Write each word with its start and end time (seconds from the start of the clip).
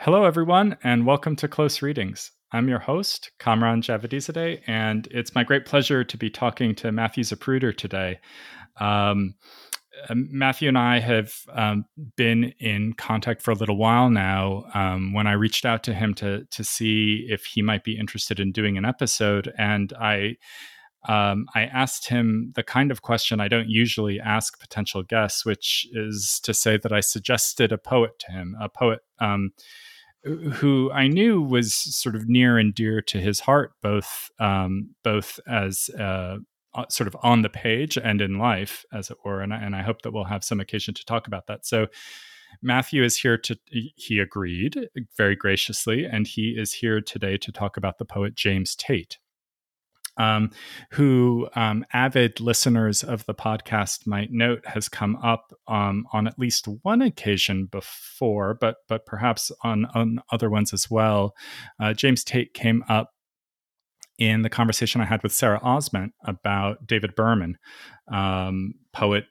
Hello, 0.00 0.24
everyone, 0.24 0.78
and 0.84 1.06
welcome 1.06 1.34
to 1.34 1.48
Close 1.48 1.82
Readings. 1.82 2.30
I'm 2.52 2.68
your 2.68 2.78
host, 2.78 3.32
Kamran 3.40 3.82
Javadizadeh, 3.82 4.60
and 4.68 5.08
it's 5.10 5.34
my 5.34 5.42
great 5.42 5.66
pleasure 5.66 6.04
to 6.04 6.16
be 6.16 6.30
talking 6.30 6.76
to 6.76 6.92
Matthew 6.92 7.24
Zapruder 7.24 7.76
today. 7.76 8.20
Um, 8.76 9.34
uh, 10.08 10.14
Matthew 10.14 10.68
and 10.68 10.78
I 10.78 11.00
have 11.00 11.34
um, 11.52 11.84
been 12.16 12.54
in 12.60 12.92
contact 12.92 13.42
for 13.42 13.50
a 13.50 13.56
little 13.56 13.76
while 13.76 14.08
now. 14.08 14.66
Um, 14.72 15.14
when 15.14 15.26
I 15.26 15.32
reached 15.32 15.64
out 15.64 15.82
to 15.84 15.94
him 15.94 16.14
to 16.14 16.44
to 16.44 16.62
see 16.62 17.26
if 17.28 17.44
he 17.44 17.60
might 17.60 17.82
be 17.82 17.98
interested 17.98 18.38
in 18.38 18.52
doing 18.52 18.78
an 18.78 18.84
episode, 18.84 19.52
and 19.58 19.92
I 19.94 20.36
um, 21.08 21.46
I 21.56 21.62
asked 21.62 22.08
him 22.08 22.52
the 22.54 22.62
kind 22.62 22.92
of 22.92 23.02
question 23.02 23.40
I 23.40 23.48
don't 23.48 23.68
usually 23.68 24.20
ask 24.20 24.60
potential 24.60 25.02
guests, 25.02 25.44
which 25.44 25.88
is 25.92 26.38
to 26.44 26.54
say 26.54 26.76
that 26.76 26.92
I 26.92 27.00
suggested 27.00 27.72
a 27.72 27.78
poet 27.78 28.18
to 28.20 28.32
him, 28.32 28.56
a 28.60 28.68
poet 28.68 29.00
um, 29.18 29.52
who 30.24 30.90
I 30.92 31.08
knew 31.08 31.40
was 31.40 31.74
sort 31.74 32.14
of 32.14 32.28
near 32.28 32.58
and 32.58 32.74
dear 32.74 33.00
to 33.02 33.20
his 33.20 33.40
heart, 33.40 33.72
both 33.82 34.30
um, 34.38 34.94
both 35.04 35.40
as 35.46 35.90
uh, 35.98 36.38
sort 36.88 37.08
of 37.08 37.16
on 37.22 37.42
the 37.42 37.48
page 37.48 37.96
and 37.96 38.20
in 38.20 38.38
life, 38.38 38.84
as 38.92 39.10
it 39.10 39.18
were. 39.24 39.40
And 39.40 39.52
I, 39.52 39.58
and 39.58 39.74
I 39.76 39.82
hope 39.82 40.02
that 40.02 40.12
we'll 40.12 40.24
have 40.24 40.44
some 40.44 40.60
occasion 40.60 40.94
to 40.94 41.04
talk 41.04 41.26
about 41.26 41.46
that. 41.46 41.66
So. 41.66 41.86
Matthew 42.62 43.04
is 43.04 43.18
here 43.18 43.36
to, 43.36 43.58
he 43.68 44.18
agreed 44.18 44.88
very 45.18 45.36
graciously, 45.36 46.06
and 46.06 46.26
he 46.26 46.54
is 46.56 46.72
here 46.72 47.00
today 47.02 47.36
to 47.36 47.52
talk 47.52 47.76
about 47.76 47.98
the 47.98 48.06
poet 48.06 48.34
James 48.34 48.74
Tate 48.74 49.18
um, 50.18 50.50
who 50.92 51.48
um, 51.54 51.86
avid 51.92 52.40
listeners 52.40 53.02
of 53.02 53.24
the 53.26 53.34
podcast 53.34 54.06
might 54.06 54.30
note 54.30 54.66
has 54.66 54.88
come 54.88 55.16
up 55.16 55.52
um, 55.68 56.06
on 56.12 56.26
at 56.26 56.38
least 56.38 56.66
one 56.82 57.00
occasion 57.00 57.66
before, 57.66 58.54
but 58.54 58.76
but 58.88 59.06
perhaps 59.06 59.50
on, 59.62 59.86
on 59.94 60.20
other 60.30 60.50
ones 60.50 60.72
as 60.72 60.90
well. 60.90 61.34
Uh, 61.80 61.92
James 61.94 62.24
Tate 62.24 62.52
came 62.52 62.84
up 62.88 63.12
in 64.18 64.42
the 64.42 64.50
conversation 64.50 65.00
I 65.00 65.04
had 65.04 65.22
with 65.22 65.32
Sarah 65.32 65.60
Osment 65.60 66.10
about 66.24 66.86
David 66.86 67.14
Berman, 67.14 67.56
um, 68.12 68.74
poet, 68.92 69.26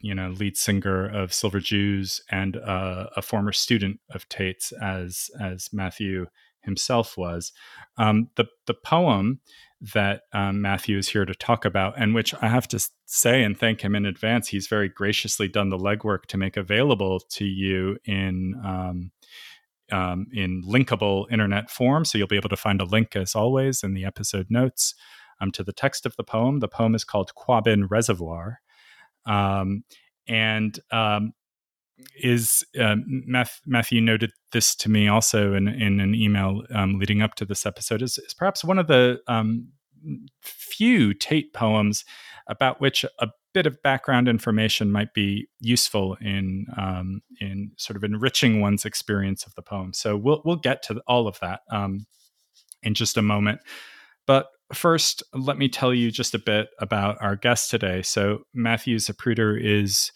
you 0.00 0.14
know, 0.14 0.30
lead 0.30 0.56
singer 0.56 1.06
of 1.06 1.34
Silver 1.34 1.60
Jews, 1.60 2.22
and 2.30 2.56
uh, 2.56 3.06
a 3.16 3.22
former 3.22 3.52
student 3.52 4.00
of 4.14 4.26
Tate's, 4.30 4.72
as 4.72 5.30
as 5.38 5.68
Matthew 5.72 6.26
himself 6.62 7.16
was. 7.16 7.52
Um, 7.96 8.28
the 8.36 8.46
the 8.66 8.74
poem 8.74 9.40
that 9.94 10.22
um, 10.32 10.60
Matthew 10.60 10.98
is 10.98 11.08
here 11.08 11.24
to 11.24 11.34
talk 11.34 11.64
about, 11.64 11.94
and 11.96 12.14
which 12.14 12.34
I 12.42 12.48
have 12.48 12.68
to 12.68 12.88
say 13.06 13.42
and 13.42 13.58
thank 13.58 13.80
him 13.80 13.94
in 13.94 14.04
advance. 14.04 14.48
He's 14.48 14.66
very 14.66 14.88
graciously 14.88 15.48
done 15.48 15.70
the 15.70 15.78
legwork 15.78 16.26
to 16.26 16.36
make 16.36 16.56
available 16.56 17.20
to 17.20 17.44
you 17.44 17.96
in 18.04 18.60
um, 18.64 19.10
um, 19.90 20.26
in 20.32 20.62
linkable 20.62 21.26
internet 21.30 21.70
form. 21.70 22.04
So 22.04 22.18
you'll 22.18 22.28
be 22.28 22.36
able 22.36 22.50
to 22.50 22.56
find 22.56 22.80
a 22.80 22.84
link, 22.84 23.16
as 23.16 23.34
always, 23.34 23.82
in 23.82 23.94
the 23.94 24.04
episode 24.04 24.46
notes 24.50 24.94
um, 25.40 25.50
to 25.52 25.64
the 25.64 25.72
text 25.72 26.06
of 26.06 26.16
the 26.16 26.24
poem. 26.24 26.60
The 26.60 26.68
poem 26.68 26.94
is 26.94 27.04
called 27.04 27.32
Quabbin 27.34 27.90
Reservoir, 27.90 28.60
um, 29.26 29.84
and 30.28 30.78
is 32.16 32.64
uh, 32.80 32.96
Matthew 33.66 34.00
noted 34.00 34.30
this 34.52 34.74
to 34.76 34.88
me 34.88 35.08
also 35.08 35.54
in, 35.54 35.68
in 35.68 36.00
an 36.00 36.14
email 36.14 36.62
um, 36.74 36.98
leading 36.98 37.22
up 37.22 37.34
to 37.36 37.44
this 37.44 37.66
episode 37.66 38.02
is, 38.02 38.18
is 38.18 38.34
perhaps 38.34 38.64
one 38.64 38.78
of 38.78 38.86
the 38.86 39.20
um, 39.26 39.68
few 40.42 41.14
Tate 41.14 41.52
poems 41.52 42.04
about 42.48 42.80
which 42.80 43.04
a 43.18 43.28
bit 43.52 43.66
of 43.66 43.82
background 43.82 44.28
information 44.28 44.92
might 44.92 45.12
be 45.14 45.48
useful 45.58 46.16
in 46.20 46.66
um, 46.76 47.22
in 47.40 47.72
sort 47.76 47.96
of 47.96 48.04
enriching 48.04 48.60
one's 48.60 48.84
experience 48.84 49.44
of 49.44 49.54
the 49.54 49.62
poem. 49.62 49.92
So 49.92 50.16
we'll 50.16 50.42
we'll 50.44 50.56
get 50.56 50.82
to 50.84 51.00
all 51.06 51.26
of 51.26 51.38
that 51.40 51.60
um, 51.70 52.06
in 52.82 52.94
just 52.94 53.16
a 53.16 53.22
moment. 53.22 53.60
But 54.26 54.48
first, 54.72 55.22
let 55.34 55.58
me 55.58 55.68
tell 55.68 55.92
you 55.92 56.10
just 56.10 56.34
a 56.34 56.38
bit 56.38 56.68
about 56.78 57.16
our 57.20 57.36
guest 57.36 57.70
today. 57.70 58.02
So 58.02 58.42
Matthew 58.54 58.96
Zapruder 58.96 59.60
is 59.60 60.12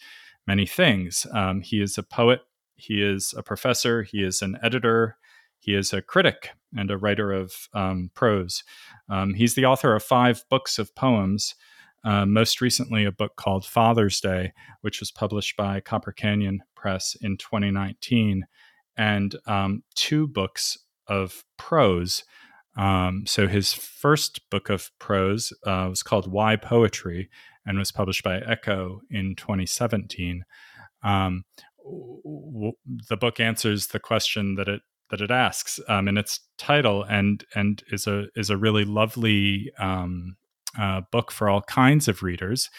many 0.47 0.67
things. 0.67 1.27
Um, 1.33 1.61
he 1.61 1.81
is 1.81 1.99
a 1.99 2.03
poet, 2.03 2.41
he 2.77 3.03
is 3.03 3.35
a 3.37 3.43
professor, 3.43 4.03
he 4.03 4.23
is 4.23 4.43
an 4.43 4.59
editor, 4.63 5.17
he 5.59 5.75
is 5.75 5.93
a 5.93 6.03
critic 6.03 6.51
and 6.77 6.91
a 6.91 6.99
writer 6.99 7.33
of 7.33 7.69
um, 7.73 8.11
prose. 8.15 8.65
Um, 9.09 9.35
he's 9.35 9.55
the 9.55 9.65
author 9.65 9.95
of 9.95 10.03
five 10.03 10.45
books 10.51 10.79
of 10.79 10.95
poems, 10.95 11.55
uh, 12.05 12.27
most 12.27 12.61
recently, 12.61 13.05
a 13.05 13.13
book 13.13 13.37
called 13.37 13.65
Father's 13.65 14.21
Day, 14.21 14.53
which 14.83 15.01
was 15.01 15.11
published 15.11 15.57
by 15.57 15.81
Copper 15.81 16.13
Canyon 16.13 16.63
Press 16.77 17.17
in 17.21 17.39
2019, 17.39 18.47
and 18.97 19.37
um, 19.47 19.83
two 19.95 20.29
books 20.29 20.77
of 21.09 21.45
prose. 21.57 22.25
Um, 22.77 23.25
so 23.27 23.49
his 23.49 23.73
first 23.73 24.51
book 24.51 24.69
of 24.69 24.91
prose 24.99 25.53
uh, 25.65 25.87
was 25.89 26.03
called 26.03 26.31
Why 26.31 26.57
Poetry, 26.57 27.31
and 27.67 27.79
was 27.79 27.93
published 27.93 28.23
by 28.23 28.41
Ecco 28.41 29.01
in 29.11 29.35
2017. 29.37 30.45
Um, 31.03 31.45
w- 31.85 32.73
the 33.09 33.17
book 33.17 33.41
answers 33.41 33.89
the 33.89 34.01
question 34.01 34.55
that 34.57 34.69
it 34.69 34.83
that 35.11 35.21
it 35.21 35.31
asks 35.31 35.79
um, 35.89 36.09
in 36.09 36.17
its 36.17 36.41
title, 36.59 37.05
and 37.05 37.45
and 37.55 37.83
is 37.89 38.07
a 38.07 38.27
is 38.35 38.51
a 38.51 38.57
really 38.57 38.85
lovely 38.85 39.71
um, 39.79 40.37
uh, 40.79 41.03
book 41.13 41.31
for 41.31 41.49
all 41.49 41.63
kinds 41.63 42.09
of 42.09 42.23
readers. 42.23 42.71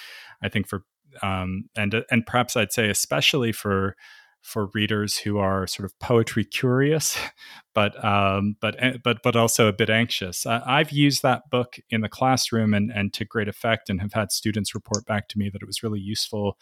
I 0.43 0.49
think 0.49 0.67
for 0.67 0.83
um, 1.21 1.69
and 1.75 2.03
and 2.09 2.25
perhaps 2.25 2.57
I'd 2.57 2.73
say 2.73 2.89
especially 2.89 3.51
for 3.51 3.95
for 4.45 4.69
readers 4.75 5.17
who 5.17 5.39
are 5.39 5.65
sort 5.65 5.85
of 5.85 5.97
poetry 5.99 6.45
curious, 6.45 7.17
but 7.73 8.01
um, 8.05 8.55
but 8.61 8.75
eh, 8.77 8.97
but 9.03 9.17
but 9.23 9.35
also 9.35 9.67
a 9.67 9.73
bit 9.73 9.89
anxious. 9.89 10.45
I, 10.45 10.77
have 10.77 10.91
used 10.91 11.23
that 11.23 11.49
book 11.49 11.77
in 11.89 12.01
the 12.01 12.09
classroom 12.09 12.73
and 12.73 12.91
and 12.91 13.11
to 13.13 13.25
great 13.25 13.47
effect, 13.47 13.89
and 13.89 13.99
have 14.01 14.13
had 14.13 14.31
students 14.31 14.75
report 14.75 15.05
back 15.05 15.27
to 15.29 15.39
me 15.39 15.49
that 15.49 15.61
it 15.61 15.65
was 15.65 15.81
really 15.81 15.99
useful 15.99 16.57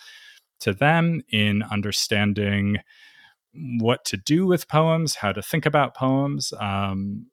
to 0.61 0.73
them 0.73 1.21
in 1.29 1.61
understanding 1.63 2.77
what 3.79 4.05
to 4.05 4.17
do 4.17 4.47
with 4.47 4.69
poems, 4.69 5.15
how 5.15 5.33
to 5.33 5.41
think 5.41 5.65
about 5.65 5.95
poems. 5.95 6.53
Um, 6.59 7.27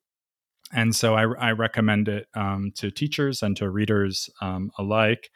and 0.72 0.94
so 0.94 1.14
I, 1.14 1.22
I 1.22 1.52
recommend 1.52 2.08
it 2.08 2.26
um, 2.34 2.72
to 2.76 2.90
teachers 2.90 3.42
and 3.42 3.56
to 3.56 3.70
readers 3.70 4.28
um, 4.40 4.70
alike. 4.78 5.30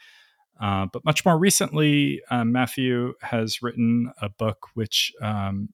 Uh, 0.60 0.86
but 0.92 1.04
much 1.04 1.24
more 1.24 1.38
recently, 1.38 2.20
uh, 2.30 2.44
Matthew 2.44 3.14
has 3.22 3.62
written 3.62 4.12
a 4.22 4.28
book 4.28 4.68
which 4.74 5.12
um, 5.20 5.70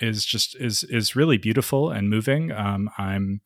is 0.00 0.24
just 0.24 0.56
is 0.60 0.84
is 0.84 1.16
really 1.16 1.36
beautiful 1.38 1.90
and 1.90 2.08
moving. 2.10 2.52
Um, 2.52 2.90
I'm 2.96 3.40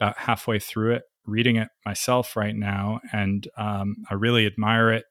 about 0.00 0.18
halfway 0.18 0.58
through 0.58 0.94
it, 0.94 1.02
reading 1.26 1.56
it 1.56 1.68
myself 1.84 2.36
right 2.36 2.56
now, 2.56 3.00
and 3.12 3.46
um, 3.56 3.96
I 4.10 4.14
really 4.14 4.46
admire 4.46 4.90
it. 4.90 5.04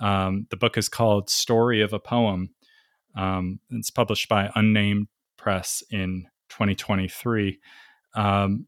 Um, 0.00 0.46
the 0.50 0.56
book 0.56 0.78
is 0.78 0.88
called 0.88 1.28
"Story 1.28 1.80
of 1.80 1.92
a 1.92 1.98
Poem." 1.98 2.50
Um, 3.14 3.60
it's 3.70 3.90
published 3.90 4.28
by 4.28 4.50
Unnamed 4.54 5.08
Press 5.36 5.82
in 5.90 6.26
2023. 6.48 7.58
Um, 8.14 8.66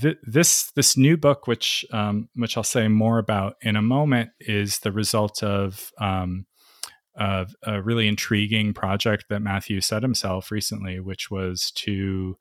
th- 0.00 0.18
this 0.22 0.70
this 0.72 0.96
new 0.96 1.16
book, 1.16 1.46
which 1.46 1.84
um, 1.92 2.28
which 2.34 2.56
I'll 2.56 2.62
say 2.62 2.88
more 2.88 3.18
about 3.18 3.56
in 3.62 3.76
a 3.76 3.82
moment, 3.82 4.30
is 4.40 4.80
the 4.80 4.92
result 4.92 5.42
of 5.42 5.92
um, 5.98 6.46
of 7.16 7.54
a 7.64 7.82
really 7.82 8.08
intriguing 8.08 8.72
project 8.72 9.26
that 9.28 9.40
Matthew 9.40 9.80
set 9.80 10.02
himself 10.02 10.50
recently, 10.50 11.00
which 11.00 11.30
was 11.30 11.70
to 11.76 12.36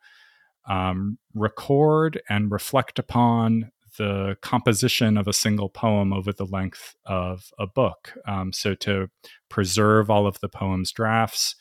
um, 0.69 1.17
record 1.33 2.21
and 2.29 2.51
reflect 2.51 2.99
upon 2.99 3.71
the 3.97 4.37
composition 4.41 5.17
of 5.17 5.27
a 5.27 5.33
single 5.33 5.69
poem 5.69 6.13
over 6.13 6.31
the 6.31 6.45
length 6.45 6.95
of 7.05 7.51
a 7.59 7.67
book. 7.67 8.13
Um, 8.25 8.53
so 8.53 8.73
to 8.75 9.09
preserve 9.49 10.09
all 10.09 10.25
of 10.25 10.39
the 10.39 10.47
poem's 10.47 10.93
drafts, 10.93 11.55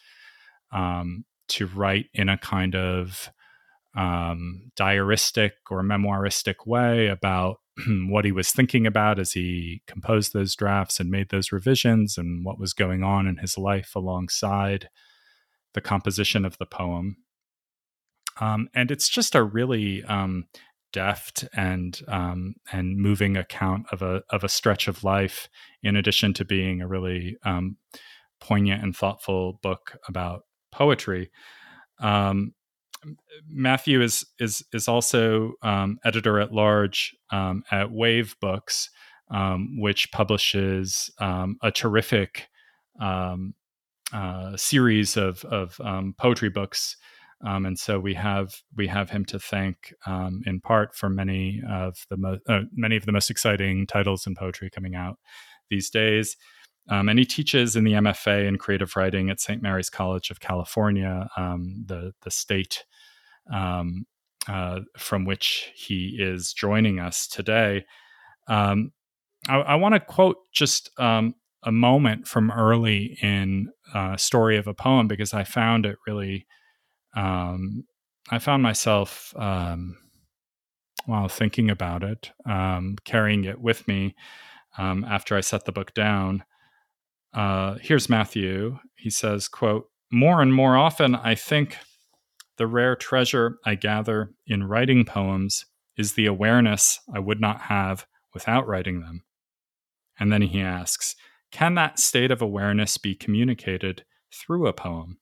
um, 0.72 1.24
to 1.48 1.66
write 1.66 2.06
in 2.14 2.28
a 2.28 2.38
kind 2.38 2.76
of 2.76 3.30
um, 3.96 4.70
diaristic 4.78 5.52
or 5.70 5.82
memoiristic 5.82 6.66
way 6.66 7.08
about 7.08 7.58
what 8.08 8.24
he 8.24 8.32
was 8.32 8.52
thinking 8.52 8.86
about 8.86 9.18
as 9.18 9.32
he 9.32 9.82
composed 9.86 10.32
those 10.32 10.54
drafts 10.54 11.00
and 11.00 11.10
made 11.10 11.30
those 11.30 11.52
revisions 11.52 12.16
and 12.16 12.44
what 12.44 12.58
was 12.58 12.72
going 12.72 13.02
on 13.02 13.26
in 13.26 13.38
his 13.38 13.58
life 13.58 13.92
alongside 13.94 14.88
the 15.74 15.80
composition 15.80 16.44
of 16.44 16.58
the 16.58 16.66
poem. 16.66 17.16
Um, 18.40 18.68
and 18.74 18.90
it's 18.90 19.08
just 19.08 19.34
a 19.34 19.42
really 19.42 20.02
um, 20.04 20.46
deft 20.92 21.44
and 21.54 22.00
um, 22.08 22.54
and 22.72 22.96
moving 22.96 23.36
account 23.36 23.86
of 23.92 24.02
a 24.02 24.22
of 24.30 24.44
a 24.44 24.48
stretch 24.48 24.88
of 24.88 25.04
life, 25.04 25.48
in 25.82 25.96
addition 25.96 26.32
to 26.34 26.44
being 26.44 26.80
a 26.80 26.88
really 26.88 27.36
um, 27.44 27.76
poignant 28.40 28.82
and 28.82 28.96
thoughtful 28.96 29.58
book 29.62 29.98
about 30.08 30.42
poetry. 30.72 31.30
Um, 32.00 32.54
Matthew 33.48 34.02
is 34.02 34.24
is 34.38 34.62
is 34.72 34.88
also 34.88 35.52
um, 35.62 35.98
editor 36.04 36.38
at 36.40 36.52
large 36.52 37.14
um, 37.30 37.62
at 37.70 37.90
Wave 37.90 38.36
Books, 38.40 38.90
um, 39.30 39.76
which 39.78 40.12
publishes 40.12 41.10
um, 41.18 41.56
a 41.62 41.70
terrific 41.70 42.48
um, 43.00 43.54
uh, 44.12 44.56
series 44.56 45.16
of 45.16 45.44
of 45.44 45.80
poetry 46.18 46.50
books 46.50 46.96
and 47.42 47.78
so 47.78 47.98
we 47.98 48.14
have 48.14 48.54
we 48.76 48.86
have 48.86 49.10
him 49.10 49.24
to 49.24 49.38
thank 49.38 49.94
in 50.46 50.60
part 50.62 50.94
for 50.94 51.08
many 51.08 51.62
of 51.68 52.04
the 52.10 52.16
mo- 52.16 52.38
uh, 52.48 52.62
many 52.74 52.96
of 52.96 53.06
the 53.06 53.12
most 53.12 53.30
exciting 53.30 53.86
titles 53.86 54.26
in 54.26 54.34
poetry 54.34 54.70
coming 54.70 54.94
out 54.94 55.16
these 55.70 55.90
days. 55.90 56.36
Um, 56.90 57.08
and 57.08 57.18
he 57.18 57.24
teaches 57.24 57.76
in 57.76 57.84
the 57.84 57.92
MFA 57.92 58.46
in 58.46 58.58
creative 58.58 58.96
writing 58.96 59.30
at 59.30 59.40
St. 59.40 59.62
Mary's 59.62 59.88
College 59.88 60.30
of 60.30 60.40
California, 60.40 61.28
um, 61.36 61.84
the 61.86 62.12
the 62.22 62.30
state 62.32 62.84
um, 63.52 64.06
uh, 64.48 64.80
from 64.98 65.24
which 65.24 65.70
he 65.74 66.16
is 66.18 66.52
joining 66.52 66.98
us 66.98 67.28
today. 67.28 67.86
Um, 68.48 68.92
I, 69.48 69.58
I 69.58 69.74
want 69.76 69.94
to 69.94 70.00
quote 70.00 70.38
just 70.52 70.90
um, 70.98 71.36
a 71.62 71.70
moment 71.70 72.26
from 72.26 72.50
early 72.50 73.16
in 73.22 73.70
uh, 73.94 74.16
"Story 74.16 74.56
of 74.56 74.66
a 74.66 74.74
Poem" 74.74 75.06
because 75.06 75.32
I 75.32 75.44
found 75.44 75.86
it 75.86 75.96
really. 76.06 76.46
Um, 77.16 77.84
I 78.30 78.38
found 78.38 78.62
myself 78.62 79.32
while 81.06 81.28
thinking 81.28 81.70
about 81.70 82.02
it, 82.02 82.30
carrying 83.04 83.44
it 83.44 83.60
with 83.60 83.86
me 83.88 84.14
after 84.78 85.36
I 85.36 85.40
set 85.40 85.64
the 85.64 85.72
book 85.72 85.94
down. 85.94 86.44
Uh, 87.32 87.76
here's 87.80 88.08
Matthew. 88.08 88.78
He 88.96 89.10
says, 89.10 89.48
quote, 89.48 89.86
more 90.10 90.42
and 90.42 90.52
more 90.52 90.76
often, 90.76 91.14
I 91.14 91.34
think 91.34 91.76
the 92.56 92.66
rare 92.66 92.96
treasure 92.96 93.58
I 93.64 93.76
gather 93.76 94.32
in 94.46 94.64
writing 94.64 95.04
poems 95.04 95.66
is 95.96 96.14
the 96.14 96.26
awareness 96.26 97.00
I 97.14 97.18
would 97.18 97.40
not 97.40 97.62
have 97.62 98.06
without 98.34 98.66
writing 98.66 99.00
them. 99.00 99.22
And 100.18 100.32
then 100.32 100.42
he 100.42 100.60
asks, 100.60 101.14
can 101.50 101.74
that 101.74 101.98
state 101.98 102.30
of 102.30 102.42
awareness 102.42 102.98
be 102.98 103.14
communicated 103.14 104.04
through 104.32 104.66
a 104.66 104.72
poem? 104.72 105.18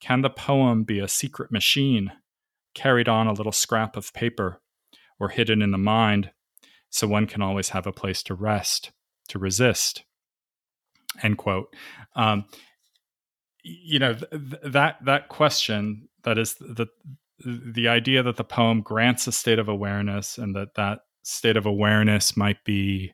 Can 0.00 0.22
the 0.22 0.30
poem 0.30 0.84
be 0.84 0.98
a 0.98 1.08
secret 1.08 1.50
machine 1.50 2.12
carried 2.74 3.08
on 3.08 3.26
a 3.26 3.32
little 3.32 3.52
scrap 3.52 3.96
of 3.96 4.12
paper 4.12 4.60
or 5.18 5.30
hidden 5.30 5.62
in 5.62 5.72
the 5.72 5.78
mind 5.78 6.30
so 6.90 7.06
one 7.06 7.26
can 7.26 7.42
always 7.42 7.70
have 7.70 7.86
a 7.86 7.92
place 7.92 8.22
to 8.24 8.34
rest, 8.34 8.92
to 9.28 9.38
resist, 9.38 10.04
end 11.22 11.38
quote. 11.38 11.74
Um, 12.16 12.44
you 13.62 13.98
know 13.98 14.14
th- 14.14 14.62
that 14.64 14.96
that 15.04 15.28
question 15.28 16.08
that 16.24 16.38
is 16.38 16.54
the 16.54 16.86
the 17.44 17.88
idea 17.88 18.22
that 18.22 18.36
the 18.36 18.44
poem 18.44 18.80
grants 18.80 19.26
a 19.26 19.32
state 19.32 19.58
of 19.58 19.68
awareness 19.68 20.38
and 20.38 20.56
that 20.56 20.74
that 20.74 21.00
state 21.22 21.56
of 21.56 21.66
awareness 21.66 22.36
might 22.36 22.64
be 22.64 23.12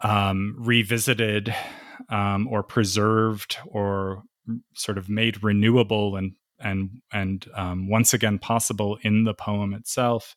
um, 0.00 0.56
revisited 0.58 1.54
um, 2.08 2.48
or 2.48 2.62
preserved 2.62 3.58
or 3.66 4.22
sort 4.74 4.98
of 4.98 5.08
made 5.08 5.42
renewable 5.44 6.16
and 6.16 6.32
and 6.58 6.90
and 7.12 7.46
um, 7.54 7.88
once 7.88 8.14
again 8.14 8.38
possible 8.38 8.98
in 9.02 9.24
the 9.24 9.34
poem 9.34 9.74
itself 9.74 10.34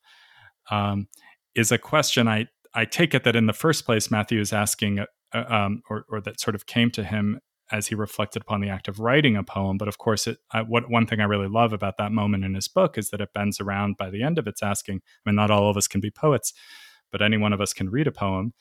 um, 0.70 1.08
is 1.56 1.72
a 1.72 1.78
question 1.78 2.28
I 2.28 2.48
I 2.74 2.86
take 2.86 3.14
it 3.14 3.24
that 3.24 3.36
in 3.36 3.46
the 3.46 3.54
first 3.54 3.86
place 3.86 4.12
Matthew 4.12 4.40
is 4.40 4.54
asking 4.54 5.00
uh, 5.00 5.06
um, 5.36 5.82
or, 5.90 6.06
or, 6.10 6.22
that 6.22 6.40
sort 6.40 6.56
of 6.56 6.66
came 6.66 6.92
to 6.92 7.04
him 7.04 7.40
as 7.72 7.88
he 7.88 7.96
reflected 7.96 8.42
upon 8.42 8.62
the 8.62 8.70
act 8.70 8.88
of 8.88 9.00
writing 9.00 9.36
a 9.36 9.44
poem. 9.44 9.78
But 9.78 9.88
of 9.88 9.98
course, 9.98 10.28
it, 10.28 10.38
I, 10.52 10.62
what 10.62 10.90
one 10.90 11.08
thing 11.08 11.20
I 11.20 11.26
really 11.26 11.48
love 11.48 11.74
about 11.74 11.98
that 11.98 12.12
moment 12.12 12.44
in 12.44 12.54
his 12.54 12.68
book 12.68 12.98
is 12.98 13.10
that 13.10 13.22
it 13.22 13.34
bends 13.34 13.60
around 13.60 13.98
by 13.98 14.10
the 14.10 14.24
end 14.24 14.38
of 14.38 14.48
it's 14.48 14.64
asking. 14.64 14.98
I 14.98 15.30
mean, 15.30 15.36
not 15.36 15.52
all 15.52 15.70
of 15.70 15.78
us 15.78 15.88
can 15.88 16.02
be 16.02 16.12
poets, 16.12 16.54
but 17.12 17.22
any 17.22 17.38
one 17.38 17.54
of 17.54 17.62
us 17.62 17.74
can 17.74 17.90
read 17.90 18.08
a 18.08 18.12
poem. 18.12 18.54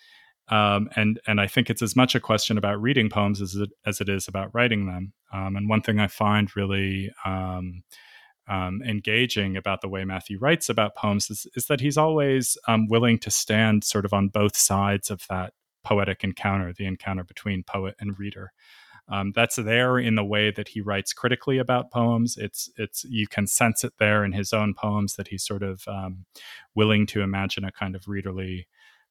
Um, 0.49 0.91
and 0.95 1.21
and 1.27 1.41
I 1.41 1.47
think 1.47 1.71
it's 1.71 1.83
as 1.83 1.97
much 1.97 2.15
a 2.15 2.21
question 2.21 2.59
about 2.59 2.81
reading 2.81 3.09
poems 3.09 3.41
as 3.41 3.55
it 3.55 3.71
as 3.87 4.01
it 4.01 4.09
is 4.09 4.29
about 4.29 4.55
writing 4.55 4.87
them. 4.87 5.13
Um, 5.33 5.57
and 5.57 5.69
one 5.69 5.81
thing 5.81 5.99
I 5.99 6.07
find 6.07 6.55
really 6.55 7.11
um, 7.25 7.83
um 8.47 8.83
engaging 8.87 9.57
about 9.57 9.81
the 9.81 9.89
way 9.89 10.05
Matthew 10.05 10.39
writes 10.39 10.69
about 10.69 10.97
poems 10.97 11.31
is, 11.31 11.47
is 11.55 11.67
that 11.67 11.81
he's 11.81 11.97
always 11.97 12.59
um, 12.69 12.89
willing 12.89 13.19
to 13.21 13.31
stand 13.31 13.85
sort 13.85 14.05
of 14.05 14.13
on 14.13 14.29
both 14.29 14.55
sides 14.55 15.11
of 15.11 15.23
that 15.31 15.55
poetic 15.85 16.25
encounter, 16.25 16.73
the 16.73 16.87
encounter 16.87 17.25
between 17.25 17.63
poet 17.63 17.95
and 18.01 18.19
reader. 18.19 18.53
Um, 19.09 19.33
that's 19.35 19.57
there 19.57 19.99
in 19.99 20.15
the 20.15 20.25
way 20.25 20.51
that 20.51 20.69
he 20.69 20.81
writes 20.81 21.13
critically 21.13 21.59
about 21.59 21.91
poems. 21.91 22.37
It's 22.39 22.71
it's 22.79 23.05
you 23.05 23.27
can 23.27 23.47
sense 23.47 23.85
it 23.85 23.93
there 23.99 24.25
in 24.25 24.33
his 24.33 24.53
own 24.53 24.75
poems 24.75 25.17
that 25.17 25.29
he's 25.29 25.45
sort 25.45 25.63
of 25.63 25.85
um, 25.87 26.25
willing 26.75 27.07
to 27.09 27.21
imagine 27.21 27.65
a 27.65 27.73
kind 27.73 27.95
of 27.95 28.05
readerly 28.05 28.65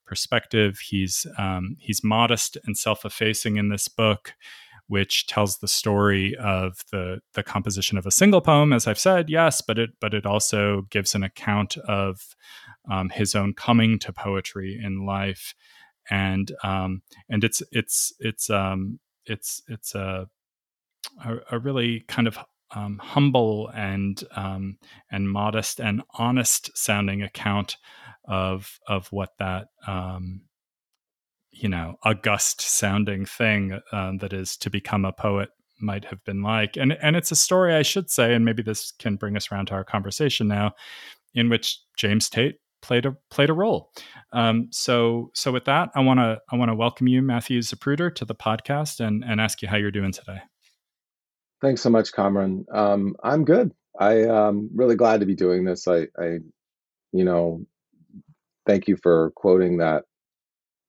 perspective. 0.04 0.80
He's 0.80 1.26
um, 1.38 1.76
he's 1.78 2.02
modest 2.02 2.58
and 2.64 2.76
self-effacing 2.76 3.56
in 3.56 3.68
this 3.68 3.86
book, 3.86 4.34
which 4.88 5.28
tells 5.28 5.58
the 5.58 5.68
story 5.68 6.34
of 6.36 6.80
the 6.90 7.20
the 7.34 7.44
composition 7.44 7.96
of 7.96 8.04
a 8.04 8.10
single 8.10 8.40
poem. 8.40 8.72
As 8.72 8.88
I've 8.88 8.98
said, 8.98 9.30
yes, 9.30 9.60
but 9.60 9.78
it 9.78 9.90
but 10.00 10.12
it 10.12 10.26
also 10.26 10.82
gives 10.90 11.14
an 11.14 11.22
account 11.22 11.76
of 11.76 12.34
um, 12.90 13.10
his 13.10 13.36
own 13.36 13.54
coming 13.54 14.00
to 14.00 14.12
poetry 14.12 14.80
in 14.82 15.06
life 15.06 15.54
and 16.10 16.52
um, 16.62 17.02
and 17.28 17.44
it's 17.44 17.62
it's 17.72 18.12
it's 18.20 18.50
um, 18.50 18.98
it's 19.26 19.62
it's 19.68 19.94
a 19.94 20.28
a, 21.50 21.58
really 21.58 22.00
kind 22.08 22.26
of 22.26 22.38
um, 22.74 22.98
humble 22.98 23.70
and 23.74 24.22
um, 24.36 24.78
and 25.10 25.30
modest 25.30 25.80
and 25.80 26.02
honest 26.14 26.76
sounding 26.76 27.22
account 27.22 27.76
of 28.24 28.78
of 28.88 29.08
what 29.08 29.30
that 29.38 29.68
um, 29.86 30.42
you 31.50 31.68
know 31.68 31.96
august 32.02 32.60
sounding 32.60 33.24
thing 33.26 33.78
um, 33.92 34.18
that 34.18 34.32
is 34.32 34.56
to 34.56 34.70
become 34.70 35.04
a 35.04 35.12
poet 35.12 35.50
might 35.80 36.04
have 36.06 36.24
been 36.24 36.42
like. 36.42 36.76
And 36.76 36.96
and 37.00 37.16
it's 37.16 37.30
a 37.30 37.36
story 37.36 37.74
I 37.74 37.82
should 37.82 38.10
say 38.10 38.34
and 38.34 38.44
maybe 38.44 38.62
this 38.62 38.92
can 38.98 39.16
bring 39.16 39.36
us 39.36 39.50
around 39.50 39.66
to 39.66 39.74
our 39.74 39.84
conversation 39.84 40.48
now 40.48 40.72
in 41.34 41.48
which 41.48 41.78
James 41.96 42.28
Tate 42.28 42.56
played 42.84 43.06
a 43.06 43.16
played 43.30 43.50
a 43.50 43.54
role. 43.54 43.90
Um, 44.32 44.68
so 44.70 45.30
so 45.34 45.50
with 45.50 45.64
that, 45.64 45.90
I 45.94 46.00
want 46.00 46.20
to 46.20 46.38
I 46.52 46.56
want 46.56 46.70
to 46.70 46.74
welcome 46.74 47.08
you, 47.08 47.22
Matthew 47.22 47.60
Zapruder, 47.60 48.14
to 48.14 48.24
the 48.24 48.34
podcast 48.34 49.00
and 49.00 49.24
and 49.24 49.40
ask 49.40 49.62
you 49.62 49.68
how 49.68 49.76
you're 49.76 49.90
doing 49.90 50.12
today. 50.12 50.40
Thanks 51.60 51.80
so 51.80 51.88
much, 51.88 52.12
Kamran. 52.12 52.66
Um, 52.70 53.16
I'm 53.24 53.44
good. 53.44 53.72
I 53.98 54.24
am 54.24 54.30
um, 54.30 54.70
really 54.74 54.96
glad 54.96 55.20
to 55.20 55.26
be 55.26 55.34
doing 55.34 55.64
this. 55.64 55.88
I, 55.88 56.08
I, 56.18 56.40
you 57.12 57.24
know, 57.24 57.64
thank 58.66 58.86
you 58.86 58.96
for 59.02 59.30
quoting 59.36 59.78
that 59.78 60.04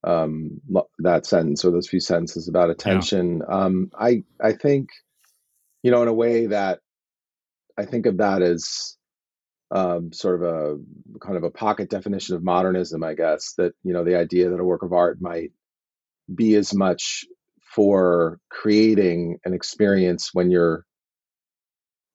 um, 0.04 0.60
that 1.00 1.26
sentence 1.26 1.64
or 1.64 1.72
those 1.72 1.88
few 1.88 2.02
sentences 2.02 2.50
about 2.50 2.70
attention. 2.70 3.42
Yeah. 3.48 3.56
Um, 3.56 3.90
I 3.98 4.24
I 4.42 4.52
think, 4.52 4.90
you 5.82 5.92
know, 5.92 6.02
in 6.02 6.10
a 6.10 6.14
way 6.14 6.48
that 6.48 6.80
I 7.78 7.86
think 7.86 8.06
of 8.06 8.18
that 8.18 8.42
as 8.42 8.98
um, 9.72 10.14
sort 10.14 10.42
of 10.42 10.44
a 10.44 11.18
kind 11.20 11.38
of 11.38 11.44
a 11.44 11.52
pocket 11.52 11.90
definition 11.90 12.36
of 12.36 12.44
modernism, 12.44 13.04
I 13.04 13.14
guess. 13.14 13.54
That 13.58 13.74
you 13.84 13.94
know 13.94 14.04
the 14.04 14.18
idea 14.18 14.50
that 14.50 14.60
a 14.60 14.66
work 14.66 14.84
of 14.84 14.94
art 14.94 15.22
might 15.22 15.52
be 16.34 16.56
as 16.56 16.74
much 16.74 17.26
for 17.76 18.40
creating 18.50 19.38
an 19.46 19.54
experience 19.54 20.30
when 20.34 20.50
you're, 20.50 20.86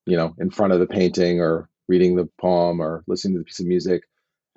you 0.07 0.17
know, 0.17 0.35
in 0.39 0.51
front 0.51 0.73
of 0.73 0.81
the 0.81 0.87
painting 0.87 1.41
or 1.41 1.69
reading 1.89 2.17
the 2.17 2.29
poem 2.41 2.81
or 2.81 3.05
listening 3.07 3.35
to 3.35 3.41
the 3.41 3.45
piece 3.45 3.61
of 3.61 3.67
music, 3.67 4.03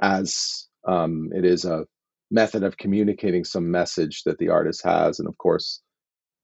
as 0.02 0.68
um, 0.88 1.30
it 1.34 1.46
is 1.46 1.66
a 1.66 1.86
method 2.32 2.64
of 2.64 2.78
communicating 2.78 3.44
some 3.44 3.70
message 3.70 4.24
that 4.24 4.38
the 4.38 4.50
artist 4.50 4.84
has. 4.84 5.20
And 5.20 5.28
of 5.28 5.38
course, 5.38 5.82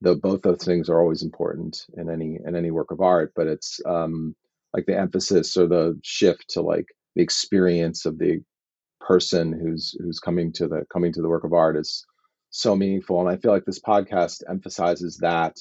both 0.01 0.41
those 0.41 0.63
things 0.63 0.89
are 0.89 0.99
always 0.99 1.23
important 1.23 1.85
in 1.97 2.09
any 2.09 2.39
in 2.45 2.55
any 2.55 2.71
work 2.71 2.91
of 2.91 3.01
art. 3.01 3.33
But 3.35 3.47
it's 3.47 3.79
um, 3.85 4.35
like 4.73 4.85
the 4.85 4.97
emphasis 4.97 5.57
or 5.57 5.67
the 5.67 5.99
shift 6.03 6.45
to 6.49 6.61
like 6.61 6.85
the 7.15 7.23
experience 7.23 8.05
of 8.05 8.17
the 8.17 8.41
person 8.99 9.51
who's 9.51 9.95
who's 9.99 10.19
coming 10.19 10.51
to 10.53 10.67
the 10.67 10.85
coming 10.91 11.11
to 11.13 11.21
the 11.21 11.29
work 11.29 11.43
of 11.43 11.53
art 11.53 11.77
is 11.77 12.05
so 12.51 12.75
meaningful 12.75 13.19
and 13.19 13.29
i 13.29 13.37
feel 13.37 13.51
like 13.51 13.65
this 13.65 13.79
podcast 13.79 14.43
emphasizes 14.49 15.17
that 15.17 15.55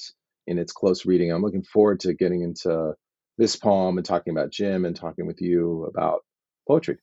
in 0.49 0.57
its 0.57 0.73
close 0.73 1.05
reading. 1.05 1.31
I'm 1.31 1.43
looking 1.43 1.63
forward 1.63 1.99
to 2.01 2.13
getting 2.13 2.41
into 2.41 2.93
this 3.37 3.55
poem 3.55 3.97
and 3.97 4.05
talking 4.05 4.31
about 4.31 4.51
jim 4.51 4.83
and 4.83 4.95
talking 4.95 5.25
with 5.27 5.39
you 5.39 5.85
about 5.85 6.25
poetry. 6.67 6.97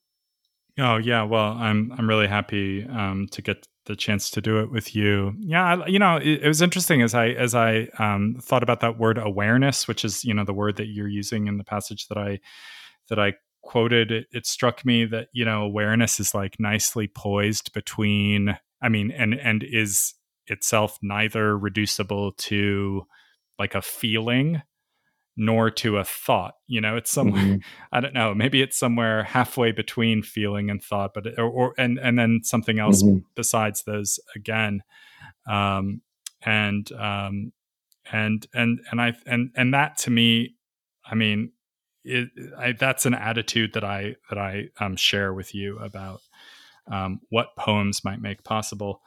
Oh 0.79 0.99
yeah 0.99 1.23
well 1.23 1.53
i'm 1.53 1.93
i'm 1.97 2.09
really 2.09 2.27
happy 2.27 2.85
um, 2.85 3.29
to 3.31 3.41
get 3.41 3.67
the 3.87 3.97
chance 3.97 4.31
to 4.31 4.41
do 4.41 4.61
it 4.61 4.71
with 4.71 4.95
you. 4.95 5.35
Yeah, 5.39 5.87
you 5.87 5.99
know, 5.99 6.17
it, 6.17 6.43
it 6.43 6.49
was 6.49 6.61
interesting 6.61 7.03
as 7.03 7.15
I 7.15 7.29
as 7.29 7.55
I 7.55 7.89
um, 7.99 8.37
thought 8.41 8.63
about 8.63 8.81
that 8.81 8.99
word 8.99 9.19
awareness, 9.19 9.89
which 9.89 10.05
is 10.05 10.25
you 10.25 10.35
know 10.35 10.45
the 10.45 10.53
word 10.53 10.77
that 10.77 10.87
you're 10.87 11.09
using 11.09 11.47
in 11.47 11.57
the 11.57 11.65
passage 11.65 12.09
that 12.09 12.19
I 12.19 12.41
that 13.09 13.19
I 13.19 13.35
quoted. 13.63 14.13
It, 14.13 14.27
it 14.33 14.47
struck 14.47 14.85
me 14.85 15.05
that 15.07 15.29
you 15.33 15.45
know 15.45 15.63
awareness 15.63 16.21
is 16.21 16.35
like 16.35 16.61
nicely 16.61 17.09
poised 17.09 17.73
between. 17.73 18.59
I 18.83 18.89
mean, 18.89 19.11
and 19.11 19.35
and 19.35 19.65
is 19.65 20.15
itself 20.47 20.99
neither 21.03 21.57
reducible 21.57 22.33
to 22.33 23.07
like 23.59 23.75
a 23.75 23.83
feeling 23.83 24.63
nor 25.37 25.71
to 25.71 25.99
a 25.99 26.05
thought 26.05 26.55
you 26.67 26.81
know 26.81 26.97
it's 26.97 27.11
somewhere 27.11 27.43
mm-hmm. 27.43 27.69
i 27.93 28.01
don't 28.01 28.15
know 28.15 28.35
maybe 28.35 28.63
it's 28.63 28.79
somewhere 28.79 29.23
halfway 29.25 29.71
between 29.71 30.23
feeling 30.23 30.71
and 30.71 30.83
thought 30.83 31.13
but 31.15 31.27
or, 31.39 31.49
or 31.49 31.75
and 31.77 31.99
and 31.99 32.19
then 32.19 32.41
something 32.43 32.79
else 32.79 33.03
mm-hmm. 33.03 33.19
besides 33.35 33.83
those 33.83 34.19
again 34.35 34.83
um 35.49 36.01
and 36.43 36.91
um 36.93 37.53
and 38.13 38.47
and 38.55 38.81
and 38.91 39.01
i 39.01 39.13
and 39.27 39.51
and 39.57 39.75
that 39.75 39.99
to 39.99 40.11
me 40.11 40.55
i 41.05 41.15
mean 41.15 41.53
it, 42.07 42.31
I, 42.57 42.73
that's 42.73 43.05
an 43.05 43.15
attitude 43.15 43.75
that 43.75 43.85
I 43.85 44.17
that 44.31 44.39
I 44.39 44.69
um, 44.79 44.97
share 44.97 45.35
with 45.35 45.55
you 45.55 45.79
about 45.79 46.21
um, 46.91 47.21
what 47.31 47.57
poems 47.57 48.05
might 48.05 48.21
make 48.21 48.45
possible. 48.45 49.03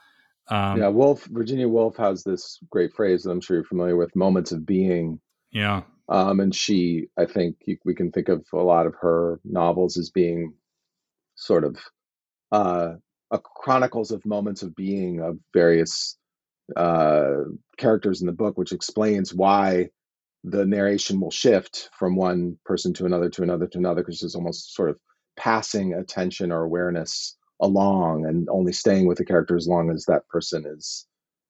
Um, 0.49 0.79
yeah, 0.79 0.89
Woolf, 0.89 1.25
Virginia 1.25 1.67
Woolf 1.67 1.95
has 1.97 2.23
this 2.23 2.59
great 2.69 2.93
phrase 2.93 3.23
that 3.23 3.31
I'm 3.31 3.41
sure 3.41 3.57
you're 3.57 3.63
familiar 3.63 3.95
with: 3.95 4.15
"Moments 4.15 4.51
of 4.51 4.65
being." 4.65 5.19
Yeah. 5.51 5.83
Um, 6.09 6.39
and 6.39 6.53
she, 6.53 7.07
I 7.17 7.25
think 7.25 7.57
we 7.85 7.93
can 7.93 8.11
think 8.11 8.29
of 8.29 8.43
a 8.51 8.57
lot 8.57 8.87
of 8.87 8.95
her 9.01 9.39
novels 9.43 9.97
as 9.97 10.09
being 10.09 10.55
sort 11.35 11.63
of 11.63 11.77
uh, 12.51 12.93
a 13.31 13.39
chronicles 13.39 14.11
of 14.11 14.25
moments 14.25 14.63
of 14.63 14.75
being 14.75 15.21
of 15.21 15.37
various 15.53 16.17
uh, 16.75 17.43
characters 17.77 18.21
in 18.21 18.27
the 18.27 18.33
book, 18.33 18.57
which 18.57 18.71
explains 18.71 19.33
why 19.33 19.89
the 20.43 20.65
narration 20.65 21.19
will 21.19 21.31
shift 21.31 21.89
from 21.97 22.15
one 22.15 22.57
person 22.65 22.93
to 22.93 23.05
another 23.05 23.29
to 23.29 23.43
another 23.43 23.67
to 23.67 23.77
another 23.77 24.01
because 24.01 24.21
there's 24.21 24.35
almost 24.35 24.73
sort 24.73 24.89
of 24.89 24.97
passing 25.37 25.93
attention 25.93 26.51
or 26.51 26.63
awareness 26.63 27.37
along 27.61 28.25
and 28.25 28.47
only 28.49 28.71
staying 28.71 29.05
with 29.05 29.17
the 29.17 29.25
character 29.25 29.55
as 29.55 29.67
long 29.67 29.91
as 29.91 30.05
that 30.05 30.27
person 30.29 30.65
is 30.65 31.05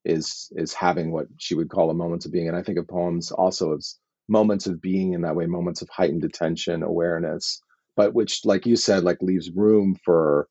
is 0.06 0.52
is 0.56 0.74
having 0.74 1.12
what 1.12 1.28
she 1.38 1.54
would 1.56 1.70
call 1.70 1.90
a 1.90 1.94
moment 1.94 2.26
of 2.26 2.32
being. 2.32 2.48
And 2.48 2.58
i 2.58 2.64
think 2.64 2.80
of 2.80 2.88
poems 2.88 3.32
also 3.32 3.76
as 3.76 3.96
moments 4.30 4.68
of 4.68 4.82
being 4.82 5.14
in 5.14 5.22
that 5.22 5.36
way 5.36 5.46
moments 5.46 5.82
of 5.82 5.90
heightened 5.90 6.24
attention 6.24 6.84
awareness 6.84 7.62
but 7.96 8.14
which 8.14 8.46
like 8.46 8.66
you 8.66 8.76
said 8.76 9.04
like 9.04 9.22
leaves 9.22 9.52
room 9.52 9.96
for 10.06 10.48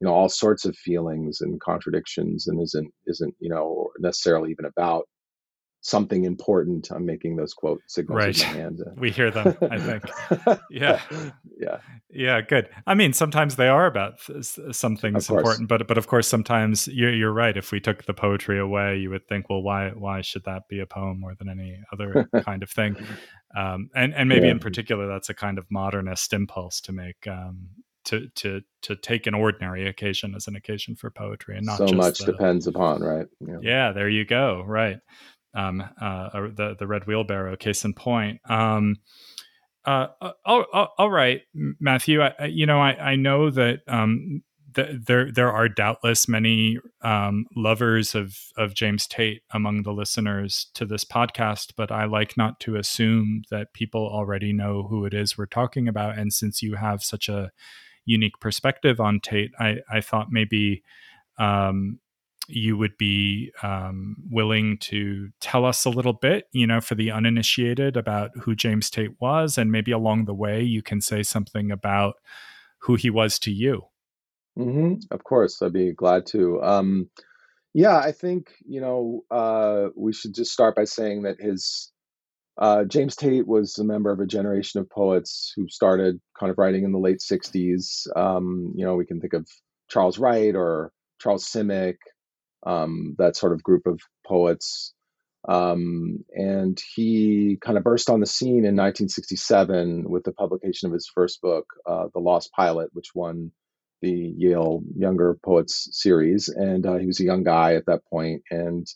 you 0.00 0.06
know 0.06 0.12
all 0.12 0.28
sorts 0.28 0.64
of 0.64 0.76
feelings 0.76 1.40
and 1.40 1.60
contradictions 1.60 2.48
and 2.48 2.60
isn't 2.60 2.92
isn't 3.06 3.34
you 3.38 3.48
know 3.48 3.90
necessarily 3.98 4.50
even 4.50 4.64
about 4.64 5.08
something 5.82 6.24
important. 6.24 6.90
I'm 6.90 7.04
making 7.04 7.36
those 7.36 7.52
quote 7.52 7.82
signals 7.88 8.16
right. 8.16 8.28
with 8.28 8.46
my 8.46 8.52
hand. 8.52 8.80
we 8.96 9.10
hear 9.10 9.30
them, 9.30 9.56
I 9.70 9.78
think. 9.78 10.04
Yeah. 10.70 11.00
yeah. 11.58 11.78
Yeah. 12.08 12.40
Good. 12.40 12.68
I 12.86 12.94
mean, 12.94 13.12
sometimes 13.12 13.56
they 13.56 13.68
are 13.68 13.86
about 13.86 14.20
some 14.70 14.96
things 14.96 15.28
important, 15.28 15.68
but, 15.68 15.86
but 15.86 15.98
of 15.98 16.06
course, 16.06 16.28
sometimes 16.28 16.88
you're, 16.88 17.12
you're 17.12 17.32
right. 17.32 17.56
If 17.56 17.72
we 17.72 17.80
took 17.80 18.04
the 18.04 18.14
poetry 18.14 18.58
away, 18.58 18.96
you 18.96 19.10
would 19.10 19.26
think, 19.28 19.50
well, 19.50 19.62
why, 19.62 19.90
why 19.90 20.22
should 20.22 20.44
that 20.44 20.68
be 20.68 20.80
a 20.80 20.86
poem 20.86 21.20
more 21.20 21.34
than 21.34 21.48
any 21.48 21.80
other 21.92 22.28
kind 22.44 22.62
of 22.62 22.70
thing? 22.70 22.96
Um, 23.56 23.90
and, 23.94 24.14
and 24.14 24.28
maybe 24.28 24.46
yeah. 24.46 24.52
in 24.52 24.60
particular, 24.60 25.06
that's 25.06 25.28
a 25.28 25.34
kind 25.34 25.58
of 25.58 25.66
modernist 25.70 26.32
impulse 26.32 26.80
to 26.82 26.92
make, 26.92 27.26
um, 27.26 27.68
to 28.04 28.28
to 28.34 28.60
to 28.82 28.96
take 28.96 29.28
an 29.28 29.34
ordinary 29.34 29.86
occasion 29.86 30.34
as 30.34 30.48
an 30.48 30.56
occasion 30.56 30.96
for 30.96 31.08
poetry 31.08 31.56
and 31.56 31.64
not 31.64 31.78
so 31.78 31.86
much 31.94 32.18
the, 32.18 32.32
depends 32.32 32.66
upon 32.66 33.00
right 33.00 33.28
yeah. 33.40 33.58
yeah. 33.62 33.92
there 33.92 34.08
you 34.08 34.24
go 34.24 34.64
right 34.66 34.98
um, 35.54 35.82
uh, 36.00 36.28
the 36.32 36.76
the 36.78 36.86
red 36.86 37.06
wheelbarrow. 37.06 37.56
Case 37.56 37.84
in 37.84 37.94
point. 37.94 38.40
Um, 38.48 38.96
uh, 39.84 40.08
uh 40.20 40.32
all, 40.44 40.64
all, 40.72 40.94
all 40.98 41.10
right, 41.10 41.42
Matthew. 41.54 42.22
I, 42.22 42.46
you 42.46 42.66
know, 42.66 42.80
I, 42.80 43.12
I 43.12 43.16
know 43.16 43.50
that 43.50 43.80
um, 43.88 44.42
there 44.74 45.30
there 45.30 45.52
are 45.52 45.68
doubtless 45.68 46.28
many 46.28 46.78
um, 47.02 47.46
lovers 47.56 48.14
of 48.14 48.38
of 48.56 48.74
James 48.74 49.06
Tate 49.06 49.42
among 49.52 49.82
the 49.82 49.92
listeners 49.92 50.68
to 50.74 50.84
this 50.84 51.04
podcast, 51.04 51.72
but 51.76 51.90
I 51.90 52.04
like 52.04 52.36
not 52.36 52.60
to 52.60 52.76
assume 52.76 53.42
that 53.50 53.74
people 53.74 54.06
already 54.06 54.52
know 54.52 54.86
who 54.88 55.04
it 55.04 55.14
is 55.14 55.36
we're 55.36 55.46
talking 55.46 55.88
about. 55.88 56.18
And 56.18 56.32
since 56.32 56.62
you 56.62 56.76
have 56.76 57.02
such 57.02 57.28
a 57.28 57.50
unique 58.04 58.40
perspective 58.40 59.00
on 59.00 59.20
Tate, 59.20 59.52
I 59.58 59.78
I 59.90 60.00
thought 60.00 60.28
maybe 60.30 60.82
um, 61.38 61.98
you 62.48 62.76
would 62.76 62.96
be 62.98 63.52
um, 63.62 64.16
willing 64.30 64.78
to 64.78 65.30
tell 65.40 65.64
us 65.64 65.84
a 65.84 65.90
little 65.90 66.12
bit, 66.12 66.48
you 66.52 66.66
know, 66.66 66.80
for 66.80 66.94
the 66.94 67.10
uninitiated 67.10 67.96
about 67.96 68.30
who 68.42 68.54
James 68.54 68.90
Tate 68.90 69.20
was, 69.20 69.56
and 69.56 69.70
maybe 69.70 69.92
along 69.92 70.24
the 70.24 70.34
way 70.34 70.62
you 70.62 70.82
can 70.82 71.00
say 71.00 71.22
something 71.22 71.70
about 71.70 72.16
who 72.78 72.96
he 72.96 73.10
was 73.10 73.38
to 73.40 73.52
you. 73.52 73.82
Mm-hmm. 74.58 74.94
Of 75.10 75.24
course, 75.24 75.62
I'd 75.62 75.72
be 75.72 75.92
glad 75.92 76.26
to. 76.26 76.62
Um, 76.62 77.08
yeah, 77.74 77.96
I 77.96 78.12
think 78.12 78.52
you 78.66 78.80
know 78.80 79.24
uh, 79.30 79.88
we 79.96 80.12
should 80.12 80.34
just 80.34 80.52
start 80.52 80.76
by 80.76 80.84
saying 80.84 81.22
that 81.22 81.40
his 81.40 81.90
uh, 82.58 82.84
James 82.84 83.16
Tate 83.16 83.46
was 83.46 83.78
a 83.78 83.84
member 83.84 84.10
of 84.10 84.20
a 84.20 84.26
generation 84.26 84.80
of 84.80 84.90
poets 84.90 85.52
who 85.56 85.68
started 85.68 86.20
kind 86.38 86.50
of 86.50 86.58
writing 86.58 86.84
in 86.84 86.92
the 86.92 86.98
late 86.98 87.20
'60s. 87.20 88.06
Um, 88.14 88.72
you 88.76 88.84
know, 88.84 88.96
we 88.96 89.06
can 89.06 89.20
think 89.20 89.32
of 89.32 89.48
Charles 89.88 90.18
Wright 90.18 90.54
or 90.54 90.92
Charles 91.18 91.48
Simic, 91.48 91.96
um, 92.64 93.14
that 93.18 93.36
sort 93.36 93.52
of 93.52 93.62
group 93.62 93.86
of 93.86 94.00
poets. 94.26 94.94
Um, 95.48 96.24
and 96.32 96.80
he 96.94 97.58
kind 97.60 97.76
of 97.76 97.82
burst 97.82 98.08
on 98.08 98.20
the 98.20 98.26
scene 98.26 98.64
in 98.64 98.76
1967 98.76 100.08
with 100.08 100.22
the 100.22 100.32
publication 100.32 100.86
of 100.86 100.92
his 100.92 101.10
first 101.12 101.40
book, 101.40 101.66
uh, 101.84 102.06
The 102.14 102.20
Lost 102.20 102.52
Pilot, 102.52 102.90
which 102.92 103.08
won 103.14 103.50
the 104.02 104.34
Yale 104.36 104.82
Younger 104.96 105.38
Poets 105.44 105.88
series. 105.92 106.48
And 106.48 106.86
uh, 106.86 106.96
he 106.96 107.06
was 107.06 107.20
a 107.20 107.24
young 107.24 107.42
guy 107.42 107.74
at 107.74 107.86
that 107.86 108.04
point, 108.08 108.42
and 108.50 108.86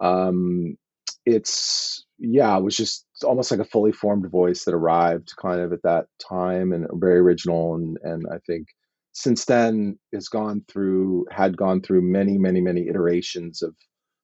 um, 0.00 0.76
it's 1.24 2.04
yeah, 2.18 2.56
it 2.56 2.62
was 2.62 2.76
just 2.76 3.06
almost 3.24 3.50
like 3.50 3.60
a 3.60 3.64
fully 3.64 3.92
formed 3.92 4.30
voice 4.30 4.64
that 4.64 4.74
arrived 4.74 5.32
kind 5.40 5.60
of 5.60 5.72
at 5.72 5.82
that 5.84 6.06
time, 6.18 6.72
and 6.72 6.86
very 6.94 7.18
original, 7.18 7.74
and 7.76 7.98
and 8.02 8.26
I 8.30 8.38
think 8.46 8.68
since 9.12 9.44
then 9.44 9.98
has 10.12 10.28
gone 10.28 10.64
through 10.68 11.26
had 11.30 11.56
gone 11.56 11.80
through 11.80 12.02
many 12.02 12.38
many 12.38 12.60
many 12.60 12.88
iterations 12.88 13.62
of 13.62 13.74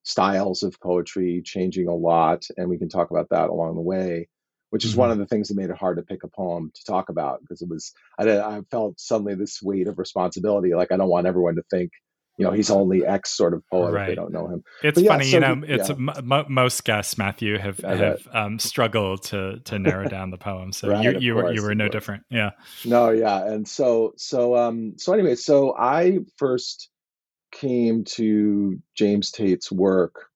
styles 0.03 0.63
of 0.63 0.81
poetry 0.81 1.43
changing 1.45 1.87
a 1.87 1.95
lot 1.95 2.45
and 2.57 2.69
we 2.69 2.79
can 2.79 2.89
talk 2.89 3.11
about 3.11 3.29
that 3.31 3.51
along 3.51 3.75
the 3.75 3.81
way 3.81 4.27
which 4.71 4.85
is 4.85 4.93
mm-hmm. 4.93 5.01
one 5.01 5.11
of 5.11 5.19
the 5.19 5.27
things 5.27 5.49
that 5.49 5.57
made 5.57 5.71
it 5.71 5.77
hard 5.77 5.97
to 5.97 6.03
pick 6.03 6.25
a 6.25 6.29
poem 6.29 6.71
to 6.75 6.85
talk 6.85 7.11
about 7.11 7.41
because 7.41 7.63
it 7.63 7.69
was 7.69 7.93
I, 8.19 8.39
I 8.39 8.61
felt 8.71 8.99
suddenly 8.99 9.35
this 9.35 9.63
weight 9.63 9.89
of 9.89 9.99
responsibility 9.99 10.75
like 10.75 10.91
i 10.91 10.97
don't 10.97 11.09
want 11.09 11.27
everyone 11.27 11.57
to 11.57 11.63
think 11.71 11.91
you 12.39 12.45
know 12.45 12.53
he's 12.53 12.71
only 12.71 13.05
X 13.05 13.37
sort 13.37 13.53
of 13.53 13.67
poet 13.69 13.93
right. 13.93 14.03
if 14.03 14.09
they 14.09 14.15
don't 14.15 14.33
know 14.33 14.47
him. 14.47 14.63
It's 14.83 14.99
yeah, 14.99 15.11
funny, 15.11 15.25
so 15.25 15.37
you 15.37 15.41
know. 15.41 15.57
He, 15.57 15.73
it's 15.73 15.89
yeah. 15.89 15.97
m- 15.97 16.45
most 16.49 16.85
guests, 16.85 17.19
Matthew, 17.19 17.59
have 17.59 17.79
have 17.81 18.27
um, 18.33 18.61
struggled 18.61 19.25
to 19.25 19.59
to 19.65 19.79
narrow 19.79 20.09
down 20.09 20.31
the 20.31 20.39
poem. 20.39 20.73
So 20.73 20.89
right, 20.89 21.05
you 21.05 21.19
you 21.19 21.35
were 21.35 21.53
you 21.53 21.63
were 21.63 21.75
no 21.75 21.89
different. 21.89 22.23
Yeah. 22.31 22.51
No, 22.85 23.11
yeah, 23.11 23.45
and 23.45 23.67
so 23.67 24.15
so 24.17 24.57
um 24.57 24.95
so 24.99 25.13
anyway, 25.13 25.35
so 25.35 25.77
I 25.77 26.21
first 26.37 26.89
came 27.51 28.05
to 28.05 28.79
James 28.95 29.33
Tate's 29.33 29.73
work 29.73 30.27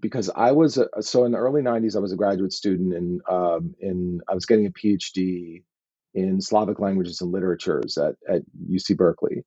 because 0.00 0.28
I 0.34 0.50
was 0.52 0.76
a, 0.76 0.88
so 1.02 1.24
in 1.24 1.32
the 1.32 1.38
early 1.38 1.62
'90s 1.62 1.94
I 1.94 2.00
was 2.00 2.12
a 2.12 2.16
graduate 2.16 2.52
student 2.52 2.94
in 2.94 3.20
um 3.30 3.76
in 3.78 4.20
I 4.28 4.34
was 4.34 4.44
getting 4.44 4.66
a 4.66 4.70
PhD 4.70 5.62
in 6.14 6.40
Slavic 6.40 6.80
languages 6.80 7.20
and 7.20 7.30
literatures 7.30 7.96
at 7.96 8.16
at 8.28 8.42
UC 8.68 8.96
Berkeley 8.96 9.44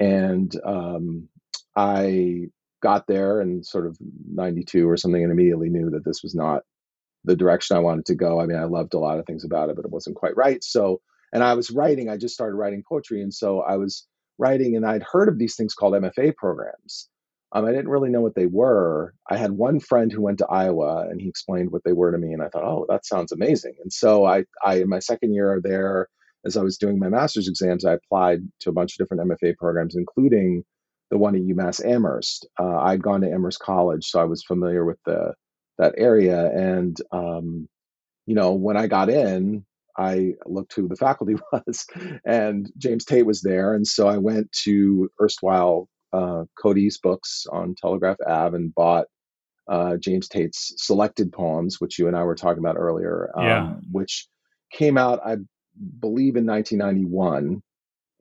and 0.00 0.54
um, 0.64 1.28
I 1.76 2.46
got 2.82 3.06
there 3.06 3.40
and 3.40 3.64
sort 3.64 3.86
of 3.86 3.96
92 4.30 4.88
or 4.88 4.96
something 4.96 5.22
and 5.22 5.32
immediately 5.32 5.70
knew 5.70 5.90
that 5.90 6.04
this 6.04 6.22
was 6.22 6.34
not 6.34 6.62
the 7.24 7.36
direction 7.36 7.76
I 7.76 7.80
wanted 7.80 8.04
to 8.06 8.14
go. 8.14 8.40
I 8.40 8.46
mean, 8.46 8.58
I 8.58 8.64
loved 8.64 8.94
a 8.94 8.98
lot 8.98 9.18
of 9.18 9.26
things 9.26 9.44
about 9.44 9.70
it, 9.70 9.76
but 9.76 9.84
it 9.84 9.90
wasn't 9.90 10.16
quite 10.16 10.36
right. 10.36 10.62
So, 10.62 11.00
and 11.32 11.42
I 11.42 11.54
was 11.54 11.70
writing, 11.70 12.10
I 12.10 12.18
just 12.18 12.34
started 12.34 12.56
writing 12.56 12.84
poetry. 12.86 13.22
And 13.22 13.32
so 13.32 13.60
I 13.60 13.76
was 13.76 14.06
writing 14.38 14.76
and 14.76 14.84
I'd 14.84 15.02
heard 15.02 15.28
of 15.28 15.38
these 15.38 15.56
things 15.56 15.74
called 15.74 15.94
MFA 15.94 16.36
programs. 16.36 17.08
Um, 17.52 17.64
I 17.64 17.70
didn't 17.70 17.88
really 17.88 18.10
know 18.10 18.20
what 18.20 18.34
they 18.34 18.46
were. 18.46 19.14
I 19.30 19.36
had 19.36 19.52
one 19.52 19.80
friend 19.80 20.12
who 20.12 20.20
went 20.20 20.38
to 20.38 20.46
Iowa 20.46 21.06
and 21.08 21.20
he 21.20 21.28
explained 21.28 21.70
what 21.70 21.84
they 21.84 21.92
were 21.92 22.10
to 22.12 22.18
me. 22.18 22.32
And 22.32 22.42
I 22.42 22.48
thought, 22.48 22.64
oh, 22.64 22.84
that 22.88 23.06
sounds 23.06 23.32
amazing. 23.32 23.74
And 23.82 23.92
so 23.92 24.24
I, 24.26 24.44
I 24.64 24.80
in 24.80 24.88
my 24.88 24.98
second 24.98 25.32
year 25.32 25.60
there, 25.62 26.08
as 26.44 26.56
I 26.56 26.62
was 26.62 26.78
doing 26.78 26.98
my 26.98 27.08
master's 27.08 27.48
exams, 27.48 27.84
I 27.84 27.94
applied 27.94 28.40
to 28.60 28.70
a 28.70 28.72
bunch 28.72 28.92
of 28.92 28.98
different 28.98 29.30
MFA 29.30 29.56
programs, 29.56 29.96
including 29.96 30.64
the 31.10 31.18
one 31.18 31.34
at 31.34 31.42
UMass 31.42 31.84
Amherst. 31.84 32.46
Uh, 32.58 32.78
I'd 32.78 33.02
gone 33.02 33.20
to 33.22 33.30
Amherst 33.30 33.60
College, 33.60 34.06
so 34.06 34.20
I 34.20 34.24
was 34.24 34.42
familiar 34.42 34.84
with 34.84 34.98
the 35.06 35.34
that 35.78 35.94
area. 35.96 36.50
And 36.52 36.96
um, 37.12 37.68
you 38.26 38.34
know, 38.34 38.52
when 38.52 38.76
I 38.76 38.86
got 38.86 39.10
in, 39.10 39.64
I 39.96 40.34
looked 40.46 40.74
who 40.74 40.88
the 40.88 40.96
faculty 41.08 41.36
was, 41.52 41.86
and 42.24 42.70
James 42.78 43.04
Tate 43.04 43.26
was 43.26 43.42
there. 43.42 43.74
And 43.74 43.86
so 43.86 44.08
I 44.08 44.18
went 44.18 44.50
to 44.64 45.10
erstwhile 45.20 45.88
uh, 46.12 46.44
Cody's 46.60 46.98
books 46.98 47.46
on 47.50 47.74
Telegraph 47.80 48.18
Ave 48.26 48.56
and 48.56 48.74
bought 48.74 49.06
uh, 49.68 49.96
James 49.96 50.28
Tate's 50.28 50.74
selected 50.76 51.32
poems, 51.32 51.80
which 51.80 51.98
you 51.98 52.06
and 52.06 52.16
I 52.16 52.22
were 52.22 52.34
talking 52.34 52.62
about 52.62 52.76
earlier, 52.76 53.30
um, 53.34 53.44
yeah. 53.44 53.74
which 53.90 54.28
came 54.72 54.98
out, 54.98 55.20
I 55.24 55.36
believe 56.00 56.36
in 56.36 56.46
1991 56.46 57.62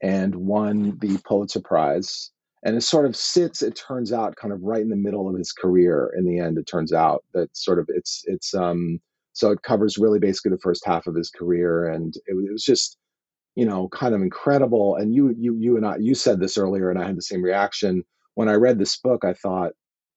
and 0.02 0.36
won 0.36 0.98
the 1.00 1.18
Pulitzer 1.26 1.62
Prize. 1.62 2.32
And 2.66 2.76
it 2.76 2.82
sort 2.82 3.06
of 3.06 3.16
sits, 3.16 3.62
it 3.62 3.76
turns 3.76 4.14
out, 4.14 4.36
kind 4.36 4.54
of 4.54 4.62
right 4.62 4.82
in 4.82 4.90
the 4.90 4.96
middle 4.96 5.30
of 5.30 5.38
his 5.38 5.52
career. 5.52 6.14
In 6.18 6.26
the 6.26 6.40
end, 6.40 6.58
it 6.58 6.68
turns 6.68 6.94
out 6.94 7.24
that 7.34 7.56
sort 7.56 7.80
of 7.80 7.90
it's 7.90 8.24
it's 8.26 8.54
um 8.54 9.00
so 9.34 9.52
it 9.52 9.64
covers 9.64 9.98
really 9.98 10.20
basically 10.20 10.52
the 10.52 10.60
first 10.60 10.86
half 10.86 11.08
of 11.08 11.16
his 11.16 11.30
career, 11.30 11.88
and 11.88 12.16
it, 12.28 12.36
it 12.36 12.52
was 12.52 12.64
just 12.64 12.98
you 13.56 13.66
know 13.66 13.90
kind 13.90 14.16
of 14.16 14.22
incredible. 14.22 14.96
And 14.96 15.14
you 15.14 15.36
you 15.38 15.58
you 15.60 15.76
and 15.76 15.86
I 15.86 15.98
you 15.98 16.16
said 16.16 16.40
this 16.40 16.58
earlier, 16.58 16.90
and 16.90 17.00
I 17.00 17.06
had 17.06 17.18
the 17.18 17.22
same 17.22 17.42
reaction 17.42 18.04
when 18.36 18.48
I 18.48 18.54
read 18.54 18.80
this 18.80 18.98
book. 18.98 19.26
I 19.26 19.34
thought 19.34 19.74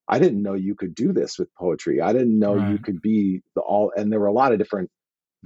I 0.09 0.21
didn't 0.21 0.43
know 0.43 0.55
you 0.55 0.77
could 0.77 0.95
do 0.95 1.13
this 1.13 1.39
with 1.39 1.53
poetry. 1.55 2.01
I 2.01 2.13
didn't 2.13 2.39
know 2.39 2.55
right. 2.55 2.71
you 2.71 2.79
could 2.79 3.03
be 3.03 3.43
the 3.57 3.63
all, 3.63 3.93
and 3.97 4.13
there 4.13 4.21
were 4.21 4.27
a 4.27 4.33
lot 4.33 4.53
of 4.53 4.59
different 4.59 4.91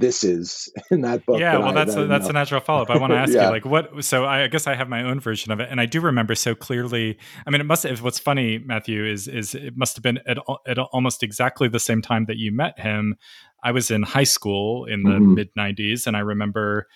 this 0.00 0.24
is 0.24 0.72
in 0.90 1.02
that 1.02 1.24
book. 1.26 1.38
Yeah, 1.38 1.52
that 1.52 1.60
well, 1.60 1.68
I, 1.70 1.72
that's 1.84 1.96
a, 1.96 2.06
that's 2.06 2.24
know. 2.24 2.30
a 2.30 2.32
natural 2.32 2.60
follow 2.60 2.82
up. 2.82 2.90
I 2.90 2.96
want 2.96 3.12
to 3.12 3.16
ask 3.24 3.32
Yeah. 3.32 3.44
you, 3.44 3.50
like, 3.50 3.64
what? 3.64 4.04
So 4.04 4.24
I 4.24 4.48
guess 4.48 4.66
I 4.66 4.74
have 4.74 4.88
my 4.88 5.02
own 5.04 5.20
version 5.20 5.52
of 5.52 5.60
it, 5.60 5.68
and 5.70 5.80
I 5.80 5.86
do 5.86 6.00
remember 6.00 6.34
so 6.34 6.54
clearly. 6.54 7.18
I 7.46 7.50
mean, 7.50 7.60
it 7.60 7.64
must. 7.64 7.84
Have, 7.84 8.02
what's 8.02 8.18
funny, 8.18 8.58
Matthew, 8.58 9.04
is 9.04 9.28
is 9.28 9.54
it 9.54 9.76
must 9.76 9.96
have 9.96 10.02
been 10.02 10.18
at, 10.26 10.38
at 10.66 10.78
almost 10.78 11.22
exactly 11.22 11.68
the 11.68 11.78
same 11.80 12.02
time 12.02 12.24
that 12.26 12.36
you 12.38 12.50
met 12.52 12.78
him. 12.80 13.16
I 13.62 13.72
was 13.72 13.90
in 13.90 14.02
high 14.02 14.24
school 14.24 14.86
in 14.86 15.04
the 15.04 15.12
Mhm. 15.12 15.34
mid 15.34 15.54
'90s, 15.54 16.06
and 16.06 16.16
I 16.16 16.20
remember 16.20 16.86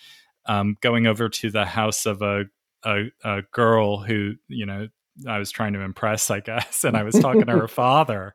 um, 0.46 0.76
going 0.80 1.06
over 1.06 1.28
to 1.28 1.50
the 1.50 1.64
house 1.66 2.06
of 2.06 2.22
a, 2.22 2.44
a 2.84 3.04
a 3.22 3.42
girl 3.52 3.98
who 3.98 4.34
you 4.48 4.66
know 4.66 4.88
I 5.28 5.38
was 5.38 5.50
trying 5.52 5.74
to 5.74 5.80
impress, 5.80 6.30
I 6.30 6.40
guess, 6.40 6.84
and 6.84 6.96
I 6.96 7.02
was 7.02 7.14
talking 7.14 7.46
to 7.46 7.52
her 7.52 7.68
father, 7.68 8.34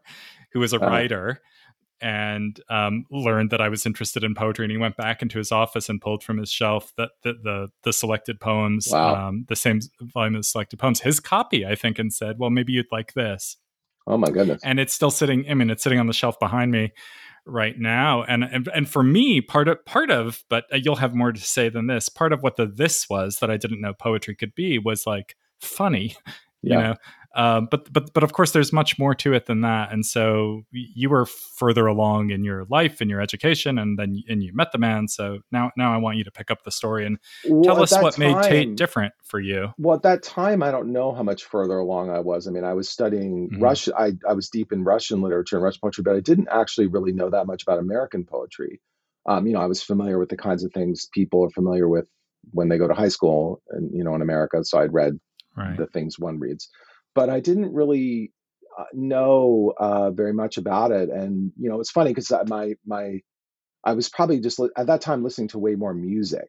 who 0.53 0.59
was 0.59 0.73
a 0.73 0.77
Uh-huh. 0.77 0.87
writer 0.87 1.41
and 2.01 2.59
um, 2.69 3.05
learned 3.11 3.49
that 3.51 3.61
I 3.61 3.69
was 3.69 3.85
interested 3.85 4.23
in 4.23 4.35
poetry. 4.35 4.65
And 4.65 4.71
he 4.71 4.77
went 4.77 4.97
back 4.97 5.21
into 5.21 5.37
his 5.37 5.51
office 5.51 5.89
and 5.89 5.99
pulled 6.01 6.23
from 6.23 6.37
his 6.37 6.51
shelf 6.51 6.93
the 6.97 7.09
the 7.23 7.33
the, 7.43 7.67
the 7.83 7.93
selected 7.93 8.39
poems, 8.39 8.87
Wow. 8.91 9.27
um, 9.29 9.45
the 9.47 9.55
same 9.55 9.79
volume 10.01 10.35
of 10.35 10.45
selected 10.45 10.77
poems, 10.79 11.01
his 11.01 11.19
copy, 11.19 11.65
I 11.65 11.75
think, 11.75 11.99
and 11.99 12.13
said, 12.13 12.39
"Well, 12.39 12.49
maybe 12.49 12.73
you'd 12.73 12.91
like 12.91 13.13
this." 13.13 13.57
Oh 14.07 14.17
my 14.17 14.29
goodness. 14.31 14.61
And 14.63 14.79
it's 14.79 14.93
still 14.93 15.11
sitting. 15.11 15.45
I 15.49 15.53
mean, 15.53 15.69
it's 15.69 15.83
sitting 15.83 15.99
on 15.99 16.07
the 16.07 16.13
shelf 16.13 16.39
behind 16.39 16.71
me 16.71 16.91
right 17.45 17.77
now. 17.77 18.23
And 18.23 18.43
and, 18.43 18.67
and 18.73 18.89
for 18.89 19.03
me, 19.03 19.41
part 19.41 19.67
of 19.67 19.83
part 19.85 20.09
of, 20.09 20.43
but 20.49 20.65
you'll 20.71 20.95
have 20.95 21.13
more 21.13 21.31
to 21.31 21.39
say 21.41 21.69
than 21.69 21.87
this. 21.87 22.09
Part 22.09 22.33
of 22.33 22.41
what 22.41 22.55
the 22.55 22.65
this 22.65 23.09
was 23.09 23.39
that 23.39 23.51
I 23.51 23.57
didn't 23.57 23.81
know 23.81 23.93
poetry 23.93 24.35
could 24.35 24.55
be 24.55 24.79
was 24.79 25.05
like 25.05 25.35
funny 25.61 26.15
you 26.61 26.71
Yeah. 26.75 26.81
know 26.81 26.95
um, 27.35 27.67
but 27.69 27.91
but 27.91 28.13
but 28.13 28.23
of 28.23 28.33
course 28.33 28.51
there's 28.51 28.73
much 28.73 28.97
more 28.97 29.13
to 29.15 29.33
it 29.33 29.45
than 29.45 29.61
that 29.61 29.91
and 29.91 30.05
so 30.05 30.63
you 30.71 31.09
were 31.09 31.25
further 31.25 31.85
along 31.87 32.31
in 32.31 32.43
your 32.43 32.65
life 32.69 33.01
and 33.01 33.09
your 33.09 33.21
education 33.21 33.77
and 33.77 33.99
then 33.99 34.21
and 34.27 34.43
you 34.43 34.51
met 34.53 34.71
the 34.71 34.77
man 34.77 35.07
so 35.07 35.39
now 35.51 35.71
now 35.77 35.93
i 35.93 35.97
want 35.97 36.17
you 36.17 36.23
to 36.23 36.31
pick 36.31 36.49
up 36.49 36.63
the 36.63 36.71
story 36.71 37.05
and 37.05 37.19
Well, 37.45 37.63
tell 37.63 37.83
us 37.83 37.91
what 37.91 38.17
made 38.17 38.41
tate 38.43 38.75
different 38.75 39.13
for 39.23 39.39
you 39.39 39.73
Well, 39.77 39.95
at 39.95 40.03
that 40.03 40.23
time, 40.23 40.63
I 40.63 40.71
don't 40.71 40.91
know 40.91 41.13
how 41.13 41.23
much 41.23 41.45
further 41.45 41.77
along 41.77 42.09
I 42.09 42.19
was. 42.19 42.47
I 42.47 42.51
mean, 42.51 42.63
I 42.63 42.73
was 42.73 42.89
studying 42.89 43.49
Mhm. 43.49 43.61
Russian. 43.61 43.93
I, 43.97 44.13
I 44.27 44.33
was 44.33 44.49
deep 44.49 44.71
in 44.71 44.83
Russian 44.83 45.21
literature 45.21 45.57
and 45.57 45.63
Russian 45.63 45.79
poetry, 45.81 46.03
but 46.03 46.15
I 46.15 46.19
didn't 46.19 46.49
actually 46.51 46.87
really 46.87 47.11
know 47.11 47.29
that 47.29 47.45
much 47.47 47.63
about 47.63 47.79
American 47.79 48.25
poetry. 48.25 48.81
Um, 49.25 49.45
you 49.45 49.53
know, 49.53 49.61
I 49.61 49.67
was 49.67 49.83
familiar 49.83 50.17
with 50.17 50.29
the 50.29 50.37
kinds 50.37 50.63
of 50.63 50.73
things 50.73 51.07
people 51.13 51.43
are 51.45 51.49
familiar 51.51 51.87
with 51.87 52.09
when 52.51 52.69
they 52.69 52.77
go 52.77 52.87
to 52.87 52.93
high 52.93 53.09
school, 53.09 53.61
and 53.69 53.91
you 53.93 54.03
know, 54.03 54.15
in 54.15 54.21
America. 54.21 54.63
So 54.63 54.79
I'd 54.79 54.93
read 54.93 55.19
right 55.55 55.77
the 55.77 55.87
things 55.87 56.17
one 56.17 56.39
reads, 56.39 56.69
but 57.19 57.29
I 57.29 57.41
didn't 57.41 57.73
really 57.73 58.31
uh, 58.79 58.85
know 58.93 59.73
uh, 59.77 60.09
very 60.11 60.31
much 60.31 60.55
about 60.55 60.91
it. 60.91 61.09
And 61.09 61.51
you 61.59 61.69
know, 61.69 61.81
it's 61.81 61.91
funny 61.91 62.13
because 62.13 62.31
my 62.47 62.75
my 62.85 63.19
I 63.83 63.91
was 63.91 64.07
probably 64.07 64.39
just 64.39 64.57
li- 64.57 64.69
at 64.77 64.87
that 64.87 65.01
time 65.01 65.21
listening 65.21 65.49
to 65.49 65.59
way 65.59 65.75
more 65.75 65.93
music, 65.93 66.47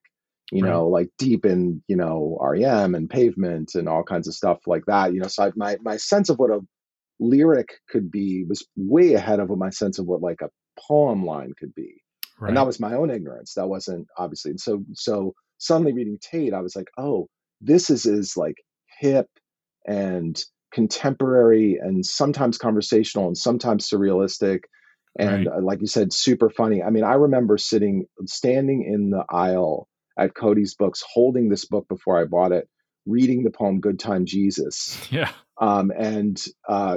you 0.53 0.63
know, 0.63 0.87
like 0.87 1.09
deep 1.19 1.45
in 1.45 1.83
you 1.89 1.97
know 1.97 2.39
REM 2.41 2.95
and 2.95 3.11
Pavement 3.11 3.75
and 3.75 3.89
all 3.89 4.05
kinds 4.05 4.29
of 4.29 4.35
stuff 4.35 4.59
like 4.69 4.85
that. 4.87 5.13
You 5.13 5.19
know, 5.19 5.27
so 5.27 5.47
I, 5.47 5.51
my 5.57 5.77
my 5.83 5.97
sense 5.97 6.29
of 6.29 6.39
what 6.39 6.53
a 6.53 6.61
lyric 7.19 7.71
could 7.89 8.09
be 8.09 8.45
was 8.49 8.65
way 8.77 9.15
ahead 9.15 9.41
of 9.41 9.49
what 9.51 9.59
my 9.59 9.71
sense 9.71 9.99
of 9.99 10.07
what 10.07 10.23
like 10.23 10.41
a 10.41 10.51
poem 10.79 11.27
line 11.27 11.53
could 11.59 11.75
be 11.75 12.01
right 12.39 12.49
and 12.49 12.57
that 12.57 12.65
was 12.65 12.81
my 12.81 12.95
own 12.95 13.11
ignorance 13.11 13.53
that 13.53 13.69
wasn't 13.69 14.07
obviously 14.17 14.53
and 14.53 14.59
so 14.59 14.83
so 14.95 15.35
suddenly 15.59 15.93
reading 15.93 16.17
tate 16.23 16.55
i 16.55 16.63
was 16.63 16.75
like 16.75 16.89
oh 16.97 17.29
this 17.61 17.91
is 17.91 18.07
is 18.07 18.39
like 18.39 18.55
hip 18.99 19.27
and 19.87 20.43
contemporary 20.73 21.79
and 21.81 22.05
sometimes 22.05 22.59
conversational 22.59 23.27
and 23.27 23.37
sometimes 23.37 23.89
surrealistic 23.89 24.61
and 25.19 25.47
Right. 25.47 25.57
uh, 25.57 25.61
like 25.63 25.81
you 25.81 25.87
said 25.87 26.13
super 26.13 26.49
funny 26.49 26.83
i 26.83 26.91
mean 26.91 27.05
i 27.05 27.15
remember 27.15 27.59
sitting 27.59 28.07
standing 28.27 28.85
in 28.85 29.11
the 29.11 29.25
aisle 29.31 29.89
at 30.19 30.35
cody's 30.35 30.75
books 30.75 31.03
holding 31.13 31.49
this 31.49 31.65
book 31.65 31.89
before 31.89 32.19
i 32.21 32.25
bought 32.25 32.53
it 32.53 32.69
reading 33.07 33.43
the 33.43 33.51
poem 33.51 33.81
good 33.81 33.99
time 33.99 34.25
jesus 34.25 35.01
yeah 35.11 35.31
um, 35.61 35.91
and 35.97 36.43
uh, 36.69 36.97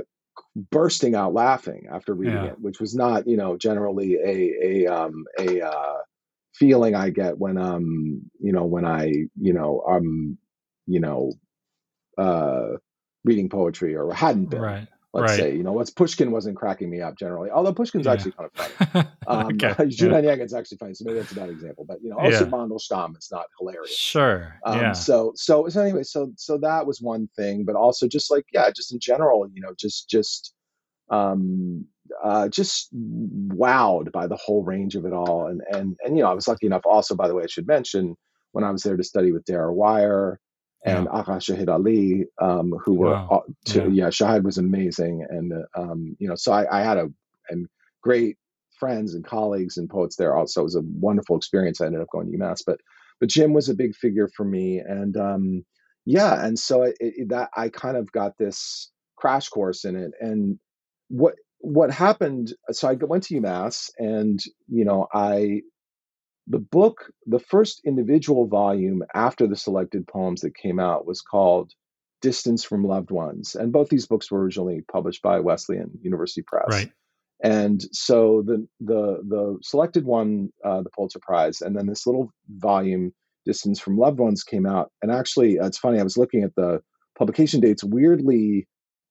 bursting 0.72 1.16
out 1.16 1.34
laughing 1.34 1.88
after 1.92 2.14
reading 2.14 2.44
Yeah. 2.44 2.52
it, 2.52 2.60
which 2.60 2.80
was 2.80 2.96
not, 2.96 3.28
you 3.28 3.38
know, 3.38 3.58
generally 3.58 4.16
a 4.16 4.86
a 4.86 4.88
um, 4.88 5.26
a 5.38 5.62
uh, 5.62 5.98
feeling 6.56 6.96
I 6.96 7.10
get 7.10 7.38
when 7.38 7.58
um, 7.58 8.22
you 8.40 8.54
know, 8.54 8.66
when 8.66 8.86
I, 8.86 9.12
you 9.40 9.54
know, 9.54 9.84
um, 9.88 10.38
you 10.88 11.00
know, 11.00 11.34
uh, 12.18 12.78
reading 13.24 13.50
poetry 13.50 13.96
or 13.96 14.14
hadn't 14.14 14.46
been. 14.50 14.62
right 14.62 14.88
Let's 15.16 15.30
right. 15.34 15.38
say, 15.42 15.56
you 15.56 15.62
know, 15.62 15.74
what's 15.74 15.92
Pushkin 15.92 16.32
wasn't 16.32 16.58
cracking 16.58 16.90
me 16.90 17.00
up 17.00 17.16
generally, 17.16 17.52
although 17.52 17.72
Pushkin's 17.72 18.08
Yeah. 18.08 18.14
actually 18.14 18.32
kind 18.32 18.50
of 18.50 18.76
funny. 18.96 19.08
Um, 19.28 19.46
okay 19.54 19.68
yeah. 19.88 20.58
Actually 20.58 20.78
funny, 20.80 20.96
so 20.96 21.06
maybe 21.06 21.20
that's 21.20 21.32
a 21.32 21.36
bad 21.36 21.50
example. 21.50 21.86
But 21.88 22.02
you 22.02 22.10
know, 22.10 22.18
Yeah. 22.18 22.24
also 22.26 22.46
Mandelstam 22.48 23.16
is 23.16 23.30
not 23.32 23.46
hilarious. 23.60 23.96
sure 23.96 24.60
Um, 24.66 24.80
yeah 24.80 24.92
So 24.94 25.32
so 25.36 25.68
so 25.70 25.82
anyway, 25.82 26.02
so 26.02 26.32
so 26.36 26.58
that 26.60 26.88
was 26.88 27.00
one 27.00 27.30
thing, 27.36 27.64
but 27.64 27.76
also 27.76 28.08
just 28.08 28.32
like 28.32 28.46
yeah, 28.54 28.72
just 28.72 28.92
in 28.92 29.00
general, 29.00 29.48
you 29.54 29.62
know, 29.62 29.74
just 29.78 30.10
just 30.10 30.56
um 31.12 31.86
uh 32.24 32.48
just 32.50 32.90
wowed 32.96 34.12
by 34.12 34.26
the 34.26 34.36
whole 34.38 34.64
range 34.64 34.96
of 34.96 35.06
it 35.06 35.14
all 35.14 35.46
and 35.48 35.62
and 35.72 35.96
and 36.04 36.18
you 36.18 36.24
know 36.24 36.30
i 36.30 36.34
was 36.34 36.48
lucky 36.48 36.66
enough 36.66 36.82
also 36.86 37.16
by 37.16 37.28
the 37.28 37.36
way 37.36 37.44
i 37.44 37.48
should 37.48 37.68
mention 37.68 38.16
when 38.52 38.64
i 38.64 38.70
was 38.72 38.84
there 38.84 38.96
to 38.98 39.04
study 39.04 39.32
with 39.32 39.44
Dara 39.46 39.74
Wier 39.74 40.40
and 40.86 41.08
Agha 41.10 41.34
Shahid 41.34 41.70
Ali, 41.70 42.26
um, 42.42 42.74
who 42.86 42.96
were 42.96 43.12
Wow. 43.12 43.28
all- 43.30 43.46
to, 43.68 43.84
Yeah. 43.84 43.88
yeah. 43.90 44.08
Shahid 44.10 44.44
was 44.44 44.58
amazing, 44.58 45.26
and 45.30 45.54
uh, 45.54 45.82
um, 45.82 46.16
you 46.20 46.28
know, 46.28 46.36
so 46.36 46.52
I, 46.54 46.80
I 46.80 46.84
had 46.84 46.98
a 46.98 47.10
and 47.50 47.68
great 48.02 48.38
friends 48.80 49.16
and 49.16 49.26
colleagues 49.26 49.78
and 49.78 49.90
poets 49.90 50.16
there. 50.18 50.36
Also, 50.36 50.62
it 50.62 50.66
was 50.66 50.76
a 50.76 50.82
wonderful 50.82 51.38
experience. 51.38 51.82
I 51.82 51.86
ended 51.88 52.02
up 52.02 52.08
going 52.12 52.32
to 52.32 52.38
UMass, 52.38 52.64
but 52.66 52.80
but 53.20 53.30
Jim 53.30 53.54
was 53.54 53.70
a 53.70 53.76
big 53.76 53.96
figure 53.96 54.30
for 54.36 54.46
me, 54.46 54.80
and 54.80 55.16
um, 55.18 55.66
yeah, 56.06 56.46
and 56.46 56.58
so 56.60 56.84
it, 56.84 56.96
it, 57.00 57.30
that 57.30 57.50
I 57.56 57.70
kind 57.70 57.98
of 57.98 58.12
got 58.12 58.38
this 58.38 58.92
crash 59.18 59.50
course 59.50 59.86
in 59.86 59.96
it, 59.96 60.12
and 60.20 60.60
what 61.10 61.36
what 61.60 61.92
happened? 61.92 62.54
So 62.72 62.90
I 62.90 62.94
went 62.96 63.24
to 63.26 63.40
UMass, 63.40 63.90
and 63.98 64.40
you 64.68 64.86
know, 64.86 65.08
I 65.14 65.62
the 66.48 66.60
book, 66.60 67.12
the 67.26 67.40
first 67.40 67.82
individual 67.86 68.48
volume 68.48 69.04
after 69.14 69.48
the 69.48 69.56
selected 69.56 70.08
poems 70.08 70.42
that 70.42 70.56
came 70.56 70.80
out 70.80 71.06
was 71.06 71.22
called 71.22 71.72
Distance 72.22 72.64
from 72.64 72.86
Loved 72.86 73.12
Ones. 73.12 73.56
And 73.56 73.72
both 73.72 73.90
these 73.90 74.06
books 74.06 74.32
were 74.32 74.42
originally 74.42 74.84
published 74.92 75.22
by 75.22 75.40
Wesleyan 75.40 75.92
University 76.02 76.42
Press. 76.42 76.68
right 76.70 76.92
And 77.44 77.82
so 77.92 78.44
the 78.46 78.66
the 78.80 79.22
the 79.28 79.58
selected 79.62 80.06
one, 80.06 80.52
uh, 80.64 80.82
the 80.82 80.90
Pulitzer 80.90 81.20
Prize, 81.22 81.62
and 81.62 81.76
then 81.76 81.88
this 81.88 82.08
little 82.08 82.32
volume, 82.50 83.14
Distance 83.46 83.80
from 83.80 83.98
Loved 83.98 84.20
Ones, 84.20 84.44
came 84.44 84.66
out. 84.66 84.92
And 85.02 85.12
actually, 85.12 85.60
uh, 85.60 85.68
it's 85.68 85.78
funny. 85.78 86.00
I 86.00 86.04
was 86.04 86.18
looking 86.18 86.44
at 86.44 86.56
the 86.56 86.82
publication 87.18 87.60
dates. 87.60 87.84
Weirdly, 87.84 88.68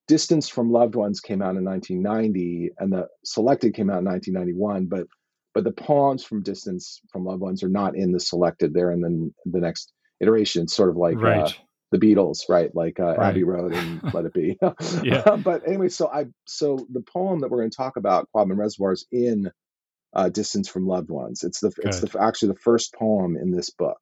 Distance 0.07 0.49
from 0.49 0.71
Loved 0.71 0.95
Ones 0.95 1.19
came 1.19 1.41
out 1.41 1.55
in 1.55 1.63
1990, 1.63 2.71
and 2.79 2.91
the 2.91 3.07
selected 3.23 3.75
came 3.75 3.91
out 3.91 3.99
in 3.99 4.05
1991. 4.05 4.87
But 4.87 5.05
but 5.53 5.63
the 5.63 5.71
poems 5.71 6.23
from 6.23 6.41
Distance 6.41 7.01
from 7.11 7.25
Loved 7.25 7.41
Ones 7.41 7.63
are 7.63 7.69
not 7.69 7.95
in 7.95 8.11
the 8.11 8.19
selected. 8.19 8.73
They're 8.73 8.91
in 8.91 9.01
the 9.01 9.31
the 9.51 9.59
next 9.59 9.93
iteration. 10.19 10.63
It's 10.63 10.73
sort 10.73 10.89
of 10.89 10.97
like 10.97 11.17
uh, 11.17 11.49
the 11.91 11.99
Beatles, 11.99 12.49
right? 12.49 12.73
Like 12.75 12.99
uh, 12.99 13.15
Right. 13.15 13.29
Abbey 13.29 13.43
Road 13.43 13.71
and 13.73 14.01
Let 14.13 14.25
It 14.25 14.33
Be. 14.33 14.57
Yeah. 15.03 15.35
but 15.37 15.67
anyway, 15.67 15.89
so 15.89 16.07
I 16.07 16.25
so 16.45 16.85
the 16.91 17.01
poem 17.01 17.39
that 17.39 17.51
we're 17.51 17.59
going 17.59 17.69
to 17.69 17.77
talk 17.77 17.97
about, 17.97 18.27
Quabbin 18.35 18.57
Reservoir, 18.57 18.93
is 18.93 19.05
in 19.11 19.51
uh, 20.13 20.29
Distance 20.29 20.67
from 20.67 20.87
Loved 20.87 21.09
Ones. 21.09 21.43
It's 21.43 21.59
the 21.59 21.71
it's 21.83 21.99
the 21.99 22.19
actually 22.21 22.49
the 22.49 22.59
first 22.59 22.93
poem 22.93 23.35
in 23.37 23.51
this 23.51 23.69
book, 23.69 23.99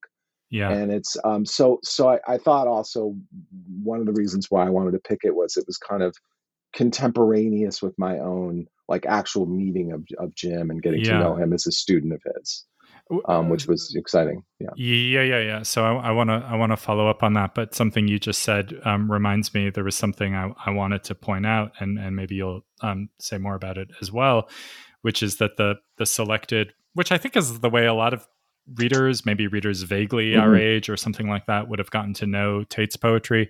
yeah 0.49 0.71
and 0.71 0.91
it's 0.91 1.17
um 1.23 1.45
so 1.45 1.79
so 1.83 2.09
I, 2.09 2.19
I 2.27 2.37
thought 2.37 2.67
also 2.67 3.15
one 3.83 3.99
of 3.99 4.05
the 4.05 4.13
reasons 4.13 4.47
why 4.49 4.65
I 4.65 4.69
wanted 4.69 4.91
to 4.91 4.99
pick 4.99 5.19
it 5.23 5.35
was 5.35 5.57
it 5.57 5.65
was 5.67 5.77
kind 5.77 6.03
of 6.03 6.15
contemporaneous 6.73 7.81
with 7.81 7.97
my 7.97 8.17
own 8.19 8.67
like 8.87 9.05
actual 9.05 9.45
meeting 9.45 9.91
of 9.91 10.03
of 10.17 10.35
Jim 10.35 10.69
and 10.69 10.81
getting 10.81 11.01
Yeah. 11.03 11.13
to 11.13 11.19
know 11.19 11.35
him 11.35 11.53
as 11.53 11.65
a 11.67 11.71
student 11.71 12.13
of 12.13 12.21
his, 12.35 12.65
um, 13.25 13.49
which 13.49 13.67
was 13.67 13.93
exciting. 13.95 14.43
Yeah. 14.59 14.69
Yeah, 14.75 15.21
yeah, 15.23 15.39
yeah. 15.39 15.63
So 15.63 15.83
I 15.85 16.11
want 16.11 16.29
to 16.29 16.45
I 16.45 16.55
want 16.55 16.71
to 16.73 16.77
follow 16.77 17.09
up 17.09 17.23
on 17.23 17.33
that, 17.33 17.55
but 17.55 17.73
something 17.73 18.07
you 18.07 18.19
just 18.19 18.43
said 18.43 18.73
um, 18.83 19.09
reminds 19.11 19.53
me 19.53 19.69
there 19.69 19.83
was 19.83 19.95
something 19.95 20.35
I, 20.35 20.51
I 20.65 20.71
wanted 20.71 21.03
to 21.05 21.15
point 21.15 21.45
out, 21.45 21.71
and 21.79 21.97
and 21.97 22.15
maybe 22.15 22.35
you'll 22.35 22.65
um, 22.81 23.09
say 23.19 23.37
more 23.37 23.55
about 23.55 23.77
it 23.77 23.89
as 24.01 24.11
well, 24.11 24.49
which 25.01 25.23
is 25.23 25.37
that 25.37 25.57
the 25.57 25.75
the 25.97 26.05
selected, 26.05 26.73
which 26.93 27.11
I 27.11 27.17
think 27.17 27.37
is 27.37 27.59
the 27.61 27.69
way 27.69 27.85
a 27.85 27.93
lot 27.93 28.13
of 28.13 28.27
readers, 28.75 29.25
maybe 29.25 29.47
readers 29.47 29.83
vaguely 29.83 30.35
our 30.35 30.49
Mhm. 30.49 30.59
age 30.59 30.89
or 30.89 30.95
something 30.97 31.27
like 31.27 31.45
that, 31.47 31.67
would 31.67 31.79
have 31.79 31.91
gotten 31.91 32.13
to 32.15 32.27
know 32.27 32.63
Tate's 32.65 32.95
poetry, 32.95 33.49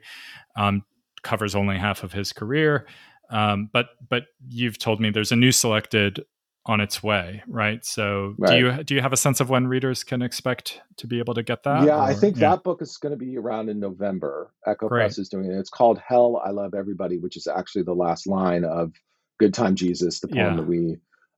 um, 0.56 0.84
covers 1.24 1.54
only 1.56 1.78
half 1.78 2.04
of 2.04 2.14
his 2.14 2.32
career. 2.34 2.88
Um, 3.32 3.70
but 3.72 3.90
but 4.10 4.24
you've 4.48 4.78
told 4.78 5.00
me 5.00 5.10
there's 5.10 5.32
a 5.32 5.36
new 5.36 5.52
selected 5.52 6.26
on 6.68 6.80
its 6.80 7.02
way, 7.02 7.42
right? 7.48 7.84
So 7.84 8.36
do 8.46 8.56
you 8.56 8.84
do 8.84 8.94
you 8.94 9.02
have 9.02 9.14
a 9.14 9.18
sense 9.18 9.40
of 9.40 9.50
when 9.50 9.68
readers 9.68 10.04
can 10.04 10.22
expect 10.22 10.82
to 10.98 11.08
be 11.08 11.18
able 11.20 11.34
to 11.34 11.44
get 11.44 11.64
that? 11.64 11.86
yeah, 11.86 12.00
I 12.00 12.14
think 12.14 12.36
yeah. 12.38 12.52
that 12.52 12.64
book 12.64 12.82
is 12.82 12.98
going 12.98 13.12
to 13.12 13.18
be 13.18 13.38
around 13.38 13.70
in 13.70 13.80
November. 13.80 14.54
Ecco 14.68 14.88
Great. 14.88 15.02
Press 15.02 15.18
is 15.18 15.30
doing 15.30 15.46
it. 15.46 15.58
It's 15.58 15.70
called 15.72 16.00
Hell, 16.06 16.42
I 16.46 16.52
Love 16.52 16.74
Everybody, 16.76 17.18
which 17.18 17.36
is 17.36 17.48
actually 17.48 17.84
the 17.84 17.96
last 17.96 18.28
line 18.28 18.64
of 18.64 18.92
Good 19.40 19.54
Time 19.54 19.76
Jesus, 19.76 20.20
the 20.20 20.28
poem 20.28 20.38
Yeah. 20.38 20.56
that 20.58 20.68
we 20.68 20.98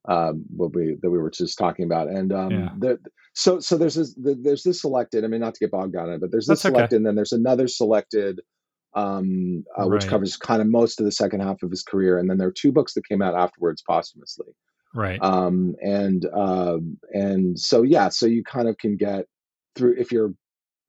um 0.10 0.44
what 0.50 0.76
we 0.76 0.98
that 1.02 1.10
we 1.10 1.18
were 1.18 1.32
just 1.32 1.58
talking 1.58 1.86
about. 1.86 2.10
And 2.10 2.34
um 2.34 2.52
Yeah. 2.52 2.70
the 2.78 3.00
So 3.34 3.62
so 3.62 3.78
there's 3.78 3.96
this 3.96 4.14
there's 4.18 4.64
this 4.64 4.82
selected. 4.82 5.24
I 5.24 5.28
mean, 5.28 5.40
not 5.40 5.54
to 5.54 5.60
get 5.60 5.72
bogged 5.72 5.94
down 5.94 6.10
in 6.10 6.16
it, 6.16 6.22
but 6.22 6.32
there's 6.32 6.48
this 6.48 6.62
That's 6.62 6.74
selected, 6.74 6.96
okay. 6.96 6.96
and 6.98 7.06
then 7.06 7.16
there's 7.16 7.32
another 7.32 7.70
selected, 7.70 8.42
um, 8.96 9.64
uh, 9.76 9.86
which 9.88 10.04
right. 10.04 10.10
covers 10.10 10.38
kind 10.38 10.62
of 10.62 10.68
most 10.68 11.00
of 11.00 11.06
the 11.06 11.12
second 11.12 11.42
half 11.42 11.64
of 11.64 11.72
his 11.72 11.84
career, 11.84 12.20
and 12.20 12.30
then 12.30 12.38
there 12.38 12.48
are 12.48 12.54
two 12.54 12.72
books 12.72 12.94
that 12.94 13.08
came 13.08 13.22
out 13.22 13.36
afterwards 13.36 13.82
posthumously. 13.82 14.54
Right. 14.94 15.20
Um, 15.22 15.76
and 15.82 16.26
uh, 16.26 16.78
and 17.12 17.60
so 17.60 17.82
yeah, 17.84 18.10
so 18.10 18.26
you 18.26 18.44
kind 18.44 18.68
of 18.68 18.78
can 18.78 18.96
get 18.96 19.26
through 19.76 19.96
if 19.98 20.12
you're 20.12 20.34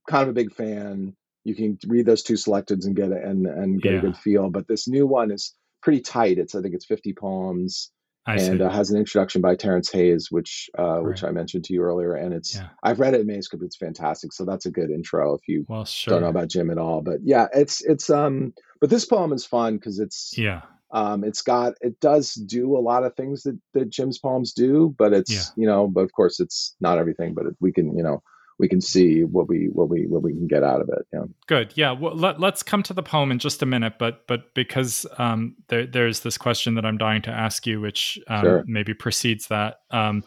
kind 0.09 0.23
of 0.23 0.29
a 0.29 0.35
big 0.35 0.55
fan, 0.55 1.17
you 1.45 1.55
can 1.55 1.79
read 1.87 2.07
those 2.07 2.23
two 2.23 2.35
selecteds 2.35 2.87
and 2.87 2.97
get 2.97 3.13
it 3.13 3.25
and 3.25 3.47
and 3.47 3.81
get 3.81 3.93
yeah. 3.93 3.99
a 3.99 4.03
good 4.03 4.17
feel. 4.17 4.51
But 4.51 4.69
this 4.69 4.87
new 4.87 5.07
one 5.07 5.31
is 5.31 5.55
pretty 5.83 6.01
tight. 6.01 6.39
It's 6.39 6.55
I 6.55 6.61
think 6.61 6.75
it's 6.75 6.87
50 6.87 7.15
poems. 7.15 7.91
I 8.27 8.37
and 8.37 8.63
uh, 8.63 8.71
has 8.71 8.91
an 8.91 8.99
introduction 8.99 9.43
by 9.43 9.55
Terrence 9.55 9.91
Hayes, 9.93 10.29
which 10.31 10.71
uh, 10.79 11.01
right. 11.01 11.05
which 11.05 11.25
I 11.25 11.31
mentioned 11.31 11.65
to 11.65 11.75
you 11.75 11.83
earlier, 11.83 12.15
and 12.15 12.33
it's 12.33 12.55
yeah. 12.55 12.69
I've 12.83 12.99
read 12.99 13.15
it 13.15 13.21
in 13.21 13.27
manuscript. 13.27 13.65
It's 13.65 13.77
fantastic, 13.77 14.33
so 14.33 14.45
that's 14.47 14.65
a 14.65 14.71
good 14.71 14.91
intro 14.91 15.35
if 15.35 15.47
you 15.47 15.67
well, 15.69 15.85
sure. 15.85 16.15
don't 16.15 16.23
know 16.23 16.31
about 16.31 16.49
Jim 16.49 16.71
at 16.71 16.79
all. 16.79 17.03
But 17.03 17.19
yeah, 17.23 17.49
it's 17.53 17.83
it's 17.83 18.09
um, 18.09 18.55
but 18.81 18.89
this 18.89 19.05
poem 19.05 19.33
is 19.33 19.45
fun 19.45 19.77
because 19.77 19.99
it's 19.99 20.33
yeah, 20.39 20.63
um, 20.91 21.23
it's 21.23 21.43
got 21.43 21.75
it 21.83 22.01
does 22.01 22.33
do 22.33 22.77
a 22.77 22.81
lot 22.81 23.05
of 23.05 23.15
things 23.15 23.43
that 23.43 23.59
that 23.75 23.91
Jim's 23.91 24.19
poems 24.19 24.55
do, 24.55 24.95
but 24.97 25.13
it's 25.13 25.33
yeah. 25.33 25.43
you 25.57 25.67
know, 25.67 25.87
but 25.87 26.01
of 26.01 26.13
course 26.13 26.41
it's 26.41 26.75
not 26.81 26.99
everything. 26.99 27.35
But 27.35 27.47
it, 27.47 27.57
we 27.61 27.73
can 27.73 27.95
you 27.95 28.03
know 28.03 28.23
we 28.59 28.69
can 28.69 28.81
see 28.81 29.25
what 29.25 29.49
we 29.49 29.69
what 29.73 29.89
we 29.89 30.07
what 30.07 30.23
we 30.23 30.33
can 30.33 30.47
get 30.47 30.63
out 30.63 30.81
of 30.81 30.89
it. 30.89 31.07
Yeah. 31.13 31.25
Good. 31.47 31.73
Yeah. 31.75 31.93
Well, 31.93 32.15
let, 32.15 32.43
us 32.43 32.63
come 32.63 32.83
to 32.85 32.95
the 32.95 33.03
poem 33.03 33.33
in 33.33 33.39
just 33.39 33.63
a 33.63 33.67
minute, 33.67 33.95
but 33.99 34.27
but 34.29 34.55
because 34.55 35.07
um, 35.19 35.57
there, 35.69 35.87
there's 35.87 36.21
this 36.21 36.39
question 36.39 36.75
that 36.77 36.85
I'm 36.85 36.97
dying 36.97 37.23
to 37.23 37.31
ask 37.31 37.67
you, 37.67 37.81
which 37.81 38.19
um, 38.29 38.43
sure. 38.43 38.65
maybe 38.67 38.95
precedes 38.95 39.49
that. 39.49 39.79
Um, 39.91 40.23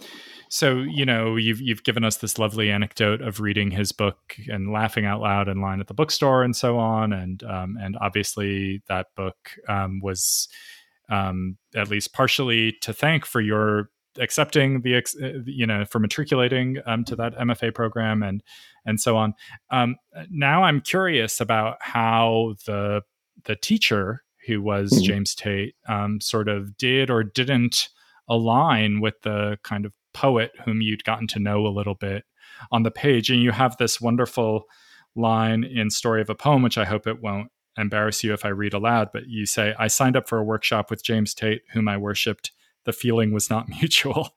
so 0.49 0.79
you 0.79 1.05
know 1.05 1.37
you've 1.37 1.61
you've 1.61 1.83
given 1.83 2.03
us 2.03 2.17
this 2.17 2.37
lovely 2.37 2.69
anecdote 2.69 3.21
of 3.21 3.39
reading 3.39 3.71
his 3.71 3.91
book 3.91 4.35
and 4.47 4.71
laughing 4.71 5.05
out 5.05 5.21
loud 5.21 5.47
in 5.47 5.61
line 5.61 5.79
at 5.79 5.87
the 5.87 5.93
bookstore 5.93 6.43
and 6.43 6.55
so 6.55 6.77
on, 6.77 7.13
and 7.13 7.43
um, 7.43 7.77
and 7.79 7.97
obviously 8.01 8.81
that 8.89 9.07
book 9.15 9.37
um, 9.69 10.01
was 10.01 10.49
um, 11.09 11.57
at 11.75 11.89
least 11.89 12.13
partially 12.13 12.73
to 12.81 12.91
thank 12.91 13.25
for 13.25 13.39
your 13.39 13.89
accepting 14.19 14.81
the 14.81 14.95
uh, 14.95 15.01
you 15.45 15.65
know 15.65 15.85
for 15.85 15.99
matriculating 15.99 16.77
um, 16.85 17.03
to 17.05 17.15
that 17.15 17.35
MFA 17.37 17.73
program 17.73 18.23
and 18.23 18.43
and 18.85 18.99
so 18.99 19.17
on. 19.17 19.33
Um, 19.69 19.95
now 20.29 20.63
I'm 20.63 20.81
curious 20.81 21.39
about 21.39 21.77
how 21.81 22.55
the 22.65 23.01
the 23.45 23.55
teacher 23.55 24.23
who 24.47 24.61
was 24.61 24.91
mm-hmm. 24.91 25.03
James 25.03 25.35
Tate 25.35 25.75
um, 25.87 26.21
sort 26.21 26.47
of 26.47 26.77
did 26.77 27.09
or 27.09 27.23
didn't 27.23 27.89
align 28.29 29.01
with 29.01 29.21
the 29.21 29.57
kind 29.63 29.85
of 29.85 29.93
poet 30.13 30.51
whom 30.65 30.81
you'd 30.81 31.03
gotten 31.03 31.27
to 31.27 31.39
know 31.39 31.65
a 31.65 31.69
little 31.69 31.95
bit 31.95 32.23
on 32.71 32.83
the 32.83 32.91
page, 32.91 33.29
and 33.29 33.41
you 33.41 33.51
have 33.51 33.77
this 33.77 34.01
wonderful 34.01 34.65
line 35.15 35.63
in 35.63 35.89
Story 35.89 36.21
of 36.21 36.29
a 36.29 36.35
Poem, 36.35 36.61
which 36.61 36.77
I 36.77 36.85
hope 36.85 37.07
it 37.07 37.21
won't 37.21 37.51
embarrass 37.77 38.23
you 38.23 38.33
if 38.33 38.43
I 38.43 38.49
read 38.49 38.73
aloud, 38.73 39.09
but 39.13 39.27
you 39.27 39.45
say, 39.45 39.75
I 39.77 39.87
signed 39.87 40.17
up 40.17 40.27
for 40.27 40.37
a 40.37 40.43
workshop 40.43 40.89
with 40.89 41.03
James 41.03 41.33
Tate, 41.33 41.61
whom 41.73 41.87
I 41.87 41.97
worshipped 41.97 42.51
the 42.87 42.93
feeling 42.93 43.31
was 43.31 43.51
not 43.51 43.69
mutual. 43.81 44.35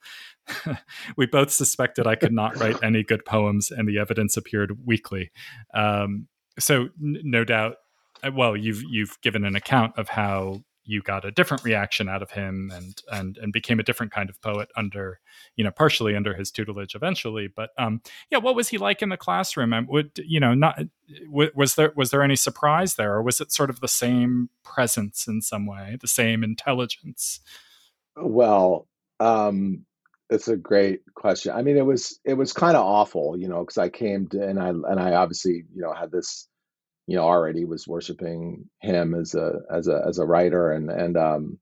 we 1.17 1.25
both 1.25 1.51
suspected 1.51 2.07
I 2.07 2.17
could 2.17 2.33
not 2.33 2.59
write 2.59 2.83
any 2.83 3.03
good 3.03 3.25
poems, 3.25 3.71
and 3.71 3.89
the 3.89 3.99
evidence 3.99 4.37
appeared 4.37 4.77
weakly. 4.85 5.31
Um, 5.73 6.27
so, 6.59 6.89
n- 7.03 7.21
no 7.23 7.45
doubt, 7.45 7.77
uh, 8.23 8.33
well, 8.35 8.57
you've 8.57 8.83
you've 8.83 9.19
given 9.23 9.45
an 9.45 9.55
account 9.57 9.97
of 9.97 10.09
how 10.09 10.63
you 10.83 11.03
got 11.03 11.25
a 11.25 11.31
different 11.31 11.63
reaction 11.63 12.09
out 12.09 12.21
of 12.21 12.33
him, 12.33 12.73
and 12.75 13.01
and 13.13 13.39
and 13.39 13.53
became 13.53 13.79
a 13.79 13.85
different 13.85 14.11
kind 14.11 14.29
of 14.29 14.43
poet 14.43 14.69
under, 14.77 15.21
you 15.55 15.63
know, 15.63 15.71
partially 15.71 16.17
under 16.17 16.35
his 16.35 16.51
tutelage 16.51 16.97
eventually. 16.97 17.47
But 17.47 17.71
um, 17.79 18.03
yeah, 18.31 18.39
what 18.39 18.57
was 18.57 18.71
he 18.71 18.79
like 18.79 19.03
in 19.03 19.11
the 19.11 19.17
classroom? 19.17 19.73
And 19.73 19.87
would 19.87 20.11
you 20.17 20.41
know, 20.41 20.55
not 20.55 20.81
was 21.29 21.77
there 21.77 21.93
was 21.95 22.11
there 22.11 22.25
any 22.25 22.37
surprise 22.37 22.97
there, 22.97 23.15
or 23.15 23.23
was 23.23 23.41
it 23.41 23.53
sort 23.53 23.71
of 23.71 23.79
the 23.79 23.89
same 23.89 24.51
presence 24.65 25.29
in 25.29 25.43
some 25.43 25.67
way, 25.67 25.97
the 26.01 26.09
same 26.09 26.43
intelligence? 26.43 27.39
Well, 28.22 28.87
um, 29.18 29.85
it's 30.30 30.48
a 30.48 30.56
great 30.56 31.00
question. 31.14 31.52
I 31.52 31.62
mean, 31.62 31.76
it 31.76 31.85
was 31.85 32.18
it 32.24 32.35
was 32.35 32.52
kind 32.52 32.76
of 32.76 32.85
awful, 32.85 33.37
you 33.37 33.48
know, 33.48 33.61
because 33.61 33.78
I 33.78 33.88
came 33.88 34.28
to 34.28 34.42
and 34.42 34.61
I 34.61 34.68
and 34.68 35.00
I 35.00 35.14
obviously, 35.14 35.64
you 35.74 35.83
know, 35.83 35.92
had 35.92 36.12
this, 36.12 36.48
you 37.06 37.16
know, 37.16 37.24
already 37.24 37.64
was 37.64 37.88
worshiping 37.88 38.68
him 38.80 39.14
as 39.14 39.35
a 39.35 39.61
as 39.72 39.88
a 39.88 40.02
as 40.06 40.18
a 40.18 40.26
writer, 40.26 40.72
and 40.72 40.90
and 40.90 41.16
um, 41.16 41.59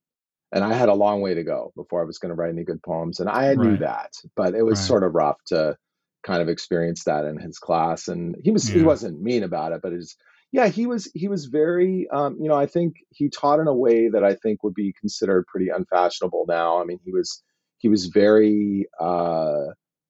and 0.52 0.62
I 0.62 0.74
had 0.74 0.90
a 0.90 0.94
long 0.94 1.22
way 1.22 1.34
to 1.34 1.44
go 1.44 1.72
before 1.76 2.02
I 2.02 2.06
was 2.06 2.18
going 2.18 2.30
to 2.30 2.34
write 2.34 2.52
any 2.52 2.64
good 2.64 2.82
poems, 2.82 3.20
and 3.20 3.28
I 3.28 3.54
knew 3.54 3.78
that, 3.78 4.12
but 4.36 4.54
it 4.54 4.62
was 4.62 4.78
right. 4.78 4.86
sort 4.86 5.02
of 5.02 5.14
rough 5.14 5.42
to 5.46 5.76
kind 6.22 6.42
of 6.42 6.48
experience 6.48 7.04
that 7.04 7.24
in 7.24 7.38
his 7.38 7.58
class, 7.58 8.08
and 8.08 8.36
he 8.42 8.50
was 8.50 8.68
yeah. 8.68 8.78
he 8.78 8.82
wasn't 8.82 9.20
mean 9.20 9.42
about 9.42 9.72
it, 9.72 9.80
but 9.82 9.94
it's 9.94 10.16
yeah, 10.52 10.68
he 10.68 10.86
was 10.86 11.10
he 11.14 11.28
was 11.28 11.46
very 11.46 12.08
um, 12.10 12.36
you 12.40 12.48
know, 12.48 12.56
I 12.56 12.66
think 12.66 12.96
he 13.10 13.28
taught 13.28 13.60
in 13.60 13.66
a 13.66 13.74
way 13.74 14.08
that 14.08 14.24
I 14.24 14.34
think 14.34 14.62
would 14.62 14.74
be 14.74 14.94
considered 14.98 15.46
pretty 15.46 15.68
unfashionable 15.68 16.46
now. 16.48 16.80
I 16.80 16.84
mean, 16.84 16.98
he 17.04 17.12
was 17.12 17.42
he 17.78 17.88
was 17.88 18.06
very 18.06 18.86
uh, 18.98 19.66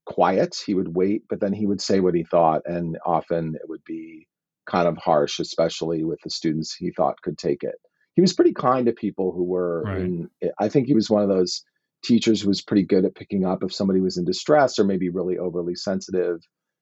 quiet. 0.07 0.61
He 0.65 0.75
would 0.75 0.95
wait, 0.95 1.25
but 1.29 1.41
then 1.41 1.53
he 1.53 1.67
would 1.67 1.81
say 1.81 2.01
what 2.01 2.15
he 2.15 2.23
thought, 2.23 2.63
and 2.67 2.99
often 3.05 3.57
it 3.57 3.69
would 3.69 3.83
be 3.85 4.29
kind 4.67 4.87
of 4.87 4.97
harsh, 4.97 5.41
especially 5.41 6.05
with 6.05 6.21
the 6.23 6.31
students 6.31 6.75
he 6.75 6.93
thought 6.93 7.21
could 7.23 7.37
take 7.37 7.65
it. 7.65 7.77
He 8.15 8.21
was 8.21 8.33
pretty 8.33 8.53
kind 8.53 8.87
to 8.87 8.93
people 8.93 9.33
who 9.33 9.45
were 9.45 9.83
right. 9.83 10.01
in. 10.01 10.31
I 10.61 10.69
think 10.69 10.87
he 10.87 10.95
was 10.95 11.11
one 11.11 11.23
of 11.23 11.29
those 11.29 11.65
teachers 12.05 12.43
who 12.43 12.49
was 12.49 12.63
pretty 12.63 12.85
good 12.85 13.05
at 13.05 13.17
picking 13.17 13.45
up 13.45 13.65
if 13.65 13.75
somebody 13.75 14.01
was 14.01 14.19
in 14.19 14.25
distress 14.25 14.79
or 14.79 14.85
maybe 14.85 15.09
really 15.09 15.37
overly 15.37 15.75
sensitive 15.75 16.41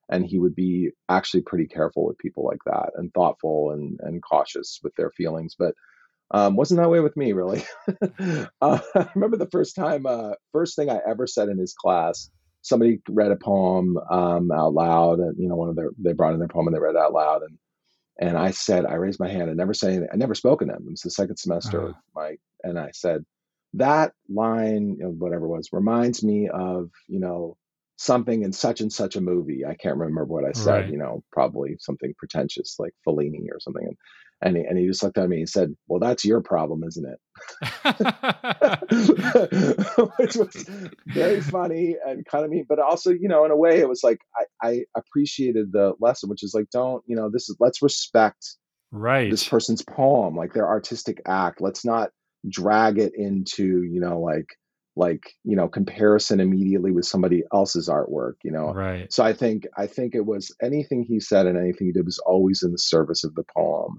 and 0.09 0.25
he 0.25 0.39
would 0.39 0.55
be 0.55 0.91
actually 1.09 1.43
pretty 1.43 1.67
careful 1.67 2.07
with 2.07 2.19
people 2.19 2.45
like 2.45 2.61
that 2.67 2.91
and 2.97 3.13
thoughtful 3.13 3.71
and 3.73 3.99
and 4.03 4.23
cautious 4.23 4.81
with 4.83 4.95
their 4.97 5.11
feelings 5.11 5.55
but 5.59 5.75
um, 6.33 6.57
wasn't 6.57 6.79
that 6.81 6.91
way 6.91 7.01
with 7.01 7.17
me 7.17 7.33
really 7.33 7.65
uh, 8.61 8.79
i 8.95 9.09
remember 9.15 9.37
the 9.37 9.49
first 9.51 9.77
time 9.77 10.07
uh, 10.07 10.33
first 10.53 10.77
thing 10.77 10.91
i 10.91 11.01
ever 11.09 11.27
said 11.27 11.49
in 11.49 11.59
his 11.59 11.75
class 11.75 12.31
somebody 12.63 13.01
read 13.09 13.31
a 13.31 13.37
poem 13.37 13.97
um, 14.11 14.51
out 14.51 14.75
loud 14.75 15.19
and 15.21 15.37
you 15.39 15.49
know 15.49 15.57
one 15.57 15.69
of 15.69 15.77
their 15.77 15.91
they 15.99 16.13
brought 16.13 16.33
in 16.33 16.39
their 16.39 16.49
poem 16.49 16.67
and 16.67 16.75
they 16.75 16.81
read 16.81 16.95
it 16.95 17.01
out 17.01 17.13
loud 17.13 17.43
and 17.43 17.59
and 18.21 18.39
i 18.39 18.51
said 18.51 18.87
i 18.87 18.95
raised 18.95 19.21
my 19.21 19.29
hand 19.29 19.49
and 19.49 19.57
never 19.57 19.75
said 19.75 19.91
anything 19.91 20.09
i 20.13 20.17
never 20.17 20.35
spoke 20.35 20.63
in 20.63 20.69
them 20.69 20.85
it 20.87 20.91
was 20.91 21.01
the 21.01 21.11
second 21.11 21.37
semester 21.37 21.79
uh-huh. 21.79 21.89
of 21.89 21.95
my 22.15 22.37
and 22.65 22.79
i 22.79 22.91
said 22.93 23.25
that 23.75 24.13
line 24.29 24.97
you 24.99 25.05
know, 25.05 25.11
whatever 25.11 25.45
it 25.45 25.51
was 25.51 25.69
reminds 25.73 26.25
me 26.25 26.49
of 26.49 26.91
you 27.09 27.21
know 27.21 27.57
something 27.97 28.43
in 28.43 28.53
such 28.53 28.81
and 28.81 28.93
such 28.93 29.17
a 29.17 29.21
movie. 29.21 29.65
I 29.65 29.75
can't 29.75 29.97
remember 29.97 30.25
what 30.25 30.45
I 30.45 30.53
said, 30.53 30.85
right. 30.85 30.91
you 30.91 30.99
know, 30.99 31.25
probably 31.33 31.77
something 31.81 32.15
pretentious 32.19 32.77
like 32.79 32.93
Fellini 33.07 33.47
or 33.51 33.59
something. 33.59 33.87
And, 33.87 33.97
and 34.43 34.57
he, 34.57 34.65
and 34.65 34.79
he 34.79 34.87
just 34.87 35.03
looked 35.03 35.17
at 35.17 35.31
me 35.31 35.39
and 35.39 35.49
said, 35.49 35.75
well, 35.89 35.99
that's 35.99 36.25
your 36.25 36.43
problem, 36.43 36.85
isn't 36.85 37.07
it? 37.07 37.19
Which 40.19 40.37
was 40.37 40.69
very 41.07 41.41
funny 41.41 41.97
and 42.07 42.27
kind 42.27 42.45
of 42.45 42.51
me, 42.51 42.63
but 42.69 42.79
also, 42.79 43.11
you 43.11 43.29
know, 43.29 43.47
in 43.47 43.51
a 43.51 43.57
way 43.57 43.81
it 43.81 43.89
was 43.89 44.05
like, 44.05 44.19
I, 44.37 44.45
I 44.63 44.85
appreciated 44.95 45.73
the 45.73 45.95
lesson, 45.99 46.29
which 46.29 46.43
is 46.43 46.53
like, 46.53 46.69
don't, 46.71 47.03
you 47.07 47.17
know, 47.17 47.31
this 47.31 47.49
is, 47.49 47.57
let's 47.61 47.81
respect 47.81 48.57
right 48.93 49.31
this 49.31 49.49
person's 49.49 49.83
poem, 49.83 50.37
like 50.37 50.53
their 50.53 50.69
artistic 50.69 51.23
act. 51.27 51.63
Let's 51.63 51.85
not 51.85 52.11
drag 52.47 52.99
it 52.99 53.15
into, 53.17 53.85
you 53.85 54.01
know, 54.01 54.21
like, 54.21 54.49
like 54.97 55.35
you 55.45 55.55
know 55.55 55.69
comparison 55.69 56.41
immediately 56.41 56.91
with 56.91 57.05
somebody 57.05 57.43
else's 57.53 57.89
artwork 57.89 58.35
you 58.43 58.51
know 58.51 58.73
right 58.73 59.13
so 59.13 59.23
i 59.23 59.33
think 59.33 59.67
i 59.77 59.87
think 59.87 60.15
it 60.15 60.27
was 60.27 60.55
anything 60.63 61.05
he 61.05 61.21
said 61.21 61.47
and 61.47 61.59
anything 61.59 61.87
he 61.87 61.93
did 61.93 62.07
was 62.07 62.19
always 62.21 62.63
in 62.63 62.73
the 62.73 62.79
service 62.79 63.25
of 63.25 63.35
the 63.35 63.45
poem 63.57 63.99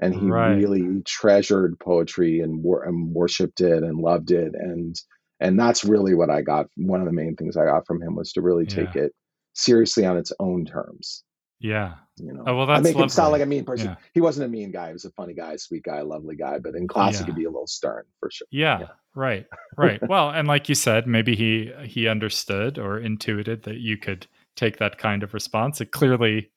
and 0.00 0.14
he 0.14 0.26
right. 0.26 0.54
really 0.54 1.02
treasured 1.06 1.78
poetry 1.78 2.40
and, 2.40 2.64
wor- 2.64 2.82
and 2.82 3.14
worshipped 3.14 3.60
it 3.60 3.82
and 3.82 3.98
loved 3.98 4.30
it 4.30 4.52
and 4.54 4.96
and 5.40 5.58
that's 5.58 5.84
really 5.84 6.14
what 6.14 6.30
i 6.30 6.42
got 6.42 6.66
one 6.76 7.00
of 7.00 7.06
the 7.06 7.12
main 7.12 7.34
things 7.36 7.56
i 7.56 7.64
got 7.64 7.86
from 7.86 8.02
him 8.02 8.14
was 8.14 8.32
to 8.32 8.42
really 8.42 8.66
yeah. 8.68 8.76
take 8.76 8.96
it 8.96 9.12
seriously 9.54 10.04
on 10.04 10.16
its 10.16 10.32
own 10.40 10.64
terms 10.64 11.24
yeah. 11.64 11.94
You 12.16 12.32
know, 12.32 12.44
oh, 12.46 12.56
well, 12.56 12.66
that's 12.66 12.78
I 12.78 12.82
make 12.82 12.94
lovely. 12.94 13.02
him 13.04 13.08
sound 13.08 13.32
like 13.32 13.42
a 13.42 13.46
mean 13.46 13.64
person. 13.64 13.88
Yeah. 13.88 13.96
He 14.12 14.20
wasn't 14.20 14.46
a 14.46 14.48
mean 14.48 14.70
guy. 14.70 14.88
He 14.88 14.92
was 14.92 15.04
a 15.04 15.10
funny 15.10 15.34
guy, 15.34 15.56
sweet 15.56 15.82
guy, 15.82 16.00
lovely 16.02 16.36
guy. 16.36 16.58
But 16.58 16.76
in 16.76 16.86
class, 16.86 17.14
yeah. 17.14 17.20
he 17.20 17.24
could 17.24 17.34
be 17.34 17.44
a 17.44 17.50
little 17.50 17.66
stern 17.66 18.04
for 18.20 18.30
sure. 18.30 18.46
Yeah. 18.50 18.80
yeah. 18.80 18.86
Right. 19.14 19.46
Right. 19.76 20.00
well, 20.08 20.30
and 20.30 20.46
like 20.46 20.68
you 20.68 20.76
said, 20.76 21.08
maybe 21.08 21.34
he 21.34 21.72
he 21.84 22.06
understood 22.06 22.78
or 22.78 22.96
intuited 22.96 23.64
that 23.64 23.78
you 23.78 23.96
could 23.96 24.28
take 24.54 24.76
that 24.76 24.98
kind 24.98 25.24
of 25.24 25.34
response. 25.34 25.80
It 25.80 25.90
clearly 25.90 26.52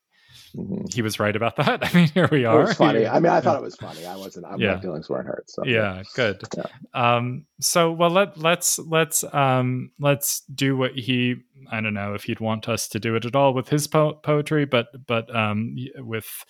Mm-hmm. 0.56 0.86
he 0.94 1.02
was 1.02 1.20
right 1.20 1.36
about 1.36 1.56
that. 1.58 1.84
I 1.94 1.94
mean, 1.94 2.08
here 2.10 2.30
we 2.32 2.46
are. 2.46 2.62
It 2.62 2.68
was 2.68 2.78
funny. 2.78 3.06
I 3.06 3.20
mean, 3.20 3.32
I 3.32 3.42
thought 3.42 3.58
it 3.58 3.64
was 3.64 3.76
funny. 3.76 4.06
I 4.06 4.16
wasn't. 4.16 4.46
I, 4.46 4.56
yeah. 4.58 4.76
My 4.76 4.82
feelings 4.82 5.10
weren't 5.10 5.28
hurt. 5.28 5.50
So 5.50 5.66
yeah, 5.66 6.04
good. 6.16 6.42
Yeah. 6.56 6.66
Um, 6.94 7.46
so 7.60 7.92
well, 7.92 8.10
let 8.10 8.38
let's 8.38 8.80
let's 8.80 9.24
um 9.34 9.92
let's 10.00 10.42
do 10.54 10.78
what 10.78 10.94
he. 10.94 11.36
I 11.72 11.82
don't 11.82 11.94
know 11.94 12.14
if 12.14 12.24
he'd 12.24 12.40
want 12.40 12.70
us 12.70 12.88
to 12.90 13.00
do 13.00 13.16
it 13.16 13.26
at 13.26 13.36
all 13.36 13.54
with 13.54 13.70
his 13.70 13.88
po- 13.88 14.14
poetry, 14.14 14.66
but 14.66 14.88
but 15.06 15.34
um 15.36 15.76
with 15.98 16.46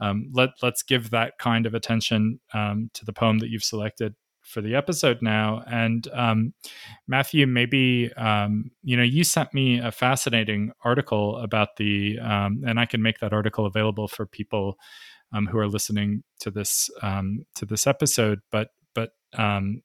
um 0.00 0.30
let 0.32 0.50
let's 0.62 0.82
give 0.82 1.10
that 1.10 1.38
kind 1.38 1.66
of 1.66 1.74
attention 1.74 2.40
um 2.54 2.90
to 2.94 3.04
the 3.04 3.12
poem 3.12 3.38
that 3.38 3.48
you've 3.48 3.64
selected 3.64 4.14
for 4.50 4.60
the 4.60 4.74
episode 4.74 5.22
now. 5.22 5.62
And 5.70 6.06
um, 6.12 6.54
Matthew, 7.06 7.46
maybe 7.46 8.12
um, 8.14 8.70
you 8.82 8.96
know 8.96 9.02
you 9.02 9.24
sent 9.24 9.54
me 9.54 9.78
a 9.78 9.92
fascinating 9.92 10.72
article 10.84 11.38
about 11.38 11.76
the, 11.76 12.18
um, 12.18 12.62
and 12.66 12.78
I 12.78 12.86
can 12.86 13.02
make 13.02 13.20
that 13.20 13.32
article 13.32 13.66
available 13.66 14.08
for 14.08 14.26
people 14.26 14.78
um, 15.32 15.46
who 15.46 15.58
are 15.58 15.68
listening 15.68 16.22
to 16.40 16.50
this 16.50 16.90
um, 17.02 17.46
to 17.54 17.64
this 17.64 17.86
episode. 17.86 18.40
But 18.50 18.68
but 18.94 19.10
um, 19.34 19.82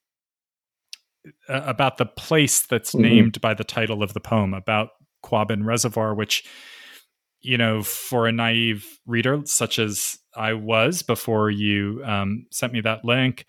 about 1.48 1.98
the 1.98 2.06
place 2.06 2.62
that's 2.62 2.92
mm-hmm. 2.92 3.02
named 3.02 3.42
by 3.42 3.54
the 3.54 3.64
title 3.64 4.04
of 4.04 4.14
the 4.14 4.20
poem 4.20 4.54
about 4.54 4.90
Quabbin 5.24 5.66
Reservoir, 5.66 6.14
which 6.14 6.44
you 7.46 7.60
know, 7.60 7.84
for 7.84 8.26
a 8.26 8.32
naive 8.32 9.00
reader 9.06 9.40
such 9.46 9.78
as 9.78 10.18
I 10.36 10.54
was 10.54 11.04
before 11.04 11.52
you 11.52 12.02
um, 12.04 12.48
sent 12.52 12.74
me 12.74 12.82
that 12.82 13.06
link, 13.06 13.46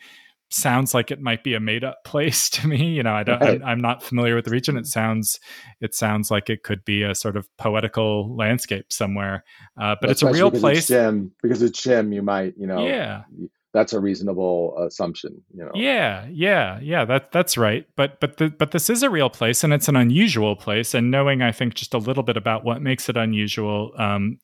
sounds 0.50 0.94
like 0.94 1.10
it 1.10 1.20
might 1.20 1.42
be 1.44 1.54
a 1.54 1.60
made 1.60 1.84
up 1.84 1.98
place 2.04 2.50
to 2.50 2.66
me. 2.66 2.94
You 2.94 3.02
know, 3.02 3.14
I 3.14 3.22
don't, 3.22 3.40
right. 3.40 3.62
I'm, 3.64 3.80
not 3.80 4.02
familiar 4.02 4.34
with 4.34 4.44
the 4.44 4.50
region. 4.50 4.76
It 4.76 4.86
sounds, 4.86 5.38
it 5.80 5.94
sounds 5.94 6.30
like 6.30 6.50
it 6.50 6.62
could 6.62 6.84
be 6.84 7.02
a 7.02 7.14
sort 7.14 7.36
of 7.36 7.48
poetical 7.56 8.34
landscape 8.36 8.92
somewhere. 8.92 9.44
Uh, 9.80 9.96
but 10.00 10.10
it's 10.10 10.22
a 10.22 10.30
real 10.30 10.50
place. 10.50 10.78
It's 10.78 10.88
Jim, 10.88 11.32
because 11.42 11.62
it's 11.62 11.82
Jim, 11.82 12.12
you 12.12 12.22
might, 12.22 12.54
you 12.56 12.66
know, 12.66 12.86
yeah, 12.86 13.22
that's 13.76 13.92
a 13.92 14.00
reasonable 14.00 14.74
assumption 14.86 15.42
you 15.54 15.62
know 15.62 15.70
yeah 15.74 16.26
yeah 16.30 16.78
yeah 16.80 17.04
that 17.04 17.30
that's 17.30 17.58
right 17.58 17.86
but 17.94 18.18
but 18.20 18.38
the, 18.38 18.48
but 18.48 18.70
this 18.70 18.88
is 18.88 19.02
a 19.02 19.10
real 19.10 19.28
place 19.28 19.62
and 19.62 19.74
it's 19.74 19.86
an 19.86 19.96
unusual 19.96 20.56
place 20.56 20.94
and 20.94 21.10
knowing 21.10 21.42
i 21.42 21.52
think 21.52 21.74
just 21.74 21.92
a 21.92 21.98
little 21.98 22.22
bit 22.22 22.38
about 22.38 22.64
what 22.64 22.80
makes 22.80 23.10
it 23.10 23.18
unusual 23.18 23.92
um, 23.98 24.38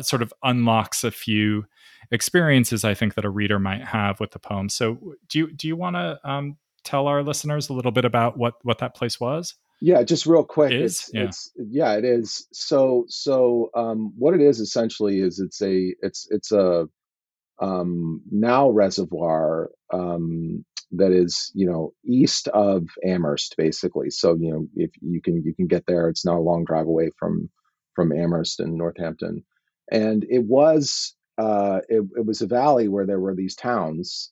sort 0.00 0.22
of 0.22 0.32
unlocks 0.42 1.04
a 1.04 1.10
few 1.10 1.66
experiences 2.10 2.84
i 2.84 2.94
think 2.94 3.14
that 3.14 3.24
a 3.24 3.30
reader 3.30 3.58
might 3.58 3.84
have 3.84 4.20
with 4.20 4.30
the 4.32 4.38
poem 4.38 4.68
so 4.68 5.14
do 5.28 5.38
you 5.38 5.52
do 5.52 5.68
you 5.68 5.76
want 5.76 5.96
to 5.96 6.18
um, 6.24 6.56
tell 6.84 7.06
our 7.06 7.22
listeners 7.22 7.68
a 7.68 7.72
little 7.72 7.92
bit 7.92 8.04
about 8.04 8.36
what 8.36 8.54
what 8.62 8.78
that 8.78 8.94
place 8.94 9.18
was 9.18 9.54
yeah 9.80 10.02
just 10.02 10.26
real 10.26 10.44
quick 10.44 10.72
it 10.72 10.80
is? 10.80 11.00
It's, 11.00 11.10
yeah. 11.12 11.22
it's 11.24 11.52
yeah 11.56 11.92
it 11.94 12.04
is 12.04 12.46
so 12.52 13.04
so 13.08 13.70
um, 13.74 14.12
what 14.16 14.34
it 14.34 14.40
is 14.40 14.60
essentially 14.60 15.20
is 15.20 15.38
it's 15.38 15.60
a 15.62 15.94
it's 16.00 16.26
it's 16.30 16.52
a 16.52 16.86
um, 17.60 18.20
now 18.30 18.68
reservoir 18.70 19.70
um, 19.92 20.64
that 20.92 21.12
is 21.12 21.50
you 21.54 21.66
know 21.66 21.92
east 22.04 22.48
of 22.48 22.86
Amherst 23.04 23.56
basically. 23.56 24.10
So 24.10 24.34
you 24.34 24.50
know 24.50 24.66
if 24.76 24.90
you 25.00 25.20
can 25.20 25.42
you 25.44 25.54
can 25.54 25.66
get 25.66 25.84
there, 25.86 26.08
it's 26.08 26.24
not 26.24 26.36
a 26.36 26.40
long 26.40 26.64
drive 26.64 26.86
away 26.86 27.10
from 27.18 27.50
from 27.94 28.12
Amherst 28.12 28.60
and 28.60 28.76
Northampton, 28.76 29.44
and 29.90 30.24
it 30.28 30.44
was 30.44 31.14
uh, 31.38 31.80
it, 31.88 32.02
it 32.16 32.26
was 32.26 32.42
a 32.42 32.46
valley 32.46 32.88
where 32.88 33.06
there 33.06 33.20
were 33.20 33.34
these 33.34 33.56
towns. 33.56 34.30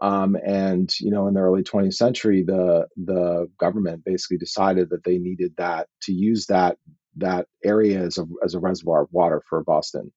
Um, 0.00 0.36
and 0.44 0.92
you 1.00 1.10
know, 1.10 1.26
in 1.26 1.34
the 1.34 1.40
early 1.40 1.62
20th 1.62 1.94
century, 1.94 2.42
the 2.42 2.86
the 2.96 3.48
government 3.58 4.04
basically 4.04 4.36
decided 4.36 4.90
that 4.90 5.04
they 5.04 5.18
needed 5.18 5.54
that 5.56 5.88
to 6.02 6.12
use 6.12 6.46
that 6.46 6.76
that 7.16 7.46
area 7.64 8.00
as 8.00 8.18
a 8.18 8.26
as 8.44 8.54
a 8.54 8.60
reservoir 8.60 9.02
of 9.02 9.12
water 9.12 9.42
for 9.48 9.64
Boston 9.64 10.12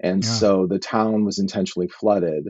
and 0.00 0.24
yeah. 0.24 0.30
so 0.30 0.66
the 0.66 0.78
town 0.78 1.24
was 1.24 1.38
intentionally 1.38 1.88
flooded 1.88 2.48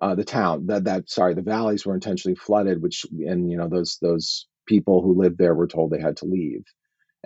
uh, 0.00 0.14
the 0.14 0.24
town 0.24 0.66
that 0.66 0.84
that 0.84 1.10
sorry 1.10 1.34
the 1.34 1.42
valleys 1.42 1.84
were 1.84 1.94
intentionally 1.94 2.36
flooded 2.36 2.80
which 2.80 3.04
and 3.26 3.50
you 3.50 3.56
know 3.56 3.68
those 3.68 3.98
those 4.00 4.46
people 4.66 5.02
who 5.02 5.18
lived 5.18 5.38
there 5.38 5.54
were 5.54 5.66
told 5.66 5.90
they 5.90 6.00
had 6.00 6.16
to 6.16 6.26
leave 6.26 6.62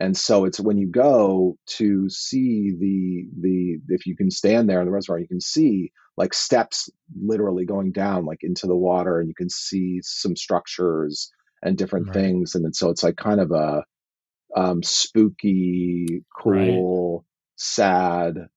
and 0.03 0.17
so 0.17 0.45
it's 0.45 0.59
when 0.59 0.79
you 0.79 0.89
go 0.89 1.57
to 1.67 2.11
see 2.11 2.73
the 2.77 3.25
the 3.41 3.79
if 3.95 4.05
you 4.05 4.17
can 4.17 4.31
stand 4.31 4.69
there 4.69 4.81
in 4.81 4.87
the 4.87 4.93
reservoir 4.93 5.21
you 5.21 5.29
can 5.29 5.41
see 5.41 5.93
like 6.17 6.35
steps 6.35 6.91
literally 7.21 7.65
going 7.65 7.93
down 7.93 8.25
like 8.25 8.41
into 8.43 8.67
the 8.67 8.77
water 8.77 9.21
and 9.21 9.29
you 9.29 9.35
can 9.35 9.49
see 9.49 10.01
some 10.03 10.35
structures 10.35 11.31
and 11.63 11.79
different 11.79 12.09
right. 12.09 12.15
things 12.15 12.57
and 12.57 12.65
then, 12.65 12.73
so 12.73 12.91
it's 12.91 13.05
like 13.05 13.17
kind 13.17 13.41
of 13.41 13.53
a 13.53 13.85
um, 14.57 14.83
spooky 14.83 16.25
cool 16.37 17.19
right. 17.19 17.25
sad 17.57 18.49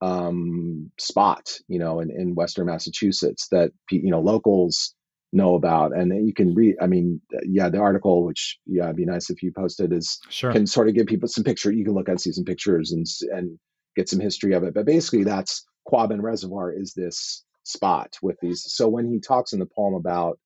um, 0.00 0.90
spot, 0.98 1.58
you 1.68 1.78
know, 1.78 2.00
in, 2.00 2.10
in 2.10 2.34
Western 2.34 2.66
Massachusetts 2.66 3.48
that 3.50 3.70
you 3.90 4.10
know 4.10 4.20
locals 4.20 4.94
know 5.34 5.54
about, 5.54 5.94
and 5.94 6.26
you 6.26 6.32
can 6.32 6.54
read. 6.54 6.76
I 6.80 6.86
mean, 6.86 7.20
yeah, 7.46 7.68
the 7.68 7.78
article, 7.78 8.24
which 8.24 8.58
yeah, 8.66 8.84
it'd 8.84 8.96
be 8.96 9.04
nice 9.04 9.30
if 9.30 9.42
you 9.42 9.52
posted, 9.52 9.92
is 9.92 10.18
sure. 10.30 10.52
can 10.52 10.66
sort 10.66 10.88
of 10.88 10.94
give 10.94 11.06
people 11.06 11.28
some 11.28 11.44
picture. 11.44 11.72
You 11.72 11.84
can 11.84 11.94
look 11.94 12.08
at 12.08 12.20
see 12.20 12.32
some 12.32 12.44
pictures 12.44 12.92
and 12.92 13.06
and 13.32 13.58
get 13.96 14.08
some 14.08 14.20
history 14.20 14.54
of 14.54 14.62
it. 14.62 14.74
But 14.74 14.86
basically, 14.86 15.24
that's 15.24 15.66
Quabbin 15.90 16.22
Reservoir 16.22 16.72
is 16.72 16.94
this 16.94 17.44
spot 17.64 18.16
with 18.22 18.36
these. 18.40 18.64
So 18.66 18.88
when 18.88 19.06
he 19.10 19.20
talks 19.20 19.52
in 19.52 19.58
the 19.58 19.66
poem 19.66 19.94
about, 19.94 20.38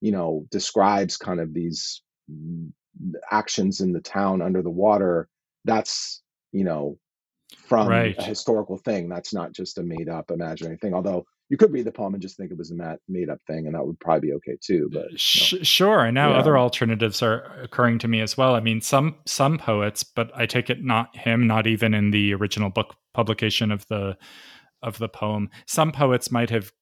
you 0.00 0.12
know, 0.12 0.46
describes 0.50 1.16
kind 1.16 1.40
of 1.40 1.54
these 1.54 2.02
actions 3.30 3.80
in 3.80 3.92
the 3.92 4.00
town 4.00 4.42
under 4.42 4.62
the 4.62 4.70
water, 4.70 5.28
that's 5.64 6.22
you 6.52 6.64
know 6.64 6.98
from 7.66 7.88
right. 7.88 8.14
a 8.18 8.22
historical 8.22 8.76
thing. 8.76 9.08
That's 9.08 9.32
not 9.32 9.52
just 9.52 9.78
a 9.78 9.82
made 9.82 10.08
up 10.08 10.30
imaginary 10.30 10.76
thing. 10.76 10.94
Although 10.94 11.26
you 11.50 11.56
could 11.56 11.72
read 11.72 11.84
the 11.84 11.92
poem 11.92 12.14
and 12.14 12.22
just 12.22 12.36
think 12.36 12.50
it 12.50 12.58
was 12.58 12.70
a 12.70 12.98
made 13.08 13.28
up 13.28 13.38
thing, 13.46 13.66
and 13.66 13.74
that 13.74 13.86
would 13.86 14.00
probably 14.00 14.28
be 14.28 14.34
okay 14.34 14.56
too. 14.60 14.88
But 14.92 15.10
no. 15.10 15.16
sure. 15.16 16.04
And 16.04 16.14
now 16.14 16.30
yeah. 16.30 16.38
other 16.38 16.56
alternatives 16.56 17.22
are 17.22 17.42
occurring 17.62 17.98
to 18.00 18.08
me 18.08 18.20
as 18.20 18.36
well. 18.36 18.54
I 18.54 18.60
mean, 18.60 18.80
some 18.80 19.16
some 19.26 19.58
poets, 19.58 20.02
but 20.04 20.30
I 20.34 20.46
take 20.46 20.70
it 20.70 20.82
not 20.82 21.14
him, 21.16 21.46
not 21.46 21.66
even 21.66 21.92
in 21.92 22.10
the 22.10 22.34
original 22.34 22.70
book 22.70 22.96
publication 23.12 23.70
of 23.70 23.86
the 23.88 24.16
of 24.82 24.98
the 24.98 25.08
poem. 25.08 25.50
Some 25.66 25.92
poets 25.92 26.30
might 26.30 26.50
have 26.50 26.72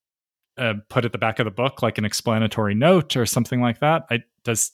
uh, 0.59 0.75
put 0.88 1.05
at 1.05 1.12
the 1.12 1.18
back 1.18 1.38
of 1.38 1.44
the 1.44 1.51
book 1.51 1.83
like 1.83 1.98
an 1.98 2.05
explanatory 2.05 2.75
note 2.75 3.16
or 3.16 3.27
something 3.27 3.61
like 3.61 3.81
that. 3.81 4.05
I 4.11 4.20
does 4.44 4.72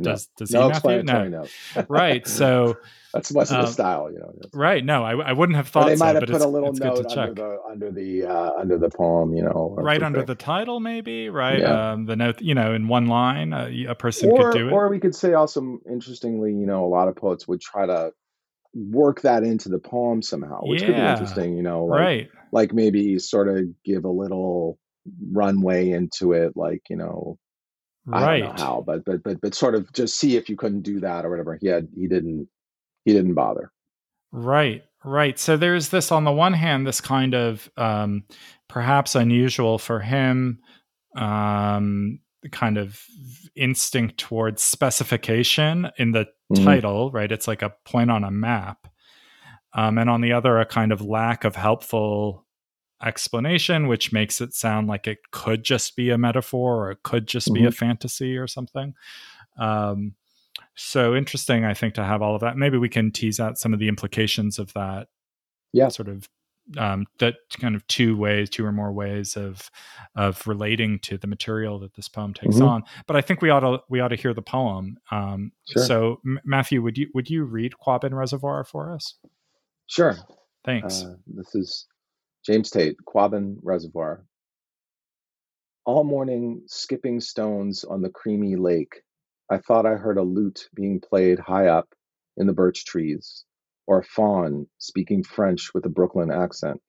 does 0.00 0.28
no. 0.28 0.44
does 0.44 0.50
no 0.50 0.62
he 0.62 0.68
explanatory 0.70 1.28
no. 1.30 1.46
right. 1.88 2.26
So 2.26 2.76
that's 3.16 3.30
of 3.30 3.48
the 3.48 3.60
um, 3.60 3.66
style, 3.66 4.10
you 4.12 4.18
know. 4.18 4.34
Right. 4.52 4.84
No, 4.84 5.02
I, 5.02 5.14
I 5.14 5.32
wouldn't 5.32 5.56
have 5.56 5.68
thought. 5.68 5.86
Or 5.86 5.90
they 5.90 5.96
might 5.96 6.12
so, 6.12 6.20
have 6.20 6.28
put 6.28 6.42
a 6.42 6.48
little 6.48 6.72
note 6.72 7.06
under 7.06 7.34
the 7.34 7.58
under 7.70 7.90
the 7.90 8.24
uh, 8.24 8.52
under 8.58 8.78
the 8.78 8.90
poem, 8.90 9.34
you 9.34 9.42
know, 9.42 9.74
right 9.78 10.02
under 10.02 10.22
the 10.22 10.34
title, 10.34 10.80
maybe. 10.80 11.28
Right. 11.28 11.60
Yeah. 11.60 11.92
Um, 11.92 12.06
the 12.06 12.16
note, 12.16 12.40
you 12.40 12.54
know, 12.54 12.74
in 12.74 12.88
one 12.88 13.06
line, 13.06 13.52
uh, 13.52 13.70
a 13.88 13.94
person 13.94 14.30
or, 14.30 14.50
could 14.50 14.58
do 14.58 14.68
it. 14.68 14.72
Or 14.72 14.88
we 14.88 15.00
could 15.00 15.14
say 15.14 15.32
also, 15.32 15.78
interestingly, 15.90 16.50
you 16.50 16.66
know, 16.66 16.84
a 16.84 16.88
lot 16.88 17.08
of 17.08 17.16
poets 17.16 17.48
would 17.48 17.60
try 17.60 17.86
to 17.86 18.12
work 18.74 19.22
that 19.22 19.42
into 19.42 19.68
the 19.68 19.78
poem 19.78 20.20
somehow, 20.22 20.60
which 20.62 20.82
yeah. 20.82 20.86
could 20.88 20.96
be 20.96 21.02
interesting. 21.02 21.56
You 21.56 21.62
know, 21.62 21.84
like, 21.86 22.00
right? 22.00 22.28
Like 22.52 22.72
maybe 22.72 23.18
sort 23.18 23.48
of 23.48 23.64
give 23.84 24.04
a 24.04 24.10
little 24.10 24.78
runway 25.32 25.90
into 25.90 26.32
it, 26.32 26.56
like 26.56 26.82
you 26.90 26.96
know. 26.96 27.38
I 28.12 28.38
don't 28.38 28.56
know 28.56 28.64
how, 28.64 28.84
but 28.86 29.04
but 29.04 29.22
but 29.22 29.40
but 29.40 29.54
sort 29.54 29.74
of 29.74 29.92
just 29.92 30.16
see 30.16 30.36
if 30.36 30.48
you 30.48 30.56
couldn't 30.56 30.82
do 30.82 31.00
that 31.00 31.24
or 31.24 31.30
whatever. 31.30 31.58
He 31.60 31.66
had 31.66 31.88
he 31.94 32.06
didn't 32.06 32.48
he 33.04 33.12
didn't 33.12 33.34
bother. 33.34 33.72
Right, 34.32 34.84
right. 35.04 35.38
So 35.38 35.56
there's 35.56 35.88
this 35.88 36.12
on 36.12 36.24
the 36.24 36.32
one 36.32 36.52
hand, 36.52 36.86
this 36.86 37.00
kind 37.00 37.34
of 37.34 37.70
um, 37.76 38.24
perhaps 38.68 39.14
unusual 39.14 39.78
for 39.78 40.00
him 40.00 40.60
um, 41.16 42.20
kind 42.52 42.78
of 42.78 43.02
instinct 43.54 44.18
towards 44.18 44.62
specification 44.62 45.90
in 45.98 46.12
the 46.12 46.26
mm-hmm. 46.52 46.64
title, 46.64 47.10
right? 47.10 47.32
It's 47.32 47.48
like 47.48 47.62
a 47.62 47.74
point 47.84 48.10
on 48.10 48.24
a 48.24 48.30
map. 48.30 48.86
Um, 49.74 49.98
and 49.98 50.08
on 50.08 50.22
the 50.22 50.32
other, 50.32 50.58
a 50.58 50.64
kind 50.64 50.92
of 50.92 51.02
lack 51.02 51.44
of 51.44 51.56
helpful 51.56 52.45
explanation, 53.02 53.88
which 53.88 54.12
makes 54.12 54.40
it 54.40 54.54
sound 54.54 54.88
like 54.88 55.06
it 55.06 55.18
could 55.30 55.64
just 55.64 55.96
be 55.96 56.10
a 56.10 56.18
metaphor 56.18 56.86
or 56.86 56.90
it 56.90 57.02
could 57.02 57.26
just 57.26 57.48
mm-hmm. 57.48 57.54
be 57.54 57.64
a 57.64 57.68
mm-hmm. 57.68 57.86
fantasy 57.86 58.36
or 58.36 58.46
something. 58.46 58.94
Um, 59.58 60.14
so 60.74 61.14
interesting, 61.14 61.64
I 61.64 61.74
think, 61.74 61.94
to 61.94 62.04
have 62.04 62.22
all 62.22 62.34
of 62.34 62.40
that. 62.42 62.56
Maybe 62.56 62.78
we 62.78 62.88
can 62.88 63.10
tease 63.10 63.40
out 63.40 63.58
some 63.58 63.72
of 63.72 63.78
the 63.78 63.88
implications 63.88 64.58
of 64.58 64.72
that. 64.74 65.08
Yeah. 65.72 65.88
Sort 65.88 66.08
of 66.08 66.28
um, 66.76 67.06
that 67.18 67.36
kind 67.60 67.76
of 67.76 67.86
two 67.86 68.16
ways, 68.16 68.50
two 68.50 68.64
or 68.64 68.72
more 68.72 68.92
ways 68.92 69.36
of 69.36 69.70
of 70.14 70.44
relating 70.46 70.98
to 71.00 71.16
the 71.16 71.26
material 71.26 71.78
that 71.80 71.94
this 71.94 72.08
poem 72.08 72.34
takes 72.34 72.56
mm-hmm. 72.56 72.64
on. 72.64 72.82
But 73.06 73.16
I 73.16 73.20
think 73.20 73.40
we 73.40 73.50
ought 73.50 73.60
to 73.60 73.78
we 73.88 74.00
ought 74.00 74.08
to 74.08 74.16
hear 74.16 74.34
the 74.34 74.42
poem. 74.42 74.98
Um, 75.10 75.52
sure. 75.68 75.84
So, 75.84 76.20
M- 76.26 76.40
Matthew, 76.44 76.82
would 76.82 76.98
you 76.98 77.08
would 77.14 77.30
you 77.30 77.44
read 77.44 77.74
Quabbin 77.84 78.12
Reservoir 78.12 78.64
for 78.64 78.92
us? 78.92 79.14
Sure. 79.86 80.16
Thanks. 80.64 81.04
Uh, 81.04 81.16
this 81.26 81.54
is 81.54 81.86
James 82.46 82.70
Tate, 82.70 82.96
Quabbin 83.04 83.58
Reservoir. 83.60 84.24
All 85.84 86.04
morning, 86.04 86.62
skipping 86.68 87.18
stones 87.18 87.82
on 87.82 88.02
the 88.02 88.08
creamy 88.08 88.54
lake 88.54 89.02
I 89.50 89.58
thought 89.58 89.84
I 89.84 89.96
heard 89.96 90.16
a 90.16 90.22
lute 90.22 90.68
being 90.72 91.00
played 91.00 91.40
high 91.40 91.66
up 91.66 91.92
in 92.36 92.46
the 92.46 92.52
birch 92.52 92.84
trees, 92.84 93.44
or 93.88 93.98
a 93.98 94.04
faun 94.04 94.68
speaking 94.78 95.24
French 95.24 95.74
with 95.74 95.86
a 95.86 95.88
Brooklyn 95.88 96.30
accent. 96.30 96.80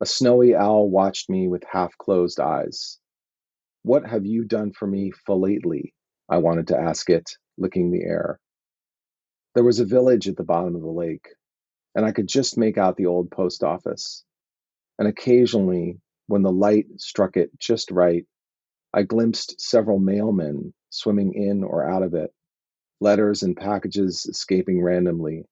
A 0.00 0.06
snowy 0.06 0.54
owl 0.54 0.88
watched 0.88 1.28
me 1.28 1.48
with 1.48 1.64
half 1.64 1.98
closed 1.98 2.38
eyes. 2.38 3.00
What 3.82 4.06
have 4.06 4.26
you 4.26 4.44
done 4.44 4.70
for 4.70 4.86
me 4.86 5.10
lately? 5.26 5.92
I 6.28 6.38
wanted 6.38 6.68
to 6.68 6.78
ask 6.78 7.10
it, 7.10 7.36
licking 7.58 7.90
the 7.90 8.04
air. 8.04 8.38
There 9.56 9.64
was 9.64 9.80
a 9.80 9.84
village 9.84 10.28
at 10.28 10.36
the 10.36 10.44
bottom 10.44 10.76
of 10.76 10.82
the 10.82 10.86
lake, 10.86 11.30
and 11.96 12.06
I 12.06 12.12
could 12.12 12.28
just 12.28 12.56
make 12.56 12.78
out 12.78 12.96
the 12.96 13.06
old 13.06 13.28
post 13.32 13.64
office. 13.64 14.24
And 14.98 15.08
occasionally, 15.08 16.00
when 16.26 16.42
the 16.42 16.52
light 16.52 16.86
struck 16.98 17.36
it 17.36 17.58
just 17.58 17.90
right, 17.90 18.26
I 18.94 19.02
glimpsed 19.02 19.60
several 19.60 19.98
mailmen 19.98 20.72
swimming 20.90 21.34
in 21.34 21.64
or 21.64 21.88
out 21.88 22.02
of 22.02 22.14
it, 22.14 22.32
letters 23.00 23.42
and 23.42 23.56
packages 23.56 24.26
escaping 24.26 24.82
randomly. 24.82 25.46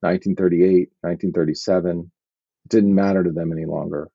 1938, 0.00 0.90
1937. 1.00 2.10
It 2.64 2.68
didn't 2.68 2.94
matter 2.94 3.24
to 3.24 3.32
them 3.32 3.52
any 3.52 3.64
longer. 3.64 4.10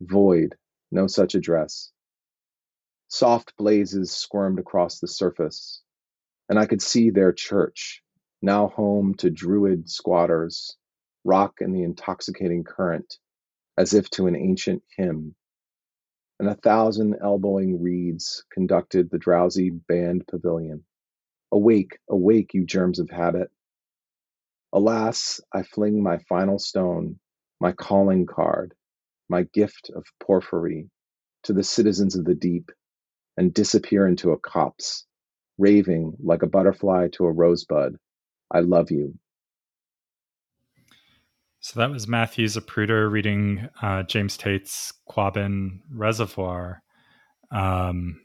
Void, 0.00 0.54
no 0.92 1.06
such 1.06 1.34
address. 1.34 1.90
Soft 3.08 3.56
blazes 3.56 4.10
squirmed 4.10 4.58
across 4.58 4.98
the 4.98 5.08
surface, 5.08 5.82
and 6.48 6.58
I 6.58 6.66
could 6.66 6.82
see 6.82 7.10
their 7.10 7.32
church, 7.32 8.02
now 8.42 8.68
home 8.68 9.14
to 9.16 9.30
druid 9.30 9.88
squatters, 9.88 10.76
rock 11.24 11.54
in 11.60 11.72
the 11.72 11.82
intoxicating 11.82 12.64
current, 12.64 13.18
as 13.78 13.94
if 13.94 14.08
to 14.10 14.26
an 14.26 14.36
ancient 14.36 14.82
hymn 14.96 15.34
and 16.38 16.48
a 16.48 16.54
thousand 16.56 17.16
elbowing 17.22 17.82
reeds 17.82 18.44
conducted 18.52 19.10
the 19.10 19.18
drowsy 19.18 19.70
band 19.70 20.26
pavilion. 20.26 20.84
Awake, 21.52 21.98
awake, 22.10 22.54
you 22.54 22.64
germs 22.66 22.98
of 22.98 23.08
habit. 23.10 23.50
Alas, 24.72 25.40
I 25.52 25.62
fling 25.62 26.02
my 26.02 26.18
final 26.28 26.58
stone, 26.58 27.18
my 27.60 27.72
calling 27.72 28.26
card, 28.26 28.74
my 29.28 29.44
gift 29.54 29.90
of 29.94 30.04
porphyry 30.20 30.90
to 31.44 31.52
the 31.52 31.62
citizens 31.62 32.16
of 32.16 32.24
the 32.24 32.34
deep, 32.34 32.70
and 33.36 33.54
disappear 33.54 34.06
into 34.06 34.32
a 34.32 34.38
copse, 34.38 35.06
raving 35.58 36.16
like 36.22 36.42
a 36.42 36.48
butterfly 36.48 37.08
to 37.12 37.26
a 37.26 37.32
rosebud. 37.32 37.96
I 38.50 38.60
love 38.60 38.90
you. 38.90 39.18
So 41.64 41.80
that 41.80 41.90
was 41.90 42.06
Matthew 42.06 42.46
Zapruder 42.46 43.10
reading 43.10 43.70
uh, 43.80 44.02
James 44.02 44.36
Tate's 44.36 44.92
Quabbin 45.08 45.78
Reservoir. 45.90 46.82
Um, 47.50 48.20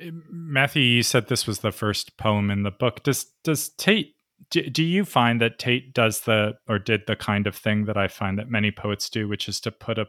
Matthew, 0.00 0.82
you 0.82 1.02
said 1.02 1.28
this 1.28 1.46
was 1.46 1.58
the 1.58 1.72
first 1.72 2.16
poem 2.16 2.50
in 2.50 2.62
the 2.62 2.70
book. 2.70 3.02
Does 3.02 3.26
does 3.44 3.68
Tate 3.68 4.14
do, 4.50 4.62
do 4.70 4.82
you 4.82 5.04
find 5.04 5.38
that 5.42 5.58
Tate 5.58 5.92
does 5.92 6.22
the 6.22 6.54
or 6.66 6.78
did 6.78 7.02
the 7.06 7.16
kind 7.16 7.46
of 7.46 7.54
thing 7.54 7.84
that 7.84 7.98
I 7.98 8.08
find 8.08 8.38
that 8.38 8.48
many 8.48 8.70
poets 8.70 9.10
do, 9.10 9.28
which 9.28 9.46
is 9.46 9.60
to 9.60 9.70
put 9.70 9.98
a 9.98 10.06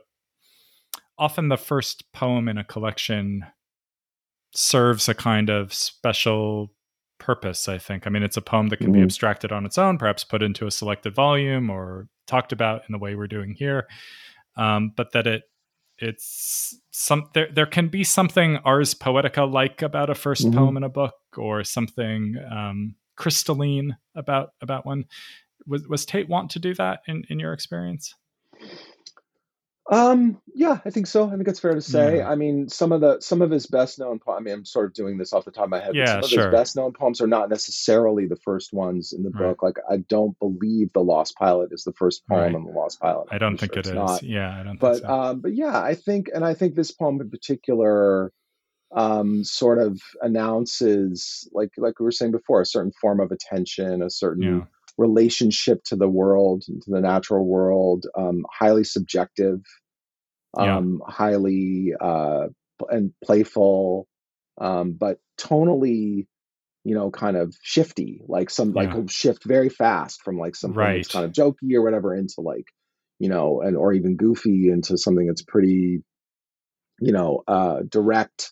often 1.20 1.50
the 1.50 1.58
first 1.58 2.10
poem 2.13 2.48
in 2.48 2.58
a 2.58 2.63
collection 2.63 3.46
serves 4.54 5.10
a 5.10 5.13
kind 5.13 5.50
of 5.50 5.74
special 5.74 6.72
purpose, 7.20 7.68
I 7.68 7.78
think. 7.78 8.08
I 8.08 8.10
mean, 8.10 8.24
it's 8.24 8.38
a 8.38 8.42
poem 8.42 8.68
that 8.70 8.78
can 8.78 8.88
mm-hmm. 8.88 8.96
be 8.96 9.02
abstracted 9.02 9.52
on 9.52 9.66
its 9.66 9.78
own, 9.78 9.98
perhaps 9.98 10.24
put 10.24 10.44
into 10.44 10.68
a 10.68 10.72
selected 10.72 11.16
volume 11.16 11.70
or 11.70 12.08
talked 12.26 12.52
about 12.52 12.84
in 12.88 12.92
the 12.92 12.98
way 12.98 13.16
we're 13.16 13.28
doing 13.28 13.54
here. 13.54 13.88
Um, 14.56 14.92
but 14.96 15.12
that 15.14 15.28
it 15.28 15.44
it's 16.00 16.80
some 16.92 17.30
there 17.34 17.50
there 17.52 17.66
can 17.66 17.88
be 17.88 18.04
something 18.04 18.58
ars 18.58 18.94
poetica 18.94 19.52
like 19.52 19.82
about 19.82 20.10
a 20.10 20.14
1st 20.14 20.46
mm-hmm. 20.46 20.58
poem 20.58 20.78
in 20.78 20.84
a 20.84 20.90
book 20.90 21.16
or 21.36 21.64
something 21.64 22.36
um, 22.52 22.96
crystalline 23.16 23.98
about 24.16 24.50
about 24.62 24.86
one. 24.86 25.06
Was 25.66 25.88
was 25.88 26.06
Tate 26.06 26.30
want 26.30 26.52
to 26.52 26.60
do 26.60 26.74
that 26.76 27.02
in 27.08 27.24
in 27.30 27.40
your 27.40 27.54
experience? 27.54 28.14
Um, 29.89 30.41
yeah, 30.54 30.80
I 30.86 30.89
think 30.89 31.08
so. 31.08 31.28
I 31.28 31.36
think 31.36 31.47
it's 31.47 31.60
fair 31.60 31.73
to 31.73 31.82
say. 31.82 32.17
Yeah. 32.17 32.30
I 32.30 32.36
mean, 32.36 32.67
some 32.67 32.91
of 32.91 33.00
the 33.00 33.21
some 33.21 33.41
of 33.41 33.50
his 33.50 33.67
best 33.67 34.00
known 34.00 34.19
poems. 34.19 34.39
I 34.39 34.43
mean, 34.43 34.54
I'm 34.54 34.65
sort 34.65 34.88
of 34.88 34.93
doing 34.93 35.17
this 35.17 35.32
off 35.32 35.45
the 35.45 35.52
top 35.52 35.65
of 35.65 35.69
my 35.69 35.80
head. 35.80 35.95
Yeah, 35.95 36.06
some 36.08 36.23
of 36.23 36.30
sure. 36.30 36.43
his 36.45 36.52
best 36.52 36.76
known 36.76 36.91
poems 36.91 37.21
are 37.21 37.28
not 37.28 37.50
necessarily 37.50 38.28
the 38.28 38.36
first 38.36 38.73
ones 38.73 39.13
in 39.13 39.23
the 39.23 39.30
right. 39.30 39.50
book. 39.50 39.63
Like, 39.63 39.78
I 39.89 39.97
don't 39.97 40.38
believe 40.39 40.91
the 40.93 41.04
Lost 41.04 41.38
Pilot 41.38 41.69
is 41.71 41.84
the 41.84 41.93
first 41.93 42.28
poem 42.28 42.39
right. 42.41 42.56
in 42.56 42.65
the 42.65 42.71
Lost 42.71 43.00
Pilot. 43.00 43.28
I'm 43.32 43.36
I 43.36 43.38
do 43.38 43.50
not 43.50 43.60
think 43.60 43.73
sure 43.73 43.80
it 43.80 43.86
is. 43.88 43.93
Not. 43.93 44.23
Yeah, 44.23 44.60
I 44.60 44.63
don't. 44.63 44.80
But 44.80 44.97
so. 44.97 45.10
um, 45.10 45.39
but 45.39 45.56
yeah, 45.56 45.82
I 45.82 45.95
think, 45.95 46.30
and 46.34 46.43
I 46.43 46.54
think 46.54 46.76
this 46.76 46.91
poem 46.91 47.21
in 47.21 47.30
particular, 47.30 48.34
um, 48.93 49.45
sort 49.45 49.80
of 49.80 50.02
announces, 50.21 51.47
like 51.54 51.71
like 51.78 52.00
we 52.00 52.04
were 52.04 52.12
saying 52.12 52.32
before, 52.34 52.60
a 52.60 52.65
certain 52.65 52.91
form 53.00 53.21
of 53.21 53.32
attention, 53.32 54.02
a 54.02 54.10
certain. 54.10 54.43
Yeah 54.43 54.62
relationship 54.98 55.84
to 55.86 55.96
the 55.96 56.08
world, 56.08 56.64
to 56.64 56.82
the 56.88 57.02
natural 57.02 57.46
world, 57.46 58.06
um, 58.18 58.46
highly 58.52 58.84
subjective, 58.84 59.60
um, 60.58 61.02
yeah. 61.02 61.14
highly 61.14 61.94
uh, 62.00 62.48
and 62.90 63.14
playful, 63.24 64.08
um, 64.60 64.94
but 64.94 65.20
tonally, 65.40 66.26
you 66.84 66.96
know, 66.96 67.12
kind 67.12 67.38
of 67.38 67.56
shifty. 67.62 68.22
Like 68.28 68.50
some 68.50 68.74
yeah. 68.76 68.94
like 68.94 69.10
shift 69.12 69.44
very 69.46 69.70
fast 69.70 70.22
from 70.24 70.38
like 70.38 70.56
something 70.56 70.78
right. 70.78 70.96
that's 70.98 71.10
kind 71.10 71.26
of 71.26 71.32
jokey 71.32 71.76
or 71.76 71.84
whatever 71.84 72.16
into 72.16 72.42
like, 72.42 72.66
you 73.20 73.30
know, 73.30 73.62
and 73.62 73.78
or 73.78 73.94
even 73.94 74.16
goofy 74.16 74.70
into 74.70 74.98
something 74.98 75.28
that's 75.28 75.44
pretty, 75.44 76.02
you 77.00 77.12
know, 77.12 77.44
uh, 77.48 77.82
direct. 77.88 78.52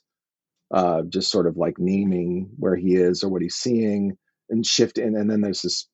Uh, 0.74 1.04
just 1.08 1.30
sort 1.30 1.46
of 1.46 1.58
like 1.58 1.76
naming 1.78 2.50
where 2.58 2.76
he 2.76 2.96
is 2.96 3.24
or 3.24 3.30
what 3.30 3.44
he's 3.44 3.56
seeing 3.56 4.18
and 4.50 4.66
shift 4.66 4.98
in 4.98 5.16
and 5.16 5.30
then 5.30 5.40
there's 5.40 5.62
this 5.62 5.88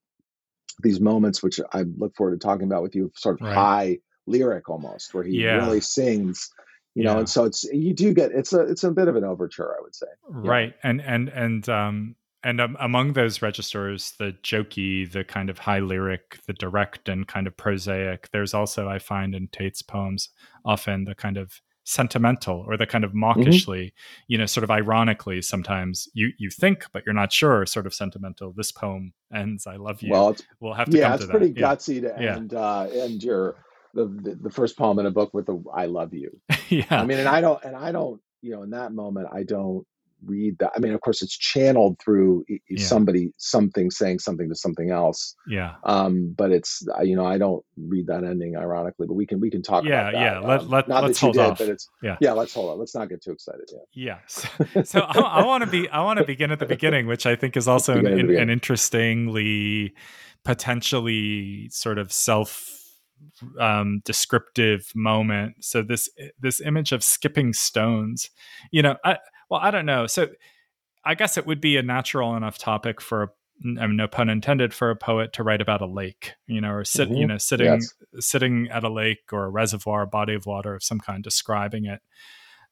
these 0.82 1.00
moments 1.00 1.42
which 1.44 1.60
I 1.74 1.84
look 1.98 2.16
forward 2.16 2.40
to 2.40 2.46
talking 2.46 2.66
about 2.66 2.84
with 2.84 2.96
you, 2.96 3.12
sort 3.16 3.40
of 3.40 3.48
right. 3.48 3.56
high 3.56 4.00
lyric 4.28 4.70
almost, 4.70 5.14
where 5.14 5.24
he 5.24 5.44
yeah. 5.44 5.58
really 5.58 5.82
sings. 5.82 6.50
You 6.94 7.06
know, 7.06 7.20
and 7.20 7.30
so 7.30 7.46
it's 7.46 7.64
you 7.64 7.94
do 7.94 8.14
get 8.14 8.32
it's 8.32 8.52
a 8.52 8.62
it's 8.62 8.84
a 8.84 8.92
bit 8.92 9.08
of 9.08 9.16
an 9.16 9.24
overture, 9.24 9.76
I 9.78 9.82
would 9.82 9.96
say. 9.96 10.08
Right, 10.28 10.74
and 10.84 11.02
and 11.02 11.30
and 11.30 11.70
um 11.70 12.16
and 12.44 12.60
um, 12.60 12.76
among 12.80 13.14
those 13.14 13.42
registers, 13.42 14.14
the 14.18 14.36
jokey, 14.44 15.10
the 15.10 15.24
kind 15.24 15.50
of 15.50 15.60
high 15.60 15.80
lyric, 15.80 16.40
the 16.48 16.54
direct 16.54 17.08
and 17.08 17.28
kind 17.28 17.46
of 17.46 17.56
prosaic. 17.56 18.30
There's 18.32 18.54
also 18.54 18.90
I 18.90 19.00
find 19.00 19.36
in 19.36 19.48
Tate's 19.48 19.82
poems 19.82 20.30
often 20.66 21.06
the 21.06 21.16
kind 21.16 21.38
of 21.38 21.62
sentimental 21.84 22.64
or 22.68 22.78
the 22.78 22.86
kind 22.86 23.04
of 23.04 23.12
mawkishly 23.12 23.86
mm-hmm. 23.86 24.24
you 24.28 24.38
know 24.38 24.46
sort 24.46 24.64
of 24.64 24.70
ironically 24.70 25.42
sometimes 25.42 26.08
you 26.14 26.30
you 26.38 26.50
think 26.50 26.86
but 26.94 27.04
you're 27.06 27.14
not 27.14 27.34
sure 27.34 27.66
sort 27.66 27.88
of 27.88 27.94
sentimental 27.94 28.54
this 28.56 28.72
poem 28.72 29.14
ends 29.34 29.66
i 29.66 29.76
love 29.78 30.02
you 30.04 30.12
well 30.12 30.36
we'll 30.60 30.74
have 30.74 30.88
to 30.88 30.98
yeah 30.98 31.16
it's 31.16 31.26
pretty 31.26 31.52
that. 31.52 31.80
gutsy 31.80 31.96
yeah. 31.96 32.10
to 32.10 32.20
end 32.20 32.52
yeah. 32.52 32.60
uh 32.60 32.90
end 32.94 33.24
your 33.24 33.56
the, 33.94 34.38
the, 34.42 34.50
first 34.50 34.78
poem 34.78 35.00
in 35.00 35.06
a 35.06 35.12
book 35.12 35.34
with 35.34 35.46
the 35.46 35.64
"I 35.74 35.86
love 35.86 36.14
you." 36.14 36.40
yeah, 36.70 36.86
I 36.90 37.06
mean, 37.06 37.20
and 37.20 37.28
I 37.28 37.42
don't, 37.42 37.64
and 37.64 37.76
I 37.76 37.92
don't, 37.92 38.22
you 38.42 38.52
know, 38.52 38.64
in 38.64 38.72
that 38.72 38.94
moment, 38.94 39.28
I 39.32 39.44
don't 39.44 39.86
read 40.26 40.58
that. 40.60 40.72
I 40.76 40.80
mean, 40.80 40.94
of 40.94 41.02
course, 41.02 41.22
it's 41.22 41.38
channeled 41.38 42.00
through 42.00 42.46
yeah. 42.48 42.86
somebody, 42.86 43.32
something 43.38 43.92
saying 43.92 44.20
something 44.20 44.50
to 44.50 44.56
something 44.56 44.92
else. 44.92 45.36
Yeah. 45.48 45.76
Um, 45.84 46.34
but 46.38 46.52
it's 46.52 46.84
you 47.04 47.16
know, 47.16 47.26
I 47.26 47.38
don't 47.38 47.64
read 47.78 48.08
that 48.08 48.24
ending 48.24 48.56
ironically, 48.56 49.08
but 49.08 49.14
we 49.14 49.26
can 49.26 49.40
we 49.40 49.50
can 49.50 49.62
talk 49.62 49.84
yeah, 49.84 50.10
about 50.10 50.14
that. 50.14 50.20
Yeah, 50.20 50.40
let, 50.40 50.60
um, 50.62 50.70
let, 50.70 50.88
not 50.88 51.04
let's 51.04 51.20
hold 51.20 51.34
did, 51.34 51.42
off. 51.42 51.58
but 51.58 51.70
it's 51.70 51.90
yeah, 52.02 52.18
yeah. 52.22 52.34
Let's 52.34 52.54
hold 52.54 52.72
on. 52.72 52.80
Let's 52.80 52.96
not 52.96 53.10
get 53.10 53.24
too 53.24 53.32
excited. 53.32 53.70
Yeah. 53.94 54.02
Yeah. 54.02 54.18
So, 54.72 54.84
so 54.84 55.00
I, 55.02 55.42
I 55.42 55.46
want 55.46 55.64
to 55.64 55.70
be 55.70 55.90
I 55.90 56.02
want 56.02 56.20
to 56.20 56.26
begin 56.26 56.52
at 56.52 56.60
the 56.60 56.66
beginning, 56.66 57.08
which 57.08 57.26
I 57.26 57.36
think 57.36 57.58
is 57.58 57.68
also 57.68 57.98
an, 57.98 58.06
an, 58.06 58.36
an 58.36 58.50
interestingly 58.50 59.94
potentially 60.44 61.70
sort 61.70 61.98
of 61.98 62.12
self 62.12 62.82
um, 63.60 64.02
descriptive 64.06 64.92
moment. 64.96 65.58
So 65.64 65.82
this 65.82 66.10
this 66.40 66.62
image 66.62 66.92
of 66.92 67.04
skipping 67.04 67.54
stones, 67.54 68.30
you 68.72 68.82
know, 68.82 68.96
I, 69.04 69.18
well, 69.52 69.60
I 69.62 69.70
don't 69.70 69.86
know. 69.86 70.08
So 70.08 70.30
I 71.06 71.14
guess 71.14 71.38
it 71.38 71.46
would 71.46 71.62
be 71.62 71.78
a 71.78 71.84
natural 71.84 72.36
enough 72.36 72.58
topic 72.58 73.00
for 73.00 73.24
a 73.24 73.28
I 73.64 73.86
mean, 73.86 73.96
no 73.96 74.08
pun 74.08 74.28
intended 74.28 74.74
for 74.74 74.90
a 74.90 74.96
poet 74.96 75.34
to 75.34 75.44
write 75.44 75.62
about 75.62 75.82
a 75.82 75.86
lake, 75.86 76.34
you 76.48 76.60
know, 76.60 76.72
or 76.72 76.84
sit, 76.84 77.10
mm-hmm. 77.10 77.18
you 77.18 77.28
know, 77.28 77.38
sitting 77.38 77.68
yes. 77.68 77.94
sitting 78.20 78.70
at 78.72 78.84
a 78.84 78.90
lake 78.90 79.20
or 79.32 79.46
a 79.46 79.52
reservoir, 79.52 80.02
a 80.02 80.08
body 80.08 80.34
of 80.34 80.48
water 80.48 80.74
of 80.74 80.82
some 80.82 81.00
kind, 81.00 81.24
describing 81.24 81.86
it. 81.86 82.00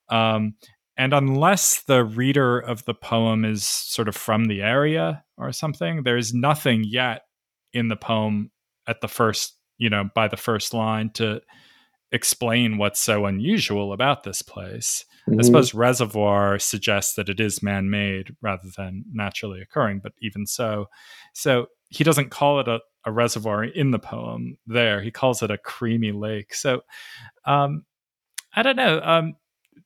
Um, 0.09 0.55
and 0.97 1.13
unless 1.13 1.83
the 1.83 2.03
reader 2.03 2.57
of 2.57 2.85
the 2.85 2.95
poem 2.95 3.45
is 3.45 3.63
sort 3.65 4.07
of 4.07 4.15
from 4.15 4.45
the 4.45 4.63
area 4.63 5.23
or 5.37 5.51
something, 5.51 6.01
there's 6.01 6.33
nothing 6.33 6.83
yet 6.83 7.21
in 7.71 7.89
the 7.89 7.95
poem 7.95 8.49
at 8.87 9.01
the 9.01 9.07
first 9.07 9.59
you 9.79 9.89
know, 9.89 10.09
by 10.13 10.27
the 10.27 10.37
first 10.37 10.73
line 10.73 11.09
to 11.11 11.41
explain 12.11 12.77
what's 12.77 12.99
so 12.99 13.25
unusual 13.25 13.93
about 13.93 14.23
this 14.23 14.43
place. 14.43 15.05
Mm-hmm. 15.29 15.39
I 15.39 15.43
suppose 15.43 15.73
reservoir 15.73 16.59
suggests 16.59 17.13
that 17.15 17.29
it 17.29 17.39
is 17.39 17.63
man 17.63 17.89
made 17.89 18.35
rather 18.41 18.69
than 18.75 19.05
naturally 19.11 19.61
occurring, 19.61 19.99
but 20.01 20.13
even 20.21 20.45
so, 20.45 20.87
so 21.33 21.67
he 21.89 22.03
doesn't 22.03 22.29
call 22.29 22.59
it 22.59 22.67
a, 22.67 22.79
a, 23.05 23.11
reservoir 23.11 23.63
in 23.63 23.91
the 23.91 23.99
poem 23.99 24.57
there. 24.67 25.01
He 25.01 25.11
calls 25.11 25.41
it 25.43 25.51
a 25.51 25.57
creamy 25.57 26.11
lake. 26.11 26.53
So 26.53 26.81
um, 27.45 27.85
I 28.55 28.63
don't 28.63 28.75
know. 28.75 29.01
Um, 29.03 29.35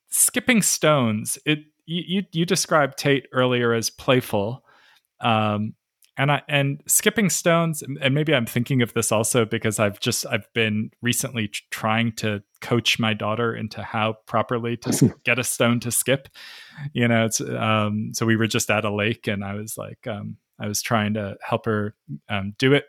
skipping 0.10 0.62
stones, 0.62 1.38
it 1.46 1.60
you, 1.86 2.04
you, 2.08 2.24
you 2.32 2.46
described 2.46 2.98
Tate 2.98 3.28
earlier 3.34 3.74
as 3.74 3.90
playful. 3.90 4.64
Um, 5.20 5.74
and 6.18 6.32
I 6.32 6.42
and 6.48 6.82
skipping 6.88 7.30
stones 7.30 7.82
and 7.82 8.14
maybe 8.14 8.34
I'm 8.36 8.46
thinking 8.46 8.82
of 8.82 8.94
this 8.94 9.12
also 9.12 9.46
because 9.46 9.80
I've 9.80 10.00
just 10.00 10.26
I've 10.28 10.52
been 10.54 10.92
recently 11.02 11.52
trying 11.72 12.12
to 12.18 12.44
coach 12.62 13.00
my 13.00 13.14
daughter 13.14 13.56
into 13.56 13.82
how 13.82 14.18
properly 14.26 14.78
to 14.78 15.16
get 15.24 15.40
a 15.40 15.44
stone 15.44 15.80
to 15.82 15.92
skip. 15.92 16.30
You 16.94 17.08
know 17.08 17.26
it's 17.26 17.42
um 17.42 18.12
so 18.14 18.26
we 18.26 18.36
were 18.36 18.48
just 18.48 18.70
at 18.70 18.86
a 18.86 18.94
lake 18.94 19.28
and 19.28 19.44
I 19.44 19.56
was 19.56 19.78
like 19.78 20.06
um 20.08 20.38
I 20.60 20.68
was 20.68 20.82
trying 20.82 21.16
to 21.16 21.36
help 21.42 21.66
her 21.66 21.96
um, 22.30 22.56
do 22.58 22.74
it. 22.74 22.86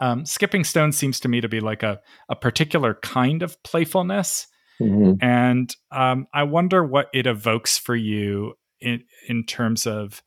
Um, 0.00 0.26
skipping 0.26 0.64
stones 0.64 0.96
seems 0.96 1.20
to 1.20 1.28
me 1.28 1.40
to 1.40 1.48
be 1.48 1.60
like 1.60 1.82
a, 1.82 2.00
a 2.28 2.36
particular 2.36 2.94
kind 2.94 3.42
of 3.42 3.60
playfulness. 3.62 4.46
Mm-hmm. 4.80 5.24
And 5.24 5.74
um, 5.90 6.26
I 6.34 6.42
wonder 6.42 6.84
what 6.84 7.08
it 7.14 7.26
evokes 7.26 7.78
for 7.78 7.96
you 7.96 8.54
in 8.80 9.04
in 9.26 9.44
terms 9.44 9.86
of 9.86 10.22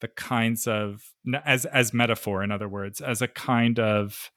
the 0.00 0.08
kinds 0.08 0.66
of 0.66 1.12
as 1.44 1.64
as 1.66 1.92
metaphor, 1.92 2.42
in 2.42 2.50
other 2.50 2.68
words, 2.68 3.00
as 3.00 3.22
a 3.22 3.28
kind 3.28 3.78
of 3.78 4.30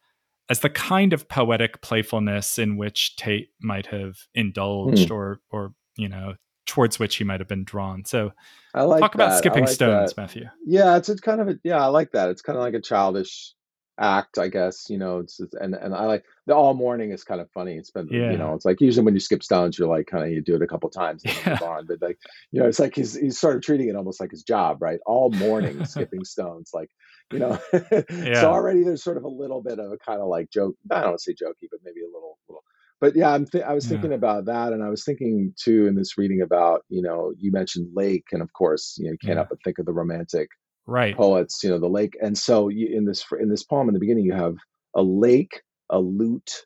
as 0.49 0.59
the 0.59 0.69
kind 0.69 1.13
of 1.13 1.29
poetic 1.29 1.81
playfulness 1.81 2.59
in 2.59 2.77
which 2.77 3.15
Tate 3.15 3.49
might 3.61 3.87
have 3.87 4.17
indulged 4.33 5.09
mm. 5.09 5.15
or 5.15 5.39
or 5.49 5.73
you 5.95 6.09
know 6.09 6.35
towards 6.65 6.99
which 6.99 7.17
he 7.17 7.23
might 7.23 7.39
have 7.39 7.49
been 7.49 7.63
drawn. 7.63 8.05
So 8.05 8.31
I 8.73 8.83
like 8.83 9.01
talk 9.01 9.13
that. 9.13 9.23
about 9.23 9.37
skipping 9.37 9.65
like 9.65 9.73
stones, 9.73 10.13
that. 10.13 10.21
Matthew. 10.21 10.45
Yeah, 10.65 10.97
it's, 10.97 11.09
it's 11.09 11.21
kind 11.21 11.41
of 11.41 11.49
a 11.49 11.59
yeah, 11.63 11.83
I 11.83 11.87
like 11.87 12.11
that. 12.11 12.29
It's 12.29 12.41
kind 12.41 12.57
of 12.57 12.63
like 12.63 12.73
a 12.73 12.81
childish 12.81 13.53
act, 13.99 14.37
I 14.37 14.47
guess. 14.47 14.89
You 14.89 14.97
know, 14.97 15.19
it's, 15.19 15.39
it's 15.39 15.53
and 15.53 15.75
and 15.75 15.93
I 15.93 16.05
like 16.05 16.23
the 16.45 16.55
all 16.55 16.73
morning 16.73 17.11
is 17.11 17.23
kind 17.23 17.41
of 17.41 17.49
funny. 17.51 17.75
It's 17.75 17.91
been 17.91 18.07
yeah. 18.09 18.31
you 18.31 18.37
know, 18.37 18.53
it's 18.53 18.65
like 18.65 18.81
usually 18.81 19.05
when 19.05 19.13
you 19.13 19.19
skip 19.19 19.43
stones, 19.43 19.77
you're 19.77 19.87
like 19.87 20.07
kind 20.07 20.23
of 20.23 20.31
you 20.31 20.41
do 20.41 20.55
it 20.55 20.61
a 20.61 20.67
couple 20.67 20.89
times 20.89 21.23
and 21.25 21.35
yeah. 21.45 21.57
on. 21.61 21.85
But 21.85 22.01
like 22.01 22.17
you 22.51 22.61
know, 22.61 22.67
it's 22.67 22.79
like 22.79 22.95
he's 22.95 23.15
he's 23.15 23.39
sort 23.39 23.55
of 23.55 23.61
treating 23.61 23.89
it 23.89 23.95
almost 23.95 24.19
like 24.19 24.31
his 24.31 24.43
job, 24.43 24.81
right? 24.81 24.99
All 25.05 25.31
morning 25.31 25.85
skipping 25.85 26.25
stones, 26.25 26.71
like 26.73 26.89
you 27.31 27.39
know. 27.39 27.59
yeah. 28.09 28.41
So 28.41 28.51
already 28.51 28.83
there's 28.83 29.03
sort 29.03 29.17
of 29.17 29.23
a 29.23 29.29
little 29.29 29.61
bit 29.61 29.79
of 29.79 29.91
a 29.91 29.97
kind 29.97 30.21
of 30.21 30.27
like 30.27 30.49
joke. 30.51 30.75
I 30.91 31.01
don't 31.01 31.21
say 31.21 31.33
jokey, 31.33 31.67
but 31.69 31.79
maybe 31.83 32.01
a 32.01 32.07
little 32.07 32.37
little 32.47 32.63
but 33.01 33.15
yeah, 33.15 33.31
I'm 33.31 33.47
th- 33.47 33.63
I 33.63 33.73
was 33.73 33.87
thinking 33.87 34.11
yeah. 34.11 34.17
about 34.17 34.45
that, 34.45 34.73
and 34.73 34.83
I 34.83 34.89
was 34.89 35.03
thinking 35.03 35.53
too 35.57 35.87
in 35.87 35.95
this 35.95 36.19
reading 36.19 36.41
about 36.41 36.85
you 36.87 37.01
know 37.01 37.33
you 37.37 37.51
mentioned 37.51 37.89
lake, 37.95 38.27
and 38.31 38.43
of 38.43 38.53
course 38.53 38.95
you 38.99 39.05
know 39.05 39.11
you 39.13 39.17
can't 39.17 39.31
yeah. 39.31 39.37
help 39.37 39.49
but 39.49 39.57
think 39.63 39.79
of 39.79 39.87
the 39.87 39.91
romantic 39.91 40.49
right. 40.85 41.15
poets, 41.15 41.63
you 41.63 41.69
know 41.69 41.79
the 41.79 41.87
lake, 41.87 42.17
and 42.21 42.37
so 42.37 42.69
you, 42.69 42.87
in 42.95 43.05
this 43.05 43.25
in 43.39 43.49
this 43.49 43.63
poem 43.63 43.87
in 43.87 43.93
the 43.93 43.99
beginning 43.99 44.25
you 44.25 44.33
have 44.33 44.55
a 44.95 45.01
lake, 45.01 45.61
a 45.89 45.99
lute, 45.99 46.65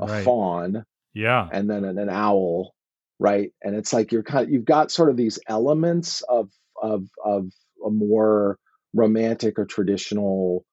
a 0.00 0.06
right. 0.06 0.24
fawn, 0.24 0.84
yeah, 1.14 1.48
and 1.52 1.68
then 1.68 1.84
an, 1.84 1.98
an 1.98 2.08
owl, 2.10 2.72
right, 3.18 3.50
and 3.62 3.76
it's 3.76 3.92
like 3.92 4.12
you're 4.12 4.22
kind 4.22 4.46
of, 4.46 4.50
you've 4.50 4.64
got 4.64 4.90
sort 4.90 5.10
of 5.10 5.16
these 5.16 5.38
elements 5.48 6.22
of 6.28 6.50
of 6.82 7.04
of 7.24 7.50
a 7.84 7.90
more 7.90 8.58
romantic 8.94 9.58
or 9.58 9.66
traditional 9.66 10.64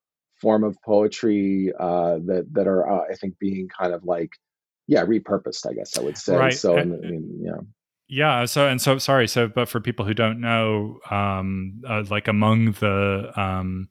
form 0.42 0.64
of 0.64 0.78
poetry 0.86 1.72
uh, 1.80 2.20
that 2.26 2.48
that 2.52 2.68
are 2.68 2.90
uh, 2.90 3.04
I 3.12 3.16
think 3.16 3.36
being 3.40 3.68
kind 3.68 3.94
of 3.94 4.04
like 4.04 4.30
yeah 4.88 5.04
repurposed 5.04 5.68
i 5.68 5.74
guess 5.74 5.98
i 5.98 6.02
would 6.02 6.18
say. 6.18 6.36
Right. 6.36 6.54
so 6.54 6.78
and, 6.78 6.94
I 6.94 7.10
mean, 7.10 7.42
yeah 7.44 7.62
yeah 8.08 8.46
so 8.46 8.68
and 8.68 8.82
so 8.82 8.98
sorry 8.98 9.28
so 9.28 9.48
but 9.48 9.68
for 9.68 9.80
people 9.80 10.06
who 10.06 10.14
don't 10.14 10.40
know 10.40 11.00
um 11.10 11.82
uh, 11.88 12.04
like 12.10 12.28
among 12.28 12.72
the 12.74 13.32
um 13.36 13.90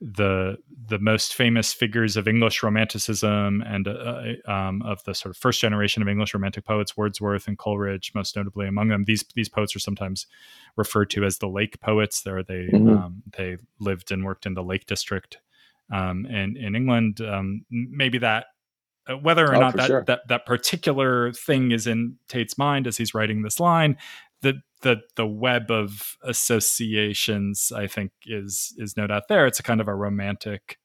the 0.00 0.58
the 0.88 0.98
most 0.98 1.34
famous 1.34 1.72
figures 1.72 2.16
of 2.16 2.28
English 2.28 2.62
Romanticism 2.62 3.62
and 3.66 3.88
uh, 3.88 4.22
um, 4.46 4.82
of 4.82 5.02
the 5.04 5.14
sort 5.14 5.34
of 5.34 5.38
first 5.38 5.60
generation 5.60 6.02
of 6.02 6.08
English 6.08 6.34
Romantic 6.34 6.64
poets, 6.64 6.96
Wordsworth 6.96 7.48
and 7.48 7.58
Coleridge, 7.58 8.12
most 8.14 8.36
notably 8.36 8.68
among 8.68 8.88
them. 8.88 9.04
These 9.04 9.24
these 9.34 9.48
poets 9.48 9.74
are 9.74 9.80
sometimes 9.80 10.26
referred 10.76 11.10
to 11.10 11.24
as 11.24 11.38
the 11.38 11.48
Lake 11.48 11.80
poets. 11.80 12.22
There, 12.22 12.42
they 12.42 12.68
mm-hmm. 12.72 12.90
um, 12.90 13.22
they 13.36 13.56
lived 13.80 14.12
and 14.12 14.24
worked 14.24 14.44
in 14.44 14.54
the 14.54 14.62
Lake 14.62 14.86
District 14.86 15.38
um, 15.90 16.26
in 16.26 16.56
in 16.56 16.76
England. 16.76 17.20
Um, 17.22 17.64
maybe 17.70 18.18
that 18.18 18.44
uh, 18.44 18.55
whether 19.20 19.46
or 19.46 19.56
oh, 19.56 19.60
not 19.60 19.76
that, 19.76 19.86
sure. 19.86 20.04
that 20.06 20.28
that 20.28 20.46
particular 20.46 21.32
thing 21.32 21.70
is 21.72 21.86
in 21.86 22.16
Tate's 22.28 22.58
mind 22.58 22.86
as 22.86 22.96
he's 22.96 23.14
writing 23.14 23.42
this 23.42 23.60
line, 23.60 23.96
the 24.42 24.54
the 24.82 25.02
the 25.16 25.26
web 25.26 25.70
of 25.70 26.16
associations 26.22 27.72
I 27.74 27.86
think 27.86 28.12
is 28.26 28.74
is 28.78 28.96
no 28.96 29.06
doubt 29.06 29.24
there. 29.28 29.46
It's 29.46 29.60
a 29.60 29.62
kind 29.62 29.80
of 29.80 29.88
a 29.88 29.94
romantic 29.94 30.78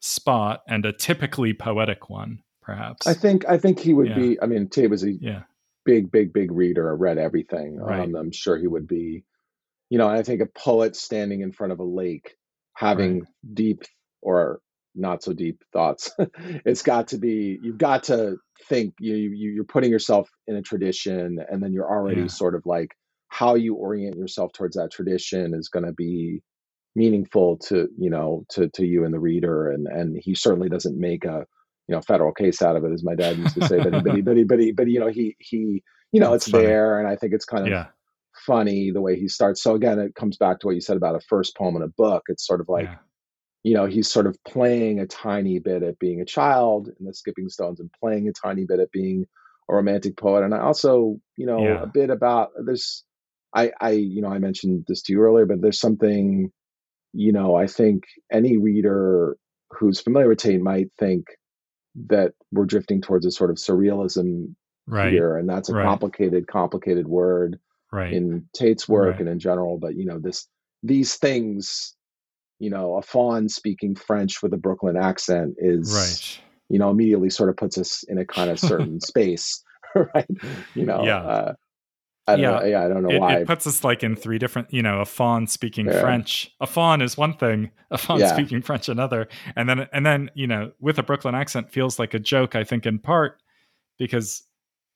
spot 0.00 0.62
and 0.68 0.84
a 0.84 0.92
typically 0.92 1.54
poetic 1.54 2.10
one, 2.10 2.40
perhaps. 2.60 3.06
I 3.06 3.14
think 3.14 3.48
I 3.48 3.56
think 3.56 3.78
he 3.78 3.94
would 3.94 4.08
yeah. 4.08 4.16
be. 4.16 4.40
I 4.42 4.46
mean, 4.46 4.68
Tate 4.68 4.90
was 4.90 5.04
a 5.04 5.12
yeah. 5.12 5.42
big, 5.84 6.10
big, 6.10 6.32
big 6.32 6.50
reader. 6.52 6.94
read 6.94 7.18
everything. 7.18 7.78
Right. 7.78 8.00
Um, 8.00 8.14
I'm 8.14 8.32
sure 8.32 8.58
he 8.58 8.66
would 8.66 8.86
be. 8.86 9.24
You 9.88 9.98
know, 9.98 10.08
I 10.08 10.22
think 10.22 10.40
a 10.40 10.46
poet 10.46 10.96
standing 10.96 11.42
in 11.42 11.52
front 11.52 11.72
of 11.72 11.78
a 11.78 11.84
lake, 11.84 12.36
having 12.74 13.20
right. 13.20 13.28
deep 13.54 13.82
or 14.22 14.60
not 14.94 15.22
so 15.22 15.32
deep 15.32 15.62
thoughts. 15.72 16.10
it's 16.64 16.82
got 16.82 17.08
to 17.08 17.18
be 17.18 17.58
you've 17.62 17.78
got 17.78 18.04
to 18.04 18.36
think 18.68 18.94
you, 19.00 19.14
you 19.14 19.52
you're 19.52 19.64
putting 19.64 19.90
yourself 19.90 20.28
in 20.46 20.56
a 20.56 20.62
tradition, 20.62 21.38
and 21.48 21.62
then 21.62 21.72
you're 21.72 21.90
already 21.90 22.22
yeah. 22.22 22.26
sort 22.28 22.54
of 22.54 22.62
like 22.66 22.92
how 23.28 23.54
you 23.54 23.74
orient 23.74 24.16
yourself 24.16 24.52
towards 24.52 24.76
that 24.76 24.92
tradition 24.92 25.54
is 25.54 25.68
going 25.68 25.86
to 25.86 25.92
be 25.92 26.42
meaningful 26.94 27.56
to 27.56 27.88
you 27.98 28.10
know 28.10 28.44
to 28.50 28.68
to 28.74 28.84
you 28.84 29.04
and 29.04 29.14
the 29.14 29.18
reader 29.18 29.70
and 29.70 29.86
and 29.86 30.20
he 30.22 30.34
certainly 30.34 30.68
doesn't 30.68 31.00
make 31.00 31.24
a 31.24 31.46
you 31.88 31.94
know 31.94 32.02
federal 32.02 32.32
case 32.32 32.60
out 32.60 32.76
of 32.76 32.84
it 32.84 32.92
as 32.92 33.02
my 33.02 33.14
dad 33.14 33.38
used 33.38 33.54
to 33.54 33.66
say 33.66 33.78
but 33.78 33.94
he 33.94 34.00
but 34.02 34.14
he 34.14 34.20
but 34.20 34.36
he 34.36 34.44
but, 34.44 34.58
he, 34.58 34.72
but 34.72 34.88
you 34.88 35.00
know 35.00 35.08
he 35.08 35.34
he 35.38 35.82
you 36.12 36.20
know 36.20 36.32
That's 36.32 36.46
it's 36.46 36.52
funny. 36.52 36.66
there 36.66 36.98
and 36.98 37.08
i 37.08 37.16
think 37.16 37.32
it's 37.32 37.46
kind 37.46 37.62
of 37.62 37.70
yeah. 37.70 37.86
funny 38.46 38.90
the 38.90 39.00
way 39.00 39.18
he 39.18 39.26
starts 39.26 39.62
so 39.62 39.74
again 39.74 39.98
it 39.98 40.14
comes 40.14 40.36
back 40.36 40.60
to 40.60 40.66
what 40.66 40.74
you 40.74 40.82
said 40.82 40.98
about 40.98 41.14
a 41.14 41.20
first 41.20 41.56
poem 41.56 41.76
in 41.76 41.82
a 41.82 41.88
book 41.88 42.24
it's 42.28 42.46
sort 42.46 42.60
of 42.60 42.68
like 42.68 42.84
yeah 42.84 42.96
you 43.62 43.74
know 43.74 43.86
he's 43.86 44.10
sort 44.10 44.26
of 44.26 44.36
playing 44.44 44.98
a 45.00 45.06
tiny 45.06 45.58
bit 45.58 45.82
at 45.82 45.98
being 45.98 46.20
a 46.20 46.24
child 46.24 46.88
in 46.98 47.06
the 47.06 47.14
skipping 47.14 47.48
stones 47.48 47.80
and 47.80 47.90
playing 48.00 48.28
a 48.28 48.32
tiny 48.32 48.64
bit 48.64 48.80
at 48.80 48.90
being 48.90 49.26
a 49.70 49.74
romantic 49.74 50.16
poet 50.16 50.44
and 50.44 50.54
i 50.54 50.58
also 50.58 51.16
you 51.36 51.46
know 51.46 51.62
yeah. 51.62 51.82
a 51.82 51.86
bit 51.86 52.10
about 52.10 52.50
this 52.64 53.04
i 53.54 53.70
i 53.80 53.90
you 53.90 54.20
know 54.20 54.28
i 54.28 54.38
mentioned 54.38 54.84
this 54.88 55.02
to 55.02 55.12
you 55.12 55.20
earlier 55.20 55.46
but 55.46 55.60
there's 55.60 55.80
something 55.80 56.50
you 57.12 57.32
know 57.32 57.54
i 57.54 57.66
think 57.66 58.04
any 58.32 58.56
reader 58.56 59.36
who's 59.70 60.00
familiar 60.00 60.28
with 60.28 60.38
tate 60.38 60.60
might 60.60 60.88
think 60.98 61.26
that 62.08 62.32
we're 62.50 62.64
drifting 62.64 63.00
towards 63.00 63.26
a 63.26 63.30
sort 63.30 63.50
of 63.50 63.56
surrealism 63.56 64.54
right. 64.86 65.12
here 65.12 65.36
and 65.36 65.48
that's 65.48 65.68
a 65.68 65.74
right. 65.74 65.84
complicated 65.84 66.46
complicated 66.46 67.06
word 67.06 67.58
right. 67.92 68.12
in 68.12 68.48
tate's 68.54 68.88
work 68.88 69.12
right. 69.12 69.20
and 69.20 69.28
in 69.28 69.38
general 69.38 69.78
but 69.78 69.94
you 69.94 70.06
know 70.06 70.18
this 70.18 70.48
these 70.82 71.16
things 71.16 71.94
you 72.62 72.70
know, 72.70 72.94
a 72.94 73.02
fawn 73.02 73.48
speaking 73.48 73.96
French 73.96 74.40
with 74.40 74.54
a 74.54 74.56
Brooklyn 74.56 74.96
accent 74.96 75.56
is, 75.58 75.92
right. 75.92 76.40
you 76.68 76.78
know, 76.78 76.90
immediately 76.90 77.28
sort 77.28 77.50
of 77.50 77.56
puts 77.56 77.76
us 77.76 78.04
in 78.04 78.18
a 78.18 78.24
kind 78.24 78.50
of 78.50 78.58
certain 78.60 79.00
space, 79.00 79.64
right? 80.14 80.30
You 80.76 80.86
know, 80.86 81.04
yeah. 81.04 81.18
Uh, 81.18 81.54
I 82.28 82.36
yeah. 82.36 82.50
Know, 82.50 82.64
yeah, 82.64 82.84
I 82.84 82.88
don't 82.88 83.02
know 83.02 83.10
it, 83.10 83.20
why. 83.20 83.34
It 83.38 83.48
puts 83.48 83.66
us 83.66 83.82
like 83.82 84.04
in 84.04 84.14
three 84.14 84.38
different, 84.38 84.72
you 84.72 84.80
know, 84.80 85.00
a 85.00 85.04
fawn 85.04 85.48
speaking 85.48 85.86
yeah. 85.86 86.00
French. 86.00 86.52
A 86.60 86.68
fawn 86.68 87.02
is 87.02 87.16
one 87.16 87.36
thing, 87.36 87.72
a 87.90 87.98
fawn 87.98 88.20
yeah. 88.20 88.32
speaking 88.32 88.62
French 88.62 88.88
another. 88.88 89.26
And 89.56 89.68
then 89.68 89.88
and 89.92 90.06
then, 90.06 90.30
you 90.36 90.46
know, 90.46 90.70
with 90.78 91.00
a 91.00 91.02
Brooklyn 91.02 91.34
accent 91.34 91.72
feels 91.72 91.98
like 91.98 92.14
a 92.14 92.20
joke, 92.20 92.54
I 92.54 92.62
think, 92.62 92.86
in 92.86 93.00
part 93.00 93.42
because 93.98 94.44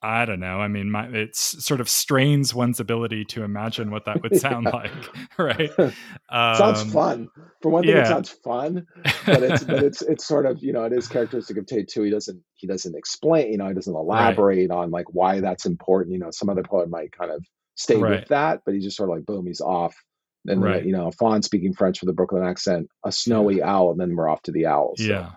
I 0.03 0.27
don't 0.27 0.41
know. 0.41 0.61
I 0.61 0.69
mean, 0.69 0.91
my, 0.91 1.07
it 1.07 1.35
sort 1.35 1.81
of 1.81 1.89
strains 1.89 2.55
one's 2.55 2.81
ability 2.81 3.25
to 3.27 3.43
imagine 3.43 3.91
what 3.91 4.05
that 4.05 4.23
would 4.23 4.37
sound 4.41 4.67
like, 4.67 4.93
right? 5.39 5.71
Um, 6.29 6.57
sounds 6.57 6.93
fun. 6.93 7.29
For 7.63 7.71
one 7.71 7.85
thing, 7.85 7.95
yeah. 7.95 8.03
it 8.03 8.07
sounds 8.07 8.31
fun, 8.31 8.85
but 9.25 9.45
it's 9.45 9.63
but 9.63 9.85
it's 9.85 10.03
it's 10.03 10.27
sort 10.27 10.45
of 10.45 10.61
you 10.61 10.73
know 10.73 10.83
it 10.83 10.93
is 10.93 11.07
characteristic 11.07 11.57
of 11.57 11.67
Tate 11.67 11.87
too. 11.87 12.03
He 12.03 12.11
doesn't 12.11 12.43
he 12.55 12.67
doesn't 12.67 12.97
explain, 12.97 13.53
you 13.53 13.59
know, 13.59 13.69
he 13.69 13.75
doesn't 13.75 13.95
elaborate 13.95 14.69
right. 14.69 14.77
on 14.77 14.91
like 14.91 15.07
why 15.15 15.39
that's 15.39 15.67
important. 15.67 16.15
You 16.15 16.19
know, 16.19 16.33
some 16.33 16.49
other 16.49 16.65
poet 16.65 16.91
might 16.91 17.13
kind 17.13 17.31
of 17.31 17.45
stay 17.77 17.95
right. 17.97 18.21
with 18.21 18.29
that, 18.31 18.63
but 18.67 18.75
he's 18.75 18.83
just 18.83 18.97
sort 18.97 19.09
of 19.09 19.17
like 19.17 19.25
boom, 19.25 19.47
he's 19.47 19.61
off. 19.61 19.95
And 20.49 20.63
right. 20.63 20.85
you 20.85 20.93
know, 20.93 21.13
fawn 21.13 21.43
speaking 21.43 21.75
French 21.75 22.01
with 22.01 22.11
a 22.11 22.13
Brooklyn 22.13 22.45
accent, 22.45 22.89
a 23.05 23.13
snowy 23.13 23.63
owl, 23.63 23.93
and 23.93 24.01
then 24.01 24.17
we're 24.17 24.29
off 24.29 24.43
to 24.43 24.53
the 24.53 24.67
owls. 24.67 24.99
So. 24.99 25.05
Yeah 25.05 25.31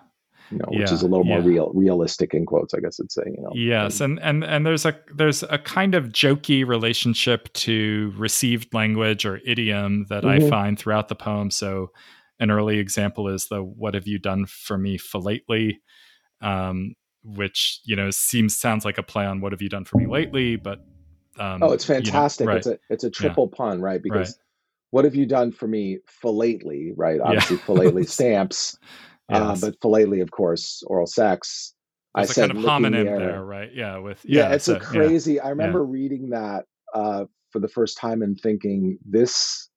you 0.50 0.58
know, 0.58 0.66
yeah, 0.70 0.80
which 0.80 0.92
is 0.92 1.02
a 1.02 1.06
little 1.06 1.24
more 1.24 1.40
real, 1.40 1.70
realistic 1.74 2.34
in 2.34 2.44
quotes, 2.44 2.74
I 2.74 2.80
guess 2.80 2.98
I'd 3.00 3.12
say. 3.12 3.22
You 3.26 3.42
know. 3.42 3.50
Yes, 3.54 4.00
and 4.00 4.18
and 4.20 4.42
and 4.42 4.66
there's 4.66 4.84
a 4.84 4.98
there's 5.14 5.42
a 5.44 5.58
kind 5.58 5.94
of 5.94 6.06
jokey 6.06 6.66
relationship 6.66 7.52
to 7.54 8.12
received 8.16 8.74
language 8.74 9.24
or 9.24 9.40
idiom 9.46 10.06
that 10.08 10.24
mm-hmm. 10.24 10.46
I 10.46 10.50
find 10.50 10.78
throughout 10.78 11.08
the 11.08 11.14
poem. 11.14 11.50
So, 11.50 11.92
an 12.40 12.50
early 12.50 12.78
example 12.78 13.28
is 13.28 13.46
the 13.46 13.62
"What 13.62 13.94
have 13.94 14.08
you 14.08 14.18
done 14.18 14.46
for 14.46 14.76
me 14.76 14.98
for 14.98 15.20
lately," 15.20 15.80
um, 16.40 16.94
which 17.22 17.80
you 17.84 17.94
know 17.94 18.10
seems 18.10 18.58
sounds 18.58 18.84
like 18.84 18.98
a 18.98 19.04
play 19.04 19.26
on 19.26 19.40
"What 19.40 19.52
have 19.52 19.62
you 19.62 19.68
done 19.68 19.84
for 19.84 19.98
me 19.98 20.06
lately," 20.06 20.56
but 20.56 20.80
um, 21.38 21.62
oh, 21.62 21.72
it's 21.72 21.84
fantastic! 21.84 22.44
You 22.44 22.46
know, 22.46 22.52
right. 22.52 22.58
It's 22.58 22.66
a 22.66 22.78
it's 22.90 23.04
a 23.04 23.10
triple 23.10 23.48
yeah. 23.52 23.56
pun, 23.56 23.80
right? 23.80 24.02
Because 24.02 24.30
right. 24.30 24.44
what 24.90 25.04
have 25.04 25.14
you 25.14 25.26
done 25.26 25.52
for 25.52 25.68
me 25.68 25.98
for 26.06 26.32
lately, 26.32 26.92
right? 26.96 27.20
Obviously, 27.20 27.56
yeah. 27.56 27.62
for 27.62 27.76
lately 27.76 28.04
stamps. 28.06 28.76
Uh, 29.30 29.50
yes. 29.50 29.60
But 29.60 29.76
philately, 29.80 30.20
of 30.20 30.30
course, 30.30 30.82
oral 30.86 31.06
sex. 31.06 31.74
There's 32.14 32.30
I 32.30 32.32
said 32.32 32.50
kind 32.50 32.64
of 32.64 32.70
homonym 32.70 33.04
the 33.04 33.18
there, 33.18 33.44
right? 33.44 33.70
Yeah, 33.72 33.98
with 33.98 34.20
yeah, 34.24 34.48
yeah 34.48 34.54
it's 34.54 34.64
so, 34.64 34.76
a 34.76 34.80
crazy. 34.80 35.34
Yeah. 35.34 35.46
I 35.46 35.50
remember 35.50 35.80
yeah. 35.80 35.90
reading 35.90 36.30
that 36.30 36.64
uh, 36.92 37.24
for 37.50 37.60
the 37.60 37.68
first 37.68 37.98
time 37.98 38.22
and 38.22 38.38
thinking 38.38 38.98
this 39.06 39.68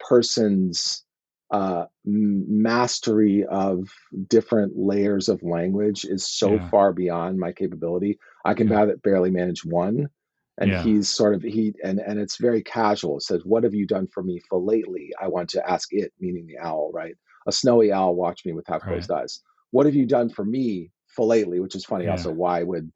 person's 0.00 1.04
uh, 1.52 1.84
mastery 2.06 3.44
of 3.44 3.90
different 4.26 4.72
layers 4.76 5.28
of 5.28 5.42
language 5.42 6.06
is 6.06 6.26
so 6.26 6.58
far 6.70 6.94
beyond 6.94 7.38
my 7.38 7.52
capability. 7.52 8.18
I 8.44 8.54
can 8.54 8.68
barely 9.04 9.30
manage 9.30 9.62
one, 9.62 10.08
and 10.56 10.72
he's 10.72 11.10
sort 11.10 11.34
of 11.34 11.42
he 11.42 11.74
and 11.84 12.00
and 12.00 12.18
it's 12.18 12.38
very 12.38 12.62
casual. 12.62 13.18
It 13.18 13.24
says, 13.24 13.42
"What 13.44 13.64
have 13.64 13.74
you 13.74 13.86
done 13.86 14.08
for 14.12 14.22
me 14.22 14.40
for 14.48 14.58
lately?" 14.58 15.10
I 15.20 15.28
want 15.28 15.50
to 15.50 15.70
ask 15.70 15.88
it, 15.92 16.12
meaning 16.18 16.46
the 16.46 16.58
owl, 16.58 16.90
right? 16.94 17.14
A 17.46 17.52
snowy 17.52 17.92
owl 17.92 18.14
watched 18.14 18.46
me 18.46 18.52
with 18.52 18.66
half 18.66 18.82
closed 18.82 19.10
right. 19.10 19.22
eyes. 19.22 19.40
What 19.70 19.86
have 19.86 19.94
you 19.94 20.06
done 20.06 20.28
for 20.28 20.44
me 20.44 20.90
for 21.08 21.26
lately? 21.26 21.60
Which 21.60 21.74
is 21.74 21.84
funny. 21.84 22.04
Yeah. 22.04 22.12
Also, 22.12 22.30
why 22.30 22.62
would 22.62 22.90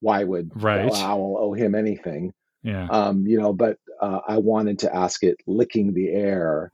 why 0.00 0.24
would 0.24 0.50
right. 0.62 0.92
owl 0.92 1.36
owe 1.38 1.52
him 1.52 1.74
anything? 1.74 2.32
Yeah. 2.62 2.86
Um, 2.88 3.26
you 3.26 3.40
know, 3.40 3.52
but 3.52 3.78
uh, 4.00 4.20
I 4.26 4.38
wanted 4.38 4.80
to 4.80 4.94
ask 4.94 5.22
it 5.22 5.36
licking 5.46 5.94
the 5.94 6.10
air, 6.10 6.72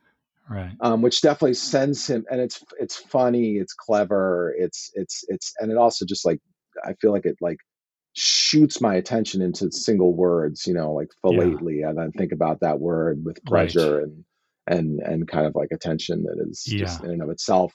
right. 0.49 0.73
um, 0.81 1.03
which 1.03 1.21
definitely 1.21 1.55
sends 1.55 2.09
him, 2.09 2.25
and 2.31 2.41
it's 2.41 2.63
it's 2.79 2.97
funny, 2.97 3.57
it's 3.57 3.75
clever, 3.75 4.55
it's 4.59 4.91
it's 4.95 5.25
it's, 5.29 5.55
and 5.61 5.71
it 5.71 5.77
also 5.77 6.05
just 6.05 6.27
like 6.27 6.41
I 6.85 6.95
feel 6.95 7.13
like 7.13 7.27
it 7.27 7.37
like 7.41 7.59
shoots 8.15 8.81
my 8.81 8.95
attention 8.95 9.43
into 9.43 9.71
single 9.71 10.15
words, 10.15 10.67
you 10.67 10.75
know, 10.75 10.93
like 10.93 11.11
philately, 11.23 11.81
yeah. 11.81 11.91
and 11.91 11.99
then 11.99 12.13
think 12.13 12.33
about 12.33 12.61
that 12.61 12.81
word 12.81 13.25
with 13.25 13.45
pleasure 13.45 13.97
right. 13.97 14.05
and 14.05 14.25
and 14.69 15.01
and 15.01 15.29
kind 15.29 15.47
of 15.47 15.55
like 15.55 15.71
attention 15.73 16.25
that 16.25 16.45
is 16.49 16.65
yeah. 16.67 16.81
just 16.81 17.03
in 17.03 17.11
and 17.11 17.23
of 17.23 17.31
itself 17.31 17.73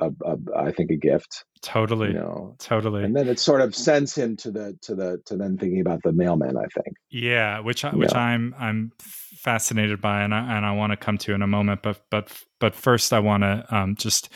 a, 0.00 0.10
a, 0.24 0.36
I 0.56 0.72
think 0.72 0.90
a 0.90 0.96
gift. 0.96 1.44
Totally. 1.62 2.08
You 2.08 2.14
know, 2.14 2.56
totally. 2.58 3.04
And 3.04 3.14
then 3.14 3.28
it 3.28 3.38
sort 3.38 3.60
of 3.60 3.74
sends 3.74 4.14
him 4.14 4.36
to 4.38 4.50
the 4.50 4.78
to 4.82 4.94
the 4.94 5.20
to 5.26 5.36
then 5.36 5.58
thinking 5.58 5.80
about 5.80 6.02
the 6.02 6.12
mailman. 6.12 6.56
I 6.56 6.66
think. 6.74 6.96
Yeah, 7.10 7.60
which 7.60 7.82
which 7.82 8.12
yeah. 8.12 8.18
I'm 8.18 8.54
I'm 8.58 8.92
fascinated 9.00 10.00
by, 10.00 10.22
and 10.22 10.34
I 10.34 10.56
and 10.56 10.64
I 10.64 10.72
want 10.72 10.92
to 10.92 10.96
come 10.96 11.18
to 11.18 11.34
in 11.34 11.42
a 11.42 11.46
moment. 11.46 11.82
But 11.82 12.00
but 12.10 12.32
but 12.58 12.74
first, 12.74 13.12
I 13.12 13.18
want 13.18 13.42
to 13.42 13.64
um, 13.70 13.94
just 13.94 14.30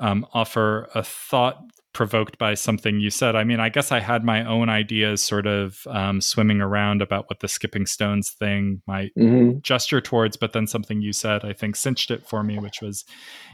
um, 0.00 0.26
offer 0.34 0.88
a 0.94 1.02
thought 1.02 1.62
provoked 1.98 2.38
by 2.38 2.54
something 2.54 3.00
you 3.00 3.10
said. 3.10 3.34
I 3.34 3.42
mean, 3.42 3.58
I 3.58 3.70
guess 3.70 3.90
I 3.90 3.98
had 3.98 4.22
my 4.22 4.44
own 4.44 4.68
ideas 4.68 5.20
sort 5.20 5.48
of 5.48 5.84
um, 5.88 6.20
swimming 6.20 6.60
around 6.60 7.02
about 7.02 7.28
what 7.28 7.40
the 7.40 7.48
skipping 7.48 7.86
stones 7.86 8.30
thing 8.30 8.82
might 8.86 9.10
mm-hmm. 9.18 9.58
gesture 9.62 10.00
towards, 10.00 10.36
but 10.36 10.52
then 10.52 10.68
something 10.68 11.02
you 11.02 11.12
said, 11.12 11.44
I 11.44 11.52
think, 11.52 11.74
cinched 11.74 12.12
it 12.12 12.24
for 12.24 12.44
me, 12.44 12.56
which 12.60 12.80
was 12.80 13.04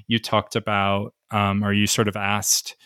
you 0.08 0.18
talked 0.18 0.56
about, 0.56 1.14
um, 1.30 1.64
or 1.64 1.72
you 1.72 1.86
sort 1.86 2.06
of 2.06 2.16
asked 2.16 2.76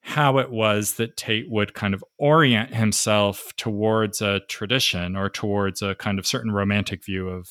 how 0.00 0.38
it 0.38 0.50
was 0.50 0.94
that 0.94 1.16
Tate 1.16 1.48
would 1.48 1.72
kind 1.74 1.94
of 1.94 2.04
orient 2.18 2.74
himself 2.74 3.52
towards 3.56 4.20
a 4.20 4.40
tradition 4.48 5.14
or 5.14 5.28
towards 5.30 5.80
a 5.80 5.94
kind 5.94 6.18
of 6.18 6.26
certain 6.26 6.50
romantic 6.50 7.04
view 7.04 7.28
of 7.28 7.48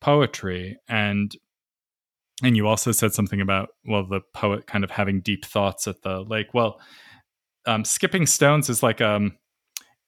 poetry. 0.00 0.78
And 0.88 1.36
and 2.42 2.56
you 2.56 2.66
also 2.66 2.92
said 2.92 3.12
something 3.12 3.40
about 3.40 3.70
well 3.86 4.04
the 4.06 4.20
poet 4.34 4.66
kind 4.66 4.84
of 4.84 4.90
having 4.90 5.20
deep 5.20 5.44
thoughts 5.44 5.86
at 5.86 6.02
the 6.02 6.20
lake 6.20 6.52
well 6.54 6.80
um, 7.66 7.84
skipping 7.84 8.26
stones 8.26 8.68
is 8.68 8.82
like 8.82 9.00
um 9.00 9.36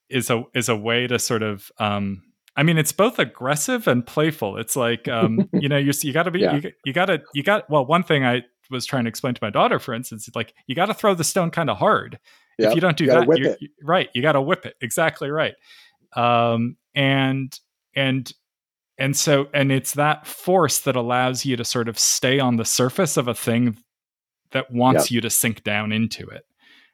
is 0.09 0.31
a 0.31 0.43
is 0.55 0.69
a 0.69 0.77
way 0.77 1.07
to 1.07 1.19
sort 1.19 1.43
of 1.43 1.71
um 1.79 2.23
I 2.57 2.63
mean, 2.63 2.79
it's 2.79 2.93
both 2.93 3.19
aggressive 3.19 3.89
and 3.89 4.07
playful. 4.07 4.59
It's 4.59 4.77
like, 4.77 5.09
um, 5.09 5.49
you 5.53 5.69
know, 5.69 5.77
you 5.77 5.93
you 6.03 6.13
got 6.13 6.25
to 6.25 6.31
be, 6.31 6.41
yeah. 6.41 6.55
you, 6.55 6.73
you 6.85 6.93
got 6.93 7.07
to, 7.07 7.23
you 7.35 7.43
got. 7.43 7.69
Well, 7.69 7.85
one 7.85 8.03
thing 8.03 8.25
I 8.25 8.45
was 8.71 8.87
trying 8.87 9.05
to 9.05 9.09
explain 9.09 9.35
to 9.35 9.41
my 9.43 9.51
daughter, 9.51 9.79
for 9.79 9.95
instance, 9.95 10.29
like 10.35 10.55
you 10.67 10.75
got 10.75 10.87
to 10.87 10.95
throw 10.95 11.15
the 11.15 11.25
stone 11.25 11.51
kind 11.51 11.69
of 11.69 11.79
hard. 11.79 12.19
Yep. 12.59 12.69
If 12.69 12.75
you 12.77 12.81
don't 12.81 12.97
do 12.97 13.05
you 13.05 13.11
that, 13.11 13.59
you, 13.61 13.69
right? 13.83 14.09
You 14.15 14.23
got 14.23 14.33
to 14.33 14.43
whip 14.43 14.65
it. 14.65 14.77
Exactly 14.81 15.31
right. 15.31 15.55
Um, 16.15 16.77
and 16.95 17.59
and 17.97 18.33
and 18.99 19.17
so 19.17 19.49
and 19.53 19.73
it's 19.73 19.95
that 19.95 20.27
force 20.27 20.81
that 20.81 20.97
allows 20.97 21.45
you 21.45 21.57
to 21.57 21.65
sort 21.65 21.89
of 21.89 21.99
stay 21.99 22.39
on 22.39 22.57
the 22.57 22.65
surface 22.65 23.17
of 23.17 23.29
a 23.29 23.35
thing 23.35 23.77
that 24.53 24.71
wants 24.71 25.11
yep. 25.11 25.17
you 25.17 25.21
to 25.21 25.31
sink 25.31 25.63
down 25.65 25.93
into 25.93 26.27
it 26.29 26.45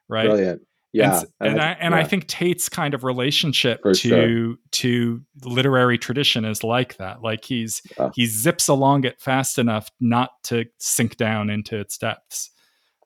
right 0.09 0.26
brilliant 0.26 0.62
yeah 0.92 1.22
and, 1.40 1.53
and 1.53 1.61
I, 1.61 1.70
and 1.72 1.92
yeah. 1.92 2.01
I 2.01 2.05
think 2.05 2.26
tate's 2.26 2.68
kind 2.68 2.94
of 2.94 3.05
relationship 3.05 3.80
For 3.82 3.94
to 3.94 4.09
sure. 4.09 4.57
to 4.72 5.20
literary 5.44 5.98
tradition 5.98 6.44
is 6.44 6.64
like 6.64 6.96
that 6.96 7.22
like 7.22 7.44
he's 7.44 7.82
yeah. 7.98 8.11
he 8.14 8.26
zips 8.26 8.68
along 8.68 9.05
it 9.05 9.20
fast 9.20 9.59
enough 9.59 9.90
not 10.01 10.30
to 10.44 10.64
sink 10.78 11.16
down 11.16 11.51
into 11.51 11.78
its 11.78 11.98
depths 11.98 12.51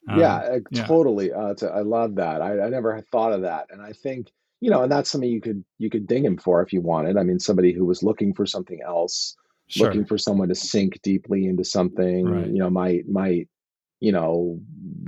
um, 0.09 0.21
yeah, 0.21 0.59
yeah, 0.71 0.85
totally 0.87 1.33
uh, 1.33 1.55
i 1.73 1.81
love 1.81 2.15
that 2.17 2.43
I, 2.43 2.61
I 2.61 2.69
never 2.69 3.01
thought 3.11 3.33
of 3.33 3.43
that 3.43 3.67
and 3.71 3.83
i 3.83 3.93
think 3.93 4.31
you 4.65 4.71
know, 4.71 4.83
and 4.83 4.91
that's 4.91 5.11
something 5.11 5.29
you 5.29 5.43
could 5.43 5.63
you 5.77 5.91
could 5.91 6.07
ding 6.07 6.25
him 6.25 6.39
for 6.39 6.63
if 6.63 6.73
you 6.73 6.81
wanted. 6.81 7.19
I 7.19 7.23
mean, 7.23 7.39
somebody 7.39 7.75
who 7.75 7.85
was 7.85 8.03
looking 8.03 8.33
for 8.33 8.47
something 8.47 8.81
else, 8.81 9.37
sure. 9.67 9.89
looking 9.89 10.07
for 10.07 10.17
someone 10.17 10.49
to 10.49 10.55
sink 10.55 10.99
deeply 11.03 11.45
into 11.45 11.65
something, 11.65 12.25
right. 12.25 12.47
you 12.47 12.61
know, 12.61 12.71
might 12.71 13.07
might 13.07 13.47
you 14.01 14.11
know 14.11 14.59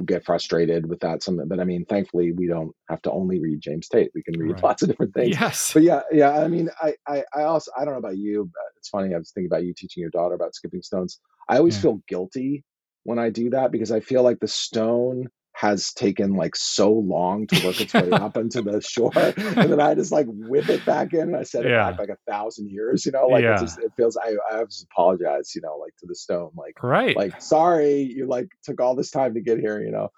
get 0.05 0.27
frustrated 0.27 0.87
with 0.89 1.01
that 1.01 1.23
something 1.23 1.49
but 1.49 1.59
i 1.59 1.65
mean 1.65 1.85
thankfully 1.85 2.31
we 2.33 2.47
don't 2.47 2.73
have 2.89 3.03
to 3.03 3.11
only 3.11 3.41
read 3.41 3.61
james 3.61 3.89
tate 3.89 4.13
we 4.15 4.23
can 4.23 4.39
read 4.39 4.53
right. 4.53 4.63
lots 4.63 4.81
of 4.81 4.89
different 4.89 5.13
things 5.13 5.37
yes 5.39 5.73
but 5.75 5.83
yeah 5.83 6.01
yeah 6.13 6.31
i 6.39 6.47
mean 6.47 6.71
I, 6.81 6.95
I 7.07 7.25
i 7.35 7.43
also 7.43 7.71
i 7.77 7.85
don't 7.85 7.95
know 7.95 7.99
about 7.99 8.17
you 8.17 8.49
but 8.55 8.79
it's 8.79 8.89
funny 8.89 9.13
i 9.13 9.19
was 9.19 9.33
thinking 9.33 9.51
about 9.51 9.65
you 9.65 9.75
teaching 9.77 10.01
your 10.01 10.11
daughter 10.11 10.37
about 10.37 10.55
skipping 10.55 10.83
stones 10.83 11.19
i 11.49 11.59
always 11.59 11.75
yeah. 11.77 11.83
feel 11.83 12.01
guilty 12.09 12.65
when 13.03 13.19
i 13.19 13.29
do 13.29 13.51
that 13.51 13.73
because 13.73 13.91
i 13.91 13.99
feel 13.99 14.23
like 14.23 14.39
the 14.39 14.49
stone 14.49 15.29
has 15.57 15.91
taken 15.95 16.35
like 16.35 16.55
so 16.55 16.93
long 16.93 17.47
to 17.47 17.67
work 17.67 17.81
its 17.81 17.95
way 17.95 18.11
up 18.11 18.37
into 18.37 18.61
the 18.61 18.79
shore 18.83 19.11
and 19.17 19.73
then 19.73 19.81
i 19.81 19.95
just 19.95 20.13
like 20.13 20.27
whip 20.29 20.69
it 20.69 20.85
back 20.85 21.15
in 21.15 21.35
i 21.35 21.43
set 21.43 21.65
it 21.65 21.71
yeah. 21.71 21.91
back 21.91 21.99
like 21.99 22.11
a 22.11 22.31
thousand 22.31 22.71
years 22.71 23.07
you 23.07 23.13
know 23.13 23.27
like 23.27 23.43
yeah. 23.43 23.55
it 23.55 23.61
just 23.61 23.79
it 23.79 23.91
feels 23.97 24.19
i 24.19 24.35
i 24.53 24.59
have 24.59 24.69
to 24.69 24.85
apologize 24.93 25.55
you 25.55 25.63
know 25.63 25.79
like 25.79 25.97
to 25.97 26.05
the 26.07 26.15
stone 26.15 26.51
like 26.57 26.83
right 26.83 27.17
like 27.17 27.41
sorry 27.41 28.03
you 28.03 28.27
like 28.27 28.49
took 28.63 28.83
all 28.83 28.95
this 28.95 29.11
time 29.11 29.33
to 29.33 29.41
get 29.41 29.59
here 29.59 29.81
you 29.81 29.91
know 29.91 30.11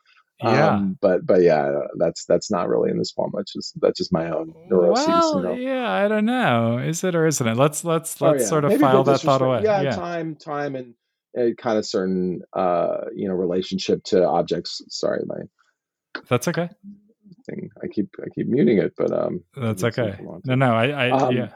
yeah. 0.43 0.69
Um, 0.69 0.97
but 1.01 1.27
but 1.27 1.43
yeah, 1.43 1.69
that's 1.97 2.25
that's 2.25 2.49
not 2.49 2.69
really 2.69 2.91
in 2.91 2.99
this 2.99 3.11
poem. 3.11 3.33
That's 3.35 3.53
just 3.53 3.81
that's 3.81 3.99
just 3.99 4.13
my 4.13 4.31
own 4.31 4.55
neuroses. 4.69 5.09
Well, 5.09 5.37
you 5.37 5.43
know? 5.43 5.53
yeah, 5.55 5.91
I 5.91 6.07
don't 6.07 6.27
know. 6.27 6.79
Is 6.79 7.03
it 7.03 7.17
or 7.17 7.27
isn't 7.27 7.45
it? 7.45 7.57
Let's 7.57 7.85
let's 7.85 8.21
let's 8.21 8.43
oh, 8.43 8.43
yeah. 8.45 8.49
sort 8.49 8.65
of 8.65 8.71
Maybe 8.71 8.81
file 8.81 9.03
that 9.03 9.21
thought 9.21 9.43
away. 9.43 9.63
Yeah, 9.65 9.83
yeah, 9.83 9.97
time 9.97 10.37
time 10.37 10.77
and 10.77 10.95
a 11.37 11.55
kind 11.55 11.79
of 11.79 11.87
certain 11.87 12.43
uh 12.53 13.03
you 13.15 13.29
know 13.29 13.35
relationship 13.35 14.03
to 14.05 14.27
objects. 14.27 14.83
Sorry 14.89 15.23
my 15.27 15.37
that's 16.29 16.49
okay. 16.49 16.69
thing. 17.47 17.71
I 17.83 17.87
keep 17.89 18.09
i 18.25 18.29
keep 18.35 18.49
muting 18.49 18.79
it 18.79 18.95
but 18.97 19.13
um 19.13 19.43
that's 19.57 19.85
okay. 19.85 20.19
no 20.45 20.55
no 20.55 20.75
i 20.75 20.87
i 20.89 21.11
um, 21.11 21.37
yeah. 21.37 21.49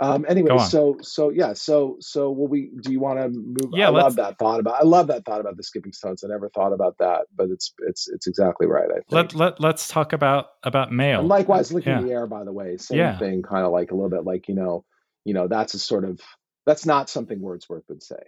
um 0.00 0.26
anyway 0.28 0.58
so 0.58 0.96
so 1.00 1.30
yeah 1.30 1.52
so 1.52 1.96
so 2.00 2.30
will 2.30 2.48
we 2.48 2.70
do 2.82 2.92
you 2.92 3.00
want 3.00 3.18
to 3.18 3.28
move 3.28 3.72
yeah 3.72 3.86
i 3.86 3.90
love 3.90 4.16
that 4.16 4.38
thought 4.38 4.60
about 4.60 4.80
i 4.80 4.84
love 4.84 5.06
that 5.06 5.24
thought 5.24 5.40
about 5.40 5.56
the 5.56 5.62
skipping 5.62 5.92
stones 5.92 6.24
i 6.24 6.28
never 6.28 6.48
thought 6.50 6.72
about 6.72 6.96
that 6.98 7.22
but 7.34 7.48
it's 7.50 7.72
it's 7.86 8.08
it's 8.08 8.26
exactly 8.26 8.66
right 8.66 8.90
i 8.90 8.94
think. 8.94 9.12
let, 9.12 9.34
let 9.34 9.60
let's 9.60 9.88
talk 9.88 10.12
about 10.12 10.46
about 10.62 10.92
mail. 10.92 11.20
And 11.20 11.28
likewise 11.28 11.72
looking 11.72 11.92
yeah. 11.92 12.02
the 12.02 12.10
air 12.10 12.26
by 12.26 12.44
the 12.44 12.52
way 12.52 12.76
same 12.76 12.98
yeah. 12.98 13.18
thing 13.18 13.42
kind 13.42 13.64
of 13.64 13.72
like 13.72 13.90
a 13.90 13.94
little 13.94 14.10
bit 14.10 14.24
like 14.24 14.48
you 14.48 14.54
know 14.54 14.84
you 15.24 15.34
know 15.34 15.48
that's 15.48 15.74
a 15.74 15.78
sort 15.78 16.04
of 16.04 16.20
that's 16.66 16.84
not 16.84 17.08
something 17.08 17.40
wordsworth 17.40 17.84
would 17.88 18.02
say 18.02 18.20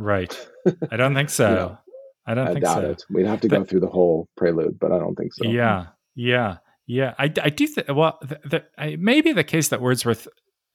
Right. 0.00 0.48
I 0.90 0.96
don't 0.96 1.14
think 1.14 1.28
so. 1.40 1.54
know, 1.54 1.78
I 2.26 2.34
don't 2.34 2.48
I 2.48 2.52
think 2.52 2.64
doubt 2.64 2.82
so. 2.82 2.90
It. 2.90 3.04
We'd 3.10 3.26
have 3.26 3.40
to 3.42 3.48
go 3.48 3.64
through 3.64 3.80
the 3.80 3.88
whole 3.88 4.28
prelude, 4.36 4.78
but 4.80 4.92
I 4.92 4.98
don't 4.98 5.14
think 5.14 5.34
so. 5.34 5.44
Yeah. 5.44 5.86
Yeah. 6.14 6.56
Yeah. 6.86 7.14
I, 7.18 7.24
I 7.42 7.50
do 7.50 7.66
think, 7.66 7.88
well, 7.88 8.18
the, 8.22 8.40
the, 8.44 8.64
I, 8.78 8.96
maybe 8.96 9.32
the 9.32 9.44
case 9.44 9.68
that 9.68 9.80
Wordsworth 9.80 10.26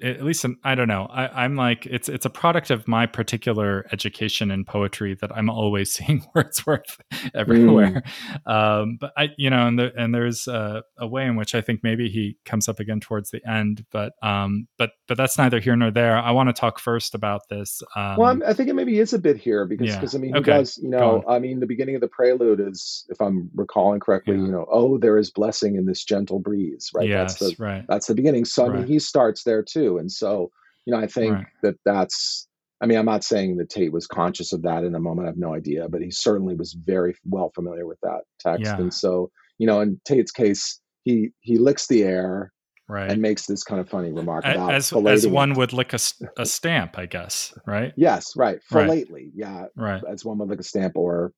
at 0.05 0.23
least 0.23 0.45
in, 0.45 0.57
I 0.63 0.75
don't 0.75 0.87
know. 0.87 1.07
I, 1.11 1.45
am 1.45 1.55
like 1.55 1.85
it's 1.87 2.07
it's 2.07 2.25
a 2.25 2.29
product 2.29 2.69
of 2.69 2.87
my 2.87 3.07
particular 3.07 3.85
education 3.91 4.51
in 4.51 4.63
poetry 4.63 5.17
that 5.19 5.35
I'm 5.35 5.49
always 5.49 5.91
seeing 5.95 6.23
Wordsworth 6.35 7.01
everywhere. 7.33 8.03
Mm. 8.45 8.51
Um, 8.51 8.97
but 8.99 9.11
I, 9.17 9.29
you 9.37 9.49
know, 9.49 9.67
and 9.67 9.79
the, 9.79 9.91
and 9.97 10.13
there's 10.13 10.47
a, 10.47 10.83
a, 10.99 11.07
way 11.07 11.25
in 11.25 11.35
which 11.35 11.55
I 11.55 11.61
think 11.61 11.81
maybe 11.83 12.09
he 12.09 12.37
comes 12.45 12.69
up 12.69 12.79
again 12.79 12.99
towards 12.99 13.31
the 13.31 13.41
end. 13.49 13.85
But 13.91 14.13
um, 14.21 14.67
but 14.77 14.91
but 15.07 15.17
that's 15.17 15.37
neither 15.37 15.59
here 15.59 15.75
nor 15.75 15.91
there. 15.91 16.17
I 16.17 16.31
want 16.31 16.49
to 16.49 16.53
talk 16.53 16.79
first 16.79 17.15
about 17.15 17.41
this. 17.49 17.81
Um, 17.95 18.17
well, 18.17 18.31
I'm, 18.31 18.43
i 18.45 18.53
think 18.53 18.69
it 18.69 18.73
maybe 18.73 18.99
is 18.99 19.13
a 19.13 19.19
bit 19.19 19.37
here 19.37 19.65
because 19.65 19.95
because 19.95 20.13
yeah. 20.13 20.19
I 20.19 20.21
mean 20.21 20.33
he 20.33 20.39
okay. 20.39 20.51
does 20.51 20.77
you 20.77 20.89
know 20.89 21.23
I 21.27 21.39
mean 21.39 21.59
the 21.59 21.65
beginning 21.65 21.95
of 21.95 22.01
the 22.01 22.07
prelude 22.07 22.59
is 22.59 23.05
if 23.09 23.19
I'm 23.21 23.49
recalling 23.55 23.99
correctly 23.99 24.35
yeah. 24.35 24.41
you 24.41 24.51
know 24.51 24.67
oh 24.71 24.97
there 24.97 25.17
is 25.17 25.31
blessing 25.31 25.75
in 25.75 25.85
this 25.85 26.03
gentle 26.03 26.39
breeze 26.39 26.91
right 26.93 27.07
yes, 27.07 27.39
that's 27.39 27.55
the 27.55 27.63
right. 27.63 27.85
that's 27.87 28.07
the 28.07 28.15
beginning. 28.15 28.45
So 28.45 28.67
I 28.67 28.69
mean 28.69 28.87
he 28.87 28.99
starts 28.99 29.43
there 29.43 29.63
too 29.63 29.94
and 29.97 30.11
so, 30.11 30.51
you 30.85 30.93
know, 30.93 30.99
I 30.99 31.07
think 31.07 31.33
right. 31.33 31.45
that 31.63 31.75
that's, 31.85 32.47
I 32.81 32.85
mean, 32.85 32.97
I'm 32.97 33.05
not 33.05 33.23
saying 33.23 33.57
that 33.57 33.69
Tate 33.69 33.93
was 33.93 34.07
conscious 34.07 34.53
of 34.53 34.61
that 34.63 34.83
in 34.83 34.91
the 34.91 34.99
moment. 34.99 35.27
I 35.27 35.29
have 35.29 35.37
no 35.37 35.53
idea, 35.53 35.87
but 35.89 36.01
he 36.01 36.11
certainly 36.11 36.55
was 36.55 36.73
very 36.73 37.15
well 37.25 37.51
familiar 37.55 37.87
with 37.87 37.99
that 38.03 38.21
text. 38.39 38.65
Yeah. 38.65 38.77
And 38.77 38.93
so, 38.93 39.31
you 39.57 39.67
know, 39.67 39.81
in 39.81 39.99
Tate's 40.05 40.31
case, 40.31 40.79
he, 41.03 41.29
he 41.39 41.57
licks 41.57 41.87
the 41.87 42.03
air 42.03 42.51
right. 42.89 43.09
and 43.09 43.21
makes 43.21 43.45
this 43.45 43.63
kind 43.63 43.79
of 43.79 43.89
funny 43.89 44.11
remark 44.11 44.45
about 44.45 44.73
as, 44.73 44.91
as 44.91 45.27
one 45.27 45.53
would 45.53 45.73
lick 45.73 45.93
a, 45.93 45.99
a 46.37 46.45
stamp, 46.45 46.97
I 46.97 47.05
guess. 47.05 47.53
Right. 47.65 47.93
yes. 47.95 48.35
Right. 48.35 48.61
Philately. 48.63 49.23
Right. 49.23 49.31
Yeah. 49.35 49.65
Right. 49.75 50.03
As 50.07 50.25
one 50.25 50.37
would 50.39 50.49
lick 50.49 50.59
a 50.59 50.63
stamp 50.63 50.97
or 50.97 51.31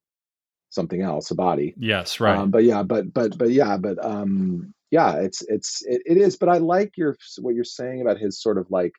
something 0.69 1.01
else, 1.01 1.31
a 1.31 1.35
body. 1.35 1.75
Yes. 1.77 2.19
Right. 2.19 2.37
Um, 2.37 2.51
but 2.51 2.63
yeah, 2.63 2.83
but, 2.83 3.13
but, 3.13 3.37
but 3.37 3.51
yeah, 3.51 3.77
but, 3.77 4.03
um, 4.03 4.73
yeah, 4.91 5.17
it's 5.17 5.41
it's 5.47 5.83
it, 5.85 6.01
it 6.05 6.17
is. 6.17 6.37
But 6.37 6.49
I 6.49 6.57
like 6.57 6.93
your 6.97 7.17
what 7.39 7.55
you're 7.55 7.63
saying 7.63 8.01
about 8.01 8.17
his 8.17 8.41
sort 8.41 8.57
of 8.57 8.69
like 8.69 8.93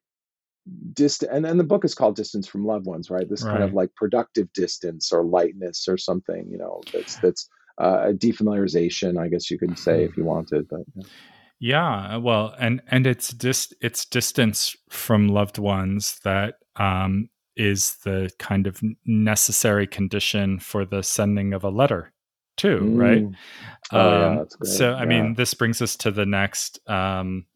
distance, 0.92 1.30
and 1.32 1.46
and 1.46 1.58
the 1.58 1.64
book 1.64 1.84
is 1.84 1.94
called 1.94 2.16
Distance 2.16 2.46
from 2.46 2.66
Loved 2.66 2.86
Ones, 2.86 3.10
right? 3.10 3.28
This 3.28 3.42
right. 3.42 3.52
kind 3.52 3.64
of 3.64 3.72
like 3.72 3.94
productive 3.94 4.52
distance 4.52 5.12
or 5.12 5.24
lightness 5.24 5.86
or 5.88 5.96
something, 5.96 6.46
you 6.50 6.58
know, 6.58 6.80
that's 6.92 7.16
that's 7.20 7.48
uh, 7.80 8.08
a 8.08 8.12
defamiliarization, 8.12 9.18
I 9.18 9.28
guess 9.28 9.50
you 9.50 9.58
could 9.58 9.78
say 9.78 10.04
if 10.04 10.16
you 10.16 10.24
wanted, 10.24 10.68
but. 10.68 10.80
Yeah. 10.94 11.04
Yeah, 11.60 12.18
well, 12.18 12.54
and 12.60 12.80
and 12.86 13.04
it's 13.04 13.32
just 13.32 13.74
it's 13.80 14.04
distance 14.04 14.76
from 14.90 15.26
loved 15.26 15.58
ones 15.58 16.20
that 16.22 16.54
um, 16.76 17.30
is 17.56 17.96
the 18.04 18.30
kind 18.38 18.68
of 18.68 18.80
necessary 19.04 19.88
condition 19.88 20.60
for 20.60 20.84
the 20.84 21.02
sending 21.02 21.52
of 21.52 21.64
a 21.64 21.68
letter 21.68 22.12
too, 22.58 22.80
mm. 22.80 22.98
right? 22.98 23.24
Oh, 23.92 24.22
um, 24.22 24.36
yeah, 24.36 24.44
so, 24.64 24.92
I 24.92 25.00
yeah. 25.00 25.04
mean, 25.06 25.34
this 25.34 25.54
brings 25.54 25.80
us 25.80 25.96
to 25.96 26.10
the 26.10 26.26
next 26.26 26.78
um, 26.88 27.46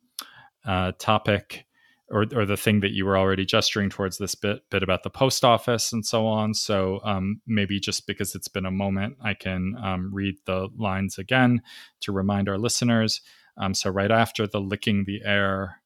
uh, 0.64 0.92
topic, 0.98 1.66
or 2.11 2.26
or 2.34 2.46
the 2.46 2.57
thing 2.57 2.80
that 2.80 2.92
you 2.92 3.05
were 3.05 3.18
already 3.18 3.44
gesturing 3.44 3.90
towards 3.90 4.18
this 4.18 4.34
bit 4.34 4.62
bit 4.70 4.82
about 4.82 5.03
the 5.03 5.11
post 5.11 5.44
office 5.44 5.92
and 5.92 6.07
so 6.07 6.26
on. 6.26 6.55
So 6.55 7.00
um, 7.05 7.40
maybe 7.46 7.80
just 7.80 8.07
because 8.07 8.34
it's 8.34 8.48
been 8.48 8.66
a 8.66 8.70
moment, 8.70 9.16
I 9.22 9.34
can 9.34 9.74
um, 9.82 10.11
read 10.14 10.36
the 10.46 10.68
lines 10.76 11.18
again 11.18 11.62
to 12.00 12.12
remind 12.12 12.48
our 12.48 12.59
listeners. 12.59 13.20
Um, 13.57 13.74
so 13.74 13.90
right 13.90 14.11
after 14.11 14.46
the 14.46 14.61
licking 14.61 15.05
the 15.05 15.20
air 15.24 15.82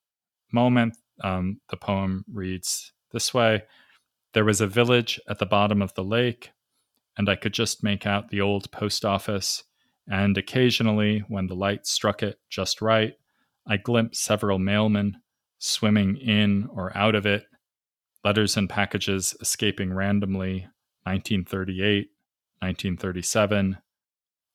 moment, 0.52 0.96
um, 1.24 1.60
the 1.70 1.76
poem 1.76 2.24
reads 2.32 2.92
this 3.12 3.32
way: 3.32 3.62
There 4.34 4.44
was 4.44 4.60
a 4.60 4.66
village 4.66 5.20
at 5.28 5.38
the 5.38 5.46
bottom 5.46 5.80
of 5.80 5.94
the 5.94 6.04
lake, 6.04 6.50
and 7.16 7.28
I 7.28 7.36
could 7.36 7.54
just 7.54 7.82
make 7.82 8.06
out 8.06 8.28
the 8.28 8.40
old 8.40 8.70
post 8.70 9.04
office. 9.04 9.64
And 10.08 10.36
occasionally, 10.36 11.24
when 11.28 11.46
the 11.46 11.54
light 11.54 11.86
struck 11.86 12.22
it 12.22 12.38
just 12.48 12.80
right, 12.80 13.14
I 13.66 13.76
glimpsed 13.76 14.22
several 14.22 14.58
mailmen 14.58 15.14
swimming 15.58 16.16
in 16.16 16.68
or 16.70 16.96
out 16.96 17.14
of 17.14 17.26
it, 17.26 17.44
letters 18.24 18.56
and 18.56 18.68
packages 18.68 19.34
escaping 19.40 19.92
randomly 19.92 20.68
1938, 21.04 22.10
1937. 22.60 23.78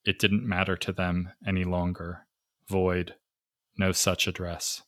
It 0.05 0.19
didn't 0.19 0.47
matter 0.47 0.75
to 0.77 0.91
them 0.91 1.29
any 1.45 1.63
longer. 1.63 2.25
Void, 2.67 3.15
no 3.77 3.91
such 3.91 4.27
address. 4.27 4.83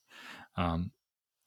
Um, 0.55 0.91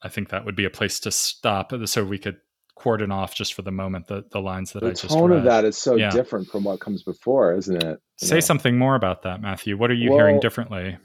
I 0.03 0.09
think 0.09 0.29
that 0.29 0.45
would 0.45 0.57
be 0.57 0.65
a 0.65 0.71
place 0.71 1.01
to 1.01 1.11
stop 1.11 1.73
so 1.87 2.05
we 2.05 2.19
could 2.19 2.39
cordon 2.77 3.11
off 3.11 3.35
just 3.35 3.55
for 3.55 3.63
the 3.63 3.73
moment 3.73 4.07
the, 4.07 4.25
the 4.31 4.41
lines 4.41 4.73
that 4.73 4.81
the 4.81 4.89
I 4.89 4.91
just 4.91 5.09
tone 5.09 5.31
read. 5.31 5.39
of 5.39 5.45
that 5.45 5.65
is 5.65 5.77
so 5.77 5.97
yeah. 5.97 6.11
different 6.11 6.49
from 6.49 6.63
what 6.63 6.79
comes 6.79 7.03
before, 7.03 7.55
isn't 7.57 7.83
it? 7.83 8.01
You 8.21 8.29
Say 8.29 8.37
know? 8.37 8.41
something 8.41 8.79
more 8.79 8.95
about 8.95 9.23
that, 9.23 9.41
Matthew. 9.41 9.77
What 9.77 9.91
are 9.91 9.95
you 9.95 10.11
well, 10.11 10.19
hearing 10.19 10.41
differently? 10.41 10.99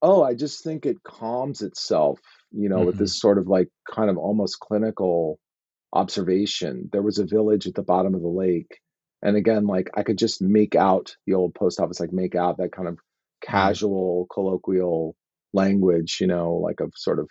Oh, 0.00 0.22
I 0.22 0.34
just 0.34 0.64
think 0.64 0.84
it 0.84 1.02
calms 1.04 1.62
itself, 1.62 2.18
you 2.50 2.68
know, 2.68 2.78
mm-hmm. 2.78 2.86
with 2.86 2.98
this 2.98 3.20
sort 3.20 3.38
of 3.38 3.46
like 3.46 3.68
kind 3.88 4.10
of 4.10 4.16
almost 4.16 4.58
clinical 4.58 5.38
observation. 5.92 6.88
There 6.90 7.02
was 7.02 7.18
a 7.18 7.26
village 7.26 7.66
at 7.66 7.74
the 7.74 7.82
bottom 7.82 8.14
of 8.14 8.22
the 8.22 8.28
lake. 8.28 8.80
And 9.20 9.36
again, 9.36 9.66
like 9.66 9.90
I 9.94 10.02
could 10.02 10.18
just 10.18 10.40
make 10.40 10.74
out 10.74 11.14
the 11.26 11.34
old 11.34 11.54
post 11.54 11.78
office, 11.78 12.00
like 12.00 12.12
make 12.12 12.34
out 12.34 12.56
that 12.56 12.72
kind 12.72 12.88
of 12.88 12.94
mm-hmm. 12.94 13.52
casual, 13.52 14.24
mm-hmm. 14.24 14.34
colloquial 14.34 15.14
language, 15.52 16.18
you 16.20 16.26
know, 16.26 16.54
like 16.54 16.80
of 16.80 16.92
sort 16.96 17.18
of, 17.18 17.28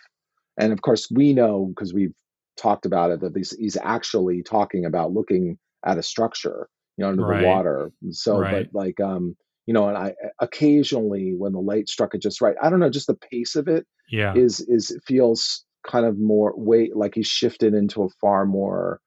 and 0.56 0.72
of 0.72 0.80
course 0.82 1.08
we 1.10 1.32
know 1.32 1.66
because 1.66 1.92
we've 1.92 2.14
talked 2.56 2.86
about 2.86 3.10
it 3.10 3.20
that 3.20 3.36
he's, 3.36 3.56
he's 3.56 3.76
actually 3.82 4.42
talking 4.42 4.84
about 4.84 5.12
looking 5.12 5.58
at 5.84 5.98
a 5.98 6.02
structure, 6.02 6.68
you 6.96 7.04
know, 7.04 7.10
under 7.10 7.24
right. 7.24 7.40
the 7.40 7.46
water. 7.46 7.90
So, 8.10 8.38
right. 8.38 8.68
but 8.72 8.78
like, 8.78 9.00
um, 9.00 9.36
you 9.66 9.74
know, 9.74 9.88
and 9.88 9.96
I 9.96 10.14
occasionally 10.40 11.34
when 11.36 11.52
the 11.52 11.60
light 11.60 11.88
struck 11.88 12.14
it 12.14 12.22
just 12.22 12.40
right, 12.40 12.56
I 12.62 12.70
don't 12.70 12.80
know, 12.80 12.90
just 12.90 13.06
the 13.06 13.14
pace 13.14 13.54
of 13.54 13.68
it 13.68 13.86
yeah. 14.10 14.34
is 14.34 14.60
is 14.60 14.96
feels 15.06 15.64
kind 15.86 16.06
of 16.06 16.18
more 16.18 16.52
weight 16.56 16.96
like 16.96 17.14
he's 17.14 17.26
shifted 17.26 17.74
into 17.74 18.02
a 18.02 18.08
far 18.20 18.44
more 18.44 19.00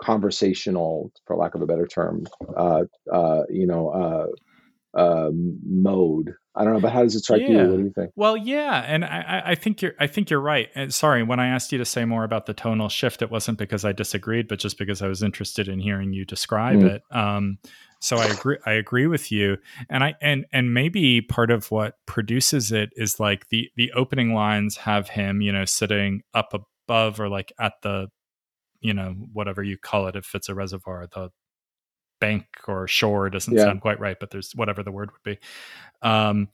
conversational, 0.00 1.12
for 1.26 1.36
lack 1.36 1.54
of 1.54 1.62
a 1.62 1.66
better 1.66 1.86
term, 1.86 2.24
uh, 2.56 2.84
uh, 3.12 3.42
you 3.48 3.66
know, 3.66 3.88
uh, 4.96 4.98
uh, 4.98 5.30
mode. 5.32 6.34
I 6.54 6.64
don't 6.64 6.74
know, 6.74 6.80
but 6.80 6.92
how 6.92 7.02
does 7.02 7.14
it 7.14 7.20
strike 7.20 7.40
yeah. 7.42 7.48
you? 7.48 7.58
What 7.58 7.76
do 7.78 7.82
you 7.84 7.92
think? 7.94 8.12
Well, 8.14 8.36
yeah, 8.36 8.84
and 8.86 9.04
I, 9.04 9.42
I 9.46 9.54
think 9.54 9.80
you're 9.80 9.94
I 9.98 10.06
think 10.06 10.28
you're 10.28 10.40
right. 10.40 10.68
And 10.74 10.92
sorry, 10.92 11.22
when 11.22 11.40
I 11.40 11.48
asked 11.48 11.72
you 11.72 11.78
to 11.78 11.84
say 11.84 12.04
more 12.04 12.24
about 12.24 12.44
the 12.46 12.52
tonal 12.52 12.90
shift, 12.90 13.22
it 13.22 13.30
wasn't 13.30 13.58
because 13.58 13.84
I 13.84 13.92
disagreed, 13.92 14.48
but 14.48 14.58
just 14.58 14.78
because 14.78 15.00
I 15.00 15.08
was 15.08 15.22
interested 15.22 15.66
in 15.68 15.80
hearing 15.80 16.12
you 16.12 16.26
describe 16.26 16.80
mm. 16.80 16.90
it. 16.90 17.02
Um, 17.10 17.58
so 18.00 18.18
I 18.18 18.26
agree. 18.26 18.58
I 18.66 18.72
agree 18.72 19.06
with 19.06 19.32
you, 19.32 19.56
and 19.88 20.04
I 20.04 20.14
and 20.20 20.44
and 20.52 20.74
maybe 20.74 21.22
part 21.22 21.50
of 21.50 21.70
what 21.70 21.94
produces 22.06 22.70
it 22.70 22.90
is 22.96 23.18
like 23.18 23.48
the 23.48 23.70
the 23.76 23.92
opening 23.92 24.34
lines 24.34 24.76
have 24.78 25.08
him, 25.08 25.40
you 25.40 25.52
know, 25.52 25.64
sitting 25.64 26.22
up 26.34 26.52
above 26.52 27.18
or 27.18 27.28
like 27.28 27.52
at 27.58 27.74
the, 27.82 28.08
you 28.80 28.92
know, 28.92 29.14
whatever 29.32 29.62
you 29.62 29.78
call 29.78 30.06
it, 30.08 30.16
if 30.16 30.34
it's 30.34 30.48
a 30.48 30.54
reservoir, 30.54 31.06
the 31.14 31.30
bank 32.22 32.46
or 32.68 32.86
shore 32.86 33.28
doesn't 33.28 33.54
yeah. 33.54 33.64
sound 33.64 33.80
quite 33.80 33.98
right, 33.98 34.16
but 34.18 34.30
there's 34.30 34.52
whatever 34.52 34.84
the 34.84 34.92
word 34.92 35.10
would 35.10 35.24
be. 35.24 35.38
Um, 36.08 36.48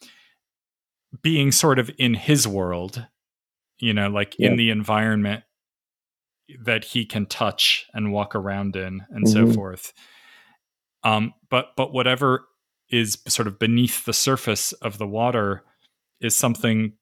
being 1.23 1.53
sort 1.53 1.79
of 1.79 1.91
in 1.99 2.15
his 2.15 2.49
world, 2.49 3.07
you 3.79 3.93
know, 3.93 4.09
like 4.09 4.35
yeah. 4.39 4.49
in 4.49 4.57
the 4.57 4.71
environment 4.71 5.45
that 6.65 6.85
he 6.85 7.05
can 7.05 7.27
touch 7.27 7.87
and 7.93 8.13
walk 8.13 8.35
around 8.35 8.77
in 8.77 9.03
and 9.11 9.27
mm-hmm. 9.27 9.51
so 9.51 9.53
forth. 9.53 9.93
Um, 11.05 11.35
but 11.51 11.73
but 11.77 11.93
whatever 11.93 12.47
is 12.91 13.19
sort 13.29 13.47
of 13.47 13.59
beneath 13.59 14.07
the 14.07 14.15
surface 14.15 14.73
of 14.73 14.97
the 14.97 15.07
water 15.07 15.65
is 16.23 16.35
something 16.35 16.95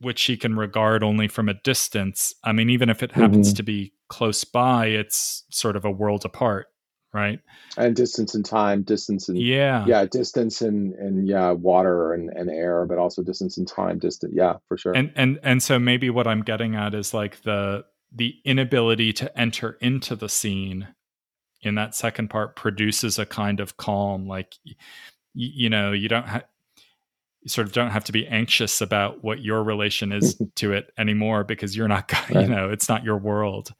which 0.00 0.24
he 0.24 0.36
can 0.36 0.56
regard 0.56 1.02
only 1.02 1.26
from 1.26 1.48
a 1.48 1.54
distance. 1.54 2.34
I 2.44 2.52
mean, 2.52 2.68
even 2.68 2.90
if 2.90 3.02
it 3.02 3.12
happens 3.12 3.48
mm-hmm. 3.48 3.56
to 3.56 3.62
be 3.62 3.94
close 4.10 4.44
by, 4.44 4.88
it's 4.88 5.44
sort 5.50 5.76
of 5.76 5.86
a 5.86 5.90
world 5.90 6.26
apart 6.26 6.66
right? 7.14 7.40
And 7.78 7.96
distance 7.96 8.34
and 8.34 8.44
time, 8.44 8.82
distance 8.82 9.28
and 9.28 9.38
yeah, 9.38 9.86
yeah, 9.86 10.04
distance 10.04 10.60
and 10.60 10.92
and 10.94 11.26
yeah, 11.26 11.52
water 11.52 12.12
and, 12.12 12.28
and 12.30 12.50
air, 12.50 12.84
but 12.84 12.98
also 12.98 13.22
distance 13.22 13.56
and 13.56 13.66
time, 13.66 13.98
distance. 13.98 14.34
Yeah, 14.36 14.56
for 14.68 14.76
sure. 14.76 14.92
And 14.92 15.12
and 15.14 15.38
and 15.42 15.62
so 15.62 15.78
maybe 15.78 16.10
what 16.10 16.26
I'm 16.26 16.42
getting 16.42 16.74
at 16.74 16.92
is 16.92 17.14
like 17.14 17.42
the 17.42 17.84
the 18.12 18.36
inability 18.44 19.12
to 19.14 19.40
enter 19.40 19.78
into 19.80 20.14
the 20.14 20.28
scene 20.28 20.88
in 21.62 21.76
that 21.76 21.94
second 21.94 22.28
part 22.28 22.56
produces 22.56 23.18
a 23.18 23.24
kind 23.24 23.60
of 23.60 23.76
calm, 23.76 24.26
like 24.26 24.54
y- 24.66 24.74
you 25.32 25.70
know, 25.70 25.92
you 25.92 26.08
don't 26.08 26.28
have 26.28 26.44
you 27.42 27.48
sort 27.48 27.66
of 27.66 27.72
don't 27.72 27.90
have 27.90 28.04
to 28.04 28.12
be 28.12 28.26
anxious 28.26 28.80
about 28.80 29.22
what 29.22 29.40
your 29.40 29.62
relation 29.62 30.12
is 30.12 30.40
to 30.56 30.72
it 30.72 30.92
anymore 30.98 31.44
because 31.44 31.76
you're 31.76 31.88
not 31.88 32.10
you 32.30 32.48
know 32.48 32.70
it's 32.70 32.88
not 32.88 33.04
your 33.04 33.18
world 33.18 33.72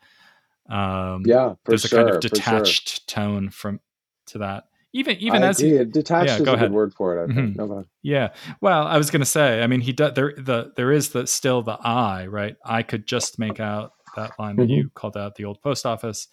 um, 0.69 1.23
yeah, 1.27 1.55
there's 1.67 1.83
sure, 1.83 2.01
a 2.01 2.05
kind 2.05 2.15
of 2.17 2.21
detached 2.21 3.11
sure. 3.11 3.25
tone 3.25 3.51
from 3.51 3.81
to 4.27 4.39
that. 4.39 4.65
Even 4.93 5.17
even 5.17 5.43
I 5.43 5.49
as 5.49 5.61
agree. 5.61 5.79
He, 5.79 5.85
detached 5.85 6.29
yeah, 6.29 6.35
is 6.37 6.41
a 6.41 6.53
ahead. 6.53 6.69
good 6.69 6.73
word 6.73 6.95
for 6.95 7.19
it. 7.19 7.25
I 7.25 7.27
think. 7.27 7.57
Mm-hmm. 7.57 7.69
No, 7.69 7.85
yeah. 8.03 8.29
Well, 8.61 8.87
I 8.87 8.97
was 8.97 9.11
going 9.11 9.21
to 9.21 9.27
say. 9.27 9.62
I 9.62 9.67
mean, 9.67 9.81
he 9.81 9.93
does. 9.93 10.15
There 10.15 10.35
the 10.37 10.73
there 10.77 10.93
is 10.93 11.11
the 11.11 11.27
still 11.27 11.62
the 11.62 11.73
I 11.73 12.27
right. 12.27 12.57
I 12.65 12.83
could 12.83 13.07
just 13.07 13.39
make 13.39 13.61
out 13.61 13.93
that 14.17 14.33
line 14.39 14.57
that 14.57 14.65
mm-hmm. 14.65 14.73
you 14.73 14.91
called 14.95 15.17
out 15.17 15.35
the 15.35 15.45
old 15.45 15.61
post 15.62 15.85
office. 15.85 16.29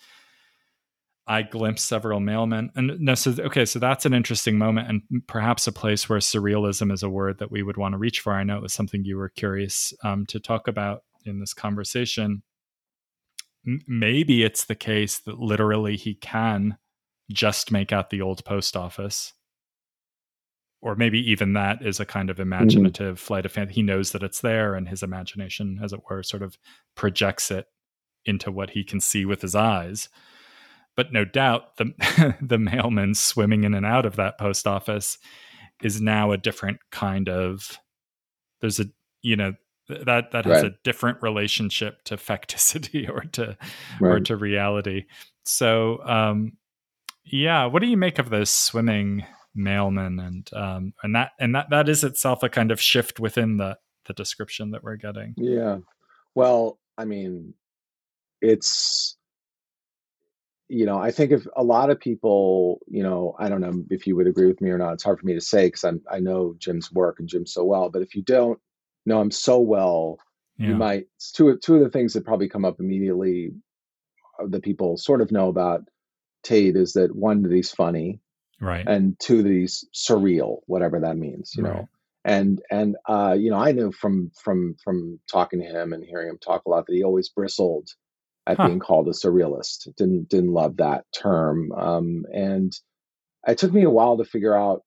I 1.28 1.44
glimpsed 1.44 1.88
several 1.88 2.20
mailmen, 2.20 2.70
and 2.76 3.00
no, 3.00 3.16
so 3.16 3.34
okay, 3.40 3.66
so 3.66 3.80
that's 3.80 4.06
an 4.06 4.14
interesting 4.14 4.58
moment, 4.58 4.90
and 4.90 5.02
perhaps 5.28 5.68
a 5.68 5.72
place 5.72 6.10
where 6.10 6.20
surrealism 6.20 6.92
is 6.92 7.04
a 7.04 7.10
word 7.10 7.40
that 7.40 7.52
we 7.52 7.64
would 7.64 7.78
want 7.78 7.94
to 7.94 7.98
reach 7.98 8.20
for. 8.20 8.34
I 8.34 8.44
know 8.44 8.58
it 8.58 8.64
was 8.64 8.74
something 8.74 9.06
you 9.06 9.18
were 9.18 9.30
curious 9.30 9.94
um, 10.04 10.26
to 10.28 10.40
talk 10.40 10.68
about 10.68 11.04
in 11.26 11.40
this 11.40 11.54
conversation 11.54 12.42
maybe 13.88 14.43
it's 14.43 14.66
the 14.66 14.76
case 14.76 15.20
that 15.20 15.39
literally 15.39 15.95
he 15.95 16.16
can 16.16 16.78
just 17.32 17.72
make 17.72 17.91
out 17.91 18.09
the 18.09 18.22
old 18.22 18.43
post 18.43 18.76
office 18.76 19.34
or 20.82 20.95
maybe 20.95 21.20
even 21.32 21.53
that 21.53 21.82
is 21.82 21.99
a 21.99 22.05
kind 22.05 22.30
of 22.30 22.38
mm-hmm. 22.38 22.53
imaginative 22.53 23.16
mm-hmm. 23.16 23.26
flight 23.26 23.45
of 23.45 23.51
fantasy. 23.51 23.76
He 23.76 23.84
knows 23.84 24.12
that 24.12 24.24
it's 24.24 24.41
there, 24.41 24.76
and 24.76 24.88
his 24.88 25.03
imagination, 25.03 25.80
as 25.82 25.93
it 25.93 26.01
were, 26.09 26.24
sort 26.24 26.43
of 26.43 26.57
projects 26.95 27.51
it 27.51 27.66
into 28.26 28.51
what 28.51 28.72
he 28.72 28.84
can 28.84 28.99
see 28.99 29.26
with 29.26 29.41
his 29.41 29.55
eyes. 29.55 30.09
But 30.95 31.14
no 31.14 31.24
doubt, 31.24 31.78
the 31.78 32.36
the 32.41 32.57
mailman 32.57 33.14
swimming 33.14 33.64
in 33.64 33.74
and 33.74 33.86
out 33.86 34.05
of 34.05 34.16
that 34.16 34.38
post 34.38 34.68
office 34.68 35.18
is 35.82 36.01
now 36.01 36.32
a 36.32 36.38
different 36.38 36.80
kind 36.91 37.30
of. 37.30 37.80
There's 38.59 38.80
a 38.80 38.86
you 39.22 39.36
know 39.36 39.53
that 39.88 40.32
that 40.32 40.46
has 40.46 40.64
right. 40.64 40.72
a 40.72 40.76
different 40.84 41.22
relationship 41.22 42.04
to 42.04 42.18
facticity 42.18 43.10
or 43.14 43.22
to 43.32 43.58
right. 44.00 44.12
or 44.12 44.20
to 44.20 44.36
reality 44.36 45.06
so 45.44 46.00
um 46.06 46.54
yeah 47.24 47.66
what 47.66 47.82
do 47.82 47.88
you 47.88 47.98
make 47.98 48.20
of 48.20 48.30
those 48.30 48.50
swimming 48.50 49.26
mailmen 49.58 50.26
and 50.26 50.50
um 50.54 50.94
and 51.04 51.16
that 51.16 51.32
and 51.40 51.56
that 51.56 51.70
that 51.70 51.90
is 51.90 52.04
itself 52.04 52.44
a 52.44 52.50
kind 52.50 52.72
of 52.72 52.80
shift 52.80 53.20
within 53.20 53.58
the 53.58 53.78
the 54.06 54.14
description 54.14 54.72
that 54.72 54.84
we're 54.84 54.96
getting 54.96 55.34
yeah 55.38 55.78
well 56.36 56.80
i 56.98 57.06
mean 57.06 57.54
it's 58.42 59.18
you 60.70 60.86
know 60.86 60.98
i 60.98 61.12
think 61.12 61.32
if 61.32 61.46
a 61.58 61.64
lot 61.64 61.90
of 61.90 62.00
people 62.00 62.80
you 62.88 63.04
know 63.04 63.36
i 63.40 63.50
don't 63.50 63.60
know 63.60 63.84
if 63.90 64.08
you 64.08 64.16
would 64.16 64.26
agree 64.26 64.48
with 64.48 64.62
me 64.62 64.70
or 64.70 64.78
not 64.78 64.94
it's 64.94 65.04
hard 65.04 65.20
for 65.20 65.26
me 65.26 65.34
to 65.34 65.42
say 65.42 65.68
because 65.68 65.84
i 65.84 65.92
i 66.10 66.20
know 66.20 66.56
jim's 66.58 66.92
work 66.92 67.20
and 67.20 67.28
jim 67.28 67.46
so 67.46 67.64
well 67.64 67.90
but 67.90 68.02
if 68.02 68.16
you 68.16 68.24
don't 68.24 68.58
know 69.06 69.22
him 69.22 69.32
so 69.32 69.60
well, 69.60 70.18
yeah. 70.58 70.70
you 70.70 70.76
might 70.76 71.06
two 71.34 71.58
two 71.58 71.76
of 71.76 71.82
the 71.82 71.89
things 71.89 72.14
that 72.14 72.26
probably 72.26 72.49
come 72.49 72.66
up 72.66 72.80
immediately 72.80 73.52
uh, 74.39 74.47
that 74.49 74.64
people 74.64 74.97
sort 74.97 75.22
of 75.22 75.32
know 75.32 75.49
about 75.49 75.82
Tate 76.43 76.76
is 76.76 76.93
that 76.93 77.16
one 77.16 77.43
that 77.43 77.52
he's 77.52 77.72
funny, 77.72 78.20
right, 78.60 78.88
and 78.88 79.20
two 79.20 79.43
that 79.43 79.52
he's 79.52 79.86
surreal, 79.93 80.60
whatever 80.68 80.99
that 80.99 81.18
means, 81.18 81.54
you 81.56 81.64
right. 81.64 81.76
know. 81.76 81.89
And 82.24 82.62
and 82.70 82.95
uh, 83.08 83.36
you 83.38 83.49
know, 83.49 83.58
I 83.58 83.72
knew 83.72 83.91
from 83.91 84.32
from 84.41 84.76
from 84.84 85.20
talking 85.32 85.60
to 85.60 85.66
him 85.66 85.93
and 85.93 86.04
hearing 86.04 86.30
him 86.30 86.38
talk 86.38 86.64
a 86.66 86.70
lot 86.70 86.86
that 86.86 86.93
he 86.93 87.04
always 87.04 87.30
bristled 87.30 87.89
at 88.47 88.58
huh. 88.58 88.68
being 88.68 88.80
called 88.80 89.08
a 89.08 89.12
surrealist. 89.12 89.93
Didn't 89.95 90.30
didn't 90.30 90.54
love 90.54 90.78
that 90.78 91.06
term. 91.20 91.72
Um, 91.72 92.26
and 92.34 92.72
it 93.47 93.58
took 93.58 93.74
me 93.74 93.84
a 93.84 93.89
while 93.89 94.18
to 94.18 94.26
figure 94.26 94.56
out 94.56 94.84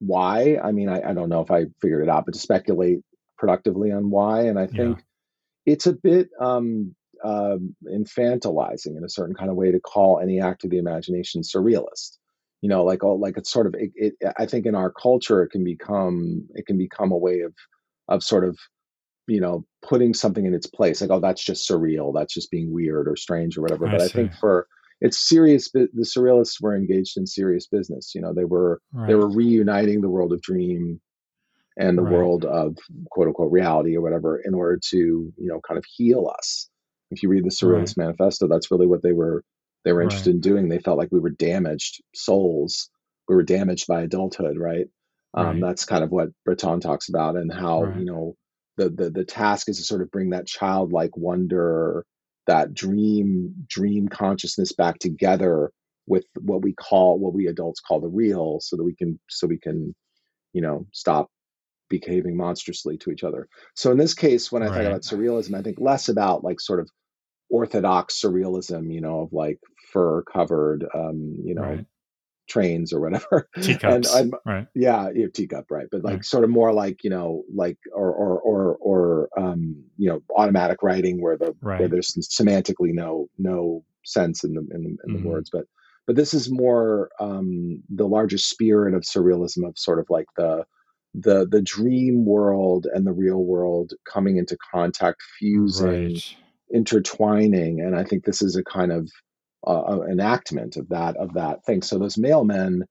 why. 0.00 0.58
I 0.62 0.72
mean, 0.72 0.88
I, 0.88 1.10
I 1.10 1.14
don't 1.14 1.28
know 1.28 1.40
if 1.40 1.50
I 1.50 1.66
figured 1.80 2.02
it 2.02 2.08
out, 2.08 2.26
but 2.26 2.34
to 2.34 2.40
speculate 2.40 3.00
productively 3.38 3.92
on 3.92 4.10
why, 4.10 4.42
and 4.42 4.58
I 4.58 4.66
think 4.66 4.98
yeah. 4.98 5.72
it's 5.72 5.86
a 5.86 5.92
bit 5.92 6.28
um, 6.40 6.94
um, 7.24 7.74
infantilizing 7.86 8.96
in 8.96 9.04
a 9.04 9.08
certain 9.08 9.34
kind 9.34 9.50
of 9.50 9.56
way 9.56 9.72
to 9.72 9.80
call 9.80 10.20
any 10.20 10.40
act 10.40 10.64
of 10.64 10.70
the 10.70 10.78
imagination 10.78 11.42
surrealist. 11.42 12.18
You 12.62 12.70
know, 12.70 12.84
like 12.84 13.04
all 13.04 13.20
like 13.20 13.36
it's 13.36 13.52
sort 13.52 13.66
of 13.66 13.74
it, 13.74 13.90
it, 13.94 14.14
I 14.38 14.46
think 14.46 14.66
in 14.66 14.74
our 14.74 14.90
culture 14.90 15.42
it 15.42 15.50
can 15.50 15.64
become 15.64 16.46
it 16.54 16.66
can 16.66 16.78
become 16.78 17.12
a 17.12 17.16
way 17.16 17.40
of 17.40 17.54
of 18.08 18.22
sort 18.22 18.44
of 18.44 18.58
you 19.28 19.40
know 19.40 19.64
putting 19.82 20.14
something 20.14 20.46
in 20.46 20.54
its 20.54 20.66
place 20.66 21.00
like 21.00 21.10
oh 21.10 21.20
that's 21.20 21.44
just 21.44 21.68
surreal 21.68 22.14
that's 22.14 22.34
just 22.34 22.50
being 22.50 22.72
weird 22.72 23.08
or 23.08 23.16
strange 23.16 23.56
or 23.56 23.62
whatever 23.62 23.86
I 23.86 23.92
but 23.92 24.00
see. 24.00 24.06
i 24.06 24.08
think 24.08 24.34
for 24.34 24.66
it's 25.00 25.18
serious 25.18 25.70
the 25.72 25.88
surrealists 26.00 26.60
were 26.60 26.76
engaged 26.76 27.16
in 27.16 27.26
serious 27.26 27.66
business 27.66 28.12
you 28.14 28.20
know 28.20 28.32
they 28.32 28.44
were 28.44 28.80
right. 28.92 29.08
they 29.08 29.14
were 29.14 29.28
reuniting 29.28 30.00
the 30.00 30.08
world 30.08 30.32
of 30.32 30.40
dream 30.42 31.00
and 31.76 31.96
the 31.96 32.02
right. 32.02 32.12
world 32.12 32.44
of 32.44 32.76
quote 33.10 33.28
unquote 33.28 33.52
reality 33.52 33.96
or 33.96 34.00
whatever 34.00 34.38
in 34.38 34.54
order 34.54 34.78
to 34.90 34.96
you 34.96 35.34
know 35.48 35.60
kind 35.66 35.78
of 35.78 35.84
heal 35.88 36.32
us. 36.38 36.68
If 37.10 37.22
you 37.22 37.28
read 37.28 37.44
the 37.44 37.50
surrealist 37.50 37.96
right. 37.96 38.06
manifesto 38.06 38.48
that's 38.48 38.70
really 38.70 38.86
what 38.86 39.02
they 39.02 39.12
were 39.12 39.44
they 39.84 39.92
were 39.92 40.02
interested 40.02 40.34
in 40.34 40.40
doing. 40.40 40.68
They 40.68 40.80
felt 40.80 40.98
like 40.98 41.12
we 41.12 41.20
were 41.20 41.30
damaged 41.30 42.02
souls. 42.14 42.90
We 43.28 43.36
were 43.36 43.44
damaged 43.44 43.86
by 43.86 44.02
adulthood 44.02 44.58
right? 44.58 44.86
Um, 45.34 45.60
that's 45.60 45.84
kind 45.84 46.02
of 46.02 46.10
what 46.10 46.30
breton 46.46 46.80
talks 46.80 47.10
about 47.10 47.36
and 47.36 47.52
how 47.52 47.92
you 47.98 48.06
know 48.06 48.36
the, 48.76 48.88
the 48.88 49.10
the 49.10 49.24
task 49.24 49.68
is 49.68 49.78
to 49.78 49.84
sort 49.84 50.02
of 50.02 50.10
bring 50.10 50.30
that 50.30 50.46
childlike 50.46 51.16
wonder 51.16 52.04
that 52.46 52.72
dream 52.74 53.54
dream 53.68 54.08
consciousness 54.08 54.72
back 54.72 54.98
together 54.98 55.70
with 56.06 56.24
what 56.40 56.62
we 56.62 56.72
call 56.72 57.18
what 57.18 57.34
we 57.34 57.48
adults 57.48 57.80
call 57.80 58.00
the 58.00 58.08
real 58.08 58.58
so 58.60 58.76
that 58.76 58.84
we 58.84 58.94
can 58.94 59.18
so 59.28 59.46
we 59.46 59.58
can 59.58 59.94
you 60.52 60.62
know 60.62 60.86
stop 60.92 61.28
behaving 61.88 62.36
monstrously 62.36 62.96
to 62.96 63.10
each 63.10 63.24
other 63.24 63.48
so 63.74 63.90
in 63.90 63.98
this 63.98 64.14
case 64.14 64.50
when 64.50 64.62
i 64.62 64.66
right. 64.66 64.74
think 64.74 64.86
about 64.86 65.02
surrealism 65.02 65.58
i 65.58 65.62
think 65.62 65.78
less 65.80 66.08
about 66.08 66.44
like 66.44 66.60
sort 66.60 66.80
of 66.80 66.90
orthodox 67.50 68.20
surrealism 68.20 68.92
you 68.92 69.00
know 69.00 69.20
of 69.20 69.32
like 69.32 69.58
fur 69.92 70.22
covered 70.22 70.84
um 70.94 71.34
you 71.44 71.54
know 71.54 71.62
right 71.62 71.86
trains 72.48 72.92
or 72.92 73.00
whatever. 73.00 73.48
Teacups, 73.60 74.14
and, 74.14 74.34
right? 74.44 74.66
Yeah, 74.74 75.10
yeah, 75.14 75.26
teacup, 75.32 75.66
right? 75.70 75.86
But 75.90 76.04
like 76.04 76.14
right. 76.14 76.24
sort 76.24 76.44
of 76.44 76.50
more 76.50 76.72
like 76.72 77.02
you 77.04 77.10
know, 77.10 77.42
like 77.54 77.78
or 77.92 78.10
or 78.12 78.40
or 78.40 78.76
or 78.76 79.28
um, 79.36 79.84
you 79.96 80.08
know, 80.08 80.22
automatic 80.36 80.82
writing 80.82 81.20
where 81.20 81.36
the 81.36 81.54
right. 81.60 81.80
where 81.80 81.88
there's 81.88 82.12
semantically 82.12 82.92
no 82.92 83.28
no 83.38 83.84
sense 84.04 84.44
in 84.44 84.54
the 84.54 84.60
in 84.60 84.82
the, 84.82 84.88
in 85.06 85.12
the 85.12 85.18
mm-hmm. 85.18 85.28
words, 85.28 85.50
but 85.52 85.64
but 86.06 86.16
this 86.16 86.34
is 86.34 86.50
more 86.50 87.10
um, 87.20 87.82
the 87.90 88.06
larger 88.06 88.38
spirit 88.38 88.94
of 88.94 89.02
surrealism 89.02 89.66
of 89.66 89.76
sort 89.76 89.98
of 89.98 90.06
like 90.08 90.26
the 90.36 90.64
the 91.18 91.46
the 91.46 91.62
dream 91.62 92.26
world 92.26 92.86
and 92.92 93.06
the 93.06 93.12
real 93.12 93.42
world 93.42 93.92
coming 94.10 94.36
into 94.36 94.56
contact, 94.72 95.22
fusing, 95.38 96.12
right. 96.12 96.36
intertwining, 96.72 97.80
and 97.80 97.96
I 97.96 98.04
think 98.04 98.24
this 98.24 98.42
is 98.42 98.56
a 98.56 98.64
kind 98.64 98.92
of 98.92 99.10
uh, 99.66 100.00
enactment 100.10 100.76
of 100.76 100.88
that 100.90 101.16
of 101.16 101.34
that 101.34 101.64
thing. 101.64 101.82
So 101.82 101.98
those 101.98 102.16
mailmen 102.16 102.82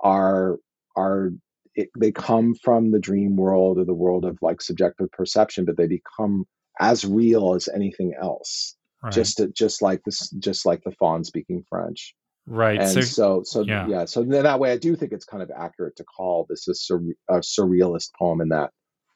are 0.00 0.58
are 0.96 1.30
it, 1.74 1.88
they 1.98 2.12
come 2.12 2.54
from 2.54 2.90
the 2.90 3.00
dream 3.00 3.36
world 3.36 3.78
or 3.78 3.84
the 3.84 3.94
world 3.94 4.24
of 4.24 4.38
like 4.40 4.62
subjective 4.62 5.10
perception, 5.12 5.64
but 5.64 5.76
they 5.76 5.88
become 5.88 6.44
as 6.78 7.04
real 7.04 7.54
as 7.54 7.68
anything 7.74 8.14
else. 8.20 8.76
Right. 9.02 9.12
Just 9.12 9.40
just 9.54 9.82
like 9.82 10.02
this, 10.04 10.30
just 10.38 10.64
like 10.64 10.82
the 10.84 10.92
fawn 10.92 11.24
speaking 11.24 11.64
French. 11.68 12.14
Right. 12.46 12.80
And 12.80 12.88
so, 12.90 13.00
so, 13.00 13.42
so 13.44 13.62
yeah. 13.62 13.86
yeah. 13.88 14.04
So 14.04 14.22
then 14.22 14.44
that 14.44 14.60
way, 14.60 14.72
I 14.72 14.76
do 14.76 14.94
think 14.94 15.12
it's 15.12 15.24
kind 15.24 15.42
of 15.42 15.50
accurate 15.56 15.96
to 15.96 16.04
call 16.04 16.46
this 16.48 16.68
a, 16.68 16.94
a 17.28 17.40
surrealist 17.40 18.10
poem 18.18 18.40
in 18.40 18.48
that 18.50 18.70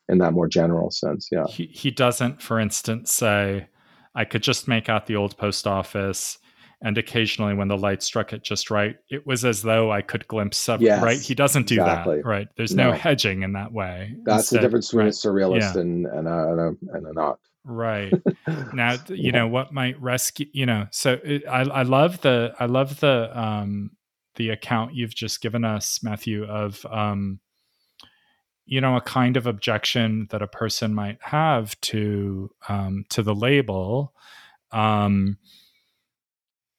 in 0.09 0.19
that 0.19 0.33
more 0.33 0.49
general 0.49 0.91
sense. 0.91 1.29
Yeah. 1.31 1.47
He 1.47 1.67
he 1.67 1.91
doesn't, 1.91 2.43
for 2.43 2.59
instance, 2.59 3.13
say, 3.13 3.69
"I 4.15 4.25
could 4.25 4.43
just 4.43 4.67
make 4.67 4.89
out 4.89 5.07
the 5.07 5.17
old 5.17 5.37
post 5.37 5.67
office." 5.67 6.39
and 6.83 6.97
occasionally 6.97 7.55
when 7.55 7.69
the 7.69 7.77
light 7.77 8.03
struck 8.03 8.33
it 8.33 8.43
just 8.43 8.71
right 8.71 8.97
it 9.11 9.27
was 9.27 9.45
as 9.45 9.63
though 9.63 9.93
i 9.93 10.01
could 10.01 10.27
glimpse 10.29 10.69
of 10.69 10.81
yes, 10.81 11.03
right 11.03 11.21
he 11.21 11.35
doesn't 11.35 11.67
do 11.67 11.75
exactly. 11.75 12.17
that 12.17 12.25
right 12.25 12.49
there's 12.57 12.75
no. 12.75 12.91
no. 12.91 12.97
hedging 12.97 13.43
in 13.43 13.53
that 13.53 13.73
way 13.73 14.15
that's 14.25 14.45
Instead, 14.45 14.59
the 14.59 14.63
difference 14.63 14.89
between 14.89 15.07
right. 15.07 15.15
a 15.15 15.17
surrealist 15.17 15.75
yeah. 15.75 15.81
and, 15.81 16.07
and, 16.07 16.29
a, 16.29 16.49
and, 16.49 16.61
a, 16.61 16.97
and 16.97 17.07
a 17.07 17.13
not 17.13 17.39
right. 17.65 18.13
Now 18.73 18.97
you 19.09 19.33
know 19.33 19.47
what 19.47 19.73
might 19.73 20.01
rescue 20.01 20.47
you 20.53 20.67
know 20.67 20.87
so 20.91 21.19
it, 21.23 21.47
i 21.47 21.61
i 21.61 21.83
love 21.83 22.21
the 22.21 22.53
i 22.59 22.67
love 22.67 22.99
the 23.01 23.31
um 23.39 23.91
the 24.37 24.51
account 24.51 24.95
you've 24.95 25.15
just 25.15 25.41
given 25.41 25.65
us 25.65 26.03
matthew 26.03 26.45
of 26.45 26.85
um 26.91 27.39
you 28.67 28.81
know 28.81 28.97
a 28.97 29.01
kind 29.01 29.37
of 29.37 29.47
objection 29.47 30.27
that 30.31 30.43
a 30.43 30.49
person 30.49 30.95
might 30.95 31.19
have 31.21 31.81
to 31.83 32.51
um 32.69 33.05
to 33.11 33.23
the 33.23 33.35
label. 33.35 34.15
Um 34.73 35.39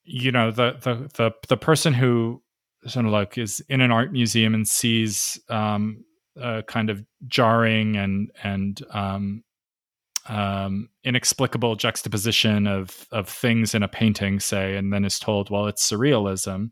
you 0.04 0.32
know 0.32 0.52
the 0.52 0.78
the 0.82 1.10
the 1.16 1.32
the 1.48 1.58
person 1.58 1.94
who 1.94 2.42
sort 2.88 3.06
of 3.06 3.12
like 3.12 3.38
is 3.38 3.62
in 3.70 3.82
an 3.82 3.92
art 3.92 4.12
museum 4.12 4.54
and 4.54 4.68
sees 4.68 5.40
um, 5.50 6.04
a 6.36 6.64
kind 6.64 6.90
of 6.90 7.04
jarring 7.28 7.96
and 7.96 8.32
and 8.44 8.82
um, 8.92 9.44
um, 10.28 10.90
inexplicable 11.04 11.76
juxtaposition 11.76 12.68
of 12.68 13.08
of 13.12 13.28
things 13.28 13.74
in 13.74 13.84
a 13.84 13.88
painting, 13.88 14.40
say, 14.40 14.76
and 14.76 14.94
then 14.94 15.06
is 15.06 15.20
told, 15.20 15.50
"Well, 15.50 15.68
it's 15.68 15.90
surrealism," 15.90 16.72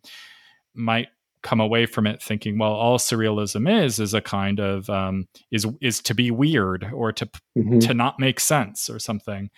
might 0.73 1.07
come 1.41 1.59
away 1.59 1.85
from 1.85 2.05
it 2.05 2.21
thinking, 2.21 2.57
"Well, 2.57 2.73
all 2.73 2.97
surrealism 2.97 3.83
is 3.83 3.99
is 3.99 4.13
a 4.13 4.21
kind 4.21 4.59
of 4.59 4.89
um, 4.89 5.27
is 5.51 5.65
is 5.81 6.01
to 6.03 6.13
be 6.13 6.31
weird 6.31 6.89
or 6.93 7.11
to 7.11 7.25
mm-hmm. 7.57 7.79
to 7.79 7.93
not 7.93 8.19
make 8.19 8.39
sense 8.39 8.89
or 8.89 8.99
something." 8.99 9.49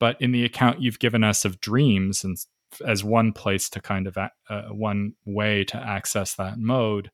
But 0.00 0.20
in 0.20 0.32
the 0.32 0.44
account 0.44 0.80
you've 0.80 0.98
given 0.98 1.24
us 1.24 1.44
of 1.44 1.60
dreams 1.60 2.24
and 2.24 2.36
as 2.84 3.04
one 3.04 3.32
place 3.32 3.68
to 3.70 3.80
kind 3.80 4.06
of 4.06 4.16
uh, 4.16 4.62
one 4.70 5.12
way 5.24 5.64
to 5.64 5.76
access 5.76 6.34
that 6.34 6.58
mode 6.58 7.10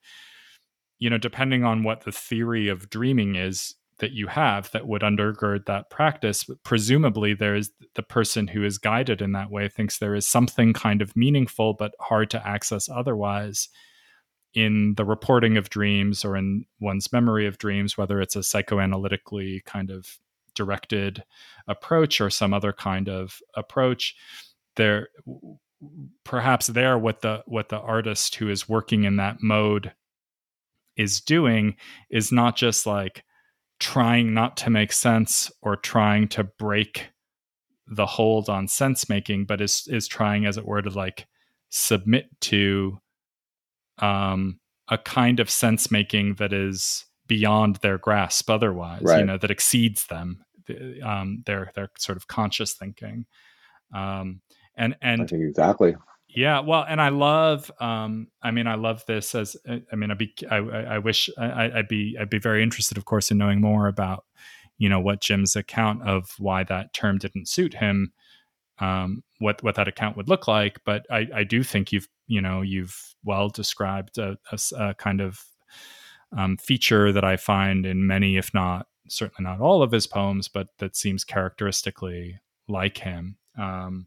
you 1.00 1.10
know 1.10 1.18
depending 1.18 1.64
on 1.64 1.82
what 1.82 2.02
the 2.02 2.12
theory 2.12 2.68
of 2.68 2.88
dreaming 2.88 3.34
is 3.34 3.74
that 4.00 4.12
you 4.12 4.26
have 4.26 4.70
that 4.72 4.86
would 4.86 5.02
undergird 5.02 5.66
that 5.66 5.90
practice. 5.90 6.44
Presumably 6.64 7.34
there 7.34 7.54
is 7.54 7.70
the 7.94 8.02
person 8.02 8.48
who 8.48 8.64
is 8.64 8.78
guided 8.78 9.22
in 9.22 9.32
that 9.32 9.50
way 9.50 9.68
thinks 9.68 9.98
there 9.98 10.14
is 10.14 10.26
something 10.26 10.72
kind 10.72 11.00
of 11.00 11.16
meaningful 11.16 11.74
but 11.74 11.94
hard 12.00 12.30
to 12.30 12.46
access 12.46 12.88
otherwise 12.88 13.68
in 14.52 14.94
the 14.96 15.04
reporting 15.04 15.56
of 15.56 15.70
dreams 15.70 16.24
or 16.24 16.36
in 16.36 16.64
one's 16.80 17.12
memory 17.12 17.46
of 17.46 17.58
dreams 17.58 17.96
whether 17.96 18.20
it's 18.20 18.34
a 18.34 18.40
psychoanalytically 18.40 19.64
kind 19.64 19.90
of 19.90 20.18
directed 20.54 21.22
approach 21.68 22.20
or 22.20 22.30
some 22.30 22.52
other 22.52 22.72
kind 22.72 23.08
of 23.08 23.38
approach. 23.54 24.16
There 24.76 25.08
perhaps 26.24 26.66
there 26.66 26.98
what 26.98 27.20
the 27.22 27.42
what 27.46 27.68
the 27.68 27.78
artist 27.78 28.34
who 28.36 28.48
is 28.48 28.68
working 28.68 29.04
in 29.04 29.16
that 29.16 29.38
mode 29.42 29.92
is 30.96 31.20
doing 31.20 31.76
is 32.10 32.30
not 32.32 32.56
just 32.56 32.86
like 32.86 33.24
trying 33.80 34.34
not 34.34 34.56
to 34.58 34.70
make 34.70 34.92
sense 34.92 35.50
or 35.62 35.74
trying 35.74 36.28
to 36.28 36.44
break 36.44 37.10
the 37.88 38.06
hold 38.06 38.48
on 38.48 38.68
sense 38.68 39.08
making 39.08 39.44
but 39.44 39.60
is 39.60 39.88
is 39.90 40.06
trying 40.06 40.46
as 40.46 40.56
it 40.56 40.64
were 40.64 40.82
to 40.82 40.90
like 40.90 41.26
submit 41.70 42.28
to 42.40 43.00
um 43.98 44.60
a 44.88 44.98
kind 44.98 45.40
of 45.40 45.50
sense 45.50 45.90
making 45.90 46.34
that 46.34 46.52
is 46.52 47.06
beyond 47.26 47.76
their 47.76 47.98
grasp 47.98 48.48
otherwise 48.48 49.02
right. 49.02 49.18
you 49.18 49.24
know 49.24 49.38
that 49.38 49.50
exceeds 49.50 50.06
them 50.06 50.44
um 51.02 51.42
their 51.46 51.72
their 51.74 51.90
sort 51.98 52.16
of 52.16 52.28
conscious 52.28 52.74
thinking 52.74 53.24
um 53.94 54.40
and 54.76 54.94
and 55.02 55.32
exactly 55.32 55.96
yeah 56.34 56.60
well 56.60 56.84
and 56.88 57.00
i 57.00 57.08
love 57.08 57.70
um 57.80 58.28
i 58.42 58.50
mean 58.50 58.66
i 58.66 58.74
love 58.74 59.04
this 59.06 59.34
as 59.34 59.56
i 59.68 59.96
mean 59.96 60.10
i'd 60.10 60.18
be 60.18 60.32
i, 60.50 60.56
I 60.56 60.98
wish 60.98 61.28
I, 61.38 61.70
i'd 61.74 61.88
be 61.88 62.16
i'd 62.20 62.30
be 62.30 62.38
very 62.38 62.62
interested 62.62 62.96
of 62.96 63.04
course 63.04 63.30
in 63.30 63.38
knowing 63.38 63.60
more 63.60 63.88
about 63.88 64.24
you 64.78 64.88
know 64.88 65.00
what 65.00 65.20
jim's 65.20 65.56
account 65.56 66.02
of 66.02 66.34
why 66.38 66.64
that 66.64 66.94
term 66.94 67.18
didn't 67.18 67.48
suit 67.48 67.74
him 67.74 68.12
um 68.78 69.22
what 69.38 69.62
what 69.62 69.74
that 69.74 69.88
account 69.88 70.16
would 70.16 70.28
look 70.28 70.46
like 70.46 70.78
but 70.84 71.04
i 71.10 71.26
i 71.34 71.44
do 71.44 71.62
think 71.62 71.92
you've 71.92 72.08
you 72.26 72.40
know 72.40 72.62
you've 72.62 73.14
well 73.24 73.48
described 73.48 74.18
a, 74.18 74.36
a, 74.52 74.58
a 74.76 74.94
kind 74.94 75.20
of 75.20 75.44
um, 76.36 76.56
feature 76.56 77.12
that 77.12 77.24
i 77.24 77.36
find 77.36 77.84
in 77.84 78.06
many 78.06 78.36
if 78.36 78.54
not 78.54 78.86
certainly 79.08 79.50
not 79.50 79.60
all 79.60 79.82
of 79.82 79.90
his 79.90 80.06
poems 80.06 80.46
but 80.48 80.68
that 80.78 80.94
seems 80.94 81.24
characteristically 81.24 82.38
like 82.68 82.98
him 82.98 83.36
um 83.58 84.06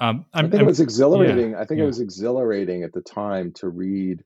um, 0.00 0.24
i 0.32 0.42
think 0.42 0.54
I'm, 0.54 0.60
it 0.60 0.66
was 0.66 0.80
exhilarating. 0.80 1.52
Yeah, 1.52 1.60
I 1.60 1.64
think 1.64 1.78
yeah. 1.78 1.84
it 1.84 1.88
was 1.88 2.00
exhilarating 2.00 2.82
at 2.82 2.92
the 2.92 3.00
time 3.00 3.52
to 3.56 3.68
read 3.68 4.22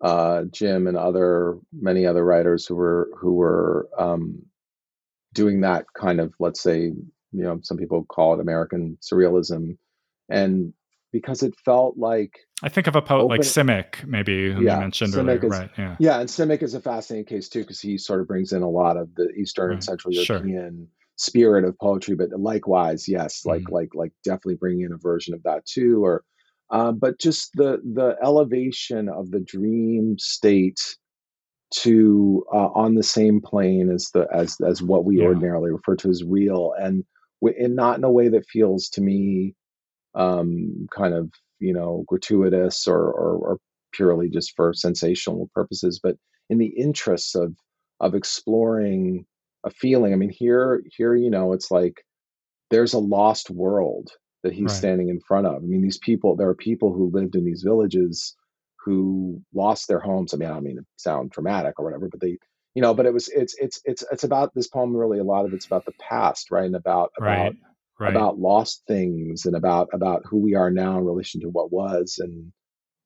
uh, 0.00 0.44
Jim 0.50 0.86
and 0.86 0.96
other 0.96 1.58
many 1.72 2.06
other 2.06 2.24
writers 2.24 2.66
who 2.66 2.74
were 2.74 3.10
who 3.18 3.34
were 3.34 3.88
um, 3.98 4.46
doing 5.34 5.60
that 5.60 5.86
kind 5.94 6.20
of 6.20 6.32
let's 6.38 6.62
say 6.62 6.84
you 6.84 7.04
know 7.32 7.60
some 7.62 7.76
people 7.76 8.04
call 8.04 8.34
it 8.34 8.40
American 8.40 8.96
surrealism, 9.02 9.76
and 10.28 10.72
because 11.12 11.42
it 11.42 11.54
felt 11.64 11.98
like 11.98 12.38
I 12.62 12.68
think 12.68 12.86
of 12.86 12.96
a 12.96 13.02
poet 13.02 13.24
open, 13.24 13.28
like 13.28 13.40
Simic, 13.40 14.06
maybe 14.06 14.52
who 14.52 14.62
yeah, 14.62 14.76
you 14.76 14.80
mentioned 14.80 15.12
Simic 15.12 15.42
earlier, 15.42 15.44
is, 15.44 15.50
right? 15.50 15.70
Yeah, 15.76 15.96
yeah, 15.98 16.20
and 16.20 16.28
Simic 16.28 16.62
is 16.62 16.74
a 16.74 16.80
fascinating 16.80 17.26
case 17.26 17.48
too 17.48 17.60
because 17.60 17.80
he 17.80 17.98
sort 17.98 18.20
of 18.20 18.28
brings 18.28 18.52
in 18.52 18.62
a 18.62 18.70
lot 18.70 18.96
of 18.96 19.14
the 19.14 19.28
Eastern 19.32 19.68
right. 19.68 19.74
and 19.74 19.84
Central 19.84 20.14
European 20.14 20.88
sure. 20.88 20.99
Spirit 21.20 21.64
of 21.64 21.78
poetry, 21.78 22.14
but 22.16 22.30
likewise, 22.38 23.06
yes, 23.06 23.44
like 23.44 23.62
mm. 23.64 23.72
like 23.72 23.94
like 23.94 24.12
definitely 24.24 24.56
bringing 24.56 24.86
in 24.86 24.92
a 24.92 24.98
version 24.98 25.34
of 25.34 25.42
that 25.42 25.66
too, 25.66 26.02
or 26.04 26.24
uh, 26.70 26.92
but 26.92 27.20
just 27.20 27.50
the 27.54 27.78
the 27.94 28.16
elevation 28.22 29.08
of 29.08 29.30
the 29.30 29.40
dream 29.40 30.16
state 30.18 30.80
to 31.72 32.44
uh, 32.52 32.68
on 32.74 32.94
the 32.94 33.02
same 33.02 33.40
plane 33.40 33.90
as 33.90 34.10
the 34.14 34.26
as 34.32 34.56
as 34.66 34.82
what 34.82 35.04
we 35.04 35.18
yeah. 35.18 35.26
ordinarily 35.26 35.70
refer 35.70 35.94
to 35.96 36.08
as 36.08 36.24
real, 36.24 36.72
and 36.78 37.04
and 37.42 37.76
not 37.76 37.98
in 37.98 38.04
a 38.04 38.10
way 38.10 38.28
that 38.28 38.46
feels 38.46 38.88
to 38.88 39.02
me 39.02 39.54
um, 40.14 40.86
kind 40.96 41.14
of 41.14 41.30
you 41.58 41.74
know 41.74 42.04
gratuitous 42.08 42.86
or, 42.88 42.98
or, 42.98 43.36
or 43.36 43.58
purely 43.92 44.30
just 44.30 44.54
for 44.56 44.72
sensational 44.72 45.50
purposes, 45.54 46.00
but 46.02 46.16
in 46.48 46.56
the 46.56 46.72
interests 46.78 47.34
of 47.34 47.54
of 48.00 48.14
exploring 48.14 49.26
a 49.64 49.70
feeling. 49.70 50.12
I 50.12 50.16
mean, 50.16 50.30
here 50.30 50.82
here 50.96 51.14
you 51.14 51.30
know 51.30 51.52
it's 51.52 51.70
like 51.70 52.04
there's 52.70 52.92
a 52.92 52.98
lost 52.98 53.50
world 53.50 54.10
that 54.42 54.52
he's 54.52 54.66
right. 54.66 54.70
standing 54.70 55.08
in 55.08 55.20
front 55.20 55.46
of. 55.46 55.56
I 55.56 55.66
mean, 55.66 55.82
these 55.82 55.98
people, 55.98 56.36
there 56.36 56.48
are 56.48 56.54
people 56.54 56.92
who 56.92 57.10
lived 57.12 57.34
in 57.34 57.44
these 57.44 57.62
villages 57.62 58.34
who 58.84 59.42
lost 59.52 59.88
their 59.88 60.00
homes. 60.00 60.32
I 60.32 60.38
mean, 60.38 60.48
I 60.48 60.54
don't 60.54 60.64
mean 60.64 60.76
to 60.76 60.86
sound 60.96 61.30
dramatic 61.30 61.78
or 61.78 61.84
whatever, 61.84 62.08
but 62.08 62.20
they, 62.20 62.38
you 62.74 62.80
know, 62.80 62.94
but 62.94 63.06
it 63.06 63.12
was, 63.12 63.28
it's, 63.28 63.54
it's, 63.58 63.80
it's, 63.84 64.04
it's 64.10 64.24
about 64.24 64.54
this 64.54 64.68
poem. 64.68 64.96
Really, 64.96 65.18
a 65.18 65.24
lot 65.24 65.44
of 65.44 65.52
it's 65.52 65.66
about 65.66 65.84
the 65.84 65.92
past, 66.00 66.50
right, 66.50 66.64
and 66.64 66.76
about 66.76 67.10
about 67.18 67.26
right. 67.26 67.56
Right. 67.98 68.10
about 68.10 68.38
lost 68.38 68.82
things 68.88 69.44
and 69.44 69.54
about 69.54 69.88
about 69.92 70.22
who 70.24 70.38
we 70.38 70.54
are 70.54 70.70
now 70.70 70.96
in 70.96 71.04
relation 71.04 71.42
to 71.42 71.48
what 71.48 71.70
was 71.70 72.18
and 72.18 72.50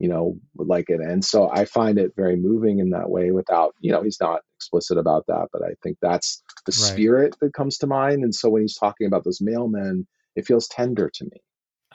you 0.01 0.09
know 0.09 0.37
like 0.57 0.87
it 0.89 1.01
and 1.01 1.25
so 1.25 1.49
i 1.51 1.65
find 1.65 1.99
it 1.99 2.13
very 2.17 2.37
moving 2.37 2.79
in 2.79 2.91
that 2.91 3.11
way 3.11 3.31
without 3.31 3.75
you 3.81 3.93
know 3.93 4.03
he's 4.03 4.19
not 4.21 4.41
explicit 4.57 4.99
about 4.99 5.25
that 5.29 5.47
but 5.53 5.63
i 5.63 5.73
think 5.83 5.97
that's 6.03 6.43
the 6.67 6.71
right. 6.71 6.93
spirit 6.93 7.37
that 7.41 7.55
comes 7.55 7.79
to 7.79 7.87
mind 7.87 8.25
and 8.25 8.35
so 8.35 8.49
when 8.49 8.63
he's 8.63 8.77
talking 8.77 9.07
about 9.07 9.23
those 9.25 9.39
mailmen 9.39 10.05
it 10.37 10.47
feels 10.47 10.67
tender 10.69 11.11
to 11.11 11.25
me. 11.25 11.43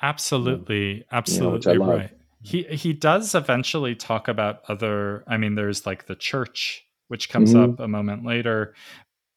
Absolutely, 0.02 1.06
absolutely 1.12 1.74
you 1.74 1.80
know, 1.80 1.98
right. 1.98 2.12
He 2.42 2.64
he 2.64 2.94
does 2.94 3.36
eventually 3.36 3.96
talk 3.96 4.30
about 4.30 4.62
other. 4.70 5.26
I 5.28 5.38
mean, 5.38 5.56
there's 5.56 5.86
like 5.86 6.08
the 6.08 6.16
church, 6.16 6.86
which 7.10 7.30
comes 7.30 7.54
mm-hmm. 7.54 7.74
up 7.74 7.80
a 7.82 7.88
moment 7.88 8.26
later, 8.26 8.74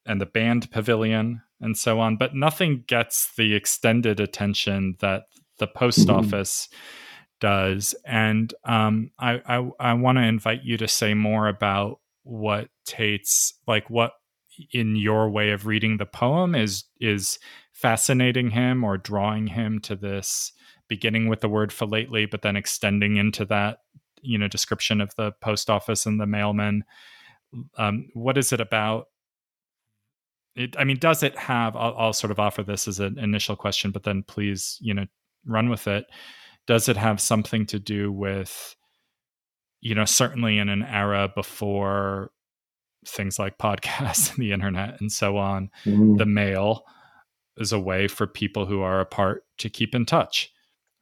and 0.07 0.21
the 0.21 0.27
band 0.27 0.71
pavilion, 0.71 1.43
and 1.61 1.77
so 1.77 1.99
on. 1.99 2.17
But 2.17 2.37
nothing 2.37 2.85
gets 2.87 3.35
the 3.35 3.55
extended 3.55 4.21
attention 4.21 4.97
that 5.01 5.25
the 5.59 5.67
post 5.67 6.07
mm-hmm. 6.07 6.17
office 6.17 6.69
does. 7.43 7.95
And 8.07 8.55
um, 8.65 9.11
I 9.19 9.43
I, 9.45 9.71
I 9.81 9.93
want 9.95 10.17
to 10.17 10.23
invite 10.23 10.63
you 10.63 10.79
to 10.79 10.89
say 10.89 11.13
more 11.13 11.49
about 11.49 11.99
what 12.23 12.69
Tate's 12.87 13.53
like. 13.67 13.91
What 13.91 14.13
in 14.73 14.97
your 14.97 15.29
way 15.29 15.51
of 15.51 15.67
reading 15.67 15.97
the 15.97 16.07
poem 16.07 16.55
is 16.55 16.85
is 17.01 17.39
fascinating 17.73 18.51
him 18.51 18.85
or 18.85 18.97
drawing 18.97 19.49
him 19.49 19.81
to 19.81 19.97
this 19.97 20.53
beginning 20.89 21.27
with 21.27 21.41
the 21.41 21.49
word 21.49 21.73
philately 21.73 22.27
but 22.27 22.43
then 22.43 22.55
extending 22.55 23.17
into 23.17 23.45
that 23.47 23.79
you 24.21 24.37
know 24.37 24.47
description 24.47 25.01
of 25.01 25.15
the 25.17 25.33
post 25.41 25.71
office 25.71 26.05
and 26.05 26.21
the 26.21 26.27
mailman 26.27 26.85
um, 27.79 28.09
what 28.13 28.37
is 28.37 28.53
it 28.53 28.61
about 28.61 29.07
it 30.55 30.77
i 30.79 30.85
mean 30.85 30.99
does 30.99 31.23
it 31.23 31.37
have 31.37 31.75
I'll, 31.75 31.95
I'll 31.97 32.13
sort 32.13 32.31
of 32.31 32.39
offer 32.39 32.63
this 32.63 32.87
as 32.87 33.01
an 33.01 33.19
initial 33.19 33.57
question 33.57 33.91
but 33.91 34.03
then 34.03 34.23
please 34.23 34.77
you 34.83 34.93
know 34.93 35.07
run 35.47 35.71
with 35.71 35.89
it 35.89 36.05
does 36.67 36.89
it 36.89 36.97
have 36.97 37.21
something 37.21 37.67
to 37.67 37.79
do 37.79 38.11
with 38.13 38.77
you 39.81 39.95
know 39.95 40.05
certainly 40.05 40.59
in 40.59 40.69
an 40.69 40.83
era 40.83 41.31
before 41.35 42.31
things 43.07 43.39
like 43.39 43.59
podcasts 43.59 44.31
and 44.35 44.39
the 44.39 44.53
internet 44.53 45.01
and 45.01 45.11
so 45.11 45.37
on 45.37 45.71
mm-hmm. 45.85 46.17
the 46.17 46.27
mail 46.27 46.85
is 47.57 47.73
a 47.73 47.81
way 47.81 48.09
for 48.09 48.27
people 48.27 48.67
who 48.67 48.81
are 48.81 49.01
apart 49.01 49.45
to 49.59 49.69
keep 49.69 49.95
in 49.95 50.07
touch, 50.07 50.51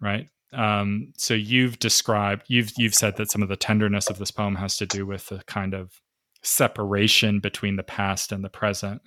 right? 0.01 0.29
Um, 0.53 1.13
so 1.17 1.35
you've 1.35 1.79
described 1.79 2.47
you've 2.49 2.73
you've 2.77 2.95
said 2.95 3.17
that 3.17 3.31
some 3.31 3.43
of 3.43 3.49
the 3.49 3.57
tenderness 3.57 4.11
of 4.11 4.19
this 4.19 4.33
poem 4.33 4.57
has 4.57 4.77
to 4.79 4.87
do 4.87 5.07
with 5.07 5.29
the 5.29 5.43
kind 5.47 5.75
of 5.75 6.01
separation 6.43 7.39
between 7.39 7.77
the 7.77 7.85
past 7.85 8.33
and 8.33 8.43
the 8.43 8.49
present. 8.49 9.01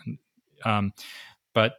Um, 0.63 0.93
but 1.53 1.75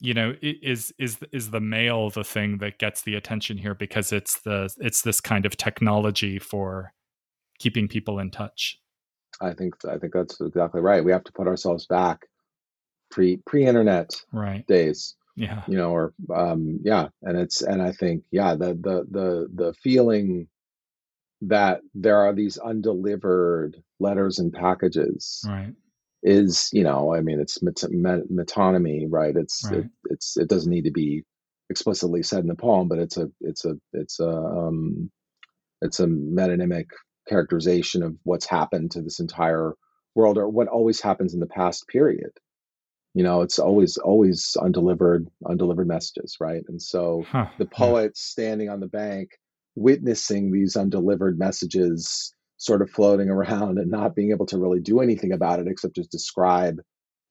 you 0.00 0.14
know, 0.14 0.34
is 0.42 0.92
is 0.98 1.18
is 1.32 1.50
the 1.50 1.60
mail 1.60 2.10
the 2.10 2.24
thing 2.24 2.58
that 2.58 2.78
gets 2.78 3.02
the 3.02 3.14
attention 3.14 3.56
here 3.56 3.74
because 3.74 4.12
it's 4.12 4.40
the 4.40 4.72
it's 4.78 5.02
this 5.02 5.20
kind 5.20 5.46
of 5.46 5.56
technology 5.56 6.38
for 6.38 6.92
keeping 7.58 7.88
people 7.88 8.18
in 8.18 8.30
touch. 8.30 8.78
I 9.40 9.52
think 9.52 9.74
I 9.88 9.98
think 9.98 10.12
that's 10.12 10.40
exactly 10.40 10.80
right. 10.80 11.04
We 11.04 11.12
have 11.12 11.24
to 11.24 11.32
put 11.32 11.46
ourselves 11.46 11.86
back 11.86 12.26
pre 13.10 13.38
pre 13.46 13.66
internet 13.66 14.10
right. 14.32 14.66
days 14.66 15.14
yeah 15.36 15.62
you 15.68 15.76
know 15.76 15.90
or 15.90 16.14
um 16.34 16.80
yeah 16.82 17.08
and 17.22 17.38
it's 17.38 17.62
and 17.62 17.82
i 17.82 17.92
think 17.92 18.24
yeah 18.30 18.54
the 18.54 18.74
the 18.74 19.06
the 19.10 19.48
the 19.54 19.74
feeling 19.74 20.48
that 21.42 21.80
there 21.94 22.16
are 22.16 22.32
these 22.32 22.56
undelivered 22.56 23.76
letters 24.00 24.38
and 24.38 24.52
packages 24.52 25.44
right 25.46 25.74
is 26.26 26.68
you 26.72 26.82
know 26.82 27.14
i 27.14 27.20
mean 27.20 27.40
it's 27.40 27.62
met- 27.62 27.90
met- 27.90 28.28
metonymy 28.28 29.06
right 29.08 29.36
it's 29.36 29.64
right. 29.70 29.78
It, 29.78 29.90
it's 30.10 30.36
it 30.36 30.48
doesn't 30.48 30.70
need 30.70 30.84
to 30.84 30.90
be 30.90 31.22
explicitly 31.70 32.22
said 32.22 32.40
in 32.40 32.48
the 32.48 32.56
poem 32.56 32.88
but 32.88 32.98
it's 32.98 33.16
a 33.16 33.28
it's 33.40 33.64
a 33.64 33.76
it's 33.92 34.18
a 34.18 34.28
um 34.28 35.10
it's 35.82 36.00
a 36.00 36.06
metonymic 36.06 36.86
characterization 37.28 38.02
of 38.02 38.16
what's 38.24 38.46
happened 38.46 38.90
to 38.90 39.02
this 39.02 39.20
entire 39.20 39.74
world 40.16 40.36
or 40.36 40.48
what 40.48 40.68
always 40.68 41.00
happens 41.00 41.32
in 41.32 41.40
the 41.40 41.46
past 41.46 41.86
period 41.86 42.30
you 43.14 43.22
know 43.22 43.42
it's 43.42 43.60
always 43.60 43.96
always 43.96 44.56
undelivered 44.60 45.28
undelivered 45.48 45.86
messages 45.86 46.36
right 46.40 46.64
and 46.68 46.82
so 46.82 47.24
huh, 47.30 47.46
the 47.58 47.66
poet 47.66 48.04
yeah. 48.04 48.10
standing 48.14 48.68
on 48.68 48.80
the 48.80 48.88
bank 48.88 49.30
witnessing 49.76 50.50
these 50.50 50.76
undelivered 50.76 51.38
messages 51.38 52.34
sort 52.56 52.82
of 52.82 52.90
floating 52.90 53.28
around 53.28 53.78
and 53.78 53.90
not 53.90 54.14
being 54.14 54.30
able 54.30 54.46
to 54.46 54.58
really 54.58 54.80
do 54.80 55.00
anything 55.00 55.32
about 55.32 55.60
it 55.60 55.66
except 55.66 55.96
just 55.96 56.10
describe 56.10 56.76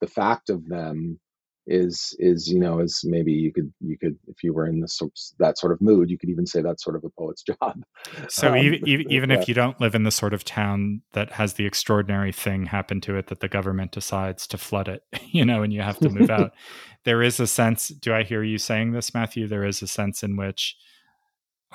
the 0.01 0.07
fact 0.07 0.49
of 0.49 0.67
them 0.67 1.19
is 1.67 2.15
is 2.19 2.47
you 2.47 2.59
know 2.59 2.79
is 2.79 3.01
maybe 3.03 3.31
you 3.31 3.51
could 3.51 3.73
you 3.79 3.97
could 3.97 4.15
if 4.27 4.43
you 4.43 4.53
were 4.53 4.67
in 4.67 4.79
this 4.81 4.99
that 5.39 5.57
sort 5.57 5.71
of 5.71 5.81
mood 5.81 6.11
you 6.11 6.17
could 6.17 6.29
even 6.29 6.45
say 6.45 6.61
that's 6.61 6.83
sort 6.83 6.95
of 6.95 7.03
a 7.03 7.09
poet's 7.17 7.41
job 7.61 7.81
so 8.29 8.49
um, 8.49 8.57
even, 8.57 9.11
even 9.11 9.29
yeah. 9.31 9.39
if 9.39 9.47
you 9.47 9.53
don't 9.53 9.81
live 9.81 9.95
in 9.95 10.03
the 10.03 10.11
sort 10.11 10.33
of 10.33 10.43
town 10.43 11.01
that 11.13 11.31
has 11.33 11.53
the 11.53 11.65
extraordinary 11.65 12.31
thing 12.31 12.67
happen 12.67 13.01
to 13.01 13.17
it 13.17 13.27
that 13.27 13.39
the 13.39 13.47
government 13.47 13.91
decides 13.91 14.45
to 14.45 14.57
flood 14.57 14.87
it 14.87 15.01
you 15.31 15.43
know 15.43 15.63
and 15.63 15.73
you 15.73 15.81
have 15.81 15.97
to 15.97 16.09
move 16.09 16.29
out 16.29 16.53
there 17.03 17.23
is 17.23 17.39
a 17.39 17.47
sense 17.47 17.87
do 17.87 18.13
i 18.13 18.21
hear 18.21 18.43
you 18.43 18.59
saying 18.59 18.91
this 18.91 19.13
matthew 19.13 19.47
there 19.47 19.65
is 19.65 19.81
a 19.81 19.87
sense 19.87 20.21
in 20.21 20.37
which 20.37 20.75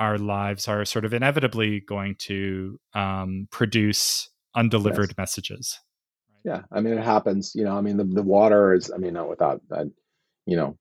our 0.00 0.18
lives 0.18 0.66
are 0.66 0.84
sort 0.84 1.04
of 1.04 1.14
inevitably 1.14 1.80
going 1.80 2.16
to 2.18 2.80
um, 2.94 3.46
produce 3.52 4.28
undelivered 4.56 5.10
yes. 5.10 5.18
messages 5.18 5.78
yeah 6.44 6.62
i 6.72 6.80
mean 6.80 6.94
it 6.94 7.04
happens 7.04 7.52
you 7.54 7.64
know 7.64 7.76
i 7.76 7.80
mean 7.80 7.96
the, 7.96 8.04
the 8.04 8.22
water 8.22 8.74
is 8.74 8.90
i 8.90 8.96
mean 8.96 9.14
not 9.14 9.28
without 9.28 9.60
that 9.68 9.86
you 10.46 10.56
know 10.56 10.76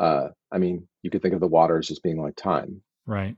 uh 0.00 0.28
i 0.52 0.58
mean 0.58 0.86
you 1.02 1.10
could 1.10 1.22
think 1.22 1.34
of 1.34 1.40
the 1.40 1.46
water 1.46 1.78
as 1.78 1.86
just 1.86 2.02
being 2.02 2.20
like 2.20 2.36
time 2.36 2.82
right 3.06 3.36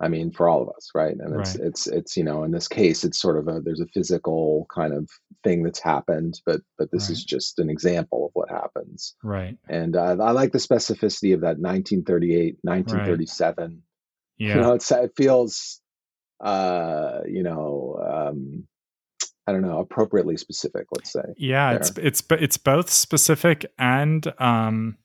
i 0.00 0.08
mean 0.08 0.30
for 0.30 0.48
all 0.48 0.62
of 0.62 0.68
us 0.76 0.90
right 0.94 1.16
and 1.18 1.40
it's 1.40 1.56
right. 1.56 1.66
it's 1.66 1.86
it's 1.86 2.16
you 2.16 2.24
know 2.24 2.44
in 2.44 2.50
this 2.50 2.68
case 2.68 3.04
it's 3.04 3.20
sort 3.20 3.38
of 3.38 3.48
a 3.48 3.60
there's 3.60 3.80
a 3.80 3.86
physical 3.86 4.66
kind 4.72 4.92
of 4.92 5.08
thing 5.42 5.62
that's 5.62 5.80
happened 5.80 6.40
but 6.46 6.60
but 6.78 6.90
this 6.92 7.04
right. 7.04 7.12
is 7.12 7.24
just 7.24 7.58
an 7.58 7.70
example 7.70 8.26
of 8.26 8.30
what 8.34 8.50
happens 8.50 9.14
right 9.22 9.56
and 9.68 9.96
uh, 9.96 10.16
i 10.20 10.30
like 10.30 10.52
the 10.52 10.58
specificity 10.58 11.34
of 11.34 11.40
that 11.40 11.58
1938 11.58 12.58
1937 12.62 13.64
right. 13.64 13.78
Yeah 14.38 14.56
you 14.56 14.60
know 14.60 14.72
it's, 14.74 14.90
it 14.90 15.12
feels 15.16 15.80
uh 16.40 17.20
you 17.26 17.42
know 17.42 17.98
um 18.04 18.66
I 19.44 19.50
don't 19.50 19.62
know, 19.62 19.80
appropriately 19.80 20.36
specific, 20.36 20.86
let's 20.92 21.12
say. 21.12 21.34
Yeah, 21.36 21.72
there. 21.72 21.80
it's 21.80 21.90
it's 21.98 22.22
it's 22.30 22.56
both 22.56 22.88
specific 22.90 23.66
and 23.76 24.32
um 24.38 24.98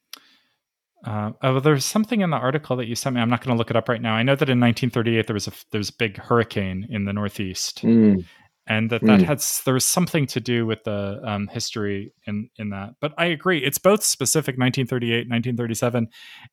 uh, 1.05 1.31
oh, 1.41 1.59
there's 1.59 1.85
something 1.85 2.21
in 2.21 2.31
the 2.31 2.37
article 2.37 2.75
that 2.75 2.87
you 2.87 2.95
sent 2.95 3.15
me. 3.15 3.21
I'm 3.21 3.29
not 3.29 3.41
going 3.41 3.55
to 3.55 3.57
look 3.57 3.69
it 3.69 3.77
up 3.77 3.87
right 3.87 4.01
now. 4.01 4.13
I 4.13 4.23
know 4.23 4.35
that 4.35 4.49
in 4.49 4.59
1938 4.59 5.27
there 5.27 5.33
was 5.33 5.47
a 5.47 5.51
there 5.71 5.79
was 5.79 5.89
a 5.89 5.93
big 5.93 6.17
hurricane 6.17 6.87
in 6.89 7.05
the 7.05 7.13
Northeast, 7.13 7.81
mm. 7.83 8.25
And 8.67 8.89
that 8.89 9.01
that 9.01 9.21
mm. 9.21 9.25
had 9.25 9.43
there 9.65 9.73
was 9.73 9.85
something 9.85 10.27
to 10.27 10.39
do 10.39 10.65
with 10.65 10.83
the 10.83 11.21
um, 11.23 11.47
history 11.47 12.13
in 12.25 12.49
in 12.57 12.69
that. 12.69 12.95
But 12.99 13.13
I 13.17 13.25
agree, 13.25 13.63
it's 13.63 13.77
both 13.77 14.03
specific 14.03 14.57
1938, 14.57 15.29
1937, 15.29 16.07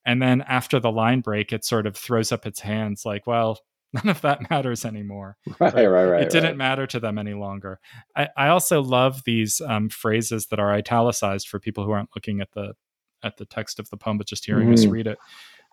and 0.06 0.22
then 0.22 0.42
after 0.42 0.78
the 0.78 0.92
line 0.92 1.20
break, 1.20 1.52
it 1.52 1.64
sort 1.64 1.86
of 1.86 1.96
throws 1.96 2.32
up 2.32 2.46
its 2.46 2.60
hands 2.60 3.04
like, 3.04 3.26
well, 3.26 3.58
none 3.92 4.08
of 4.08 4.20
that 4.22 4.48
matters 4.50 4.84
anymore. 4.84 5.36
Right, 5.60 5.74
right, 5.74 5.86
right. 5.86 6.04
right 6.04 6.22
it 6.22 6.30
didn't 6.30 6.50
right. 6.50 6.56
matter 6.56 6.86
to 6.86 7.00
them 7.00 7.18
any 7.18 7.34
longer. 7.34 7.78
I, 8.16 8.28
I 8.36 8.48
also 8.48 8.82
love 8.82 9.22
these 9.24 9.60
um, 9.60 9.88
phrases 9.88 10.46
that 10.46 10.58
are 10.58 10.72
italicized 10.72 11.48
for 11.48 11.60
people 11.60 11.84
who 11.84 11.92
aren't 11.92 12.10
looking 12.14 12.40
at 12.40 12.52
the 12.52 12.74
at 13.22 13.36
the 13.38 13.46
text 13.46 13.78
of 13.78 13.88
the 13.90 13.96
poem, 13.96 14.18
but 14.18 14.26
just 14.26 14.44
hearing 14.44 14.68
mm. 14.68 14.74
us 14.74 14.86
read 14.86 15.06
it. 15.06 15.18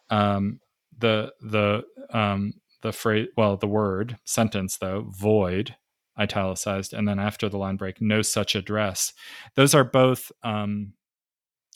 Um, 0.10 0.60
the 0.98 1.34
the 1.42 1.84
um, 2.12 2.54
the 2.82 2.92
phrase 2.92 3.28
well 3.38 3.58
the 3.58 3.68
word 3.68 4.18
sentence 4.26 4.78
though 4.78 5.06
void 5.10 5.76
italicized 6.22 6.94
and 6.94 7.08
then 7.08 7.20
after 7.20 7.50
the 7.50 7.58
line 7.58 7.76
break 7.76 8.02
no 8.02 8.22
such 8.22 8.56
address 8.56 9.14
those 9.56 9.74
are 9.74 9.84
both 9.84 10.32
um, 10.44 10.94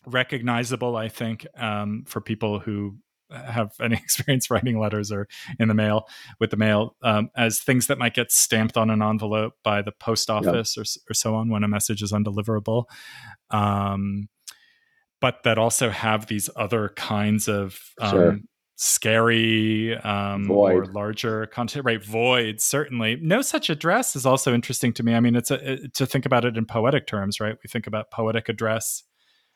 recognizable 0.05 0.95
i 0.95 1.09
think 1.09 1.45
um, 1.57 2.03
for 2.07 2.21
people 2.21 2.59
who 2.59 2.97
have 3.31 3.73
any 3.81 3.95
experience 3.95 4.49
writing 4.51 4.79
letters 4.79 5.11
or 5.11 5.27
in 5.59 5.67
the 5.67 5.73
mail 5.73 6.07
with 6.39 6.51
the 6.51 6.57
mail 6.57 6.95
um, 7.01 7.29
as 7.35 7.59
things 7.59 7.87
that 7.87 7.97
might 7.97 8.13
get 8.13 8.31
stamped 8.31 8.77
on 8.77 8.89
an 8.89 9.01
envelope 9.01 9.53
by 9.63 9.81
the 9.81 9.91
post 9.91 10.29
office 10.29 10.77
yep. 10.77 10.85
or, 10.85 11.11
or 11.11 11.13
so 11.13 11.35
on 11.35 11.49
when 11.49 11.63
a 11.63 11.67
message 11.67 12.01
is 12.01 12.11
undeliverable 12.11 12.85
um, 13.49 14.29
but 15.21 15.43
that 15.43 15.57
also 15.57 15.89
have 15.89 16.27
these 16.27 16.49
other 16.55 16.89
kinds 16.95 17.47
of 17.47 17.79
um, 17.99 18.11
sure. 18.11 18.39
Scary 18.77 19.95
um, 19.99 20.51
or 20.51 20.85
larger 20.87 21.45
content 21.47 21.85
right 21.85 22.03
void 22.03 22.59
certainly 22.59 23.17
no 23.21 23.41
such 23.41 23.69
address 23.69 24.17
is 24.17 24.25
also 24.25 24.53
interesting 24.53 24.91
to 24.91 25.01
me 25.01 25.15
i 25.15 25.19
mean 25.21 25.33
it's 25.33 25.49
a, 25.49 25.73
it, 25.73 25.93
to 25.93 26.05
think 26.05 26.25
about 26.25 26.43
it 26.43 26.57
in 26.57 26.65
poetic 26.65 27.07
terms 27.07 27.39
right 27.39 27.55
we 27.63 27.69
think 27.69 27.87
about 27.87 28.11
poetic 28.11 28.49
address 28.49 29.03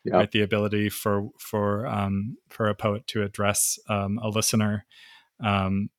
right 0.06 0.32
the 0.32 0.42
ability 0.42 0.88
for 0.88 1.28
for 1.38 1.86
um, 1.86 2.38
for 2.50 2.70
a 2.70 2.76
poet 2.76 3.06
to 3.08 3.22
address 3.22 3.78
um, 3.90 4.18
a 4.24 4.30
listener 4.30 4.86
um, 5.44 5.90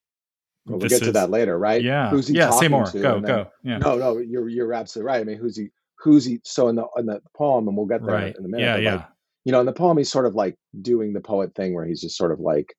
well, 0.66 0.78
we'll 0.78 0.88
get 0.88 1.00
is, 1.00 1.08
to 1.08 1.12
that 1.12 1.30
later, 1.30 1.58
right? 1.58 1.82
Yeah. 1.82 2.10
Who's 2.10 2.28
he 2.28 2.34
yeah. 2.34 2.50
Say 2.50 2.68
more. 2.68 2.84
To? 2.84 3.00
Go. 3.00 3.14
Then, 3.14 3.22
go. 3.22 3.50
Yeah. 3.64 3.78
No, 3.78 3.96
no. 3.96 4.18
You're 4.18 4.48
you're 4.48 4.72
absolutely 4.72 5.06
right. 5.06 5.20
I 5.20 5.24
mean, 5.24 5.38
who's 5.38 5.56
he? 5.56 5.68
Who's 5.98 6.24
he? 6.24 6.40
So 6.44 6.68
in 6.68 6.76
the 6.76 6.86
in 6.96 7.06
the 7.06 7.20
poem, 7.36 7.66
and 7.66 7.76
we'll 7.76 7.86
get 7.86 8.04
there 8.04 8.14
right. 8.14 8.36
in 8.36 8.44
a 8.44 8.48
minute. 8.48 8.64
Yeah. 8.64 8.76
yeah. 8.76 8.94
Like, 8.96 9.06
you 9.44 9.52
know, 9.52 9.60
in 9.60 9.66
the 9.66 9.72
poem, 9.72 9.96
he's 9.96 10.10
sort 10.10 10.26
of 10.26 10.34
like 10.34 10.56
doing 10.80 11.12
the 11.12 11.20
poet 11.20 11.54
thing, 11.54 11.74
where 11.74 11.86
he's 11.86 12.00
just 12.00 12.16
sort 12.16 12.30
of 12.30 12.40
like 12.40 12.74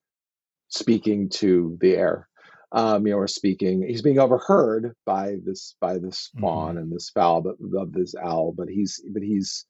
speaking 0.72 1.30
to 1.30 1.78
the 1.80 1.96
air. 1.96 2.28
Um, 2.74 3.06
you 3.06 3.12
know, 3.12 3.20
or 3.20 3.28
speaking. 3.28 3.86
He's 3.86 4.02
being 4.02 4.18
overheard 4.18 4.96
by 5.06 5.36
this 5.44 5.76
by 5.82 5.98
this 5.98 6.30
fawn 6.40 6.76
mm-hmm. 6.76 6.78
and 6.78 6.92
this 6.94 7.10
fowl, 7.10 7.42
but 7.42 7.58
of 7.78 7.92
this 7.92 8.16
owl. 8.16 8.54
But 8.56 8.70
he's 8.70 9.04
but 9.14 9.22
he's 9.22 9.66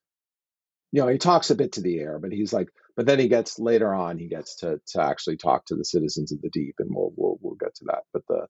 you 0.91 1.02
know, 1.02 1.08
he 1.08 1.18
talks 1.18 1.49
a 1.49 1.56
bit 1.56 1.72
to 1.74 1.82
the 1.82 1.99
air, 1.99 2.20
but 2.20 2.32
he's 2.32 2.54
like, 2.54 2.70
but 2.95 3.06
then 3.06 3.20
he 3.20 3.28
gets 3.28 3.58
later 3.58 3.93
on, 3.93 4.18
he 4.18 4.28
gets 4.28 4.56
to 4.58 4.80
to 4.88 5.02
actually 5.02 5.38
talk 5.38 5.66
to 5.66 5.76
the 5.76 5.86
citizens 5.86 6.32
of 6.32 6.41
the 6.41 6.49
deep, 6.49 6.76
and 6.80 6.89
we'll 6.91 7.14
we'll 7.16 7.38
we'll 7.41 7.56
get 7.56 7.74
to 7.76 7.86
that. 7.86 8.04
But 8.14 8.24
the 8.28 8.45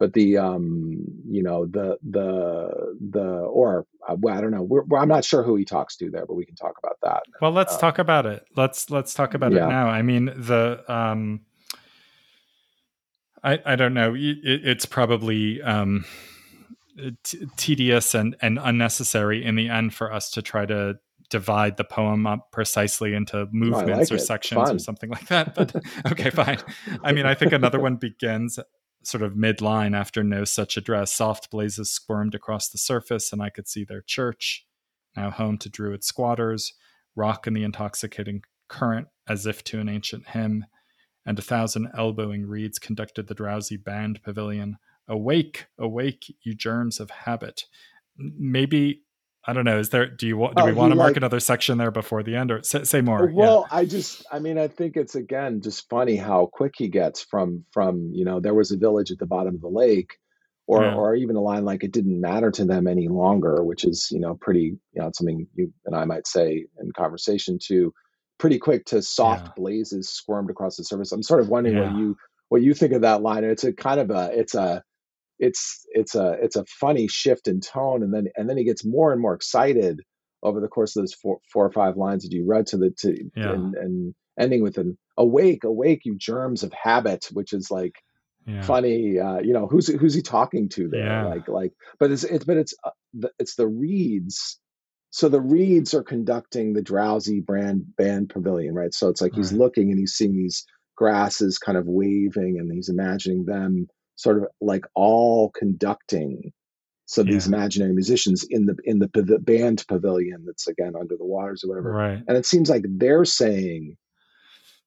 but 0.00 0.14
the 0.14 0.38
um 0.38 1.04
you 1.28 1.42
know 1.42 1.66
the 1.66 1.98
the 2.02 2.96
the 3.10 3.22
or 3.22 3.86
uh, 4.08 4.16
well, 4.18 4.36
I 4.36 4.40
don't 4.40 4.50
know. 4.50 4.62
We're, 4.62 4.84
we're, 4.84 4.98
I'm 4.98 5.08
not 5.08 5.24
sure 5.24 5.42
who 5.42 5.56
he 5.56 5.64
talks 5.64 5.96
to 5.98 6.10
there, 6.10 6.24
but 6.26 6.34
we 6.34 6.46
can 6.46 6.56
talk 6.56 6.74
about 6.82 6.96
that. 7.02 7.22
Well, 7.40 7.52
let's 7.52 7.74
uh, 7.74 7.78
talk 7.78 7.98
about 7.98 8.24
it. 8.24 8.44
Let's 8.56 8.90
let's 8.90 9.12
talk 9.12 9.34
about 9.34 9.52
yeah. 9.52 9.66
it 9.66 9.68
now. 9.68 9.86
I 9.88 10.02
mean 10.02 10.26
the 10.36 10.82
um. 10.88 11.42
I, 13.42 13.58
I 13.64 13.76
don't 13.76 13.94
know. 13.94 14.14
It, 14.14 14.38
it's 14.44 14.86
probably 14.86 15.60
um, 15.62 16.04
t- 17.24 17.46
tedious 17.56 18.14
and, 18.14 18.36
and 18.40 18.58
unnecessary 18.62 19.44
in 19.44 19.54
the 19.56 19.68
end 19.68 19.94
for 19.94 20.12
us 20.12 20.30
to 20.32 20.42
try 20.42 20.66
to 20.66 20.98
divide 21.30 21.78
the 21.78 21.84
poem 21.84 22.26
up 22.26 22.52
precisely 22.52 23.14
into 23.14 23.48
movements 23.52 24.10
like 24.10 24.12
or 24.12 24.22
it. 24.22 24.26
sections 24.26 24.68
Fun. 24.68 24.76
or 24.76 24.78
something 24.78 25.10
like 25.10 25.28
that. 25.28 25.54
But 25.54 25.74
okay, 26.12 26.30
fine. 26.30 26.58
I 27.02 27.12
mean, 27.12 27.26
I 27.26 27.34
think 27.34 27.52
another 27.52 27.80
one 27.80 27.96
begins 27.96 28.58
sort 29.02 29.22
of 29.22 29.32
midline 29.32 29.96
after 29.96 30.22
no 30.22 30.44
such 30.44 30.76
address. 30.76 31.12
Soft 31.12 31.50
blazes 31.50 31.90
squirmed 31.90 32.34
across 32.34 32.68
the 32.68 32.78
surface, 32.78 33.32
and 33.32 33.42
I 33.42 33.50
could 33.50 33.66
see 33.66 33.84
their 33.84 34.02
church, 34.02 34.66
now 35.16 35.30
home 35.30 35.58
to 35.58 35.68
Druid 35.68 36.04
squatters, 36.04 36.74
rock 37.16 37.46
in 37.46 37.54
the 37.54 37.64
intoxicating 37.64 38.42
current 38.68 39.08
as 39.28 39.46
if 39.46 39.64
to 39.64 39.80
an 39.80 39.88
ancient 39.88 40.28
hymn, 40.28 40.66
and 41.24 41.38
a 41.38 41.42
thousand 41.42 41.88
elbowing 41.96 42.46
reeds 42.46 42.78
conducted 42.78 43.28
the 43.28 43.34
drowsy 43.34 43.76
band 43.76 44.22
pavilion. 44.22 44.78
Awake, 45.08 45.66
awake, 45.78 46.34
you 46.42 46.54
germs 46.54 47.00
of 47.00 47.10
habit. 47.10 47.64
Maybe 48.16 49.02
I 49.44 49.52
don't 49.52 49.64
know. 49.64 49.78
Is 49.78 49.90
there? 49.90 50.06
Do 50.06 50.28
you 50.28 50.36
want? 50.36 50.56
Do 50.56 50.62
oh, 50.62 50.66
we 50.66 50.72
want 50.72 50.92
to 50.92 50.96
mark 50.96 51.10
like, 51.10 51.16
another 51.16 51.40
section 51.40 51.76
there 51.76 51.90
before 51.90 52.22
the 52.22 52.36
end, 52.36 52.52
or 52.52 52.62
say, 52.62 52.84
say 52.84 53.00
more? 53.00 53.28
Well, 53.32 53.66
yeah. 53.70 53.78
I 53.78 53.84
just, 53.84 54.24
I 54.30 54.38
mean, 54.38 54.56
I 54.56 54.68
think 54.68 54.96
it's 54.96 55.16
again 55.16 55.60
just 55.60 55.88
funny 55.88 56.14
how 56.16 56.48
quick 56.52 56.74
he 56.76 56.88
gets 56.88 57.22
from 57.22 57.64
from 57.72 58.12
you 58.12 58.24
know 58.24 58.38
there 58.38 58.54
was 58.54 58.70
a 58.70 58.76
village 58.76 59.10
at 59.10 59.18
the 59.18 59.26
bottom 59.26 59.56
of 59.56 59.60
the 59.60 59.68
lake, 59.68 60.16
or 60.68 60.84
yeah. 60.84 60.94
or 60.94 61.16
even 61.16 61.34
a 61.34 61.40
line 61.40 61.64
like 61.64 61.82
it 61.82 61.90
didn't 61.90 62.20
matter 62.20 62.52
to 62.52 62.64
them 62.64 62.86
any 62.86 63.08
longer, 63.08 63.64
which 63.64 63.84
is 63.84 64.08
you 64.12 64.20
know 64.20 64.36
pretty 64.40 64.78
you 64.92 65.02
know 65.02 65.10
something 65.12 65.48
you 65.54 65.72
and 65.86 65.96
I 65.96 66.04
might 66.04 66.28
say 66.28 66.64
in 66.80 66.92
conversation 66.96 67.58
too, 67.60 67.92
pretty 68.42 68.58
quick 68.58 68.84
to 68.84 69.00
soft 69.00 69.44
yeah. 69.44 69.52
blazes 69.56 70.08
squirmed 70.08 70.50
across 70.50 70.76
the 70.76 70.82
surface. 70.82 71.12
I'm 71.12 71.22
sort 71.22 71.40
of 71.40 71.48
wondering 71.48 71.78
what 71.78 71.96
you 71.96 72.16
what 72.48 72.60
you 72.60 72.74
think 72.74 72.92
of 72.92 73.02
that 73.02 73.22
line. 73.22 73.44
It's 73.44 73.62
a 73.62 73.72
kind 73.72 74.00
of 74.00 74.10
a 74.10 74.36
it's 74.36 74.56
a 74.56 74.82
it's 75.38 75.86
it's 75.90 76.16
a 76.16 76.32
it's 76.42 76.56
a 76.56 76.64
funny 76.64 77.06
shift 77.06 77.46
in 77.46 77.60
tone 77.60 78.02
and 78.02 78.12
then 78.12 78.26
and 78.34 78.50
then 78.50 78.56
he 78.56 78.64
gets 78.64 78.84
more 78.84 79.12
and 79.12 79.22
more 79.22 79.34
excited 79.34 80.00
over 80.42 80.58
the 80.58 80.66
course 80.66 80.96
of 80.96 81.02
those 81.02 81.14
four, 81.14 81.38
four 81.52 81.64
or 81.64 81.70
five 81.70 81.96
lines 81.96 82.24
that 82.24 82.32
you 82.32 82.44
read 82.44 82.66
to 82.66 82.78
the 82.78 82.90
to 82.98 83.30
yeah. 83.36 83.52
and, 83.52 83.76
and 83.76 84.14
ending 84.36 84.60
with 84.60 84.76
an 84.76 84.98
awake 85.16 85.62
awake 85.62 86.00
you 86.04 86.16
germs 86.18 86.64
of 86.64 86.72
habit 86.72 87.28
which 87.32 87.52
is 87.52 87.70
like 87.70 87.94
yeah. 88.44 88.62
funny 88.62 89.20
uh, 89.20 89.38
you 89.38 89.52
know 89.52 89.68
who's 89.68 89.86
who's 89.86 90.14
he 90.14 90.22
talking 90.22 90.68
to 90.68 90.88
there 90.88 91.06
yeah. 91.06 91.26
like 91.26 91.46
like 91.46 91.72
but 92.00 92.10
it's 92.10 92.24
it's 92.24 92.44
but 92.44 92.56
it's 92.56 92.74
uh, 92.82 92.90
the, 93.14 93.30
it's 93.38 93.54
the 93.54 93.68
reeds 93.68 94.58
so 95.12 95.28
the 95.28 95.42
reeds 95.42 95.92
are 95.92 96.02
conducting 96.02 96.72
the 96.72 96.80
drowsy 96.82 97.40
brand 97.40 97.84
band 97.96 98.30
pavilion 98.30 98.74
right? 98.74 98.94
So 98.94 99.08
it's 99.08 99.20
like 99.20 99.34
he's 99.34 99.50
mm-hmm. 99.50 99.60
looking 99.60 99.90
and 99.90 99.98
he's 99.98 100.14
seeing 100.14 100.34
these 100.34 100.64
grasses 100.96 101.58
kind 101.58 101.76
of 101.76 101.86
waving 101.86 102.56
and 102.58 102.72
he's 102.72 102.88
imagining 102.88 103.44
them 103.44 103.88
sort 104.16 104.38
of 104.38 104.44
like 104.62 104.86
all 104.94 105.50
conducting. 105.50 106.52
So 107.04 107.22
yeah. 107.22 107.32
these 107.32 107.46
imaginary 107.46 107.92
musicians 107.92 108.46
in 108.48 108.64
the 108.64 108.74
in 108.84 109.00
the 109.00 109.08
pav- 109.08 109.44
band 109.44 109.84
pavilion 109.86 110.44
that's 110.46 110.66
again 110.66 110.94
under 110.98 111.16
the 111.18 111.26
waters 111.26 111.62
or 111.62 111.68
whatever. 111.68 111.92
Right. 111.92 112.22
And 112.26 112.38
it 112.38 112.46
seems 112.46 112.70
like 112.70 112.84
they're 112.88 113.26
saying 113.26 113.98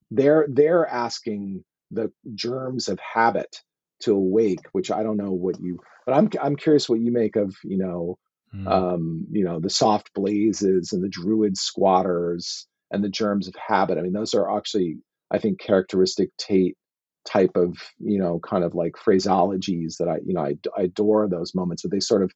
they're 0.09 0.47
they're 0.49 0.87
asking 0.87 1.63
the 1.91 2.11
germs 2.33 2.87
of 2.87 2.99
habit 2.99 3.61
to 4.01 4.11
awake 4.11 4.59
which 4.73 4.91
i 4.91 5.01
don't 5.01 5.17
know 5.17 5.31
what 5.31 5.59
you 5.61 5.79
but 6.05 6.13
i'm 6.13 6.29
i'm 6.41 6.55
curious 6.55 6.89
what 6.89 6.99
you 6.99 7.11
make 7.11 7.35
of 7.35 7.55
you 7.63 7.77
know 7.77 8.17
mm. 8.55 8.67
um 8.67 9.25
you 9.31 9.43
know 9.43 9.59
the 9.59 9.69
soft 9.69 10.13
blazes 10.13 10.93
and 10.93 11.03
the 11.03 11.09
druid 11.09 11.57
squatters 11.57 12.67
and 12.91 13.03
the 13.03 13.09
germs 13.09 13.47
of 13.47 13.55
habit 13.55 13.97
i 13.97 14.01
mean 14.01 14.13
those 14.13 14.33
are 14.33 14.55
actually 14.57 14.97
i 15.31 15.37
think 15.37 15.59
characteristic 15.59 16.29
tate 16.37 16.77
type 17.25 17.55
of 17.55 17.77
you 17.99 18.19
know 18.19 18.39
kind 18.39 18.63
of 18.63 18.75
like 18.75 18.93
phraseologies 18.93 19.97
that 19.97 20.07
I 20.07 20.17
you 20.25 20.33
know 20.33 20.41
I, 20.41 20.55
I 20.77 20.83
adore 20.83 21.27
those 21.27 21.55
moments 21.55 21.81
but 21.81 21.91
they 21.91 21.99
sort 21.99 22.23
of 22.23 22.31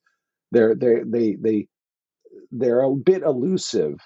they're 0.50 0.74
they 0.74 1.02
they 1.06 1.36
they 1.40 1.68
they're 2.50 2.82
a 2.82 2.94
bit 2.94 3.22
elusive 3.22 4.00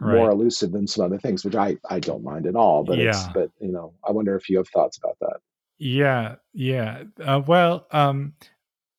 right. 0.00 0.16
more 0.16 0.30
elusive 0.30 0.72
than 0.72 0.86
some 0.86 1.04
other 1.04 1.18
things 1.18 1.44
which 1.44 1.54
I 1.54 1.76
I 1.88 2.00
don't 2.00 2.24
mind 2.24 2.46
at 2.46 2.56
all 2.56 2.82
but 2.82 2.98
yeah. 2.98 3.10
it's 3.10 3.26
but 3.34 3.50
you 3.60 3.72
know 3.72 3.92
I 4.06 4.12
wonder 4.12 4.34
if 4.34 4.48
you 4.48 4.56
have 4.56 4.68
thoughts 4.68 4.96
about 4.96 5.18
that 5.20 5.40
yeah 5.78 6.36
yeah 6.54 7.04
uh, 7.22 7.42
well 7.46 7.86
um 7.90 8.32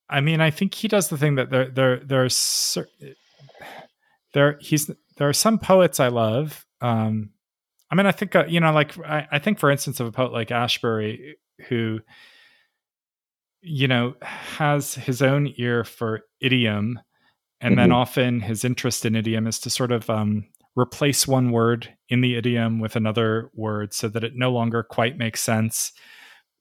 I 0.10 0.22
mean 0.22 0.42
I 0.42 0.52
think 0.52 0.74
he 0.74 0.88
does 0.88 1.10
the 1.10 1.18
thing 1.18 1.36
that 1.36 1.50
there 1.50 1.70
there 1.70 2.00
there's 2.00 2.78
there 4.34 4.58
he's 4.60 4.90
there 5.18 5.30
are 5.30 5.34
some 5.34 5.60
poets 5.60 6.00
I 6.00 6.08
love 6.08 6.66
um 6.82 7.30
I 7.94 7.96
mean, 7.96 8.08
I 8.08 8.12
think 8.12 8.36
uh, 8.36 8.46
you 8.48 8.60
know, 8.60 8.72
like 8.72 8.98
I, 9.06 9.28
I, 9.34 9.38
think, 9.38 9.60
for 9.60 9.70
instance, 9.70 10.00
of 10.00 10.08
a 10.08 10.12
poet 10.12 10.32
like 10.32 10.48
Ashbery, 10.48 11.34
who 11.68 12.00
you 13.62 13.88
know 13.88 14.16
has 14.22 14.96
his 14.96 15.22
own 15.22 15.54
ear 15.58 15.84
for 15.84 16.22
idiom, 16.42 17.00
and 17.62 17.74
mm-hmm. 17.74 17.80
then 17.80 17.92
often 17.92 18.40
his 18.40 18.66
interest 18.66 19.06
in 19.06 19.16
idiom 19.16 19.46
is 19.46 19.60
to 19.60 19.70
sort 19.70 19.92
of 19.92 20.10
um, 20.10 20.48
replace 20.76 21.28
one 21.28 21.52
word 21.52 21.94
in 22.10 22.22
the 22.22 22.36
idiom 22.36 22.80
with 22.80 22.96
another 22.96 23.52
word, 23.54 23.94
so 23.94 24.08
that 24.08 24.24
it 24.24 24.34
no 24.36 24.52
longer 24.52 24.82
quite 24.82 25.20
makes 25.20 25.42
sense, 25.42 25.94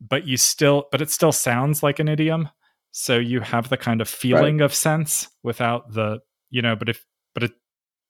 but 0.02 0.26
you 0.26 0.36
still, 0.36 0.84
but 0.92 1.00
it 1.00 1.10
still 1.10 1.32
sounds 1.32 1.82
like 1.82 1.98
an 1.98 2.08
idiom. 2.08 2.50
So 2.92 3.18
you 3.18 3.40
have 3.40 3.68
the 3.68 3.76
kind 3.76 4.00
of 4.00 4.08
feeling 4.08 4.58
right. 4.58 4.64
of 4.66 4.74
sense 4.74 5.28
without 5.42 5.92
the, 5.92 6.20
you 6.50 6.62
know, 6.62 6.76
but 6.76 6.88
if, 6.88 7.04
but 7.34 7.42
it, 7.44 7.52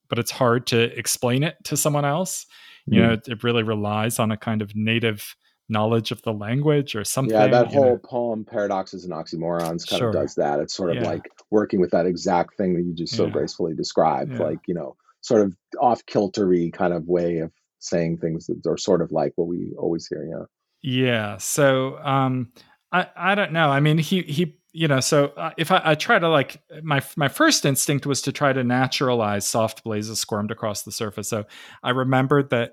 but 0.08 0.18
it's 0.18 0.30
hard 0.30 0.66
to 0.66 0.96
explain 0.98 1.42
it 1.42 1.56
to 1.64 1.76
someone 1.76 2.04
else 2.04 2.46
you 2.86 3.00
mm. 3.00 3.06
know 3.06 3.12
it, 3.14 3.28
it, 3.28 3.44
really 3.44 3.62
relies 3.62 4.18
on 4.18 4.30
a 4.30 4.36
kind 4.36 4.62
of 4.62 4.74
native 4.74 5.34
knowledge 5.68 6.10
of 6.10 6.20
the 6.22 6.32
language 6.32 6.94
or 6.94 7.04
something 7.04 7.34
yeah 7.34 7.46
that 7.46 7.72
whole 7.72 7.84
know. 7.84 8.00
poem 8.04 8.44
paradoxes 8.44 9.04
and 9.04 9.12
oxymorons 9.12 9.88
kind 9.88 9.98
sure. 9.98 10.08
of 10.08 10.14
does 10.14 10.34
that 10.34 10.60
it's 10.60 10.74
sort 10.74 10.90
of 10.90 10.96
yeah. 10.96 11.08
like 11.08 11.30
working 11.50 11.80
with 11.80 11.90
that 11.90 12.06
exact 12.06 12.56
thing 12.56 12.74
that 12.74 12.82
you 12.82 12.94
just 12.94 13.14
so 13.14 13.24
yeah. 13.26 13.30
gracefully 13.30 13.74
described 13.74 14.32
yeah. 14.32 14.38
like 14.38 14.58
you 14.66 14.74
know 14.74 14.96
sort 15.20 15.40
of 15.40 15.56
off 15.80 16.04
kiltery 16.06 16.72
kind 16.72 16.92
of 16.92 17.06
way 17.06 17.38
of 17.38 17.52
saying 17.78 18.18
things 18.18 18.46
that 18.46 18.60
are 18.66 18.76
sort 18.76 19.00
of 19.00 19.12
like 19.12 19.32
what 19.36 19.48
we 19.48 19.72
always 19.78 20.06
hear 20.06 20.26
yeah 20.28 20.44
yeah 20.82 21.36
so 21.38 21.96
um 22.02 22.52
i 22.90 23.06
i 23.16 23.34
don't 23.34 23.52
know 23.52 23.70
i 23.70 23.80
mean 23.80 23.98
he 23.98 24.22
he 24.22 24.56
you 24.72 24.88
know 24.88 25.00
so 25.00 25.26
uh, 25.36 25.50
if 25.58 25.70
I, 25.70 25.80
I, 25.84 25.94
try 25.94 26.18
to 26.18 26.28
like 26.28 26.62
my 26.82 27.02
my 27.16 27.28
first 27.28 27.64
instinct 27.64 28.06
was 28.06 28.22
to 28.22 28.32
try 28.32 28.52
to 28.52 28.64
naturalize 28.64 29.46
soft 29.46 29.84
blazes 29.84 30.18
squirmed 30.18 30.50
across 30.50 30.82
the 30.82 30.92
surface 30.92 31.28
so 31.28 31.44
i 31.82 31.90
remembered 31.90 32.50
that 32.50 32.72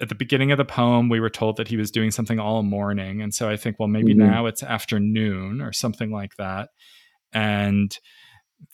at 0.00 0.08
the 0.08 0.14
beginning 0.14 0.50
of 0.50 0.58
the 0.58 0.64
poem, 0.64 1.08
we 1.08 1.20
were 1.20 1.30
told 1.30 1.56
that 1.56 1.68
he 1.68 1.76
was 1.76 1.90
doing 1.90 2.10
something 2.10 2.40
all 2.40 2.62
morning. 2.62 3.22
And 3.22 3.32
so 3.32 3.48
I 3.48 3.56
think, 3.56 3.78
well, 3.78 3.88
maybe 3.88 4.12
Mhm. 4.12 4.18
now 4.18 4.46
it's 4.46 4.62
afternoon 4.62 5.60
or 5.60 5.72
something 5.72 6.10
like 6.10 6.36
that. 6.36 6.70
And 7.32 7.96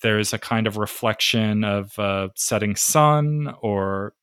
there's 0.02 0.32
a 0.32 0.38
kind 0.38 0.66
of 0.66 0.76
reflection 0.76 1.62
of 1.62 1.98
a 1.98 2.30
setting 2.36 2.74
sun 2.74 3.54
or, 3.60 4.14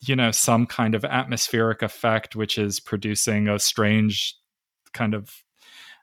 you 0.00 0.14
know, 0.14 0.30
some 0.30 0.66
kind 0.66 0.94
of 0.94 1.04
atmospheric 1.04 1.82
effect, 1.82 2.36
which 2.36 2.58
is 2.58 2.80
producing 2.80 3.48
a 3.48 3.58
strange 3.58 4.36
kind 4.92 5.14
of 5.14 5.30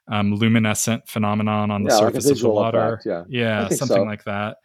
um, 0.08 0.34
luminescent 0.34 1.08
phenomenon 1.08 1.70
on 1.70 1.82
the 1.84 1.90
Yeah, 1.90 1.96
like 1.96 2.14
surface 2.14 2.30
of 2.30 2.38
the 2.40 2.48
water. 2.48 2.94
effect, 2.94 3.06
yeah. 3.06 3.24
Yeah, 3.28 3.68
something 3.68 3.96
so. 3.96 4.02
like 4.02 4.24
that. 4.24 4.58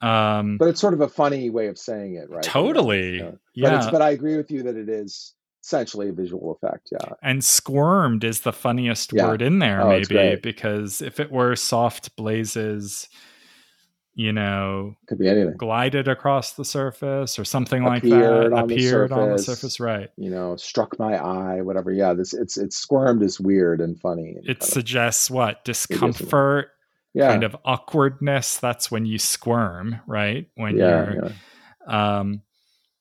Um, 0.00 0.58
But 0.58 0.68
it's 0.68 0.80
sort 0.80 0.94
of 0.94 1.00
a 1.00 1.08
funny 1.08 1.50
way 1.50 1.66
of 1.66 1.76
saying 1.78 2.14
it, 2.14 2.30
right? 2.30 2.42
totally. 2.42 3.18
Yeah. 3.18 3.30
But 3.30 3.36
Yeah. 3.54 3.90
but 3.90 4.02
I 4.02 4.10
agree 4.10 4.36
with 4.36 4.50
you 4.50 4.62
that 4.62 4.76
it 4.76 4.88
is 4.88 5.34
essentially 5.64 6.08
a 6.08 6.12
visual 6.12 6.52
effect. 6.52 6.88
Yeah. 6.92 7.14
and 7.22 7.44
squirmed 7.44 8.22
is 8.24 8.40
the 8.42 8.52
funniest 8.52 9.12
Yeah. 9.12 9.26
word 9.26 9.42
in 9.42 9.58
there 9.58 9.82
Oh, 9.82 9.88
maybe 9.88 10.36
because 10.40 11.02
if 11.02 11.18
it 11.18 11.32
were 11.32 11.56
soft 11.56 12.14
blazes 12.16 13.08
you 14.18 14.32
know 14.32 14.96
Could 15.06 15.18
be 15.20 15.28
anything. 15.28 15.56
glided 15.56 16.08
across 16.08 16.52
the 16.54 16.64
surface 16.64 17.38
or 17.38 17.44
something 17.44 17.84
like 17.84 18.02
that 18.02 18.52
on 18.52 18.66
the 18.66 18.74
appeared 18.74 19.12
on 19.12 19.30
the 19.30 19.38
surface. 19.38 19.78
right 19.78 20.10
You 20.16 20.28
know, 20.30 20.56
struck 20.56 20.98
my 20.98 21.14
eye, 21.16 21.60
whatever. 21.62 21.92
Yeah, 21.92 22.14
this 22.14 22.34
it's 22.34 22.56
it's 22.58 22.76
squirmed 22.76 23.22
is 23.22 23.38
weird 23.38 23.80
and 23.80 23.96
funny. 24.00 24.30
And 24.30 24.38
it 24.38 24.46
kind 24.58 24.62
of- 24.62 24.68
suggests 24.68 25.30
what 25.30 25.64
discomfort 25.64 26.70
yeah, 27.14 27.28
kind 27.30 27.44
of 27.44 27.56
awkwardness 27.64 28.56
that's 28.58 28.90
when 28.90 29.06
you 29.06 29.18
squirm 29.18 30.00
right 30.08 30.48
when 30.56 30.76
yeah, 30.76 31.12
you're 31.12 31.24
yeah. 31.88 32.18
um 32.18 32.42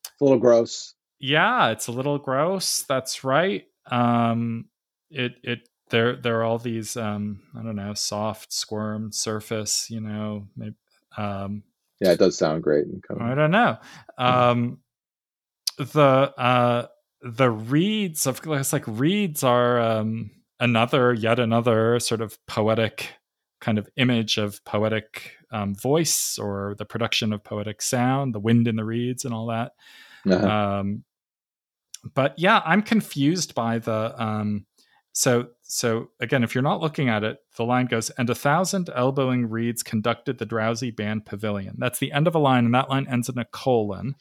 It's 0.05 0.22
a 0.22 0.24
little 0.24 0.39
gross. 0.39 0.93
yeah 1.20 1.70
it's 1.72 1.88
a 1.88 1.91
little 1.91 2.20
gross 2.20 2.84
that's 2.88 3.24
right 3.24 3.65
um 3.91 4.65
it 5.09 5.34
it 5.43 5.68
there 5.89 6.15
there 6.15 6.39
are 6.39 6.43
all 6.43 6.57
these 6.59 6.95
um 6.95 7.41
i 7.57 7.61
don't 7.63 7.76
know 7.76 7.93
soft 7.95 8.53
squirmed 8.53 9.13
surface 9.15 9.89
you 9.89 9.99
know 9.99 10.47
maybe 10.55 10.76
um 11.18 11.63
Yeah, 11.99 12.11
it 12.11 12.20
does 12.20 12.38
sound 12.38 12.63
great. 12.63 12.86
I 13.20 13.36
don't 13.36 13.51
know 13.51 13.78
um 14.18 14.80
the 15.78 16.01
uh 16.38 16.88
the 17.22 17.49
reeds 17.49 18.28
of 18.28 18.41
it's 18.45 18.74
like 18.74 18.84
reeds 18.88 19.43
are 19.43 19.80
um 19.80 20.32
another 20.59 21.13
yet 21.13 21.39
another 21.39 21.99
sort 21.99 22.22
of 22.22 22.38
poetic 22.47 23.13
kind 23.59 23.80
of 23.80 23.89
image 23.97 24.38
of 24.38 24.63
poetic 24.65 25.32
um, 25.51 25.74
voice 25.74 26.38
or 26.38 26.76
the 26.78 26.86
production 26.86 27.34
of 27.34 27.43
poetic 27.43 27.82
sound 27.82 28.36
the 28.36 28.39
wind 28.39 28.68
in 28.68 28.76
the 28.76 28.86
reeds 28.86 29.26
and 29.26 29.34
all 29.34 29.47
that 29.47 29.72
uh-huh. 30.30 30.47
um, 30.47 31.03
but 32.13 32.34
yeah, 32.38 32.61
I'm 32.65 32.82
confused 32.82 33.55
by 33.55 33.80
the 33.80 34.13
um, 34.22 34.65
so 35.13 35.47
so 35.70 36.09
again, 36.20 36.43
if 36.43 36.55
you're 36.55 36.61
not 36.63 36.80
looking 36.82 37.09
at 37.09 37.24
it, 37.24 37.39
the 37.57 37.63
line 37.65 37.86
goes, 37.88 38.09
and 38.11 38.30
a 38.30 38.36
thousand 38.36 38.89
elbowing 38.95 39.49
reeds 39.49 39.84
conducted 39.84 40.38
the 40.38 40.45
drowsy 40.45 40.91
band 40.91 41.26
pavilion. 41.26 41.76
That's 41.78 41.99
the 41.99 42.11
end 42.11 42.28
of 42.28 42.36
a 42.36 42.39
line, 42.39 42.65
and 42.65 42.74
that 42.74 42.89
line 42.89 43.05
ends 43.09 43.30
in 43.30 43.38
a 43.38 43.45
colon. 43.45 44.15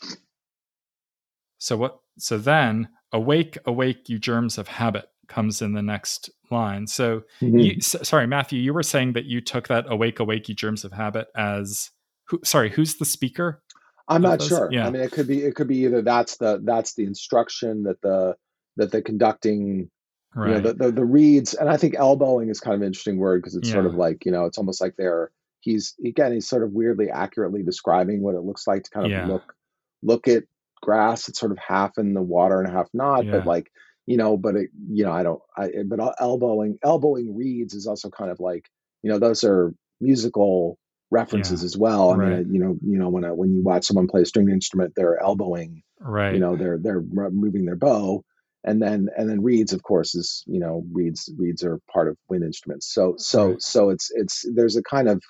So 1.58 1.76
what? 1.76 1.98
So 2.18 2.38
then, 2.38 2.88
awake, 3.12 3.58
awake, 3.66 4.08
you 4.08 4.18
germs 4.18 4.58
of 4.58 4.68
habit 4.68 5.06
comes 5.28 5.60
in 5.62 5.72
the 5.72 5.82
next 5.82 6.30
line. 6.50 6.86
So 6.86 7.22
Mhm. 7.40 7.64
you, 7.64 7.72
s- 7.78 7.96
sorry, 8.08 8.26
Matthew, 8.26 8.60
you 8.60 8.72
were 8.72 8.82
saying 8.82 9.12
that 9.14 9.24
you 9.24 9.40
took 9.40 9.68
that 9.68 9.84
awake, 9.90 10.20
awake, 10.20 10.48
you 10.48 10.54
germs 10.54 10.84
of 10.84 10.92
habit 10.92 11.28
as 11.36 11.90
who? 12.26 12.40
Sorry, 12.44 12.70
who's 12.70 12.96
the 12.96 13.04
speaker? 13.04 13.62
I'm 14.08 14.22
not 14.22 14.38
those? 14.38 14.48
sure. 14.48 14.68
Yeah. 14.72 14.86
I 14.86 14.90
mean, 14.90 15.02
it 15.02 15.10
could 15.12 15.26
be 15.26 15.42
it 15.42 15.54
could 15.56 15.66
be 15.68 15.78
either 15.84 16.02
that's 16.02 16.36
the 16.36 16.60
that's 16.64 16.94
the 16.94 17.04
instruction 17.04 17.82
that 17.84 18.00
the 18.02 18.36
that 18.76 18.92
the 18.92 19.02
conducting 19.02 19.90
Right. 20.36 20.48
you 20.50 20.54
know 20.54 20.60
the, 20.68 20.74
the 20.74 20.92
the 20.92 21.04
reeds 21.04 21.54
and 21.54 21.68
i 21.70 21.76
think 21.78 21.94
elbowing 21.96 22.50
is 22.50 22.60
kind 22.60 22.74
of 22.74 22.82
an 22.82 22.86
interesting 22.86 23.16
word 23.18 23.40
because 23.42 23.56
it's 23.56 23.70
sort 23.70 23.86
of 23.86 23.94
like 23.94 24.24
you 24.26 24.32
know 24.32 24.44
it's 24.44 24.58
almost 24.58 24.80
like 24.82 24.94
they're 24.98 25.30
he's 25.60 25.94
again 26.06 26.32
he's 26.32 26.48
sort 26.48 26.62
of 26.62 26.72
weirdly 26.72 27.10
accurately 27.10 27.62
describing 27.62 28.22
what 28.22 28.34
it 28.34 28.42
looks 28.42 28.66
like 28.66 28.82
to 28.84 28.90
kind 28.90 29.06
of 29.06 29.12
Yeah. 29.12 29.26
look 29.28 29.54
look 30.02 30.28
at 30.28 30.44
grass 30.82 31.28
it's 31.28 31.40
sort 31.40 31.52
of 31.52 31.58
half 31.58 31.92
in 31.98 32.12
the 32.14 32.22
water 32.22 32.60
and 32.60 32.70
half 32.70 32.88
not 32.92 33.24
Yeah. 33.24 33.32
but 33.32 33.46
like 33.46 33.70
you 34.06 34.16
know 34.18 34.36
but 34.36 34.54
it 34.56 34.70
you 34.90 35.04
know 35.04 35.10
i 35.12 35.22
don't 35.22 35.40
i 35.56 35.68
eh, 35.68 35.82
but 35.86 35.98
elbowing 36.20 36.78
elbowing 36.84 37.34
reeds 37.34 37.74
is 37.74 37.86
also 37.86 38.10
kind 38.10 38.30
of 38.30 38.38
like 38.38 38.68
you 39.02 39.10
know 39.10 39.18
those 39.18 39.42
are 39.42 39.72
musical 40.02 40.78
references 41.10 41.62
as 41.64 41.76
well 41.78 42.10
i 42.10 42.16
Right. 42.16 42.44
mean 42.44 42.54
you 42.54 42.60
know 42.60 42.76
you 42.86 42.98
know 42.98 43.08
when 43.08 43.24
I, 43.24 43.32
when 43.32 43.54
you 43.54 43.62
watch 43.62 43.86
someone 43.86 44.06
play 44.06 44.22
a 44.22 44.26
string 44.26 44.50
instrument 44.50 44.92
they're 44.96 45.20
elbowing 45.22 45.82
right. 46.00 46.34
you 46.34 46.40
know 46.40 46.56
they're 46.56 46.78
they're 46.78 47.02
moving 47.30 47.64
their 47.64 47.76
bow 47.76 48.22
and 48.66 48.82
then 48.82 49.08
and 49.16 49.30
then 49.30 49.42
reeds 49.42 49.72
of 49.72 49.82
course 49.82 50.14
is 50.14 50.42
you 50.46 50.60
know 50.60 50.84
reeds 50.92 51.30
reeds 51.38 51.62
are 51.64 51.80
part 51.92 52.08
of 52.08 52.16
wind 52.28 52.44
instruments 52.44 52.92
so 52.92 53.14
so 53.16 53.50
Right. 53.50 53.62
so 53.62 53.90
it's 53.90 54.10
it's 54.14 54.44
there's 54.54 54.76
a 54.76 54.82
kind 54.82 55.08
of 55.08 55.22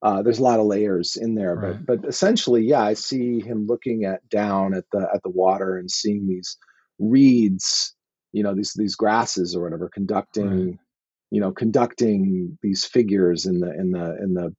uh, 0.00 0.22
there's 0.22 0.38
a 0.38 0.42
lot 0.44 0.60
of 0.60 0.66
layers 0.66 1.16
in 1.16 1.34
there 1.34 1.56
Right. 1.56 1.84
but 1.86 2.00
but 2.02 2.08
essentially 2.08 2.62
yeah 2.62 2.82
i 2.82 2.94
see 2.94 3.40
him 3.40 3.66
looking 3.66 4.04
at 4.04 4.26
down 4.28 4.72
at 4.74 4.84
the 4.92 5.08
at 5.12 5.22
the 5.24 5.30
water 5.30 5.76
and 5.76 5.90
seeing 5.90 6.28
these 6.28 6.56
reeds 7.00 7.94
you 8.32 8.42
know 8.42 8.54
these 8.54 8.72
these 8.74 8.94
grasses 8.94 9.56
or 9.56 9.62
whatever 9.64 9.88
conducting 9.92 10.66
Right. 10.68 10.78
you 11.30 11.40
know 11.40 11.50
conducting 11.52 12.56
these 12.62 12.84
figures 12.84 13.44
in 13.46 13.60
the 13.60 13.72
in 13.74 13.90
the 13.90 14.16
in 14.22 14.34
the 14.34 14.54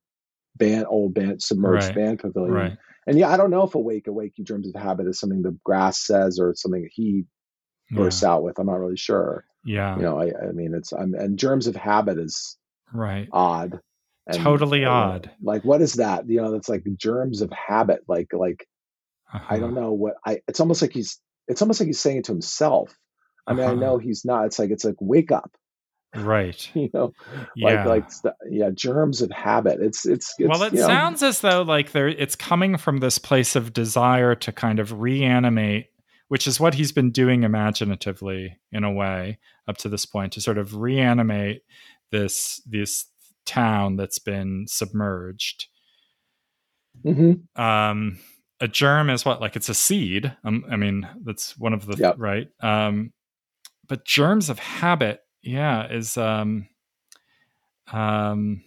band 0.57 0.86
old 0.89 1.13
band 1.13 1.41
submerged 1.41 1.93
band 1.95 2.20
pavilion 2.20 2.53
Right. 2.53 2.78
and 3.07 3.17
yeah, 3.17 3.30
I 3.30 3.38
don't 3.38 3.49
know 3.49 3.63
if 3.63 3.76
awake, 3.76 4.07
awake, 4.07 4.34
you 4.36 4.43
germs 4.43 4.67
of 4.67 4.80
habit 4.80 5.07
is 5.07 5.20
something 5.20 5.41
the 5.41 5.57
grass 5.63 6.05
says 6.05 6.38
or 6.39 6.53
something 6.55 6.82
that 6.84 6.91
he 6.93 7.24
bursts 7.92 8.24
out 8.24 8.44
with. 8.44 8.60
I'm 8.60 8.68
not 8.68 8.80
really 8.80 8.98
sure. 8.98 9.46
Yeah. 9.66 9.96
You 9.98 10.02
know, 10.04 10.20
I, 10.20 10.32
I 10.48 10.52
mean, 10.54 10.74
it's 10.74 10.92
I'm 10.94 11.14
and 11.14 11.38
germs 11.38 11.68
of 11.68 11.76
habit 11.76 12.18
is 12.18 12.58
Right. 12.94 13.28
odd. 13.32 13.80
And, 14.28 14.38
Totally 14.44 14.86
uh, 14.86 14.92
odd. 14.92 15.32
Like, 15.42 15.64
what 15.64 15.82
is 15.82 15.94
that? 15.96 16.30
You 16.30 16.42
know, 16.42 16.52
that's 16.52 16.70
like 16.70 16.84
germs 16.98 17.42
of 17.42 17.52
habit. 17.52 18.02
Like, 18.08 18.28
like 18.34 18.66
I 19.32 19.60
don't 19.60 19.72
Uh-huh. 19.72 19.82
know 19.82 19.92
what 19.94 20.16
I. 20.26 20.42
It's 20.48 20.60
almost 20.60 20.82
like 20.82 20.92
he's. 20.94 21.20
It's 21.48 21.62
almost 21.62 21.80
like 21.80 21.88
he's 21.88 22.00
saying 22.00 22.18
it 22.18 22.26
to 22.26 22.32
himself. 22.32 22.96
I 23.48 23.54
mean, 23.54 23.62
I 23.66 23.72
Uh-huh. 23.72 23.80
know 23.80 23.98
he's 23.98 24.24
not. 24.26 24.46
It's 24.46 24.60
like 24.60 24.70
it's 24.72 24.86
like 24.86 24.96
wake 25.00 25.32
up. 25.32 25.52
Right. 26.16 26.70
You 26.76 26.90
know, 26.94 27.14
Yeah. 27.56 27.86
like 27.86 27.86
like 27.86 28.12
st- 28.12 28.34
yeah, 28.50 28.70
germs 28.74 29.22
of 29.22 29.32
habit. 29.32 29.80
It's 29.82 30.06
it's, 30.06 30.34
it's 30.38 30.48
well, 30.50 30.64
it 30.64 30.74
you 30.74 30.80
know, 30.80 30.88
sounds 30.88 31.22
as 31.24 31.42
though 31.42 31.64
like 31.64 31.92
there 31.92 32.08
it's 32.08 32.36
coming 32.36 32.78
from 32.78 32.98
this 33.00 33.18
place 33.18 33.56
of 33.56 33.74
desire 33.74 34.36
to 34.36 34.52
kind 34.52 34.80
of 34.80 35.00
reanimate, 35.02 35.88
which 36.30 36.48
is 36.48 36.60
what 36.60 36.76
he's 36.76 36.92
been 36.92 37.12
doing 37.12 37.44
imaginatively 37.44 38.58
in 38.72 38.84
a 38.84 38.92
way 38.92 39.38
up 39.68 39.78
to 39.78 39.90
this 39.90 40.06
point 40.06 40.32
to 40.34 40.42
sort 40.42 40.58
of 40.58 40.76
reanimate 40.78 41.62
this 42.12 42.62
this 42.66 43.06
town 43.46 43.96
that's 43.98 44.20
been 44.20 44.66
submerged. 44.68 45.68
mhm, 47.06 47.42
um 47.60 48.18
a 48.62 48.68
germ 48.68 49.10
is 49.10 49.24
what 49.26 49.39
like 49.42 49.56
it's 49.56 49.70
a 49.70 49.74
seed 49.74 50.36
um, 50.43 50.66
i 50.70 50.76
mean 50.76 51.08
that's 51.24 51.58
one 51.58 51.74
of 51.74 51.86
the 51.86 51.96
Yep. 51.97 52.16
right 52.18 52.47
um 52.62 53.14
but 53.88 54.06
germs 54.06 54.50
of 54.50 54.60
habit 54.60 55.22
yeah 55.42 55.88
is 55.92 56.18
um 56.18 56.68
um 57.93 58.62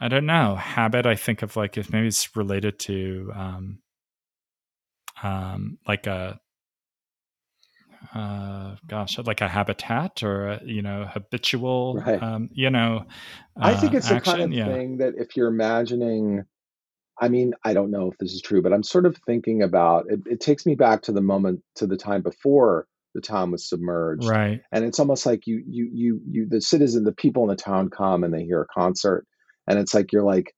i 0.00 0.08
don't 0.08 0.26
know 0.26 0.54
habit 0.56 1.04
i 1.06 1.14
think 1.14 1.42
of 1.42 1.56
like 1.56 1.76
if 1.76 1.92
maybe 1.92 2.06
it's 2.08 2.34
related 2.36 2.78
to 2.78 3.30
um 3.34 3.78
um 5.22 5.78
like 5.86 6.06
a 6.06 6.40
uh 8.16 8.76
gosh 8.86 9.18
like 9.18 9.40
a 9.40 9.48
habitat 9.48 10.22
or 10.22 10.48
a, 10.48 10.60
you 10.64 10.82
know 10.82 11.04
habitual 11.12 12.02
Right. 12.04 12.22
um 12.22 12.48
you 12.52 12.70
know 12.70 13.04
I 13.60 13.74
think 13.74 13.94
uh, 13.94 13.98
it's 13.98 14.08
the 14.08 14.20
kind 14.20 14.42
of 14.42 14.52
yeah 14.52 14.68
thing 14.68 14.98
that 14.98 15.14
if 15.16 15.36
you're 15.36 15.48
imagining, 15.48 16.44
I 17.20 17.28
mean, 17.28 17.54
I 17.64 17.74
don't 17.74 17.90
know 17.90 18.10
if 18.10 18.18
this 18.18 18.32
is 18.32 18.42
true, 18.42 18.62
but 18.62 18.72
I'm 18.72 18.82
sort 18.82 19.06
of 19.06 19.16
thinking 19.26 19.62
about 19.62 20.06
it. 20.08 20.20
It 20.26 20.40
takes 20.40 20.66
me 20.66 20.74
back 20.74 21.02
to 21.02 21.12
the 21.12 21.22
moment, 21.22 21.62
to 21.76 21.86
the 21.86 21.96
time 21.96 22.22
before 22.22 22.86
the 23.14 23.20
town 23.22 23.50
was 23.50 23.68
submerged, 23.68 24.28
right 24.28 24.60
and 24.72 24.84
it's 24.84 24.98
almost 24.98 25.24
like 25.24 25.46
you, 25.46 25.62
you, 25.66 25.88
you, 25.92 26.20
you, 26.30 26.46
the 26.48 26.60
citizen, 26.60 27.04
the 27.04 27.12
people 27.12 27.42
in 27.44 27.48
the 27.48 27.56
town 27.56 27.88
come 27.88 28.24
and 28.24 28.34
they 28.34 28.44
hear 28.44 28.60
a 28.62 28.66
concert, 28.66 29.26
and 29.66 29.78
it's 29.78 29.94
like 29.94 30.12
you're 30.12 30.22
like, 30.22 30.52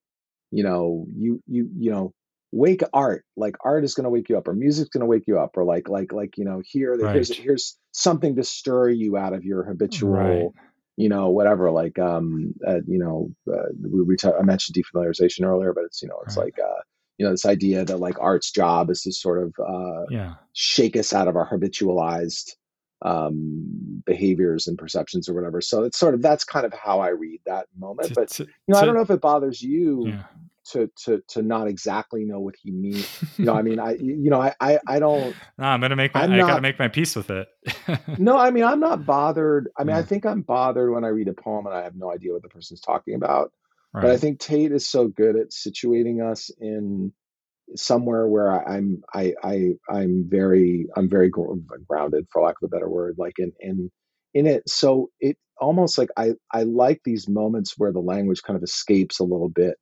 you 0.51 0.65
know, 0.65 1.07
you, 1.15 1.41
you, 1.47 1.71
you 1.79 1.91
know, 1.93 2.13
wake 2.53 2.83
art, 2.93 3.25
like 3.37 3.57
art 3.65 3.85
is 3.85 3.95
going 3.95 4.05
to 4.05 4.11
wake 4.11 4.29
you 4.29 4.39
up, 4.39 4.49
or 4.49 4.55
music's 4.55 4.91
going 4.91 5.01
to 5.03 5.07
wake 5.07 5.25
you 5.27 5.39
up, 5.39 5.57
or 5.57 5.65
like, 5.65 5.89
like, 5.89 6.13
like, 6.13 6.39
you 6.39 6.45
know, 6.45 6.63
here, 6.65 6.97
here's, 7.13 7.29
Right. 7.29 7.39
here's 7.39 7.79
something 7.93 8.37
to 8.37 8.45
stir 8.45 8.89
you 8.91 9.17
out 9.17 9.33
of 9.35 9.45
your 9.45 9.65
habitual 9.65 10.11
Right. 10.13 10.65
you 10.97 11.09
know, 11.09 11.29
whatever, 11.29 11.71
like, 11.71 11.97
um, 11.99 12.53
uh, 12.67 12.81
you 12.89 12.99
know, 12.99 13.31
uh, 13.53 13.69
we, 13.81 14.03
we 14.03 14.17
ta- 14.17 14.37
I 14.37 14.43
mentioned 14.43 14.77
defamiliarization 14.77 15.45
earlier, 15.45 15.73
but 15.73 15.85
it's, 15.85 16.03
you 16.03 16.09
know, 16.09 16.19
it's 16.25 16.37
Right. 16.37 16.47
like, 16.47 16.59
uh, 16.59 16.81
you 17.19 17.25
know, 17.27 17.31
this 17.33 17.47
idea 17.47 17.85
that 17.85 17.99
like 17.99 18.19
art's 18.21 18.51
job 18.51 18.91
is 18.91 19.03
to 19.03 19.13
sort 19.13 19.43
of 19.43 19.55
uh, 19.65 20.07
yeah 20.11 20.35
shake 20.55 20.97
us 20.97 21.13
out 21.13 21.29
of 21.29 21.37
our 21.37 21.49
habitualized 21.49 22.57
um, 23.03 24.03
behaviors 24.07 24.67
and 24.67 24.77
perceptions 24.77 25.29
or 25.29 25.35
whatever. 25.35 25.61
So 25.61 25.85
it's 25.85 25.99
sort 25.99 26.15
of 26.15 26.23
that's 26.23 26.45
kind 26.45 26.67
of 26.67 26.73
how 26.73 27.01
I 27.01 27.09
read 27.11 27.41
that 27.47 27.67
moment. 27.79 28.13
But 28.15 28.37
you 28.39 28.47
know, 28.69 28.77
I 28.77 28.81
to- 28.81 28.87
don't 28.87 28.95
know 28.97 29.03
if 29.03 29.11
it 29.11 29.21
bothers 29.21 29.63
you 29.63 30.09
yeah 30.09 30.23
to 30.73 30.91
to 31.05 31.23
to 31.29 31.43
not 31.43 31.69
exactly 31.69 32.25
know 32.25 32.41
what 32.41 32.55
he 32.61 32.71
means. 32.71 33.09
You 33.37 33.47
know, 33.47 33.55
I 33.55 33.63
mean, 33.63 33.79
I 33.79 33.93
you 34.01 34.31
know, 34.31 34.41
I 34.41 34.55
I, 34.61 34.79
I 34.87 34.99
don't. 34.99 35.35
No, 35.59 35.65
I'm 35.65 35.81
gonna 35.81 35.97
make 35.97 36.15
my. 36.15 36.23
I'm 36.23 36.33
I 36.33 36.39
got 36.39 36.57
to 36.57 36.61
make 36.61 36.79
my 36.79 36.89
peace 36.89 37.17
with 37.17 37.31
it. 37.31 37.49
no, 38.19 38.39
I 38.39 38.51
mean, 38.51 38.65
I'm 38.65 38.81
not 38.81 39.07
bothered. 39.07 39.69
I 39.79 39.85
mean, 39.85 39.95
yeah. 39.95 40.01
I 40.01 40.03
think 40.03 40.27
I'm 40.27 40.43
bothered 40.43 40.91
when 40.93 41.05
I 41.05 41.09
read 41.09 41.29
a 41.29 41.35
poem 41.35 41.67
and 41.67 41.75
I 41.75 41.83
have 41.83 41.97
no 41.97 42.13
idea 42.13 42.33
what 42.33 42.43
the 42.43 42.49
person's 42.49 42.81
talking 42.81 43.15
about. 43.15 43.53
Right. 43.93 44.03
But 44.03 44.11
I 44.11 44.17
think 44.17 44.39
Tate 44.39 44.73
is 44.73 44.89
so 44.89 45.09
good 45.09 45.37
at 45.37 45.51
situating 45.51 46.25
us 46.25 46.51
in 46.61 47.13
somewhere 47.77 48.27
where 48.27 48.69
I'm 48.69 49.03
I 49.15 49.35
I 49.43 49.73
I'm 49.91 50.27
very 50.29 50.87
I'm 50.97 51.09
very 51.09 51.31
grounded 51.31 52.27
for 52.33 52.43
lack 52.43 52.57
of 52.63 52.67
a 52.67 52.69
better 52.69 52.89
word 52.89 53.17
like 53.19 53.39
in 53.39 53.53
in 53.61 53.91
in 54.33 54.47
it 54.47 54.67
so 54.69 55.11
it 55.21 55.37
almost 55.61 55.99
like 55.99 56.09
I 56.17 56.33
I 56.53 56.63
like 56.63 57.03
these 57.05 57.29
moments 57.29 57.75
where 57.77 57.93
the 57.93 58.01
language 58.01 58.43
kind 58.43 58.57
of 58.57 58.63
escapes 58.63 59.21
a 59.21 59.25
little 59.25 59.51
bit 59.51 59.77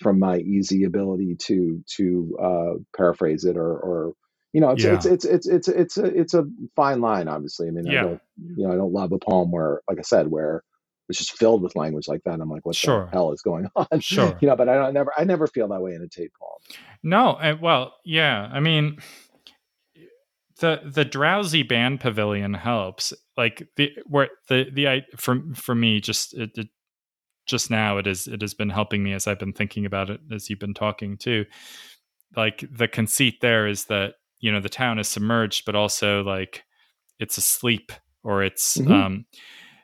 from 0.00 0.18
my 0.18 0.38
easy 0.38 0.84
ability 0.84 1.36
to 1.40 1.82
to 1.96 2.36
uh, 2.40 2.74
paraphrase 2.96 3.44
it 3.44 3.56
or 3.56 3.78
or 3.78 4.12
you 4.52 4.60
know 4.60 4.70
it's, 4.70 4.84
yeah. 4.84 4.94
it's 4.94 5.06
it's 5.06 5.24
it's 5.24 5.46
it's 5.46 5.68
it's 5.68 5.96
a 5.96 6.04
it's 6.04 6.34
a 6.34 6.44
fine 6.74 7.00
line 7.00 7.28
obviously 7.28 7.68
I 7.68 7.70
mean 7.70 7.86
yeah. 7.86 8.00
I 8.00 8.02
don't 8.04 8.20
you 8.56 8.66
know 8.66 8.72
I 8.72 8.76
don't 8.76 8.92
love 8.92 9.12
a 9.12 9.18
poem 9.18 9.50
where 9.50 9.80
like 9.88 9.98
I 9.98 10.02
said 10.02 10.28
where 10.28 10.62
it's 11.08 11.18
just 11.18 11.36
filled 11.36 11.62
with 11.62 11.76
language 11.76 12.08
like 12.08 12.22
that. 12.24 12.40
I'm 12.40 12.50
like, 12.50 12.66
what 12.66 12.74
sure. 12.74 13.04
the 13.04 13.10
hell 13.12 13.32
is 13.32 13.42
going 13.42 13.68
on? 13.76 14.00
Sure. 14.00 14.36
you 14.40 14.48
know, 14.48 14.56
but 14.56 14.68
I 14.68 14.74
don't 14.74 14.94
never 14.94 15.12
I 15.16 15.24
never 15.24 15.46
feel 15.46 15.68
that 15.68 15.80
way 15.80 15.94
in 15.94 16.02
a 16.02 16.08
Tate 16.08 16.32
poem. 16.34 16.78
No, 17.02 17.32
I, 17.32 17.52
well, 17.52 17.94
yeah. 18.04 18.48
I 18.52 18.60
mean, 18.60 18.98
the 20.60 20.80
the 20.84 21.04
drowsy 21.04 21.62
band 21.62 22.00
pavilion 22.00 22.54
helps. 22.54 23.12
Like 23.36 23.68
the 23.76 23.92
where 24.06 24.28
the 24.48 24.66
the 24.72 24.88
I 24.88 25.02
for 25.16 25.40
for 25.54 25.74
me 25.74 26.00
just 26.00 26.34
it, 26.34 26.50
it 26.56 26.68
just 27.46 27.70
now 27.70 27.98
it 27.98 28.06
is 28.06 28.26
it 28.26 28.40
has 28.40 28.54
been 28.54 28.70
helping 28.70 29.02
me 29.02 29.12
as 29.12 29.26
I've 29.26 29.38
been 29.38 29.52
thinking 29.52 29.86
about 29.86 30.10
it 30.10 30.20
as 30.32 30.50
you've 30.50 30.58
been 30.58 30.74
talking 30.74 31.16
too. 31.16 31.44
Like 32.36 32.64
the 32.70 32.88
conceit 32.88 33.40
there 33.40 33.66
is 33.66 33.86
that 33.86 34.14
you 34.40 34.52
know 34.52 34.60
the 34.60 34.68
town 34.68 34.98
is 34.98 35.08
submerged, 35.08 35.64
but 35.64 35.74
also 35.74 36.22
like 36.22 36.64
it's 37.18 37.38
asleep 37.38 37.92
or 38.22 38.42
it's 38.42 38.76
mm-hmm. 38.76 38.92
um 38.92 39.26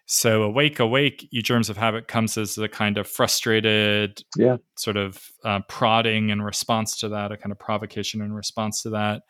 so 0.06 0.43
awake, 0.43 0.78
awake, 0.78 1.26
you 1.30 1.43
germs 1.43 1.70
of 1.70 1.78
habit 1.78 2.06
comes 2.06 2.36
as 2.36 2.59
a 2.59 2.68
kind 2.68 2.98
of 2.98 3.09
frustrated, 3.09 4.22
yeah, 4.36 4.56
sort 4.76 4.98
of 4.98 5.30
uh, 5.44 5.60
prodding 5.68 6.28
in 6.28 6.43
response 6.43 6.98
to 7.01 7.09
that, 7.10 7.32
a 7.32 7.36
kind 7.36 7.52
of 7.52 7.59
provocation 7.59 8.20
in 8.20 8.32
response 8.32 8.82
to 8.82 8.90
that. 8.90 9.22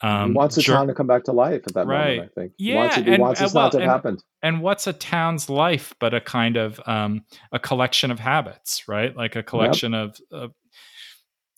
Um, 0.00 0.30
he 0.30 0.36
wants 0.36 0.56
the 0.56 0.62
ger- 0.62 0.74
town 0.74 0.88
to 0.88 0.94
come 0.94 1.06
back 1.06 1.24
to 1.24 1.32
life 1.32 1.62
at 1.66 1.74
that 1.74 1.86
right. 1.86 2.16
moment. 2.16 2.32
I 2.36 2.40
think. 2.40 2.52
Yeah, 2.58 2.72
he 2.72 2.78
wants, 2.78 2.96
it, 2.96 3.08
and, 3.08 3.22
wants 3.22 3.40
this 3.40 3.54
well, 3.54 3.64
not 3.64 3.72
to 3.72 3.78
have 3.78 3.82
and, 3.82 3.90
happened. 3.90 4.24
And 4.42 4.60
what's 4.60 4.86
a 4.86 4.92
town's 4.92 5.48
life 5.48 5.94
but 6.00 6.14
a 6.14 6.20
kind 6.20 6.56
of 6.56 6.80
um, 6.86 7.24
a 7.52 7.58
collection 7.58 8.10
of 8.10 8.18
habits, 8.18 8.84
right? 8.88 9.16
Like 9.16 9.36
a 9.36 9.42
collection 9.42 9.92
yep. 9.92 10.16
of, 10.32 10.42
of 10.42 10.50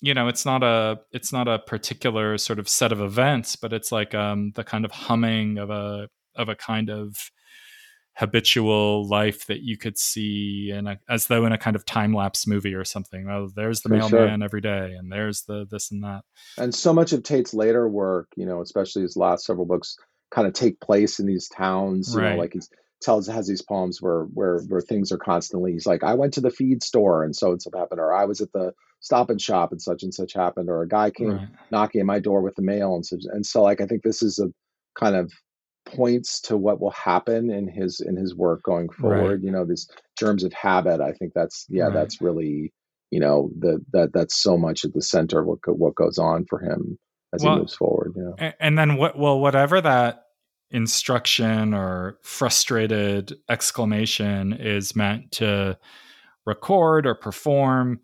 you 0.02 0.14
know 0.14 0.28
it's 0.28 0.44
not 0.44 0.62
a 0.62 1.00
it's 1.12 1.32
not 1.32 1.48
a 1.48 1.58
particular 1.58 2.36
sort 2.38 2.58
of 2.58 2.68
set 2.68 2.92
of 2.92 3.00
events 3.00 3.56
but 3.56 3.72
it's 3.72 3.90
like 3.90 4.14
um 4.14 4.52
the 4.54 4.62
kind 4.62 4.84
of 4.84 4.90
humming 4.90 5.56
of 5.56 5.70
a 5.70 6.08
of 6.34 6.48
a 6.48 6.54
kind 6.54 6.90
of 6.90 7.30
habitual 8.16 9.06
life 9.06 9.46
that 9.46 9.60
you 9.60 9.76
could 9.76 9.98
see 9.98 10.70
in 10.74 10.86
a, 10.86 10.98
as 11.08 11.26
though 11.26 11.44
in 11.44 11.52
a 11.52 11.58
kind 11.58 11.76
of 11.76 11.84
time 11.84 12.14
lapse 12.14 12.46
movie 12.46 12.74
or 12.74 12.84
something. 12.84 13.28
Oh, 13.28 13.50
there's 13.54 13.82
the 13.82 13.90
For 13.90 13.96
mailman 13.96 14.10
sure. 14.10 14.44
every 14.44 14.60
day, 14.60 14.94
and 14.98 15.12
there's 15.12 15.42
the 15.42 15.66
this 15.70 15.90
and 15.90 16.02
that. 16.02 16.22
And 16.56 16.74
so 16.74 16.92
much 16.92 17.12
of 17.12 17.22
Tate's 17.22 17.52
later 17.52 17.88
work, 17.88 18.28
you 18.36 18.46
know, 18.46 18.62
especially 18.62 19.02
his 19.02 19.16
last 19.16 19.44
several 19.44 19.66
books, 19.66 19.96
kind 20.30 20.46
of 20.46 20.54
take 20.54 20.80
place 20.80 21.18
in 21.18 21.26
these 21.26 21.48
towns. 21.48 22.14
You 22.14 22.20
right. 22.20 22.32
know, 22.32 22.38
like 22.38 22.54
he 22.54 22.60
tells 23.02 23.26
has 23.26 23.46
these 23.46 23.62
poems 23.62 24.00
where 24.00 24.22
where 24.32 24.60
where 24.68 24.80
things 24.80 25.12
are 25.12 25.18
constantly. 25.18 25.72
He's 25.72 25.86
like, 25.86 26.02
I 26.02 26.14
went 26.14 26.32
to 26.34 26.40
the 26.40 26.50
feed 26.50 26.82
store 26.82 27.22
and 27.22 27.36
so 27.36 27.52
and 27.52 27.60
so 27.60 27.70
happened, 27.76 28.00
or 28.00 28.14
I 28.14 28.24
was 28.24 28.40
at 28.40 28.52
the 28.52 28.72
stop 29.00 29.28
and 29.28 29.40
shop 29.40 29.72
and 29.72 29.82
such 29.82 30.02
and 30.02 30.14
such 30.14 30.32
happened, 30.32 30.70
or 30.70 30.80
a 30.80 30.88
guy 30.88 31.10
came 31.10 31.32
right. 31.32 31.48
knocking 31.70 32.00
at 32.00 32.06
my 32.06 32.18
door 32.18 32.40
with 32.40 32.54
the 32.54 32.62
mail 32.62 32.94
and 32.94 33.04
such. 33.04 33.24
And 33.30 33.44
so, 33.44 33.62
like, 33.62 33.82
I 33.82 33.86
think 33.86 34.02
this 34.02 34.22
is 34.22 34.38
a 34.38 34.48
kind 34.98 35.16
of 35.16 35.30
points 35.86 36.40
to 36.40 36.56
what 36.56 36.80
will 36.80 36.90
happen 36.90 37.50
in 37.50 37.68
his 37.68 38.00
in 38.00 38.16
his 38.16 38.34
work 38.34 38.62
going 38.64 38.88
forward 38.88 39.30
right. 39.30 39.42
you 39.42 39.50
know 39.50 39.64
these 39.64 39.88
germs 40.18 40.44
of 40.44 40.52
habit 40.52 41.00
i 41.00 41.12
think 41.12 41.32
that's 41.34 41.64
yeah 41.68 41.84
right. 41.84 41.94
that's 41.94 42.20
really 42.20 42.72
you 43.10 43.20
know 43.20 43.50
the 43.58 43.78
that 43.92 44.12
that's 44.12 44.36
so 44.36 44.58
much 44.58 44.84
at 44.84 44.92
the 44.92 45.02
center 45.02 45.40
of 45.40 45.46
what 45.46 45.58
what 45.78 45.94
goes 45.94 46.18
on 46.18 46.44
for 46.50 46.58
him 46.58 46.98
as 47.32 47.42
well, 47.42 47.54
he 47.54 47.60
moves 47.60 47.74
forward 47.74 48.12
yeah 48.38 48.52
and 48.60 48.76
then 48.76 48.96
what 48.96 49.18
well 49.18 49.40
whatever 49.40 49.80
that 49.80 50.24
instruction 50.70 51.72
or 51.72 52.18
frustrated 52.22 53.36
exclamation 53.48 54.52
is 54.52 54.96
meant 54.96 55.30
to 55.30 55.78
record 56.44 57.06
or 57.06 57.14
perform 57.14 58.00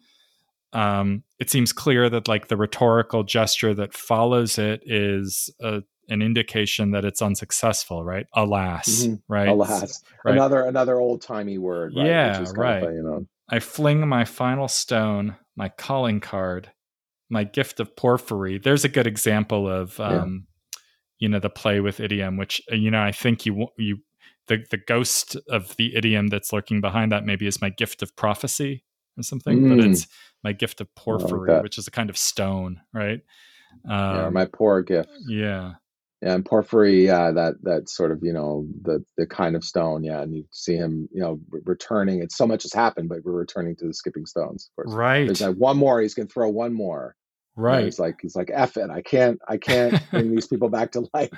um, 0.73 1.23
it 1.39 1.51
seems 1.51 1.73
clear 1.73 2.09
that 2.09 2.29
like 2.29 2.49
the 2.49 2.57
rhetorical 2.57 3.25
gesture 3.25 3.75
that 3.75 3.93
follows 3.93 4.59
it 4.59 4.83
is 4.87 5.51
a 5.61 5.83
an 6.13 6.21
indication 6.21 6.91
that 6.91 7.05
it's 7.05 7.23
unsuccessful, 7.23 8.05
right? 8.05 8.27
Alas, 8.35 8.87
mm-hmm. 8.89 9.15
right? 9.29 9.49
Alas, 9.49 10.03
right. 10.25 10.35
another 10.35 10.63
another 10.63 11.01
old 11.01 11.23
timey 11.23 11.59
word. 11.59 11.95
Right? 11.97 12.07
Yeah, 12.07 12.45
right. 12.55 12.83
A, 12.83 12.93
you 12.93 13.03
know, 13.03 13.27
I 13.49 13.59
fling 13.59 14.07
my 14.07 14.25
final 14.25 14.69
stone, 14.69 15.37
my 15.57 15.71
calling 15.71 16.21
card, 16.21 16.71
my 17.31 17.45
gift 17.45 17.81
of 17.81 17.97
porphyry. 17.97 18.59
There's 18.59 18.85
a 18.85 18.91
good 18.91 19.07
example 19.07 19.69
of, 19.69 19.99
um, 20.01 20.47
yeah. 20.75 20.81
you 21.19 21.29
know, 21.31 21.39
the 21.39 21.51
play 21.51 21.81
with 21.81 21.99
idiom, 21.99 22.37
which 22.37 22.61
uh, 22.71 22.75
you 22.75 22.91
know 22.91 23.03
I 23.03 23.13
think 23.13 23.47
you 23.47 23.69
you 23.79 23.99
the 24.49 24.65
the 24.71 24.79
ghost 24.79 25.37
of 25.49 25.75
the 25.77 25.97
idiom 25.97 26.29
that's 26.29 26.53
lurking 26.53 26.83
behind 26.83 27.11
that 27.13 27.25
maybe 27.25 27.47
is 27.47 27.63
my 27.63 27.71
gift 27.71 28.03
of 28.03 28.15
prophecy 28.17 28.85
or 29.17 29.23
something, 29.23 29.61
mm. 29.61 29.77
but 29.77 29.85
it's 29.87 30.07
my 30.45 30.53
gift 30.53 30.83
of 30.83 30.95
porphyry, 30.95 31.53
like 31.53 31.63
which 31.63 31.79
is 31.79 31.89
a 31.89 31.91
kind 31.91 32.11
of 32.11 32.19
stone, 32.19 32.81
right? 32.93 33.21
Um, 33.89 34.17
yeah, 34.17 34.29
my 34.29 34.45
poor 34.45 34.83
gift. 34.83 35.09
Yeah 35.27 35.73
and 36.23 36.45
porphyry 36.45 37.07
yeah 37.07 37.31
that 37.33 37.55
that 37.63 37.89
sort 37.89 38.11
of 38.11 38.21
you 38.23 38.33
know 38.33 38.67
the 38.83 39.05
the 39.17 39.27
kind 39.27 39.57
of 39.57 39.65
stone 39.65 40.05
yeah 40.05 40.23
and 40.23 40.35
you 40.35 40.45
see 40.51 40.77
him 40.77 41.09
you 41.13 41.21
know 41.21 41.41
returning 41.65 42.23
it's 42.23 42.37
so 42.37 42.47
much 42.47 42.63
has 42.63 42.73
happened 42.73 43.09
but 43.09 43.19
we're 43.25 43.33
returning 43.33 43.75
to 43.77 43.87
the 43.87 43.95
skipping 43.95 44.25
stones 44.25 44.71
of 44.71 44.85
course 44.85 44.97
right 44.97 45.27
there's 45.27 45.41
like 45.41 45.57
one 45.57 45.77
more 45.77 46.01
he's 46.01 46.15
gonna 46.15 46.29
throw 46.29 46.49
one 46.49 46.73
more 46.73 47.17
right 47.55 47.85
he's 47.85 47.99
like 47.99 48.17
he's 48.23 48.35
like 48.35 48.51
F 48.53 48.79
it 48.79 48.89
I 48.89 49.03
can't 49.03 49.39
I 49.47 49.59
can't 49.59 50.01
bring 50.11 50.35
these 50.35 50.47
people 50.47 50.71
back 50.71 50.93
to 50.93 51.07
life 51.15 51.31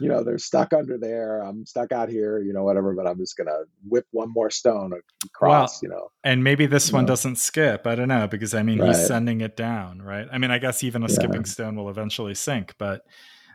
you 0.00 0.08
know 0.08 0.24
they're 0.24 0.38
stuck 0.38 0.72
under 0.72 0.98
there 0.98 1.42
I'm 1.42 1.64
stuck 1.64 1.92
out 1.92 2.08
here 2.08 2.40
you 2.40 2.52
know 2.52 2.64
whatever 2.64 2.92
but 2.94 3.06
I'm 3.06 3.18
just 3.18 3.36
gonna 3.36 3.64
whip 3.86 4.06
one 4.10 4.32
more 4.32 4.50
stone 4.50 4.92
across 5.24 5.82
you 5.82 5.88
know 5.88 6.10
and 6.24 6.42
maybe 6.42 6.66
this 6.66 6.92
one 6.92 7.04
know? 7.04 7.08
doesn't 7.08 7.36
skip 7.36 7.86
I 7.86 7.94
don't 7.94 8.08
know 8.08 8.26
because 8.26 8.54
I 8.54 8.62
mean 8.62 8.80
right. 8.80 8.88
he's 8.88 9.06
sending 9.06 9.42
it 9.42 9.56
down 9.56 10.02
right 10.02 10.26
I 10.32 10.38
mean 10.38 10.50
I 10.50 10.58
guess 10.58 10.82
even 10.82 11.04
a 11.04 11.08
yeah. 11.08 11.14
skipping 11.14 11.44
stone 11.44 11.76
will 11.76 11.90
eventually 11.90 12.34
sink 12.34 12.74
but 12.76 13.02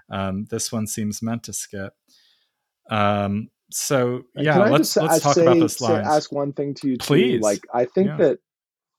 um, 0.10 0.46
this 0.50 0.72
one 0.72 0.88
seems 0.88 1.22
meant 1.22 1.44
to 1.44 1.54
skip. 1.54 1.94
Um, 2.90 3.50
so 3.72 4.24
yeah, 4.36 4.58
let's 4.58 4.94
just, 4.94 4.98
let's 4.98 5.24
talk 5.24 5.36
say, 5.36 5.42
about 5.42 5.60
this 5.60 5.82
line. 5.82 6.06
Ask 6.06 6.32
one 6.32 6.54
thing 6.54 6.76
to 6.76 6.90
you, 6.90 6.98
please. 6.98 7.40
Too. 7.40 7.40
Like 7.40 7.62
I 7.74 7.86
think 7.86 8.08
yeah. 8.08 8.18
that 8.18 8.40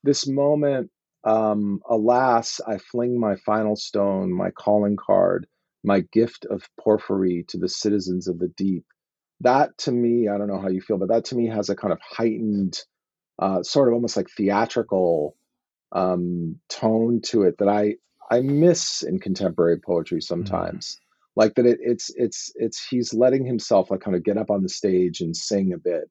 this 0.03 0.27
moment, 0.27 0.91
um, 1.25 1.81
alas, 1.89 2.61
I 2.67 2.79
fling 2.79 3.19
my 3.19 3.37
final 3.37 3.77
stone, 3.77 4.33
my 4.33 4.51
calling 4.51 4.97
card, 4.97 5.47
my 5.85 6.01
gift 6.13 6.47
of 6.51 6.69
porphyry 6.81 7.45
to 7.49 7.59
the 7.59 7.69
citizens 7.69 8.29
of 8.29 8.39
the 8.39 8.49
deep. 8.57 8.85
That 9.41 9.77
to 9.79 9.93
me, 9.93 10.29
I 10.29 10.39
don't 10.39 10.49
know 10.49 10.61
how 10.61 10.69
you 10.69 10.81
feel, 10.81 10.99
but 10.99 11.09
that 11.09 11.27
to 11.27 11.37
me 11.37 11.49
has 11.49 11.69
a 11.69 11.77
kind 11.77 11.93
of 11.93 12.01
heightened, 12.03 12.79
uh, 13.39 13.63
sort 13.63 13.89
of 13.89 13.95
almost 13.95 14.17
like 14.17 14.29
theatrical 14.37 15.37
um, 15.93 16.57
tone 16.69 17.21
to 17.27 17.43
it 17.43 17.59
that 17.59 17.69
I 17.69 17.97
I 18.31 18.41
miss 18.41 19.03
in 19.03 19.19
contemporary 19.19 19.79
poetry 19.79 20.19
mm. 20.19 20.25
sometimes. 20.25 20.97
Mm. 20.97 21.01
Like 21.37 21.55
that 21.57 21.67
it, 21.67 21.79
it's 21.83 22.11
it's 22.17 22.51
it's 22.57 22.87
he's 22.87 23.13
letting 23.13 23.45
himself 23.45 23.91
like 23.91 24.01
kind 24.01 24.17
of 24.17 24.25
get 24.25 24.39
up 24.39 24.51
on 24.51 24.63
the 24.63 24.69
stage 24.69 25.21
and 25.21 25.37
sing 25.37 25.73
a 25.73 25.79
bit 25.79 26.05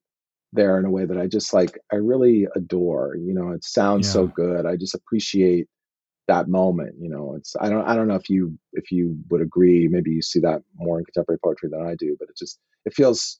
there 0.53 0.79
in 0.79 0.85
a 0.85 0.89
way 0.89 1.05
that 1.05 1.17
I 1.17 1.27
just 1.27 1.53
like 1.53 1.79
I 1.91 1.95
really 1.95 2.47
adore. 2.55 3.15
You 3.15 3.33
know, 3.33 3.51
it 3.51 3.63
sounds 3.63 4.07
yeah. 4.07 4.13
so 4.13 4.27
good. 4.27 4.65
I 4.65 4.75
just 4.75 4.93
appreciate 4.93 5.67
that 6.27 6.47
moment. 6.47 6.95
You 6.99 7.09
know, 7.09 7.33
it's 7.35 7.55
I 7.59 7.69
don't 7.69 7.87
I 7.87 7.95
don't 7.95 8.07
know 8.07 8.15
if 8.15 8.29
you 8.29 8.57
if 8.73 8.91
you 8.91 9.17
would 9.29 9.41
agree. 9.41 9.87
Maybe 9.87 10.11
you 10.11 10.21
see 10.21 10.39
that 10.41 10.61
more 10.75 10.99
in 10.99 11.05
contemporary 11.05 11.39
poetry 11.43 11.69
than 11.71 11.85
I 11.85 11.95
do, 11.95 12.15
but 12.19 12.29
it 12.29 12.37
just 12.37 12.59
it 12.85 12.93
feels. 12.93 13.39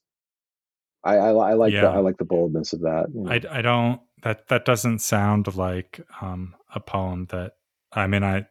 I 1.04 1.16
I, 1.18 1.30
I 1.30 1.54
like 1.54 1.72
yeah. 1.72 1.82
the 1.82 1.88
I 1.88 1.98
like 1.98 2.16
the 2.18 2.24
boldness 2.24 2.72
of 2.72 2.80
that. 2.80 3.06
You 3.14 3.22
know? 3.22 3.30
I 3.30 3.58
I 3.58 3.62
don't 3.62 4.00
that 4.22 4.48
that 4.48 4.64
doesn't 4.64 5.00
sound 5.00 5.54
like 5.56 6.00
um, 6.20 6.54
a 6.74 6.80
poem 6.80 7.26
that 7.26 7.52
I 7.92 8.06
mean 8.06 8.24
I 8.24 8.46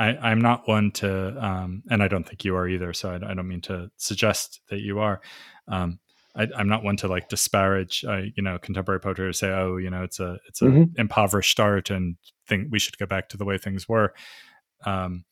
I, 0.00 0.32
am 0.32 0.40
not 0.40 0.66
one 0.66 0.90
to, 0.92 1.44
um, 1.44 1.82
and 1.90 2.02
I 2.02 2.08
don't 2.08 2.26
think 2.26 2.44
you 2.44 2.56
are 2.56 2.66
either. 2.66 2.94
So 2.94 3.10
I, 3.10 3.16
I 3.16 3.34
don't 3.34 3.46
mean 3.46 3.60
to 3.62 3.90
suggest 3.98 4.62
that 4.70 4.80
you 4.80 4.98
are. 4.98 5.20
Um, 5.68 5.98
I, 6.34 6.46
am 6.58 6.68
not 6.68 6.82
one 6.82 6.96
to 6.98 7.08
like 7.08 7.28
disparage, 7.28 8.04
uh, 8.08 8.22
you 8.34 8.42
know, 8.42 8.58
contemporary 8.58 9.00
poetry 9.00 9.26
or 9.26 9.32
say, 9.34 9.50
oh, 9.50 9.76
you 9.76 9.90
know, 9.90 10.02
it's 10.02 10.18
a 10.18 10.38
it's 10.48 10.62
a 10.62 10.66
mm-hmm. 10.66 10.98
impoverished 10.98 11.60
art 11.60 11.90
and 11.90 12.16
think 12.46 12.68
we 12.70 12.78
should 12.78 12.96
go 12.98 13.06
back 13.06 13.28
to 13.28 13.36
the 13.36 13.44
way 13.44 13.58
things 13.58 13.88
were. 13.88 14.14
Um, 14.86 15.24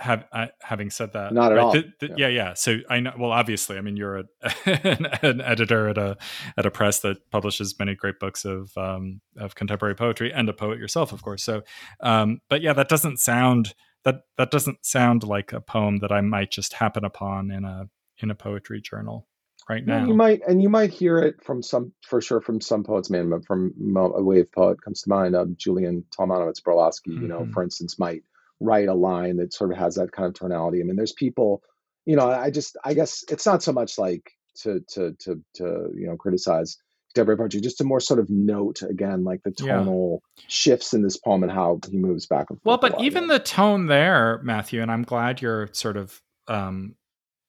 have, 0.00 0.24
uh, 0.32 0.46
having 0.60 0.90
said 0.90 1.12
that, 1.12 1.32
not 1.32 1.52
at 1.52 1.56
right? 1.56 1.62
all. 1.62 1.72
The, 1.72 1.92
the, 2.00 2.08
yeah. 2.08 2.14
yeah. 2.16 2.28
yeah, 2.28 2.54
So 2.54 2.78
I 2.88 3.00
know. 3.00 3.12
Well, 3.18 3.32
obviously, 3.32 3.78
I 3.78 3.80
mean, 3.80 3.96
you're 3.96 4.18
a, 4.18 4.24
an, 4.66 5.06
an, 5.22 5.40
editor 5.40 5.88
at 5.88 5.98
a 5.98 6.16
at 6.56 6.66
a 6.66 6.70
press 6.70 7.00
that 7.00 7.30
publishes 7.30 7.78
many 7.78 7.94
great 7.94 8.18
books 8.18 8.44
of 8.44 8.76
um, 8.76 9.20
of 9.36 9.54
contemporary 9.54 9.94
poetry, 9.94 10.32
and 10.32 10.48
a 10.48 10.52
poet 10.52 10.78
yourself, 10.78 11.12
of 11.12 11.22
course. 11.22 11.42
So, 11.42 11.62
um, 12.00 12.40
but 12.48 12.62
yeah, 12.62 12.72
that 12.72 12.88
doesn't 12.88 13.18
sound 13.18 13.74
that 14.04 14.22
that 14.38 14.50
doesn't 14.50 14.84
sound 14.84 15.24
like 15.24 15.52
a 15.52 15.60
poem 15.60 15.98
that 15.98 16.12
I 16.12 16.20
might 16.20 16.50
just 16.50 16.74
happen 16.74 17.04
upon 17.04 17.50
in 17.50 17.64
a 17.64 17.88
in 18.18 18.30
a 18.30 18.34
poetry 18.34 18.80
journal 18.80 19.26
right 19.68 19.86
now. 19.86 20.06
you 20.06 20.14
might, 20.14 20.40
and 20.46 20.62
you 20.62 20.68
might 20.68 20.90
hear 20.90 21.18
it 21.18 21.42
from 21.42 21.62
some, 21.62 21.92
for 22.02 22.20
sure, 22.20 22.40
from 22.40 22.60
some 22.60 22.84
poets. 22.84 23.10
Man, 23.10 23.30
but 23.30 23.44
from 23.44 23.72
a 23.96 24.22
wave 24.22 24.50
poet 24.52 24.82
comes 24.82 25.02
to 25.02 25.10
mind. 25.10 25.36
Um, 25.36 25.56
Julian 25.58 26.04
Talamantez 26.16 26.62
Brolaski, 26.62 27.08
mm-hmm. 27.08 27.22
you 27.22 27.28
know, 27.28 27.46
for 27.52 27.62
instance, 27.62 27.98
might 27.98 28.22
write 28.62 28.88
a 28.88 28.94
line 28.94 29.36
that 29.36 29.52
sort 29.52 29.72
of 29.72 29.78
has 29.78 29.96
that 29.96 30.12
kind 30.12 30.26
of 30.26 30.34
tonality. 30.34 30.80
I 30.80 30.84
mean, 30.84 30.96
there's 30.96 31.12
people, 31.12 31.62
you 32.06 32.16
know, 32.16 32.30
I 32.30 32.50
just, 32.50 32.76
I 32.84 32.94
guess 32.94 33.24
it's 33.28 33.46
not 33.46 33.62
so 33.62 33.72
much 33.72 33.98
like 33.98 34.32
to 34.62 34.80
to 34.88 35.12
to 35.20 35.42
to 35.54 35.90
you 35.94 36.06
know 36.06 36.16
criticize 36.16 36.76
Deborah 37.14 37.36
poetry, 37.36 37.60
just 37.60 37.78
to 37.78 37.84
more 37.84 38.00
sort 38.00 38.20
of 38.20 38.30
note 38.30 38.82
again, 38.82 39.24
like 39.24 39.42
the 39.42 39.50
tonal 39.50 40.22
yeah. 40.36 40.44
shifts 40.48 40.94
in 40.94 41.02
this 41.02 41.16
poem 41.16 41.42
and 41.42 41.52
how 41.52 41.78
he 41.90 41.98
moves 41.98 42.26
back 42.26 42.46
and 42.50 42.60
forth. 42.60 42.82
Well, 42.82 42.90
but 42.90 43.02
even 43.02 43.26
the 43.26 43.38
tone 43.38 43.86
there, 43.86 44.40
Matthew, 44.42 44.80
and 44.80 44.90
I'm 44.90 45.02
glad 45.02 45.42
you're 45.42 45.68
sort 45.72 45.96
of 45.96 46.22
um, 46.48 46.94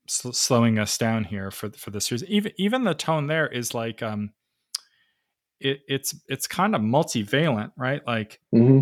sl- 0.08 0.32
slowing 0.32 0.80
us 0.80 0.98
down 0.98 1.26
here 1.26 1.52
for 1.52 1.70
for 1.72 1.92
this 1.92 2.12
reason. 2.12 2.28
Even 2.30 2.52
even 2.58 2.84
the 2.84 2.94
tone 2.94 3.28
there 3.28 3.48
is 3.48 3.74
like 3.74 4.04
um, 4.04 4.32
it, 5.60 5.82
it's 5.88 6.16
it's 6.28 6.48
kind 6.48 6.76
of 6.76 6.82
multivalent, 6.82 7.72
right? 7.78 8.06
Like 8.06 8.40
mm-hmm. 8.54 8.82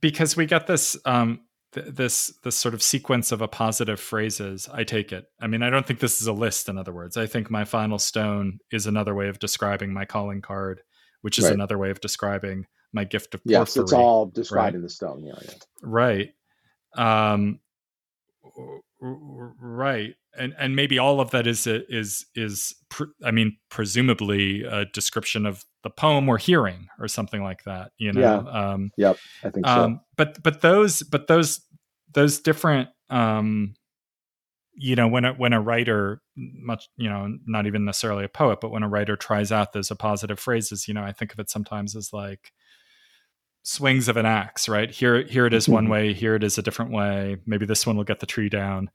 Because 0.00 0.36
we 0.36 0.46
get 0.46 0.66
this 0.66 0.96
um 1.04 1.40
th- 1.72 1.86
this 1.86 2.32
this 2.42 2.56
sort 2.56 2.74
of 2.74 2.82
sequence 2.82 3.32
of 3.32 3.40
appositive 3.40 3.98
phrases. 3.98 4.68
I 4.72 4.84
take 4.84 5.12
it. 5.12 5.26
I 5.40 5.46
mean, 5.46 5.62
I 5.62 5.70
don't 5.70 5.86
think 5.86 6.00
this 6.00 6.20
is 6.20 6.26
a 6.26 6.32
list. 6.32 6.68
In 6.68 6.78
other 6.78 6.92
words, 6.92 7.16
I 7.16 7.26
think 7.26 7.50
my 7.50 7.64
final 7.64 7.98
stone 7.98 8.58
is 8.70 8.86
another 8.86 9.14
way 9.14 9.28
of 9.28 9.38
describing 9.38 9.92
my 9.92 10.04
calling 10.04 10.42
card, 10.42 10.82
which 11.22 11.38
is 11.38 11.44
right. 11.44 11.54
another 11.54 11.78
way 11.78 11.90
of 11.90 12.00
describing 12.00 12.66
my 12.92 13.04
gift 13.04 13.34
of 13.34 13.42
porphyry. 13.44 13.60
Yes, 13.60 13.76
it's 13.76 13.92
all 13.92 14.26
described 14.26 14.66
right? 14.66 14.74
in 14.74 14.82
the 14.82 14.88
stone. 14.88 15.24
Yeah, 15.24 15.34
yeah. 15.42 15.54
Right. 15.82 16.30
Um, 16.96 17.60
right 19.00 20.14
and 20.36 20.54
and 20.58 20.76
maybe 20.76 20.98
all 20.98 21.20
of 21.20 21.30
that 21.30 21.46
is 21.46 21.66
is 21.66 22.26
is 22.34 22.74
i 23.24 23.30
mean 23.30 23.56
presumably 23.70 24.62
a 24.64 24.84
description 24.86 25.46
of 25.46 25.64
the 25.82 25.90
poem 25.90 26.26
we're 26.26 26.38
hearing 26.38 26.86
or 26.98 27.08
something 27.08 27.42
like 27.42 27.64
that 27.64 27.92
you 27.98 28.12
know 28.12 28.20
yeah. 28.20 28.72
um 28.72 28.90
yep 28.96 29.16
i 29.42 29.50
think 29.50 29.66
so 29.66 29.72
um, 29.72 30.00
but 30.16 30.42
but 30.42 30.60
those 30.60 31.02
but 31.02 31.26
those 31.26 31.60
those 32.12 32.40
different 32.40 32.88
um 33.08 33.74
you 34.74 34.94
know 34.94 35.08
when 35.08 35.24
a 35.24 35.32
when 35.34 35.52
a 35.52 35.60
writer 35.60 36.20
much 36.36 36.88
you 36.96 37.08
know 37.08 37.36
not 37.46 37.66
even 37.66 37.84
necessarily 37.84 38.24
a 38.24 38.28
poet 38.28 38.60
but 38.60 38.70
when 38.70 38.82
a 38.82 38.88
writer 38.88 39.16
tries 39.16 39.50
out 39.50 39.72
those 39.72 39.88
appositive 39.88 40.38
phrases 40.38 40.86
you 40.86 40.94
know 40.94 41.02
i 41.02 41.12
think 41.12 41.32
of 41.32 41.38
it 41.38 41.50
sometimes 41.50 41.96
as 41.96 42.12
like 42.12 42.52
swings 43.62 44.08
of 44.08 44.16
an 44.16 44.26
axe 44.26 44.68
right 44.68 44.90
here 44.90 45.22
here 45.24 45.46
it 45.46 45.52
is 45.52 45.68
one 45.68 45.88
way 45.88 46.14
here 46.14 46.34
it 46.34 46.42
is 46.42 46.56
a 46.56 46.62
different 46.62 46.92
way 46.92 47.36
maybe 47.46 47.66
this 47.66 47.86
one 47.86 47.96
will 47.96 48.04
get 48.04 48.20
the 48.20 48.26
tree 48.26 48.48
down 48.48 48.90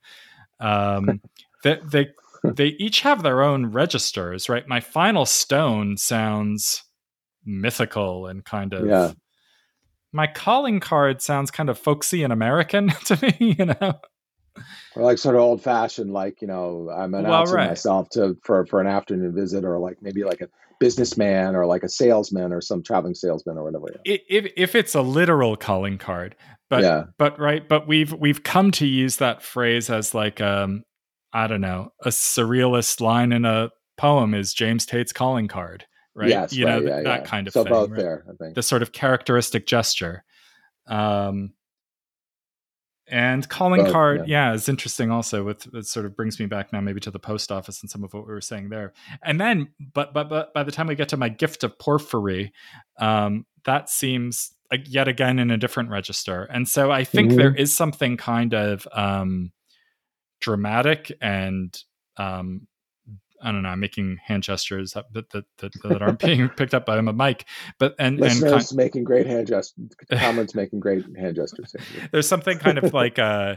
um, 0.58 1.20
they, 1.62 1.78
they 1.84 2.08
they 2.54 2.68
each 2.78 3.00
have 3.00 3.22
their 3.22 3.42
own 3.42 3.66
registers, 3.66 4.48
right? 4.48 4.66
My 4.68 4.80
final 4.80 5.26
stone 5.26 5.96
sounds 5.96 6.84
mythical 7.44 8.26
and 8.26 8.44
kind 8.44 8.72
of. 8.72 8.86
Yeah. 8.86 9.12
My 10.12 10.26
calling 10.26 10.80
card 10.80 11.20
sounds 11.20 11.50
kind 11.50 11.68
of 11.68 11.78
folksy 11.78 12.22
and 12.22 12.32
American 12.32 12.88
to 13.06 13.18
me, 13.22 13.56
you 13.58 13.66
know. 13.66 14.00
Or 14.94 15.02
like 15.02 15.18
sort 15.18 15.34
of 15.34 15.42
old 15.42 15.62
fashioned, 15.62 16.12
like 16.12 16.40
you 16.40 16.48
know, 16.48 16.90
I'm 16.90 17.14
announcing 17.14 17.54
well, 17.54 17.62
right. 17.62 17.68
myself 17.70 18.08
to 18.10 18.36
for 18.42 18.66
for 18.66 18.80
an 18.80 18.86
afternoon 18.86 19.34
visit, 19.34 19.64
or 19.64 19.78
like 19.78 19.98
maybe 20.00 20.24
like 20.24 20.40
a 20.40 20.48
businessman, 20.78 21.54
or 21.54 21.66
like 21.66 21.82
a 21.82 21.88
salesman, 21.88 22.52
or 22.52 22.60
some 22.60 22.82
traveling 22.82 23.14
salesman, 23.14 23.58
or 23.58 23.64
whatever. 23.64 23.88
If 24.04 24.52
if 24.56 24.74
it's 24.74 24.94
a 24.94 25.02
literal 25.02 25.56
calling 25.56 25.98
card, 25.98 26.34
but 26.68 26.82
yeah. 26.82 27.04
but 27.18 27.38
right, 27.38 27.68
but 27.68 27.86
we've 27.86 28.12
we've 28.12 28.42
come 28.42 28.70
to 28.72 28.86
use 28.86 29.16
that 29.16 29.42
phrase 29.42 29.90
as 29.90 30.14
like 30.14 30.40
um 30.40 30.82
I 31.32 31.46
don't 31.46 31.60
know, 31.60 31.90
a 32.02 32.08
surrealist 32.08 33.00
line 33.00 33.32
in 33.32 33.44
a 33.44 33.70
poem 33.96 34.34
is 34.34 34.54
James 34.54 34.86
Tate's 34.86 35.12
calling 35.12 35.48
card, 35.48 35.84
right? 36.14 36.30
Yes, 36.30 36.52
you 36.52 36.66
right, 36.66 36.82
know, 36.82 36.88
yeah, 36.88 37.02
that 37.02 37.20
yeah. 37.20 37.26
kind 37.26 37.46
of 37.46 37.52
so 37.52 37.64
thing. 37.64 37.72
both 37.72 37.90
right? 37.90 37.98
there, 37.98 38.24
I 38.28 38.32
think. 38.42 38.54
The 38.54 38.62
sort 38.62 38.82
of 38.82 38.92
characteristic 38.92 39.66
gesture. 39.66 40.24
Um 40.88 41.52
and 43.08 43.48
calling 43.48 43.84
both, 43.84 43.92
card, 43.92 44.28
yeah. 44.28 44.50
yeah, 44.50 44.54
is 44.54 44.68
interesting 44.68 45.10
also 45.10 45.44
with 45.44 45.72
it 45.74 45.86
sort 45.86 46.06
of 46.06 46.16
brings 46.16 46.40
me 46.40 46.46
back 46.46 46.72
now 46.72 46.80
maybe 46.80 47.00
to 47.00 47.10
the 47.10 47.18
post 47.18 47.52
office 47.52 47.80
and 47.80 47.90
some 47.90 48.02
of 48.02 48.12
what 48.12 48.26
we 48.26 48.32
were 48.32 48.40
saying 48.40 48.68
there. 48.68 48.92
And 49.22 49.40
then 49.40 49.68
but 49.94 50.12
but 50.12 50.28
but 50.28 50.52
by 50.54 50.62
the 50.62 50.72
time 50.72 50.86
we 50.86 50.94
get 50.94 51.08
to 51.10 51.16
my 51.16 51.28
gift 51.28 51.64
of 51.64 51.78
porphyry, 51.78 52.52
um, 52.98 53.46
that 53.64 53.88
seems 53.88 54.52
yet 54.84 55.08
again 55.08 55.38
in 55.38 55.50
a 55.50 55.56
different 55.56 55.90
register. 55.90 56.44
And 56.44 56.68
so 56.68 56.90
I 56.90 57.04
think 57.04 57.28
mm-hmm. 57.28 57.38
there 57.38 57.54
is 57.54 57.74
something 57.74 58.16
kind 58.16 58.54
of 58.54 58.86
um, 58.92 59.52
dramatic 60.40 61.12
and 61.20 61.76
um, 62.16 62.66
I 63.42 63.52
don't 63.52 63.62
know, 63.62 63.68
I'm 63.70 63.80
making 63.80 64.18
hand 64.24 64.42
gestures 64.42 64.92
that 64.92 65.12
that, 65.12 65.30
that, 65.30 65.72
that 65.82 66.02
aren't 66.02 66.18
being 66.18 66.48
picked 66.56 66.74
up 66.74 66.86
by 66.86 66.98
a 66.98 67.02
mic, 67.02 67.46
but 67.78 67.94
and 67.98 68.18
listeners 68.18 68.70
and 68.70 68.76
making 68.76 69.04
great 69.04 69.26
hand 69.26 69.46
gestures, 69.46 69.90
comments 70.12 70.54
making 70.54 70.80
great 70.80 71.04
hand 71.16 71.36
gestures. 71.36 71.74
There's 72.12 72.28
something 72.28 72.58
kind 72.58 72.78
of 72.78 72.92
like 72.94 73.18
uh, 73.18 73.56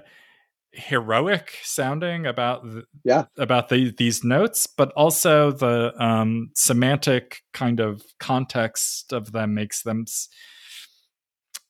heroic 0.72 1.58
sounding 1.64 2.26
about 2.26 2.64
the, 2.64 2.84
yeah 3.04 3.26
about 3.38 3.70
the, 3.70 3.92
these 3.92 4.24
notes, 4.24 4.68
but 4.68 4.92
also 4.94 5.52
the 5.52 5.94
um, 6.04 6.52
semantic 6.56 7.42
kind 7.54 7.80
of 7.80 8.04
context 8.20 9.14
of 9.14 9.32
them 9.32 9.54
makes 9.54 9.84
them. 9.84 10.06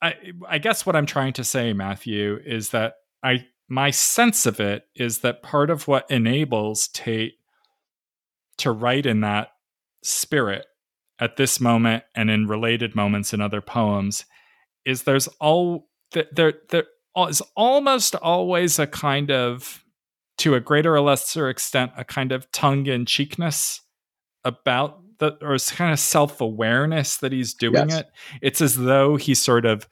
I 0.02 0.15
I 0.48 0.57
guess 0.57 0.86
what 0.86 0.95
I'm 0.95 1.06
trying 1.06 1.34
to 1.34 1.44
say, 1.44 1.73
Matthew, 1.73 2.40
is 2.45 2.69
that 2.69 2.94
I 3.23 3.45
my 3.69 3.91
sense 3.91 4.45
of 4.45 4.60
it 4.60 4.88
is 4.95 5.19
that 5.19 5.44
part 5.44 5.69
of 5.69 5.88
what 5.88 6.10
enables 6.10 6.88
Tate 6.88 7.38
to 8.60 8.72
write 8.72 9.06
in 9.06 9.22
that 9.22 9.49
spirit 10.03 10.65
at 11.19 11.38
this 11.38 11.60
moment 11.60 12.03
and 12.15 12.30
in 12.30 12.48
related 12.48 12.95
moments 12.95 13.34
in 13.34 13.41
other 13.41 13.61
poems 13.61 14.26
is 14.86 15.03
there's 15.03 15.27
all 15.40 15.90
there 16.34 16.53
there 16.69 16.86
is 17.27 17.41
almost 17.56 18.15
always 18.15 18.80
a 18.80 18.88
kind 18.88 19.30
of 19.30 19.84
to 20.38 20.56
a 20.56 20.60
greater 20.60 20.95
or 20.95 21.02
lesser 21.02 21.49
extent 21.49 21.91
a 21.98 22.06
kind 22.06 22.31
of 22.31 22.49
tongue-in-cheekness 22.52 23.81
about 24.45 25.02
the 25.19 25.38
or 25.41 25.57
kind 25.76 25.91
of 25.91 25.99
self-awareness 25.99 27.18
that 27.18 27.34
he's 27.34 27.53
doing 27.53 27.90
yes. 27.90 27.99
it 27.99 28.07
it's 28.41 28.61
as 28.61 28.76
though 28.77 29.18
he's 29.18 29.41
sort 29.41 29.65
of 29.65 29.88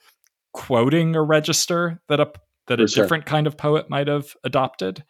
quoting 0.53 1.15
a 1.15 1.21
register 1.21 2.01
that 2.07 2.21
a 2.21 2.31
that 2.67 2.79
For 2.79 2.83
a 2.83 2.87
sure. 2.87 3.03
different 3.03 3.25
kind 3.25 3.47
of 3.47 3.57
poet 3.57 3.89
might 3.89 4.07
have 4.07 4.35
adopted. 4.43 5.03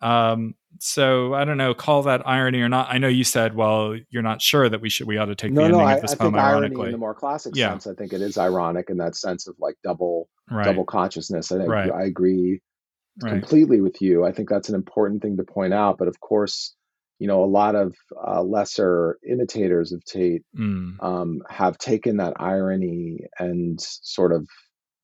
Um, 0.00 0.54
so 0.78 1.34
I 1.34 1.44
don't 1.44 1.56
know, 1.56 1.74
call 1.74 2.02
that 2.02 2.26
irony 2.26 2.60
or 2.60 2.68
not. 2.68 2.88
I 2.90 2.98
know 2.98 3.08
you 3.08 3.24
said, 3.24 3.54
well, 3.54 3.96
you're 4.10 4.22
not 4.22 4.42
sure 4.42 4.68
that 4.68 4.80
we 4.80 4.90
should 4.90 5.06
we 5.06 5.16
ought 5.16 5.26
to 5.26 5.34
take 5.34 5.52
no, 5.52 5.62
the 5.62 5.66
ending 5.66 5.80
no, 5.80 5.88
of 5.88 6.02
this 6.02 6.12
I, 6.12 6.16
poem 6.16 6.32
think 6.32 6.44
ironically. 6.44 6.76
Irony 6.76 6.88
in 6.88 6.92
the 6.92 6.98
more 6.98 7.14
classic 7.14 7.56
yeah. 7.56 7.70
sense, 7.70 7.86
I 7.86 7.94
think 7.94 8.12
it 8.12 8.20
is 8.20 8.38
ironic 8.38 8.90
in 8.90 8.98
that 8.98 9.16
sense 9.16 9.46
of 9.46 9.54
like 9.58 9.76
double 9.82 10.28
right. 10.50 10.64
double 10.64 10.84
consciousness. 10.84 11.50
I, 11.50 11.56
right. 11.56 11.90
I 11.90 12.04
agree 12.04 12.60
right. 13.22 13.30
completely 13.30 13.80
with 13.80 14.02
you. 14.02 14.24
I 14.24 14.32
think 14.32 14.48
that's 14.48 14.68
an 14.68 14.74
important 14.74 15.22
thing 15.22 15.36
to 15.38 15.44
point 15.44 15.72
out. 15.72 15.98
But 15.98 16.08
of 16.08 16.20
course, 16.20 16.74
you 17.18 17.26
know, 17.26 17.42
a 17.42 17.46
lot 17.46 17.74
of 17.74 17.94
uh, 18.26 18.42
lesser 18.42 19.18
imitators 19.28 19.92
of 19.92 20.04
Tate 20.04 20.42
mm. 20.58 21.02
um, 21.02 21.42
have 21.48 21.78
taken 21.78 22.18
that 22.18 22.34
irony 22.38 23.20
and 23.38 23.80
sort 23.80 24.32
of 24.32 24.46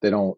they 0.01 0.09
don't 0.09 0.37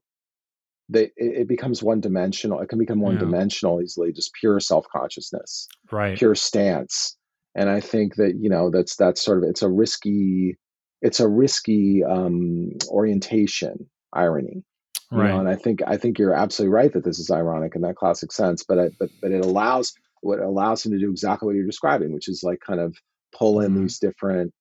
they 0.89 1.11
it, 1.17 1.47
becomes 1.47 1.81
one 1.81 1.99
dimensional 1.99 2.59
it 2.59 2.69
can 2.69 2.79
become 2.79 3.01
one 3.01 3.17
dimensional 3.17 3.81
easily 3.81 4.11
just 4.11 4.33
pure 4.33 4.59
self-consciousness 4.59 5.67
right. 5.91 6.17
pure 6.17 6.35
stance. 6.35 7.17
And 7.55 7.69
i 7.69 7.79
think 7.79 8.15
that 8.15 8.35
you 8.39 8.49
know 8.49 8.69
that's 8.69 8.95
that's 8.95 9.23
sort 9.23 9.39
of 9.39 9.49
it's 9.49 9.61
a 9.61 9.69
risky 9.69 10.57
it's 11.01 11.19
a 11.19 11.27
risky 11.27 12.03
um 12.03 12.71
orientation 12.89 13.89
irony 14.13 14.63
you 15.11 15.17
right. 15.17 15.29
know 15.29 15.39
and 15.39 15.49
i 15.49 15.55
think 15.55 15.81
i 15.87 15.97
think 15.97 16.19
you're 16.19 16.33
absolutely 16.33 16.73
right 16.73 16.93
that 16.93 17.05
this 17.05 17.19
is 17.19 17.31
ironic 17.31 17.75
in 17.75 17.81
that 17.81 17.95
classic 17.95 18.31
sense 18.31 18.63
but 18.63 18.77
I, 18.77 18.89
but 18.99 19.09
but 19.21 19.31
it 19.31 19.45
allows 19.45 19.93
what 20.21 20.39
allows 20.39 20.85
him 20.85 20.91
to 20.91 20.99
do 20.99 21.09
exactly 21.09 21.47
what 21.47 21.55
you're 21.55 21.65
describing 21.65 22.13
which 22.13 22.27
is 22.27 22.43
like 22.43 22.59
kind 22.59 22.79
of 22.79 22.95
pull 23.33 23.61
in 23.61 23.71
mm-hmm. 23.71 23.83
these 23.83 23.99
different 23.99 24.53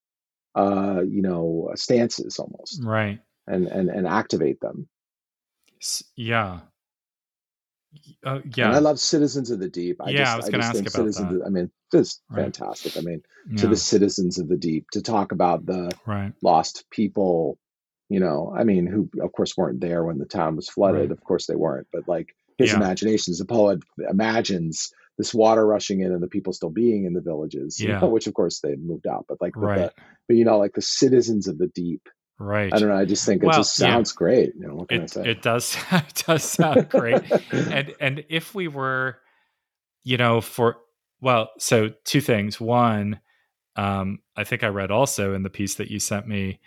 uh 0.55 1.01
you 1.09 1.23
know 1.23 1.71
stances 1.75 2.39
almost. 2.39 2.83
Right. 2.83 3.21
And 3.47 3.67
and 3.67 3.91
and 3.91 4.07
activate 4.07 4.61
them 4.61 4.89
yeah. 6.17 6.61
Uh, 8.25 8.41
yeah. 8.57 8.67
And 8.67 8.77
I 8.77 8.81
love 8.81 8.99
Citizens 8.99 9.51
of 9.51 9.61
the 9.61 9.69
Deep. 9.69 10.01
I 10.01 10.11
yeah, 10.11 10.19
just, 10.19 10.33
I 10.33 10.37
was 10.37 10.49
going 10.51 10.61
to 10.61 10.67
ask 10.67 10.81
about 10.81 10.93
Citizens 10.93 11.31
that. 11.31 11.41
Of, 11.43 11.47
I 11.47 11.51
mean, 11.51 11.71
just 11.93 12.23
right. 12.29 12.43
fantastic. 12.43 12.97
I 12.97 13.01
mean, 13.01 13.23
yeah. 13.51 13.57
to 13.59 13.67
the 13.69 13.77
citizens 13.77 14.39
of 14.39 14.49
the 14.49 14.57
deep 14.57 14.91
to 14.93 15.03
talk 15.03 15.33
about 15.33 15.65
the 15.65 15.91
right. 16.07 16.33
lost 16.43 16.85
people, 16.91 17.59
you 18.09 18.21
know, 18.21 18.53
I 18.57 18.65
mean, 18.65 18.87
who 18.87 19.09
of 19.23 19.33
course 19.33 19.57
weren't 19.57 19.81
there 19.81 20.05
when 20.05 20.19
the 20.19 20.25
town 20.27 20.57
was 20.57 20.69
flooded. 20.69 21.01
Right. 21.03 21.11
Of 21.13 21.23
course 21.23 21.47
they 21.47 21.55
weren't, 21.55 21.87
but 21.93 22.09
like 22.09 22.35
his 22.59 22.71
Yeah. 22.71 22.77
imaginations. 22.77 23.39
The 23.39 23.45
poet 23.45 23.81
imagines 24.11 24.91
this 25.17 25.33
water 25.33 25.65
rushing 25.65 26.01
in 26.01 26.13
and 26.13 26.23
the 26.23 26.29
people 26.29 26.53
still 26.53 26.71
being 26.71 27.05
in 27.05 27.13
the 27.13 27.21
villages, 27.21 27.79
you 27.79 27.91
Yeah. 27.91 28.01
know, 28.01 28.09
which 28.09 28.27
of 28.27 28.35
course 28.35 28.59
they 28.61 28.75
moved 28.75 29.07
out, 29.07 29.27
but 29.29 29.39
like, 29.41 29.53
but, 29.55 29.77
the, 29.77 29.93
but 30.27 30.37
you 30.37 30.45
know, 30.45 30.59
like 30.59 30.73
the 30.75 30.83
citizens 30.83 31.47
of 31.47 31.59
the 31.59 31.69
deep. 31.69 32.09
Right. 32.39 32.73
I 32.75 32.79
don't 32.79 32.89
know. 32.89 32.97
I 32.97 33.05
just 33.05 33.25
think 33.25 33.43
it 33.43 33.47
Well, 33.47 33.57
just 33.59 33.79
yeah. 33.79 33.87
sounds 33.95 34.13
great. 34.13 34.55
You 34.59 34.67
know, 34.69 34.75
what 34.75 34.89
can 34.89 35.01
I 35.01 35.05
It 35.05 35.11
say? 35.11 35.31
it 35.31 35.43
does 35.43 35.77
it 35.93 36.23
does 36.27 36.43
sound 36.45 36.89
great. 36.89 37.23
and 37.53 37.95
and 38.01 38.25
if 38.29 38.55
we 38.55 38.69
were 38.69 39.19
you 40.03 40.17
know 40.17 40.41
for 40.41 40.77
well 41.21 41.51
so 41.59 41.91
two 42.05 42.21
things 42.21 42.61
one 42.61 43.19
um 43.77 44.19
i 44.37 44.45
think 44.45 44.63
i 44.63 44.67
read 44.67 44.91
also 44.91 45.33
in 45.33 45.43
the 45.43 45.49
piece 45.49 45.77
that 45.77 45.91
you 45.91 45.99
sent 45.99 46.29
me 46.29 46.61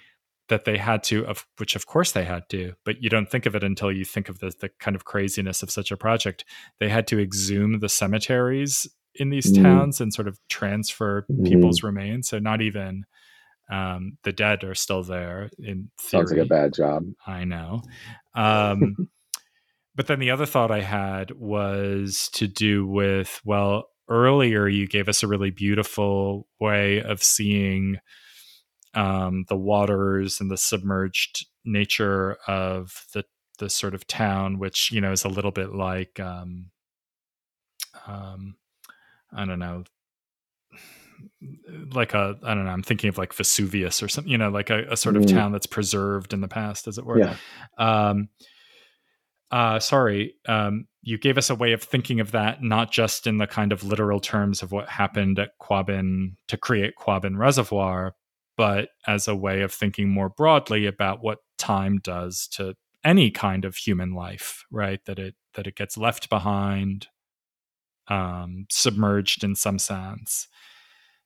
that 0.50 0.66
they 0.66 0.76
had 0.78 1.04
to 1.04 1.24
of 1.28 1.46
which 1.58 1.76
of 1.76 1.86
course 1.86 2.14
they 2.14 2.24
had 2.24 2.50
to 2.50 2.74
but 2.84 3.02
you 3.04 3.10
don't 3.12 3.30
think 3.30 3.46
of 3.46 3.54
it 3.56 3.64
until 3.64 3.92
you 3.92 4.04
think 4.04 4.28
of 4.28 4.40
the, 4.40 4.52
the 4.60 4.70
kind 4.80 4.96
of 4.96 5.06
craziness 5.06 5.62
of 5.62 5.70
such 5.70 5.92
a 5.92 5.98
project 5.98 6.46
they 6.80 6.90
had 6.90 7.06
to 7.06 7.20
exhume 7.20 7.80
the 7.80 7.90
cemeteries 7.90 8.88
in 9.14 9.30
these 9.30 9.52
Mm. 9.54 9.62
towns 9.62 10.02
and 10.02 10.12
sort 10.14 10.28
of 10.28 10.40
transfer 10.50 11.26
Mhm. 11.30 11.46
people's 11.48 11.84
remains 11.84 12.28
so 12.28 12.40
not 12.40 12.62
even 12.62 13.06
um, 13.70 14.18
the 14.24 14.32
dead 14.32 14.64
are 14.64 14.76
still 14.76 15.04
there 15.04 15.50
in 15.60 15.90
theory 16.00 16.22
Sounds 16.26 16.32
like 16.32 16.42
a 16.42 16.46
bad 16.46 16.74
job. 16.74 17.04
I 17.26 17.44
know. 17.44 17.82
Um, 18.36 19.10
but 19.96 20.06
then 20.06 20.20
the 20.20 20.30
other 20.30 20.46
thought 20.46 20.70
I 20.70 20.82
had 20.82 21.32
was 21.32 22.30
to 22.34 22.48
do 22.48 22.86
with 22.86 23.42
well, 23.44 23.90
earlier 24.08 24.68
you 24.68 24.88
gave 24.88 25.10
us 25.10 25.24
a 25.24 25.28
really 25.28 25.50
beautiful 25.50 26.48
way 26.60 27.02
of 27.02 27.24
seeing 27.24 27.98
um, 28.94 29.46
the 29.50 29.58
waters 29.58 30.40
and 30.40 30.52
the 30.52 30.58
submerged 30.58 31.48
nature 31.66 32.38
of 32.48 33.06
the 33.14 33.26
the 33.60 33.70
sort 33.72 33.96
of 33.96 34.06
town, 34.06 34.60
which 34.60 34.92
you 34.92 35.02
know 35.02 35.12
is 35.12 35.24
a 35.24 35.30
little 35.30 35.52
bit 35.52 35.74
like 35.74 36.20
um, 36.20 36.70
um, 38.06 38.56
I 39.34 39.46
don't 39.46 39.60
know. 39.60 39.84
Like 41.92 42.14
a, 42.14 42.38
I 42.44 42.54
don't 42.54 42.66
know. 42.66 42.72
I'm 42.72 42.84
thinking 42.84 43.08
of 43.10 43.18
like 43.18 43.34
Vesuvius 43.34 44.02
or 44.04 44.08
something, 44.08 44.32
you 44.32 44.38
know, 44.38 44.50
like 44.50 44.70
a, 44.70 44.86
a 44.92 44.98
sort 44.98 45.16
of 45.16 45.24
Mm. 45.24 45.34
town 45.34 45.52
that's 45.52 45.66
preserved 45.68 46.34
in 46.34 46.42
the 46.42 46.48
past, 46.48 46.88
as 46.88 46.98
it 46.98 47.06
were 47.06 47.20
Yeah. 47.20 47.36
um 47.78 48.30
uh 49.52 49.80
sorry 49.80 50.34
um 50.50 50.86
you 51.02 51.18
gave 51.18 51.38
us 51.38 51.50
a 51.50 51.56
way 51.56 51.72
of 51.72 51.82
thinking 51.82 52.20
of 52.20 52.32
that 52.32 52.62
not 52.62 52.92
just 52.92 53.26
in 53.26 53.38
the 53.38 53.48
kind 53.48 53.72
of 53.72 53.82
literal 53.82 54.20
terms 54.20 54.62
of 54.62 54.74
what 54.74 54.90
happened 54.90 55.40
at 55.40 55.52
quabbin 55.62 56.34
to 56.50 56.58
create 56.58 56.96
quabbin 57.00 57.38
reservoir 57.38 58.14
but 58.58 58.90
as 59.08 59.26
a 59.26 59.36
way 59.36 59.62
of 59.62 59.74
thinking 59.74 60.10
more 60.10 60.28
broadly 60.28 60.86
about 60.86 61.24
what 61.24 61.38
time 61.58 61.98
does 62.04 62.46
to 62.50 62.76
any 63.06 63.32
kind 63.32 63.64
of 63.64 63.78
human 63.78 64.12
life 64.14 64.66
right 64.70 65.00
that 65.06 65.18
it 65.18 65.36
that 65.54 65.66
it 65.66 65.78
gets 65.78 65.98
left 65.98 66.30
behind 66.30 67.08
um 68.10 68.66
submerged 68.70 69.46
in 69.46 69.56
some 69.56 69.80
sense 69.80 70.50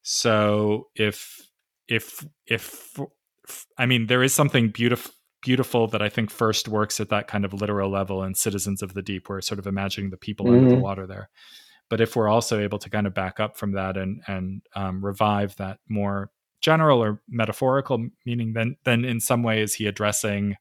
so 0.01 0.87
if 0.95 1.41
if 1.87 2.25
if 2.47 2.97
I 3.77 3.85
mean, 3.85 4.07
there 4.07 4.23
is 4.23 4.33
something 4.33 4.69
beautiful 4.69 5.13
beautiful 5.43 5.87
that 5.87 6.03
I 6.03 6.09
think 6.09 6.29
first 6.29 6.67
works 6.67 6.99
at 6.99 7.09
that 7.09 7.27
kind 7.27 7.45
of 7.45 7.51
literal 7.53 7.89
level 7.89 8.23
in 8.23 8.35
Citizens 8.35 8.83
of 8.83 8.93
the 8.93 9.01
Deep, 9.01 9.27
where 9.27 9.41
sort 9.41 9.57
of 9.57 9.65
imagining 9.65 10.11
the 10.11 10.17
people 10.17 10.51
under 10.51 10.67
the 10.67 10.75
Mhm. 10.75 10.81
water 10.81 11.07
there. 11.07 11.29
But 11.89 11.99
if 11.99 12.15
we're 12.15 12.27
also 12.29 12.59
able 12.59 12.77
to 12.77 12.89
kind 12.91 13.07
of 13.07 13.15
back 13.15 13.39
up 13.39 13.57
from 13.57 13.71
that 13.73 13.97
and 13.97 14.21
and 14.27 14.61
um, 14.75 15.03
revive 15.03 15.55
that 15.57 15.79
more 15.89 16.29
general 16.61 17.03
or 17.03 17.23
metaphorical 17.27 18.07
meaning, 18.25 18.53
then 18.53 18.77
then 18.83 19.03
in 19.03 19.19
some 19.19 19.41
way 19.41 19.61
is 19.61 19.73
he 19.73 19.87
addressing 19.87 20.55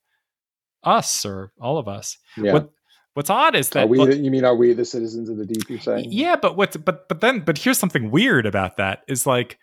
us 0.83 1.27
or 1.27 1.53
all 1.61 1.77
of 1.77 1.87
us? 1.87 2.17
Yeah. 2.39 2.55
What 2.55 2.71
what's 3.15 3.31
odd 3.31 3.55
is 3.55 3.71
that 3.71 3.89
we? 3.89 3.99
you 4.17 4.31
mean 4.31 4.45
are 4.45 4.55
we 4.55 4.73
the 4.73 4.85
citizens 4.85 5.29
of 5.29 5.37
the 5.37 5.47
deep? 5.47 5.69
You're 5.69 5.81
saying? 5.81 6.07
yeah, 6.11 6.37
but 6.37 6.57
what's 6.57 6.77
but 6.77 7.09
but 7.09 7.21
then 7.21 7.41
but 7.41 7.59
here's 7.59 7.79
something 7.79 8.11
weird 8.11 8.47
about 8.47 8.77
that 8.77 9.01
is 9.09 9.27
like, 9.27 9.59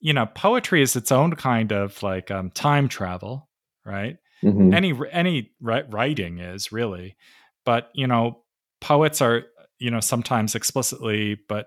you 0.00 0.12
know, 0.12 0.26
poetry 0.26 0.82
is 0.82 0.96
its 0.96 1.12
own 1.12 1.34
kind 1.36 1.72
of 1.72 2.02
like 2.02 2.30
um, 2.30 2.50
time 2.50 2.88
travel, 2.88 3.48
right? 3.84 4.16
Mhm. 4.44 4.74
Any 4.74 4.94
any 5.10 5.50
writing 5.60 6.38
is 6.38 6.72
really, 6.72 7.16
but 7.64 7.90
you 7.94 8.06
know, 8.06 8.42
poets 8.80 9.20
are 9.20 9.44
you 9.78 9.90
know 9.90 10.00
sometimes 10.00 10.54
explicitly, 10.54 11.38
but 11.48 11.66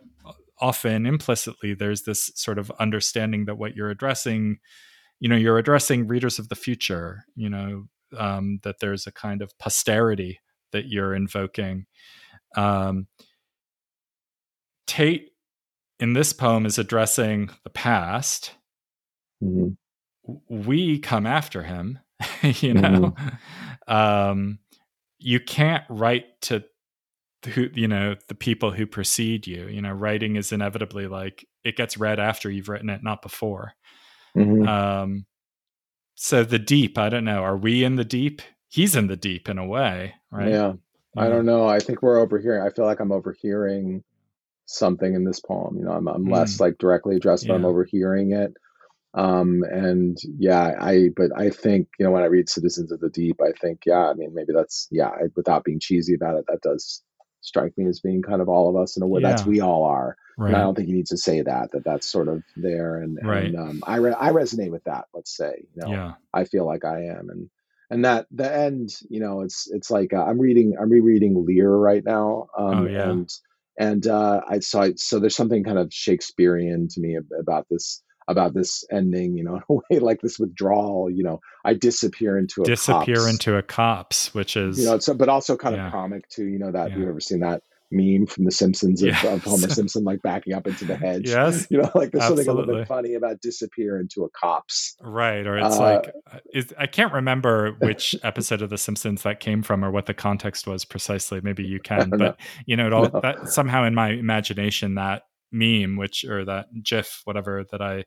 often 0.60 1.06
implicitly. 1.06 1.73
There's 1.73 2.03
this 2.03 2.31
sort 2.35 2.60
of 2.60 2.72
understanding 2.80 3.45
that 3.45 3.57
what 3.57 3.76
you're 3.76 3.89
addressing, 3.89 4.57
you 5.19 5.30
know, 5.30 5.35
you're 5.35 5.57
addressing 5.57 6.07
readers 6.07 6.39
of 6.39 6.49
the 6.49 6.56
future. 6.56 7.23
You 7.35 7.49
know, 7.49 7.85
um, 8.18 8.60
that 8.64 8.80
there's 8.80 9.07
a 9.07 9.11
kind 9.11 9.41
of 9.41 9.57
posterity 9.57 10.39
that 10.76 10.88
you're 10.89 11.15
invoking. 11.15 11.85
Um, 12.56 13.07
Tate 14.88 15.31
in 15.99 16.14
this 16.14 16.34
poem 16.34 16.65
is 16.65 16.77
addressing 16.77 17.49
the 17.64 17.69
past. 17.69 18.56
Mhm. 19.43 19.77
We 20.49 20.99
come 20.99 21.26
after 21.26 21.64
him, 21.64 21.99
you 22.41 22.73
know. 22.73 23.15
Um, 23.88 24.60
you 25.19 25.39
can't 25.39 25.84
write 25.89 26.26
to 26.43 26.64
who 27.53 27.69
you 27.73 27.88
know 27.88 28.15
the 28.27 28.35
people 28.35 28.72
who 28.72 28.85
precede 28.88 29.47
you. 29.47 29.68
You 29.68 29.81
know, 29.81 29.91
writing 29.91 30.35
is 30.35 30.52
inevitably 30.52 31.07
like 31.07 31.45
it 31.64 31.76
gets 31.76 31.97
read 31.97 32.19
after 32.19 32.49
you've 32.49 32.69
written 32.69 32.89
it, 32.89 33.03
not 33.03 33.22
before. 33.22 33.73
Mhm. 34.35 34.68
Um, 34.68 35.26
so 36.15 36.43
the 36.43 36.60
deep, 36.60 36.97
I 36.97 37.10
don't 37.10 37.26
know. 37.26 37.43
Are 37.43 37.57
we 37.57 37.84
in 37.84 37.95
the 37.95 38.06
deep? 38.06 38.41
He's 38.69 38.95
in 38.95 39.07
the 39.07 39.18
deep 39.18 39.47
in 39.47 39.57
a 39.57 39.65
way, 39.65 40.15
right? 40.35 40.49
Yeah. 40.49 40.73
I 41.17 41.29
don't 41.29 41.45
know. 41.45 41.65
I 41.65 41.79
think 41.79 42.01
we're 42.01 42.19
overhearing. 42.19 42.61
I 42.61 42.69
feel 42.71 42.83
like 42.83 42.99
I'm 42.99 43.13
overhearing 43.13 44.03
something 44.65 45.13
in 45.15 45.23
this 45.23 45.39
poem. 45.39 45.77
You 45.77 45.85
know, 45.85 45.91
I'm, 45.91 46.07
I'm 46.09 46.25
less 46.25 46.59
like 46.59 46.77
directly 46.77 47.15
addressed, 47.15 47.47
but 47.47 47.53
I'm 47.53 47.61
Mm. 47.61 47.69
Overhearing 47.69 48.31
it. 48.33 48.53
Um, 49.13 49.63
and 49.63 50.17
yeah, 50.37 50.73
I, 50.77 51.11
but 51.15 51.31
I 51.33 51.51
think, 51.51 51.87
you 51.97 52.05
know, 52.05 52.11
when 52.11 52.23
I 52.23 52.25
read 52.25 52.49
Citizens 52.49 52.91
of 52.91 52.99
the 52.99 53.09
Deep, 53.09 53.39
I 53.41 53.53
think, 53.61 53.83
yeah, 53.85 54.09
I 54.09 54.13
mean, 54.13 54.33
maybe 54.33 54.51
that's, 54.53 54.89
yeah, 54.91 55.07
I, 55.07 55.27
without 55.37 55.63
being 55.63 55.79
cheesy 55.79 56.15
about 56.15 56.35
it, 56.35 56.45
that 56.49 56.61
does 56.61 57.01
strike 57.39 57.77
me 57.77 57.87
as 57.87 58.01
being 58.01 58.21
kind 58.21 58.41
of 58.41 58.49
all 58.49 58.67
of 58.69 58.75
us 58.75 58.97
in 58.97 59.03
a 59.03 59.07
way. 59.07 59.21
That's 59.21 59.45
we 59.45 59.61
all 59.61 59.85
are. 59.85 60.17
Right. 60.37 60.49
And 60.49 60.57
I 60.57 60.61
don't 60.63 60.75
think 60.75 60.89
you 60.89 60.95
need 60.95 61.07
to 61.07 61.17
say 61.17 61.41
that, 61.43 61.71
that 61.71 61.85
that's 61.85 62.07
sort 62.07 62.27
of 62.27 62.43
there. 62.57 62.97
And, 62.97 63.17
Right. 63.23 63.45
and 63.45 63.55
um, 63.55 63.83
I, 63.87 63.97
re- 63.97 64.15
I 64.19 64.31
resonate 64.31 64.71
with 64.71 64.83
that, 64.83 65.05
let's 65.13 65.33
say, 65.33 65.65
you 65.73 65.81
know, 65.81 65.91
yeah. 65.93 66.13
I 66.33 66.43
feel 66.43 66.65
like 66.65 66.83
I 66.83 67.03
am. 67.05 67.29
And, 67.29 67.49
and 67.89 68.05
that 68.05 68.27
the 68.31 68.51
end, 68.53 68.89
you 69.09 69.19
know, 69.19 69.41
it's, 69.41 69.67
it's 69.71 69.91
like, 69.91 70.13
uh, 70.13 70.23
I'm 70.23 70.39
reading, 70.39 70.75
I'm 70.79 70.89
rereading 70.89 71.45
Lear 71.45 71.69
right 71.71 72.03
now. 72.03 72.47
Um, 72.57 72.79
Oh, 72.79 72.85
yeah. 72.87 73.09
and, 73.11 73.29
and, 73.79 74.07
uh, 74.07 74.41
I, 74.49 74.59
so 74.59 74.81
I, 74.81 74.93
so 74.95 75.19
there's 75.19 75.35
something 75.35 75.63
kind 75.63 75.77
of 75.77 75.93
Shakespearean 75.93 76.87
to 76.89 77.01
me 77.01 77.17
about 77.39 77.67
this, 77.69 78.01
about 78.27 78.53
this 78.53 78.83
ending, 78.91 79.37
you 79.37 79.43
know, 79.43 79.55
in 79.69 79.75
a 79.77 79.81
way 79.93 79.99
like 79.99 80.21
this 80.21 80.39
withdrawal, 80.39 81.09
you 81.11 81.23
know, 81.23 81.39
I 81.63 81.73
disappear 81.73 82.37
into 82.37 82.63
a 82.63 82.65
Disappear 82.65 83.15
copse, 83.15 83.29
into 83.31 83.55
a 83.57 83.61
copse 83.63 84.33
which 84.33 84.57
is 84.57 84.79
you 84.79 84.85
know, 84.85 84.99
so, 84.99 85.13
but 85.13 85.29
also 85.29 85.55
kind 85.57 85.75
Yeah. 85.75 85.87
of 85.87 85.91
comic 85.91 86.27
too, 86.29 86.45
you 86.45 86.59
know, 86.59 86.71
that 86.71 86.91
Yeah. 86.91 86.97
you've 86.99 87.09
ever 87.09 87.19
seen 87.19 87.41
that 87.41 87.61
meme 87.95 88.27
from 88.27 88.43
the 88.45 88.51
Simpsons 88.51 89.01
of, 89.01 89.07
Yes. 89.09 89.23
of 89.26 89.43
Homer 89.43 89.69
Simpson, 89.69 90.03
like 90.03 90.22
backing 90.22 90.53
up 90.53 90.67
into 90.67 90.85
the 90.85 90.95
hedge, 90.95 91.27
yes, 91.30 91.65
you 91.72 91.77
know, 91.81 91.89
like 91.95 92.11
there's 92.11 92.26
something 92.26 92.47
a 92.47 92.53
little 92.53 92.76
bit 92.76 92.88
funny 92.88 93.13
about 93.15 93.41
disappear 93.41 93.99
into 93.99 94.23
a 94.23 94.30
copse. 94.30 94.95
Right, 95.01 95.45
or 95.47 95.57
it's 95.57 95.76
Uh, 95.77 95.80
like 95.80 96.11
is, 96.53 96.73
I 96.77 96.88
can't 96.88 97.13
remember 97.13 97.76
which 97.80 98.15
episode 98.23 98.61
of 98.61 98.69
The 98.69 98.77
Simpsons 98.77 99.23
that 99.23 99.39
came 99.39 99.63
from 99.63 99.84
or 99.84 99.91
what 99.91 100.05
the 100.05 100.13
context 100.13 100.67
was 100.67 100.85
precisely. 100.85 101.39
Maybe 101.41 101.63
you 101.63 101.80
can, 101.84 102.09
but 102.09 102.38
you 102.65 102.76
know, 102.76 102.88
it 102.88 102.93
all 102.93 103.09
No. 103.11 103.22
that 103.22 103.49
somehow 103.49 103.85
in 103.85 103.95
my 103.95 104.09
imagination 104.11 104.95
that 104.95 105.23
meme, 105.51 105.95
which 105.95 106.26
or 106.26 106.43
that 106.45 106.67
GIF, 106.84 107.22
whatever 107.23 107.63
that 107.72 107.81
I 107.81 108.03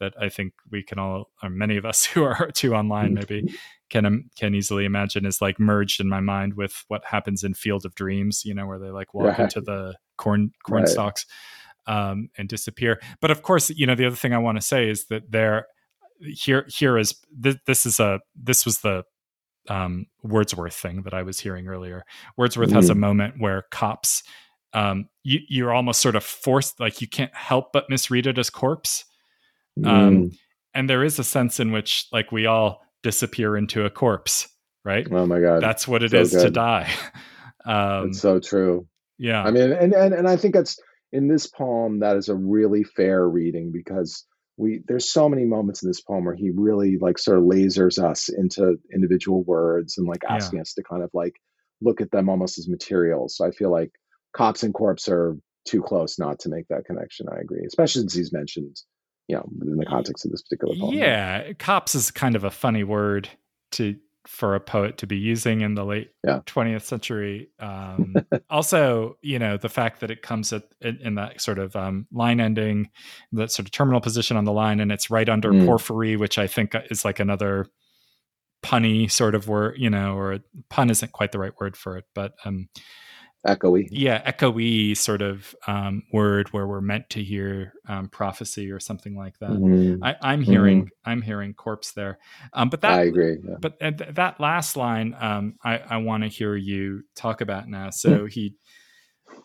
that 0.00 0.14
I 0.18 0.30
think 0.30 0.54
we 0.70 0.82
can 0.82 0.98
all, 0.98 1.30
or 1.42 1.50
many 1.50 1.76
of 1.76 1.84
us 1.84 2.04
who 2.06 2.22
are 2.24 2.50
too 2.54 2.74
online, 2.74 3.12
maybe 3.14 3.54
can 3.90 4.06
um, 4.06 4.30
can 4.36 4.54
easily 4.54 4.84
imagine 4.84 5.26
is 5.26 5.42
like 5.42 5.60
merged 5.60 6.00
in 6.00 6.08
my 6.08 6.20
mind 6.20 6.54
with 6.54 6.84
what 6.88 7.04
happens 7.04 7.44
in 7.44 7.54
Field 7.54 7.84
of 7.84 7.94
Dreams. 7.94 8.42
You 8.44 8.54
know, 8.54 8.66
where 8.66 8.78
they 8.78 8.90
like 8.90 9.12
walk 9.12 9.38
Right. 9.38 9.40
into 9.40 9.60
the 9.60 9.96
corn 10.16 10.52
corn 10.64 10.82
Right. 10.82 10.88
stalks 10.88 11.26
um, 11.86 12.28
and 12.38 12.48
disappear. 12.48 13.00
But 13.20 13.30
of 13.30 13.42
course, 13.42 13.70
you 13.70 13.86
know, 13.86 13.94
the 13.94 14.06
other 14.06 14.16
thing 14.16 14.32
I 14.32 14.38
want 14.38 14.56
to 14.58 14.62
say 14.62 14.88
is 14.88 15.06
that 15.06 15.30
there 15.30 15.66
here 16.20 16.66
here 16.68 16.96
is 16.98 17.14
this, 17.36 17.56
this 17.66 17.86
is 17.86 18.00
a 18.00 18.20
this 18.34 18.64
was 18.64 18.78
the 18.80 19.04
um, 19.68 20.06
Wordsworth 20.22 20.74
thing 20.74 21.02
that 21.02 21.14
I 21.14 21.22
was 21.22 21.40
hearing 21.40 21.68
earlier. 21.68 22.04
Wordsworth 22.36 22.72
has 22.72 22.88
a 22.90 22.94
moment 22.94 23.34
where 23.38 23.64
copse 23.70 24.22
um, 24.72 25.08
you, 25.24 25.40
you're 25.48 25.72
almost 25.72 26.00
sort 26.00 26.14
of 26.16 26.24
forced 26.24 26.78
like 26.80 27.00
you 27.00 27.08
can't 27.08 27.34
help 27.34 27.72
but 27.72 27.90
misread 27.90 28.26
it 28.26 28.38
as 28.38 28.50
corpse. 28.50 29.04
Um, 29.84 30.16
Mm. 30.30 30.38
And 30.72 30.88
there 30.88 31.02
is 31.02 31.18
a 31.18 31.24
sense 31.24 31.58
in 31.58 31.72
which 31.72 32.06
like 32.12 32.30
we 32.30 32.46
all 32.46 32.80
disappear 33.02 33.56
into 33.56 33.84
a 33.84 33.90
corpse, 33.90 34.48
right? 34.84 35.06
oh 35.10 35.26
my 35.26 35.40
God. 35.40 35.62
That's 35.62 35.86
what 35.88 36.02
it 36.02 36.12
is 36.14 36.32
so 36.32 36.38
to 36.38 36.44
good. 36.44 36.54
die. 36.54 36.90
Um, 37.66 38.08
It's 38.08 38.20
so 38.20 38.40
true. 38.40 38.86
yeah. 39.18 39.42
I 39.44 39.50
mean, 39.50 39.70
and, 39.70 39.92
and 39.92 40.14
and 40.14 40.26
I 40.26 40.36
think 40.36 40.54
that's 40.54 40.78
in 41.12 41.28
this 41.28 41.46
poem 41.46 42.00
that 42.00 42.16
is 42.16 42.30
a 42.30 42.34
really 42.34 42.84
fair 42.84 43.28
reading 43.28 43.70
because 43.70 44.24
we 44.56 44.80
there's 44.88 45.12
so 45.12 45.28
many 45.28 45.44
moments 45.44 45.82
in 45.82 45.90
this 45.90 46.00
poem 46.00 46.24
where 46.24 46.34
he 46.34 46.50
really 46.54 46.96
like 46.98 47.18
sort 47.18 47.36
of 47.36 47.44
lasers 47.44 48.02
us 48.02 48.30
into 48.30 48.76
individual 48.94 49.44
words 49.44 49.98
and 49.98 50.06
like 50.08 50.22
Yeah. 50.22 50.36
asking 50.36 50.60
us 50.60 50.72
to 50.72 50.82
kind 50.82 51.02
of 51.02 51.10
like 51.12 51.34
look 51.82 52.00
at 52.00 52.10
them 52.12 52.30
almost 52.30 52.58
as 52.58 52.66
materials. 52.66 53.36
So 53.36 53.44
I 53.46 53.50
feel 53.50 53.70
like 53.70 53.90
copse 54.34 54.62
and 54.62 54.72
corpse 54.72 55.06
are 55.10 55.36
too 55.66 55.82
close 55.82 56.18
not 56.18 56.38
to 56.40 56.48
make 56.48 56.66
that 56.68 56.86
connection. 56.86 57.26
I 57.30 57.40
agree, 57.40 57.62
especially 57.66 58.00
since 58.00 58.14
he's 58.14 58.32
mentioned, 58.32 58.74
you 59.30 59.36
know, 59.36 59.48
in 59.62 59.76
the 59.76 59.86
context 59.86 60.24
of 60.24 60.32
this 60.32 60.42
particular 60.42 60.74
poem. 60.74 60.92
Yeah, 60.92 61.52
copse 61.52 61.94
is 61.94 62.10
kind 62.10 62.34
of 62.34 62.42
a 62.42 62.50
funny 62.50 62.82
word 62.82 63.28
to 63.72 63.96
for 64.26 64.54
a 64.56 64.60
poet 64.60 64.98
to 64.98 65.06
be 65.06 65.16
using 65.16 65.60
in 65.60 65.74
the 65.74 65.84
late 65.84 66.10
yeah. 66.26 66.40
20th 66.46 66.82
century. 66.82 67.48
Um, 67.60 68.14
also, 68.50 69.16
you 69.22 69.38
know, 69.38 69.56
the 69.56 69.68
fact 69.68 70.00
that 70.00 70.10
it 70.10 70.22
comes 70.22 70.52
at, 70.52 70.64
in, 70.80 70.98
in 70.98 71.14
that 71.14 71.40
sort 71.40 71.58
of 71.58 71.74
um, 71.76 72.06
line 72.12 72.40
ending, 72.40 72.90
that 73.32 73.52
sort 73.52 73.66
of 73.66 73.70
terminal 73.70 74.00
position 74.00 74.36
on 74.36 74.44
the 74.44 74.52
line, 74.52 74.80
and 74.80 74.90
it's 74.90 75.10
right 75.10 75.28
under 75.28 75.52
mm. 75.52 75.64
porphyry, 75.64 76.16
which 76.16 76.36
I 76.36 76.48
think 76.48 76.74
is 76.90 77.04
like 77.04 77.20
another 77.20 77.66
punny 78.64 79.10
sort 79.10 79.36
of 79.36 79.46
word, 79.46 79.76
you 79.78 79.90
know, 79.90 80.16
or 80.16 80.40
pun 80.68 80.90
isn't 80.90 81.12
quite 81.12 81.30
the 81.30 81.38
right 81.38 81.54
word 81.60 81.76
for 81.76 81.96
it, 81.96 82.04
but 82.14 82.34
um, 82.44 82.68
echoey. 83.46 83.88
Yeah, 83.90 84.22
echoey 84.30 84.96
sort 84.96 85.22
of 85.22 85.54
um, 85.66 86.02
word 86.12 86.52
where 86.52 86.66
we're 86.66 86.80
meant 86.80 87.10
to 87.10 87.22
hear 87.22 87.74
um, 87.88 88.08
prophecy 88.08 88.70
or 88.70 88.80
something 88.80 89.16
like 89.16 89.38
that. 89.38 89.50
Mm-hmm. 89.50 90.04
I, 90.04 90.32
am 90.32 90.42
hearing 90.42 90.82
mm-hmm. 90.82 91.10
I'm 91.10 91.22
hearing 91.22 91.54
corpse 91.54 91.92
there, 91.92 92.18
um, 92.52 92.68
but 92.68 92.80
that 92.82 92.92
I 92.92 93.02
agree. 93.04 93.38
Yeah. 93.42 93.56
But 93.60 93.80
th- 93.80 94.14
that 94.14 94.40
last 94.40 94.76
line, 94.76 95.16
um, 95.18 95.54
I, 95.64 95.78
I 95.78 95.96
want 95.98 96.22
to 96.22 96.28
hear 96.28 96.54
you 96.56 97.02
talk 97.14 97.40
about 97.40 97.68
now. 97.68 97.90
So 97.90 98.10
mm-hmm. 98.10 98.26
he 98.26 98.54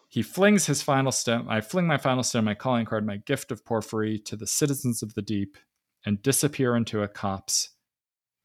he 0.09 0.21
flings 0.21 0.65
his 0.65 0.81
final 0.81 1.11
stone. 1.11 1.47
I 1.49 1.61
fling 1.61 1.87
my 1.87 1.97
final 1.97 2.23
stone, 2.23 2.45
my 2.45 2.55
calling 2.55 2.85
card, 2.85 3.05
my 3.05 3.17
gift 3.17 3.51
of 3.51 3.65
porphyry 3.65 4.19
to 4.19 4.35
the 4.35 4.47
citizens 4.47 5.03
of 5.03 5.13
the 5.13 5.21
deep, 5.21 5.57
and 6.05 6.21
disappear 6.21 6.75
into 6.75 7.01
a 7.01 7.07
copse 7.07 7.69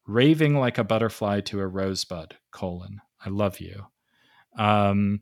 raving 0.07 0.55
like 0.55 0.77
a 0.77 0.83
butterfly 0.83 1.41
to 1.41 1.59
a 1.59 1.67
rosebud 1.67 2.35
colon 2.51 3.01
i 3.23 3.29
love 3.29 3.59
you 3.59 3.85
um 4.57 5.21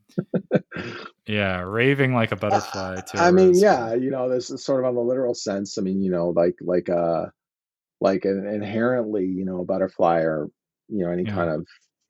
yeah 1.28 1.60
raving 1.62 2.14
like 2.14 2.32
a 2.32 2.36
butterfly 2.36 3.00
to 3.02 3.18
I 3.18 3.32
mean 3.32 3.54
yeah 3.56 3.94
you 3.94 4.10
know 4.10 4.30
this 4.30 4.50
is 4.50 4.64
sort 4.64 4.80
of 4.80 4.88
on 4.88 4.96
the 4.96 5.02
literal 5.02 5.36
sense 5.36 5.78
i 5.78 5.82
mean 5.82 6.02
you 6.02 6.10
know 6.10 6.30
like 6.30 6.56
like 6.62 6.90
uh 6.90 7.26
like 8.02 8.26
an 8.26 8.48
inherently 8.48 9.26
you 9.26 9.46
know 9.46 9.62
a 9.62 9.66
butterfly 9.66 10.22
or 10.22 10.48
you 10.88 11.06
know 11.06 11.12
any 11.12 11.24
yeah. 11.24 11.36
kind 11.36 11.50
of 11.52 11.68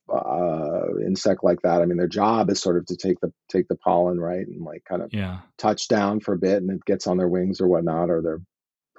uh 0.10 0.98
insect 1.06 1.44
like 1.44 1.62
that 1.62 1.82
i 1.82 1.86
mean 1.86 1.98
their 1.98 2.08
job 2.08 2.50
is 2.50 2.62
sort 2.62 2.78
of 2.78 2.86
to 2.86 2.96
take 2.96 3.20
the 3.20 3.32
take 3.52 3.68
the 3.68 3.76
pollen 3.76 4.20
right 4.20 4.48
and 4.48 4.64
like 4.64 4.84
kind 4.88 5.02
of 5.02 5.14
yeah 5.14 5.40
touch 5.58 5.88
down 5.88 6.20
for 6.20 6.34
a 6.34 6.40
bit 6.40 6.62
and 6.62 6.72
it 6.72 6.84
gets 6.86 7.06
on 7.06 7.18
their 7.18 7.28
wings 7.28 7.60
or 7.60 7.68
whatnot 7.68 8.10
or 8.10 8.22
their 8.22 8.40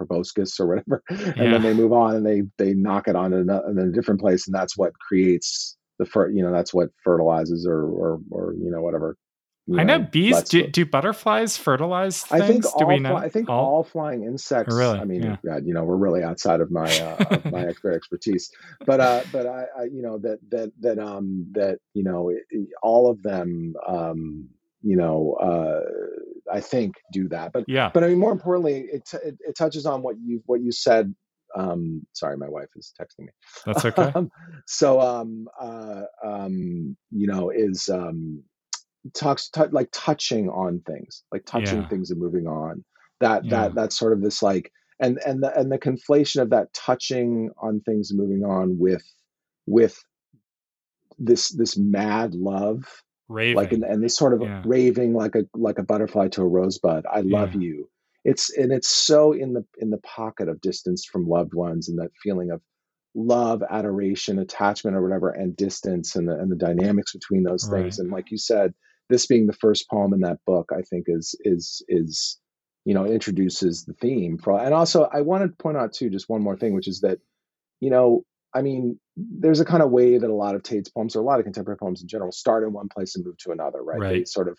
proboscis 0.01 0.59
or 0.59 0.67
whatever, 0.67 1.03
and 1.11 1.37
yeah. 1.37 1.51
then 1.51 1.63
they 1.63 1.75
move 1.75 1.93
on 1.93 2.17
and 2.17 2.27
they 2.27 2.43
they 2.59 2.75
knock 2.75 3.09
it 3.09 3.17
on 3.17 3.33
in 3.33 3.49
a, 3.51 3.71
in 3.71 3.79
a 3.79 3.93
different 3.93 4.21
place, 4.21 4.47
and 4.47 4.55
that's 4.55 4.77
what 4.77 4.99
creates 4.99 5.77
the 6.01 6.07
fer- 6.07 6.31
you 6.31 6.43
know 6.43 6.51
that's 6.51 6.73
what 6.73 6.89
fertilizes 7.05 7.67
or 7.69 7.85
or 7.85 8.21
or 8.31 8.55
you 8.55 8.71
know 8.71 8.81
whatever. 8.81 9.17
You 9.67 9.79
I 9.79 9.85
know, 9.85 9.99
know 9.99 10.09
bees. 10.11 10.43
Do, 10.45 10.67
do, 10.67 10.85
butterflies 10.85 11.57
fertilize? 11.57 12.23
Things? 12.23 12.43
I 12.43 12.47
think 12.47 12.65
all. 12.65 12.79
Do 12.79 12.87
we 12.87 12.99
know? 12.99 13.15
I 13.15 13.29
think 13.29 13.49
all, 13.49 13.67
all 13.67 13.85
flying 13.85 14.25
insects. 14.25 14.75
Really? 14.75 14.99
I 14.99 15.05
mean, 15.05 15.23
yeah. 15.23 15.37
God, 15.47 15.65
you 15.65 15.75
know, 15.75 15.85
we're 15.85 15.97
really 15.97 16.25
outside 16.25 16.61
of 16.61 16.73
my 16.73 16.91
uh, 16.99 17.25
of 17.31 17.53
my 17.53 17.67
expert 17.69 17.93
expertise, 17.93 18.51
but 18.87 18.99
uh, 18.99 19.23
but 19.31 19.47
I, 19.47 19.67
I, 19.79 19.85
you 19.85 20.03
know, 20.03 20.19
that 20.19 20.39
that 20.51 20.73
that 20.81 20.99
um 20.99 21.47
that 21.53 21.79
you 21.95 22.03
know, 22.03 22.33
all 22.83 23.11
of 23.11 23.23
them 23.23 23.75
um 23.87 24.49
you 24.83 24.97
know, 24.97 25.35
uh, 25.35 26.53
I 26.53 26.61
think 26.61 26.95
do 27.13 27.29
that. 27.29 27.53
But 27.53 27.65
yeah, 27.69 27.91
but 27.93 28.03
I 28.03 28.09
mean, 28.09 28.19
more 28.19 28.33
importantly, 28.33 28.89
it 28.93 29.07
t- 29.07 29.19
it, 29.23 29.37
it, 29.41 29.57
touches 29.57 29.85
on 29.85 30.03
what 30.03 30.17
you 30.19 30.43
what 30.47 30.63
you 30.63 30.73
said. 30.73 31.15
Um, 31.57 32.07
sorry, 32.13 32.37
my 32.37 32.49
wife 32.49 32.69
is 32.77 32.93
texting 33.01 33.27
me. 33.27 33.33
That's 33.67 33.85
okay. 33.87 34.13
um, 34.15 34.31
so, 34.67 35.01
um, 35.01 35.49
uh, 35.61 36.03
um, 36.25 36.97
you 37.11 37.27
know, 37.27 37.51
is 37.51 37.89
um, 37.89 38.43
talks 39.15 39.49
t- 39.51 39.63
like 39.71 39.89
touching 39.93 40.49
on 40.49 40.81
things, 40.87 41.25
like 41.33 41.45
touching 41.47 41.83
yeah. 41.83 41.89
things 41.89 42.11
and 42.11 42.21
moving 42.21 42.47
on. 42.47 42.85
That 43.21 43.45
yeah. 43.45 43.51
that 43.51 43.75
that's 43.75 43.99
sort 43.99 44.13
of 44.13 44.23
this 44.23 44.43
like 44.43 44.73
and 45.01 45.19
and 45.27 45.43
the 45.43 45.59
and 45.59 45.73
the 45.73 45.79
conflation 45.79 46.41
of 46.43 46.51
that 46.51 46.73
touching 46.73 47.51
on 47.59 47.81
things 47.81 48.11
and 48.11 48.21
moving 48.21 48.45
on 48.45 48.79
with 48.79 49.05
with 49.67 49.99
this 51.19 51.49
this 51.51 51.77
mad 51.77 52.35
love 52.35 52.85
raving. 53.29 53.57
like 53.57 53.73
and, 53.73 53.85
and 53.85 54.03
this 54.03 54.17
sort 54.17 54.35
of 54.35 54.43
yeah. 54.43 54.63
raving 54.65 55.15
like 55.15 55.35
a 55.35 55.45
like 55.55 55.79
a 55.79 55.83
butterfly 55.83 56.29
to 56.29 56.43
a 56.43 56.47
rosebud 56.47 57.05
i 57.11 57.21
love 57.21 57.55
you 57.55 57.89
it's 58.25 58.51
and 58.57 58.73
it's 58.73 58.91
so 58.91 59.33
in 59.33 59.53
the 59.53 59.65
in 59.79 59.91
the 59.91 59.99
pocket 59.99 60.49
of 60.49 60.61
distance 60.61 61.05
from 61.05 61.29
loved 61.29 61.55
ones 61.55 61.89
and 61.89 61.99
that 61.99 62.11
feeling 62.23 62.51
of 62.51 62.61
love 63.15 63.63
adoration 63.69 64.39
attachment 64.39 64.97
or 64.97 65.03
whatever 65.03 65.31
and 65.31 65.57
distance 65.57 66.15
and 66.17 66.29
the 66.29 66.35
and 66.35 66.51
the 66.51 66.57
dynamics 66.57 67.13
between 67.13 67.43
those 67.43 67.69
right. 67.69 67.83
things 67.83 67.99
and 67.99 68.11
like 68.11 68.31
you 68.31 68.39
said 68.39 68.73
this 69.09 69.27
being 69.27 69.47
the 69.47 69.53
first 69.55 69.89
poem 69.91 70.13
in 70.13 70.21
that 70.21 70.39
book 70.47 70.71
i 70.73 70.83
think 70.83 71.07
is 71.09 71.35
is 71.41 71.83
is 71.89 72.39
you 72.85 72.95
know 72.95 73.05
introduces 73.05 73.85
the 73.85 73.95
theme 73.95 74.39
for 74.39 74.61
and 74.61 74.75
also 74.75 75.09
i 75.13 75.21
want 75.23 75.43
to 75.43 75.63
point 75.63 75.77
out 75.77 75.93
too 75.93 76.09
just 76.09 76.29
one 76.29 76.43
more 76.43 76.57
thing 76.57 76.75
which 76.75 76.87
is 76.89 77.01
that 77.01 77.19
you 77.81 77.91
know 77.91 78.23
I 78.55 78.63
mean, 78.63 78.99
there's 79.17 79.61
a 79.61 79.65
kind 79.65 79.83
of 79.83 79.91
way 79.91 80.19
that 80.19 80.29
a 80.29 80.35
lot 80.35 80.55
of 80.55 80.63
Tate's 80.63 80.89
poems, 80.89 81.15
or 81.15 81.21
a 81.21 81.25
lot 81.25 81.39
of 81.39 81.45
contemporary 81.45 81.79
poems 81.79 82.03
in 82.03 82.09
general, 82.09 82.33
start 82.33 82.65
in 82.65 82.73
one 82.73 82.89
place 82.89 83.15
and 83.15 83.25
move 83.25 83.37
to 83.39 83.53
another, 83.53 83.83
right? 83.83 84.01
right. 84.01 84.11
They 84.11 84.25
sort 84.25 84.49
of 84.49 84.59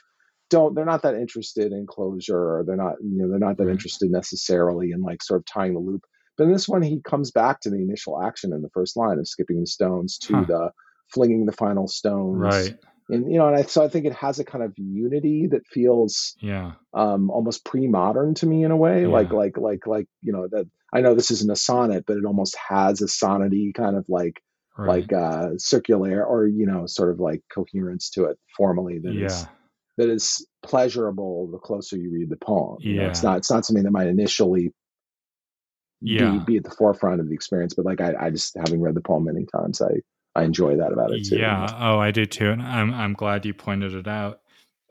don't, 0.52 0.76
they're 0.76 0.86
not 0.86 1.02
that 1.02 1.16
interested 1.16 1.72
in 1.72 1.88
closure, 1.88 2.38
or 2.38 2.64
they're 2.66 2.76
not, 2.76 2.96
you 3.02 3.18
know, 3.18 3.30
they're 3.30 3.40
not 3.40 3.58
that 3.58 3.66
right. 3.66 3.72
interested 3.72 4.12
necessarily 4.12 4.92
in 4.92 5.02
like 5.02 5.24
sort 5.24 5.40
of 5.40 5.46
tying 5.46 5.74
the 5.74 5.80
loop. 5.80 6.04
But 6.38 6.44
in 6.44 6.54
this 6.54 6.70
one, 6.70 6.84
he 6.84 7.02
comes 7.02 7.32
back 7.32 7.62
to 7.62 7.70
the 7.70 7.82
initial 7.82 8.22
action 8.22 8.54
in 8.54 8.62
the 8.62 8.70
first 8.70 8.96
line 8.96 9.18
of 9.18 9.28
skipping 9.28 9.60
the 9.60 9.68
stones 9.68 10.20
to 10.20 10.36
huh. 10.36 10.46
the 10.48 10.72
flinging 11.12 11.48
the 11.48 11.52
final 11.52 11.88
stones, 11.88 12.38
right? 12.38 12.76
and 13.12 13.32
you 13.32 13.38
know 13.38 13.48
and 13.48 13.58
I, 13.58 13.64
so 13.64 13.84
i 13.84 13.88
think 13.88 14.06
it 14.06 14.14
has 14.14 14.40
a 14.40 14.46
kind 14.46 14.64
of 14.64 14.74
unity 14.78 15.48
that 15.52 15.68
feels 15.68 16.36
yeah 16.40 16.74
um 16.94 17.30
almost 17.30 17.66
pre-modern 17.66 18.34
to 18.36 18.46
me 18.46 18.64
in 18.64 18.72
a 18.72 18.78
way 18.78 19.02
yeah. 19.02 19.08
like 19.08 19.32
like 19.32 19.58
like 19.58 19.86
like 19.86 20.08
you 20.22 20.32
know 20.32 20.48
that 20.52 20.66
i 20.94 21.02
know 21.02 21.14
this 21.14 21.30
isn't 21.30 21.52
a 21.52 21.56
sonnet 21.56 22.06
but 22.08 22.18
it 22.18 22.26
almost 22.26 22.56
has 22.70 23.02
a 23.02 23.06
sonnety 23.06 23.74
kind 23.74 23.96
of 23.96 24.06
like 24.08 24.42
right. 24.78 24.88
like 24.88 25.14
uh 25.14 25.50
circular 25.58 26.26
or 26.26 26.48
you 26.48 26.66
know 26.66 26.86
sort 26.88 27.12
of 27.12 27.20
like 27.20 27.42
coherence 27.54 28.10
to 28.12 28.26
it 28.26 28.38
formally 28.58 29.00
that 29.00 29.14
yeah. 29.14 29.26
is 29.26 29.46
that 30.02 30.10
is 30.10 30.46
pleasurable 30.64 31.48
the 31.52 31.58
closer 31.58 31.98
you 31.98 32.12
read 32.12 32.30
the 32.30 32.38
poem 32.38 32.78
yeah. 32.80 32.90
You 32.90 32.98
know, 32.98 33.08
it's 33.08 33.24
not 33.24 33.38
it's 33.38 33.52
not 33.52 33.66
something 33.66 33.84
that 33.84 33.92
might 33.92 34.08
initially 34.08 34.74
yeah. 36.02 36.32
be, 36.32 36.40
be 36.40 36.58
at 36.58 36.64
the 36.64 36.72
forefront 36.72 37.22
of 37.22 37.28
the 37.28 37.34
experience 37.34 37.74
but 37.74 37.86
like 37.86 38.02
I, 38.02 38.14
I 38.20 38.30
just 38.30 38.56
having 38.58 38.82
read 38.82 38.96
the 38.96 39.02
poem 39.02 39.26
many 39.26 39.46
times 39.46 39.82
i 39.82 39.92
I 40.36 40.44
enjoy 40.44 40.78
that 40.78 40.94
about 40.94 41.12
it 41.12 41.26
too. 41.26 41.38
Yeah. 41.38 41.68
Oh, 41.78 42.00
I 42.00 42.12
do 42.12 42.26
too, 42.26 42.52
and 42.52 42.62
I'm 42.62 42.94
I'm 42.94 43.14
glad 43.14 43.46
you 43.46 43.54
pointed 43.54 43.94
it 43.94 44.08
out. 44.08 44.40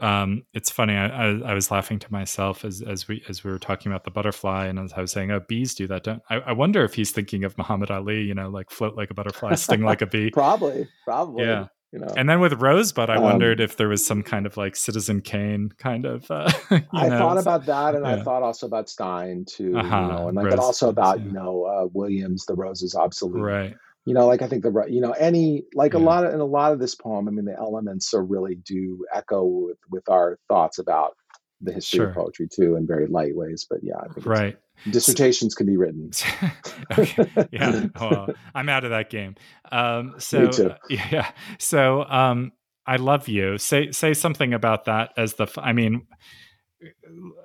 Um, 0.00 0.44
it's 0.54 0.70
funny. 0.70 0.94
I, 0.94 1.06
I, 1.08 1.40
I 1.50 1.54
was 1.54 1.70
laughing 1.70 1.98
to 2.00 2.12
myself 2.12 2.64
as 2.64 2.82
as 2.82 3.08
we 3.08 3.22
as 3.28 3.44
we 3.44 3.50
were 3.50 3.58
talking 3.58 3.90
about 3.90 4.04
the 4.04 4.10
butterfly, 4.10 4.66
and 4.66 4.78
as 4.78 4.92
I 4.92 5.00
was 5.00 5.12
saying, 5.12 5.30
"Oh, 5.30 5.40
bees 5.40 5.74
do 5.74 5.86
that." 5.88 6.04
Don't 6.04 6.22
I, 6.28 6.36
I 6.36 6.52
wonder 6.52 6.84
if 6.84 6.94
he's 6.94 7.10
thinking 7.10 7.44
of 7.44 7.56
Muhammad 7.56 7.90
Ali? 7.90 8.22
You 8.22 8.34
know, 8.34 8.48
like 8.48 8.70
float 8.70 8.96
like 8.96 9.10
a 9.10 9.14
butterfly, 9.14 9.54
sting 9.54 9.82
like 9.82 10.02
a 10.02 10.06
bee. 10.06 10.30
probably, 10.30 10.88
probably. 11.04 11.44
Yeah. 11.44 11.66
You 11.92 11.98
know. 11.98 12.14
And 12.16 12.28
then 12.30 12.38
with 12.38 12.52
Rosebud, 12.52 13.10
I 13.10 13.16
um, 13.16 13.22
wondered 13.22 13.60
if 13.60 13.76
there 13.76 13.88
was 13.88 14.06
some 14.06 14.22
kind 14.22 14.46
of 14.46 14.56
like 14.56 14.76
Citizen 14.76 15.20
Kane 15.20 15.72
kind 15.78 16.06
of. 16.06 16.30
Uh, 16.30 16.50
I 16.92 17.08
know, 17.08 17.18
thought 17.18 17.38
about 17.38 17.66
that, 17.66 17.94
and 17.96 18.04
yeah. 18.04 18.16
I 18.16 18.22
thought 18.22 18.42
also 18.42 18.66
about 18.66 18.88
Stein 18.88 19.44
too, 19.44 19.76
uh-huh, 19.76 20.00
you 20.00 20.08
know, 20.08 20.28
and 20.28 20.36
like, 20.36 20.50
but 20.50 20.58
also 20.60 20.88
about 20.88 21.18
yeah. 21.18 21.26
you 21.26 21.32
know 21.32 21.64
uh, 21.64 21.88
Williams, 21.92 22.46
"The 22.46 22.54
Rose 22.54 22.82
is 22.82 22.94
Obsolete," 22.94 23.42
right? 23.42 23.76
you 24.06 24.14
know 24.14 24.26
like 24.26 24.42
i 24.42 24.48
think 24.48 24.62
the 24.62 24.86
you 24.88 25.00
know 25.00 25.12
any 25.12 25.64
like 25.74 25.92
yeah. 25.92 25.98
a 25.98 26.02
lot 26.02 26.24
of 26.24 26.32
in 26.32 26.40
a 26.40 26.44
lot 26.44 26.72
of 26.72 26.78
this 26.78 26.94
poem 26.94 27.28
i 27.28 27.30
mean 27.30 27.44
the 27.44 27.56
elements 27.56 28.14
are 28.14 28.24
really 28.24 28.54
do 28.54 29.04
echo 29.14 29.44
with, 29.44 29.78
with 29.90 30.08
our 30.08 30.38
thoughts 30.48 30.78
about 30.78 31.16
the 31.60 31.72
history 31.72 31.98
sure. 31.98 32.08
of 32.08 32.14
poetry 32.14 32.48
too 32.48 32.76
in 32.76 32.86
very 32.86 33.06
light 33.06 33.36
ways 33.36 33.66
but 33.68 33.80
yeah 33.82 33.96
i 33.98 34.08
think 34.12 34.26
right. 34.26 34.56
Dissertations 34.88 35.54
can 35.54 35.66
be 35.66 35.76
written. 35.76 36.10
Okay. 36.98 37.48
yeah. 37.52 37.86
Well 38.00 38.28
i'm 38.54 38.68
out 38.68 38.84
of 38.84 38.90
that 38.90 39.10
game. 39.10 39.34
Um 39.70 40.14
so 40.18 40.46
uh, 40.46 40.76
yeah. 40.88 41.30
So 41.58 42.04
um 42.04 42.52
i 42.86 42.96
love 42.96 43.28
you. 43.28 43.58
Say 43.58 43.90
say 43.92 44.14
something 44.14 44.54
about 44.54 44.86
that 44.86 45.12
as 45.16 45.34
the 45.34 45.46
i 45.58 45.72
mean 45.72 46.06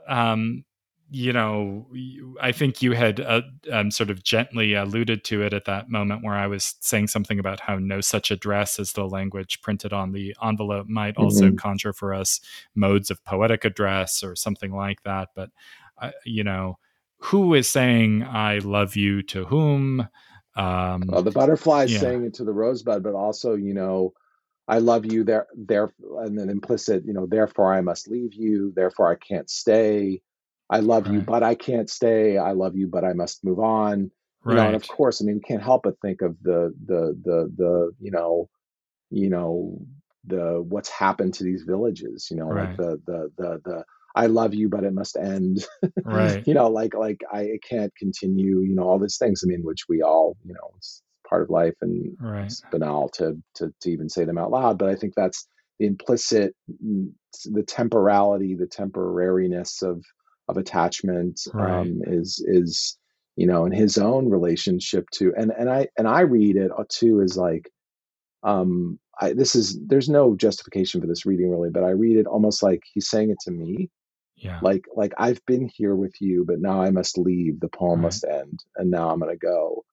um 0.08 0.64
you 1.10 1.32
know, 1.32 1.88
I 2.42 2.52
think 2.52 2.82
you 2.82 2.94
had 2.94 3.20
uh, 3.20 3.42
um, 3.72 3.92
sort 3.92 4.10
of 4.10 4.24
gently 4.24 4.74
alluded 4.74 5.24
to 5.26 5.44
it 5.44 5.54
at 5.54 5.66
that 5.66 5.90
moment 5.90 6.24
where 6.24 6.34
I 6.34 6.48
was 6.48 6.76
saying 6.80 7.08
something 7.08 7.38
about 7.40 7.60
how 7.60 7.78
no 7.78 8.02
such 8.02 8.32
address 8.32 8.80
as 8.80 8.94
the 8.94 9.06
language 9.06 9.62
printed 9.62 9.94
on 9.94 10.14
the 10.14 10.36
envelope 10.44 10.88
might 10.88 11.14
mm-hmm. 11.14 11.24
also 11.24 11.52
conjure 11.52 11.94
for 11.94 12.14
us 12.14 12.40
modes 12.74 13.12
of 13.12 13.24
poetic 13.24 13.66
address 13.66 14.24
or 14.24 14.36
something 14.36 14.72
like 14.72 15.04
that. 15.04 15.30
But, 15.36 15.52
uh, 16.02 16.12
you 16.26 16.44
know, 16.44 16.80
who 17.18 17.54
is 17.54 17.70
saying 17.70 18.24
I 18.24 18.58
love 18.60 18.96
you 18.96 19.22
to 19.24 19.46
whom? 19.46 20.08
Um, 20.56 21.04
well, 21.08 21.22
the 21.22 21.32
butterfly 21.32 21.84
is 21.84 21.94
yeah. 21.94 22.00
saying 22.00 22.26
it 22.26 22.34
to 22.36 22.44
the 22.44 22.54
rosebud, 22.54 23.04
but 23.04 23.14
also, 23.14 23.54
you 23.54 23.74
know, 23.74 24.14
I 24.68 24.80
love 24.80 25.06
you 25.06 25.24
there, 25.24 25.46
there, 25.56 25.94
and 26.18 26.38
then 26.38 26.50
implicit, 26.50 27.06
you 27.06 27.14
know, 27.14 27.28
therefore 27.28 27.74
I 27.74 27.82
must 27.82 28.08
leave 28.08 28.34
you, 28.34 28.74
therefore 28.76 29.12
I 29.12 29.16
can't 29.16 29.50
stay 29.50 30.22
I 30.70 30.80
love 30.80 31.08
right. 31.08 31.08
you, 31.08 31.22
but 31.22 31.44
I 31.44 31.56
can't 31.56 31.90
stay. 31.90 32.38
I 32.38 32.52
love 32.54 32.76
you, 32.76 32.88
but 32.88 33.06
I 33.06 33.14
must 33.14 33.44
move 33.46 33.60
on. 33.60 34.12
You 34.48 34.56
right. 34.56 34.58
know, 34.58 34.68
and 34.68 34.76
of 34.76 34.88
course, 34.88 35.22
I 35.22 35.26
mean, 35.26 35.38
we 35.38 35.42
can't 35.42 35.64
help 35.64 35.84
but 35.84 36.00
think 36.02 36.22
of 36.22 36.38
the 36.44 36.74
the 36.86 37.18
the 37.24 37.52
the 37.58 37.92
you 38.00 38.12
know, 38.12 38.50
you 39.12 39.30
know, 39.30 39.80
the 40.28 40.64
what's 40.68 40.90
happened 40.90 41.34
to 41.36 41.44
these 41.44 41.64
villages 41.64 42.28
you 42.32 42.38
know 42.38 42.50
Right. 42.50 42.54
like 42.54 42.72
the 42.78 43.02
the 43.08 43.32
the 43.38 43.62
the 43.66 43.84
i 44.16 44.26
love 44.28 44.54
you 44.54 44.70
but 44.70 44.84
it 44.84 44.94
must 44.94 45.18
end 45.18 45.66
Right. 46.04 46.46
you 46.46 46.54
know 46.54 46.68
like 46.70 46.94
like 46.96 47.22
i 47.34 47.42
it 47.44 47.64
can't 47.64 47.94
continue 47.98 48.62
you 48.62 48.76
know 48.76 48.84
all 48.84 49.00
these 49.00 49.18
things 49.18 49.42
i 49.44 49.48
mean 49.48 49.62
which 49.64 49.84
we 49.90 50.02
all 50.02 50.38
you 50.44 50.54
know 50.54 50.72
it's 50.78 51.02
part 51.30 51.44
of 51.44 51.50
life 51.50 51.76
and 51.82 52.18
Right. 52.20 52.48
it's 52.48 52.66
banal 52.72 53.10
to 53.10 53.42
to 53.56 53.74
to 53.82 53.92
even 53.92 54.10
say 54.10 54.26
them 54.26 54.38
out 54.38 54.52
loud 54.52 54.78
but 54.80 54.90
i 54.90 54.96
think 54.96 55.14
that's 55.16 55.48
the 55.80 55.88
implicit 55.88 56.56
the 57.46 57.64
temporality 57.68 58.56
the 58.56 58.68
temporariness 58.68 59.84
of 59.84 60.04
of 60.50 60.58
attachment 60.58 61.42
Right. 61.54 61.90
um 61.90 62.02
is 62.08 62.44
is 62.48 62.98
you 63.38 63.48
know 63.48 63.66
in 63.66 63.74
his 63.74 63.98
own 63.98 64.30
relationship 64.30 65.10
to 65.12 65.34
and 65.38 65.52
and 65.58 65.70
i 65.70 65.88
and 65.98 66.08
i 66.08 66.22
read 66.22 66.58
it 66.58 66.72
uh, 66.78 66.84
too 66.90 67.22
as 67.22 67.38
like 67.38 67.70
um 68.44 69.00
I, 69.22 69.34
this 69.34 69.56
is 69.56 69.80
there's 69.88 70.10
no 70.10 70.36
justification 70.36 71.02
for 71.02 71.08
this 71.08 71.26
reading 71.26 71.52
really 71.52 71.70
but 71.72 71.84
i 71.84 71.92
read 71.92 72.18
it 72.18 72.28
almost 72.28 72.64
like 72.64 72.82
he's 72.94 73.10
saying 73.10 73.32
it 73.32 73.40
to 73.42 73.52
me 73.52 73.90
Yeah. 74.38 74.62
like 74.62 74.86
like 74.96 75.14
i've 75.18 75.46
been 75.48 75.70
here 75.74 75.96
with 75.96 76.16
you 76.22 76.46
but 76.48 76.60
now 76.62 76.82
i 76.82 76.92
must 76.92 77.18
leave 77.18 77.60
the 77.60 77.70
poem 77.70 78.02
Right. 78.02 78.04
must 78.04 78.26
end 78.26 78.64
and 78.78 78.92
now 78.92 79.10
i'm 79.12 79.20
going 79.20 79.32
to 79.32 79.38
go 79.38 79.84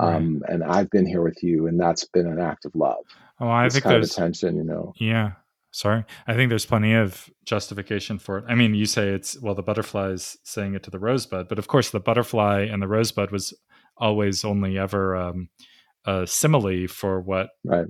Right. 0.00 0.30
um 0.32 0.42
and 0.48 0.64
i've 0.64 0.90
been 0.90 1.06
here 1.06 1.22
with 1.22 1.42
you 1.42 1.66
and 1.68 1.80
that's 1.80 2.06
been 2.06 2.26
an 2.26 2.40
act 2.40 2.64
of 2.66 2.74
love 2.74 3.04
Oh, 3.40 3.50
I 3.50 3.68
this 3.68 3.70
think 3.70 3.84
kind 3.84 3.96
of 3.96 4.02
attention 4.02 4.56
you 4.56 4.64
know 4.64 4.94
Yeah. 4.96 5.32
Sorry. 5.70 6.04
I 6.26 6.34
think 6.34 6.48
there's 6.48 6.66
plenty 6.66 6.94
of 6.94 7.28
justification 7.44 8.18
for 8.18 8.38
it. 8.38 8.44
I 8.48 8.54
mean, 8.54 8.74
you 8.74 8.86
say 8.86 9.08
it's, 9.08 9.40
well, 9.40 9.54
the 9.54 9.62
butterfly's 9.62 10.36
saying 10.42 10.74
it 10.74 10.82
to 10.84 10.90
the 10.90 10.98
rosebud, 10.98 11.48
but 11.48 11.58
of 11.58 11.68
course, 11.68 11.90
the 11.90 12.00
butterfly 12.00 12.62
and 12.62 12.82
the 12.82 12.88
rosebud 12.88 13.30
was 13.30 13.52
always 13.96 14.44
only 14.44 14.78
ever 14.78 15.16
um, 15.16 15.48
a 16.06 16.26
simile 16.26 16.86
for 16.88 17.20
what 17.20 17.50
right 17.64 17.86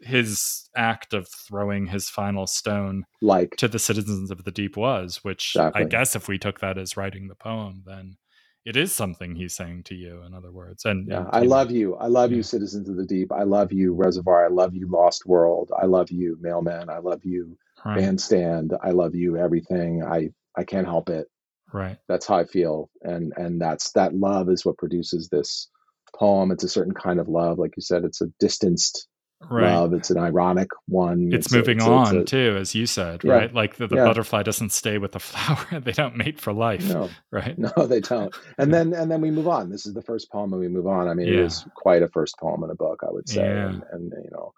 his 0.00 0.68
act 0.76 1.12
of 1.12 1.28
throwing 1.28 1.86
his 1.86 2.08
final 2.08 2.46
stone 2.46 3.04
like 3.20 3.56
to 3.56 3.68
the 3.68 3.78
citizens 3.78 4.30
of 4.30 4.44
the 4.44 4.50
deep 4.50 4.76
was, 4.76 5.18
which 5.22 5.54
Exactly. 5.56 5.82
I 5.82 5.84
guess 5.86 6.14
if 6.14 6.28
we 6.28 6.38
took 6.38 6.60
that 6.60 6.78
as 6.78 6.96
writing 6.96 7.28
the 7.28 7.34
poem, 7.34 7.82
then 7.84 8.16
it 8.64 8.76
is 8.76 8.94
something 8.94 9.34
he's 9.34 9.54
saying 9.54 9.84
to 9.84 9.94
you, 9.94 10.22
in 10.26 10.34
other 10.34 10.52
words. 10.52 10.84
And, 10.84 11.08
yeah 11.08 11.20
and, 11.20 11.28
i 11.32 11.40
know, 11.40 11.46
love 11.46 11.70
you 11.70 11.94
i 11.96 12.06
love 12.06 12.30
yeah. 12.30 12.38
you 12.38 12.42
citizens 12.42 12.88
of 12.88 12.96
the 12.96 13.06
deep 13.06 13.32
i 13.32 13.42
love 13.42 13.72
you 13.72 13.94
reservoir 13.94 14.44
i 14.44 14.48
love 14.48 14.74
you 14.74 14.88
lost 14.90 15.26
world 15.26 15.70
i 15.80 15.86
love 15.86 16.10
you 16.10 16.36
mailman 16.40 16.90
i 16.90 16.98
love 16.98 17.24
you 17.24 17.56
Right. 17.84 17.96
bandstand 17.96 18.74
i 18.82 18.90
love 18.90 19.14
you 19.14 19.36
everything 19.36 20.02
i 20.02 20.30
i 20.56 20.64
can't 20.64 20.86
help 20.86 21.08
it 21.08 21.28
Right. 21.72 21.96
that's 22.08 22.26
how 22.26 22.36
i 22.36 22.44
feel 22.44 22.90
and 23.02 23.32
and 23.36 23.60
that's 23.60 23.92
that 23.92 24.14
love 24.14 24.48
is 24.50 24.64
what 24.64 24.76
produces 24.78 25.28
this 25.28 25.70
poem 26.14 26.50
it's 26.50 26.64
a 26.64 26.68
certain 26.68 26.94
kind 26.94 27.20
of 27.20 27.28
love 27.28 27.58
like 27.58 27.74
you 27.76 27.82
said 27.82 28.04
it's 28.04 28.20
a 28.20 28.26
distanced 28.40 29.06
Right. 29.50 29.72
love 29.72 29.92
it's 29.94 30.10
an 30.10 30.18
ironic 30.18 30.68
one 30.86 31.30
it's, 31.32 31.52
a- 31.52 31.56
moving 31.56 31.80
a- 31.80 31.84
it's 31.84 32.10
on 32.10 32.16
a- 32.18 32.24
too, 32.24 32.56
as 32.60 32.74
you 32.74 32.86
said, 32.86 33.22
Yeah. 33.22 33.32
right? 33.34 33.54
Like 33.54 33.76
the, 33.76 33.86
the 33.86 33.96
Yeah. 33.96 34.04
butterfly 34.04 34.42
doesn't 34.42 34.72
stay 34.72 34.98
with 34.98 35.12
the 35.12 35.20
flower; 35.28 35.80
they 35.80 35.92
don't 35.92 36.16
mate 36.16 36.40
for 36.40 36.52
life, 36.52 36.86
no 36.88 37.08
right? 37.30 37.56
no 37.56 37.70
they 37.86 38.00
don't 38.00 38.34
and 38.58 38.74
then 38.74 38.92
and 38.94 39.10
then 39.10 39.20
we 39.20 39.30
move 39.30 39.46
on 39.48 39.70
this 39.70 39.86
is 39.86 39.94
the 39.94 40.02
first 40.02 40.30
poem 40.32 40.52
and 40.52 40.60
we 40.60 40.68
move 40.68 40.86
on 40.88 41.08
i 41.08 41.14
mean 41.14 41.28
it 41.28 41.34
Yeah. 41.36 41.44
is 41.44 41.64
quite 41.76 42.02
a 42.02 42.08
first 42.08 42.36
poem 42.38 42.64
in 42.64 42.70
a 42.70 42.74
book 42.74 43.00
i 43.06 43.10
would 43.12 43.28
say 43.28 43.44
Yeah. 43.46 43.68
and, 43.68 43.82
and 43.92 44.12
you 44.24 44.30
know 44.32 44.52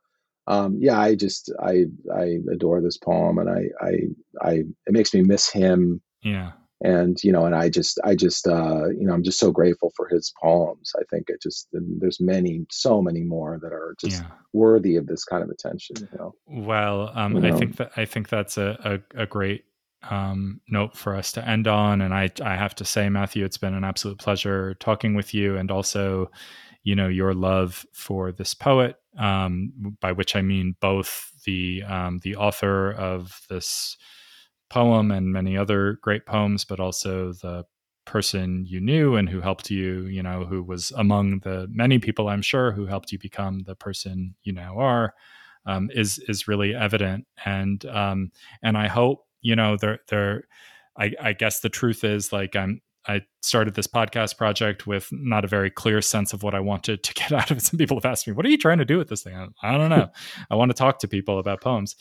um 0.46 0.78
yeah 0.80 0.98
i 0.98 1.14
just 1.14 1.52
i 1.62 1.84
i 2.16 2.38
adore 2.50 2.80
this 2.80 2.96
poem 2.96 3.38
and 3.38 3.50
i 3.50 3.66
i 3.82 3.92
i 4.40 4.52
it 4.86 4.92
makes 4.92 5.12
me 5.12 5.20
miss 5.22 5.50
him 5.50 6.00
Yeah, 6.22 6.52
and 6.82 7.22
you 7.22 7.30
know 7.30 7.44
and 7.44 7.54
i 7.54 7.68
just 7.68 7.98
i 8.04 8.14
just 8.14 8.46
uh 8.46 8.88
you 8.88 9.06
know 9.06 9.12
i'm 9.12 9.22
just 9.22 9.38
so 9.38 9.50
grateful 9.50 9.92
for 9.96 10.08
his 10.08 10.32
poems 10.40 10.92
i 10.98 11.02
think 11.10 11.28
it 11.28 11.40
just 11.42 11.68
there's 11.72 12.20
many 12.20 12.64
so 12.70 13.02
many 13.02 13.22
more 13.22 13.58
that 13.60 13.72
are 13.72 13.94
just 14.00 14.22
yeah. 14.22 14.28
worthy 14.52 14.96
of 14.96 15.06
this 15.06 15.24
kind 15.24 15.42
of 15.42 15.50
attention 15.50 15.96
you 15.98 16.18
know 16.18 16.34
Well, 16.46 17.10
um, 17.14 17.36
You 17.36 17.52
I 17.52 17.58
think 17.58 17.76
that 17.76 17.92
I 17.96 18.04
think 18.04 18.28
that's 18.28 18.58
a, 18.58 19.00
a, 19.14 19.22
a 19.22 19.26
great 19.26 19.64
um, 20.08 20.60
note 20.68 20.96
for 20.96 21.14
us 21.14 21.32
to 21.32 21.46
end 21.46 21.68
on. 21.68 22.00
And 22.00 22.14
I 22.14 22.30
I 22.42 22.56
have 22.56 22.74
to 22.76 22.84
say, 22.84 23.08
Matthew, 23.08 23.44
it's 23.44 23.58
been 23.58 23.74
an 23.74 23.84
absolute 23.84 24.18
pleasure 24.18 24.74
talking 24.74 25.14
with 25.14 25.34
you, 25.34 25.56
and 25.56 25.70
also, 25.70 26.30
you 26.82 26.94
know, 26.94 27.08
your 27.08 27.34
love 27.34 27.84
for 27.92 28.32
this 28.32 28.54
poet, 28.54 28.96
um, 29.18 29.96
by 30.00 30.12
which 30.12 30.36
I 30.36 30.42
mean 30.42 30.76
both 30.80 31.30
the 31.44 31.82
um, 31.84 32.20
the 32.22 32.36
author 32.36 32.92
of 32.92 33.40
this 33.48 33.96
poem 34.70 35.10
and 35.10 35.32
many 35.32 35.56
other 35.56 35.98
great 36.02 36.24
poems, 36.26 36.64
but 36.64 36.80
also 36.80 37.32
the 37.32 37.64
person 38.06 38.64
you 38.66 38.80
knew 38.80 39.16
and 39.16 39.28
who 39.28 39.40
helped 39.40 39.70
you, 39.70 40.06
you 40.06 40.22
know, 40.22 40.44
who 40.44 40.62
was 40.62 40.90
among 40.92 41.40
the 41.40 41.68
many 41.70 41.98
people 41.98 42.28
I'm 42.28 42.42
sure 42.42 42.72
who 42.72 42.86
helped 42.86 43.12
you 43.12 43.18
become 43.18 43.60
the 43.60 43.74
person 43.74 44.34
you 44.42 44.52
now 44.52 44.78
are, 44.78 45.14
um, 45.66 45.90
is 45.94 46.18
is 46.28 46.48
really 46.48 46.74
evident. 46.74 47.26
And 47.44 47.84
um, 47.86 48.32
and 48.62 48.76
I 48.78 48.88
hope 48.88 49.26
you 49.42 49.56
know 49.56 49.76
there 49.76 50.00
there. 50.08 50.44
I, 50.98 51.12
I 51.22 51.32
guess 51.32 51.60
the 51.60 51.68
truth 51.68 52.04
is 52.04 52.32
like 52.32 52.56
I'm. 52.56 52.80
I 53.08 53.22
started 53.40 53.74
this 53.74 53.86
podcast 53.86 54.36
project 54.36 54.86
with 54.86 55.08
not 55.10 55.42
a 55.42 55.48
very 55.48 55.70
clear 55.70 56.02
sense 56.02 56.34
of 56.34 56.42
what 56.42 56.54
I 56.54 56.60
wanted 56.60 57.02
to 57.02 57.14
get 57.20 57.32
out 57.32 57.50
of 57.50 57.56
it. 57.56 57.62
Some 57.62 57.78
people 57.78 57.96
have 57.96 58.04
asked 58.04 58.26
me, 58.26 58.34
"What 58.34 58.44
are 58.44 58.50
you 58.50 58.58
trying 58.58 58.78
to 58.78 58.84
do 58.84 58.98
with 58.98 59.08
this 59.08 59.22
thing?" 59.22 59.34
I, 59.34 59.46
I 59.62 59.78
don't 59.78 59.90
know. 59.90 60.10
I 60.50 60.54
want 60.56 60.70
to 60.70 60.76
talk 60.76 60.98
to 60.98 61.08
people 61.08 61.38
about 61.38 61.62
poems, 61.62 61.96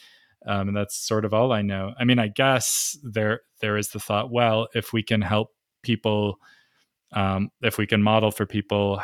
um, 0.45 0.69
and 0.69 0.77
that's 0.77 0.95
sort 0.95 1.25
of 1.25 1.33
all 1.33 1.51
I 1.51 1.61
know. 1.61 1.93
I 1.99 2.05
mean, 2.05 2.19
I 2.19 2.27
guess 2.27 2.97
there 3.03 3.41
there 3.61 3.77
is 3.77 3.89
the 3.89 3.99
thought, 3.99 4.31
well, 4.31 4.67
if 4.73 4.93
we 4.93 5.03
can 5.03 5.21
help 5.21 5.49
people, 5.83 6.39
um, 7.13 7.49
if 7.61 7.77
we 7.77 7.85
can 7.87 8.01
model 8.01 8.31
for 8.31 8.45
people 8.45 9.01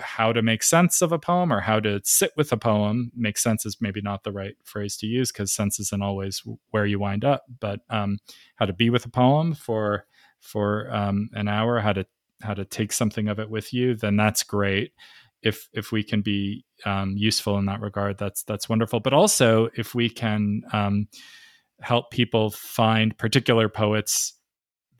how 0.00 0.32
to 0.32 0.42
make 0.42 0.62
sense 0.62 1.00
of 1.02 1.12
a 1.12 1.18
poem 1.18 1.52
or 1.52 1.60
how 1.60 1.78
to 1.78 2.00
sit 2.02 2.32
with 2.36 2.50
a 2.52 2.56
poem, 2.56 3.12
make 3.14 3.38
sense 3.38 3.64
is 3.64 3.76
maybe 3.80 4.00
not 4.00 4.24
the 4.24 4.32
right 4.32 4.56
phrase 4.64 4.96
to 4.96 5.06
use 5.06 5.30
because 5.30 5.52
sense 5.52 5.78
isn't 5.78 6.02
always 6.02 6.42
where 6.70 6.86
you 6.86 6.98
wind 6.98 7.24
up, 7.24 7.44
but 7.60 7.80
um, 7.90 8.18
how 8.56 8.66
to 8.66 8.72
be 8.72 8.90
with 8.90 9.04
a 9.04 9.10
poem 9.10 9.54
for 9.54 10.04
for 10.40 10.92
um, 10.94 11.28
an 11.34 11.48
hour, 11.48 11.80
how 11.80 11.92
to 11.92 12.06
how 12.42 12.54
to 12.54 12.64
take 12.64 12.92
something 12.92 13.28
of 13.28 13.38
it 13.38 13.50
with 13.50 13.72
you, 13.72 13.94
then 13.94 14.16
that's 14.16 14.42
great 14.42 14.92
if 15.42 15.68
if 15.72 15.92
we 15.92 16.02
can 16.02 16.22
be 16.22 16.64
um, 16.84 17.14
useful 17.16 17.58
in 17.58 17.66
that 17.66 17.80
regard, 17.80 18.18
that's 18.18 18.42
that's 18.42 18.68
wonderful. 18.68 19.00
But 19.00 19.12
also, 19.12 19.68
if 19.76 19.94
we 19.94 20.08
can 20.08 20.62
um, 20.72 21.08
help 21.80 22.10
people 22.10 22.50
find 22.50 23.16
particular 23.16 23.68
poets 23.68 24.34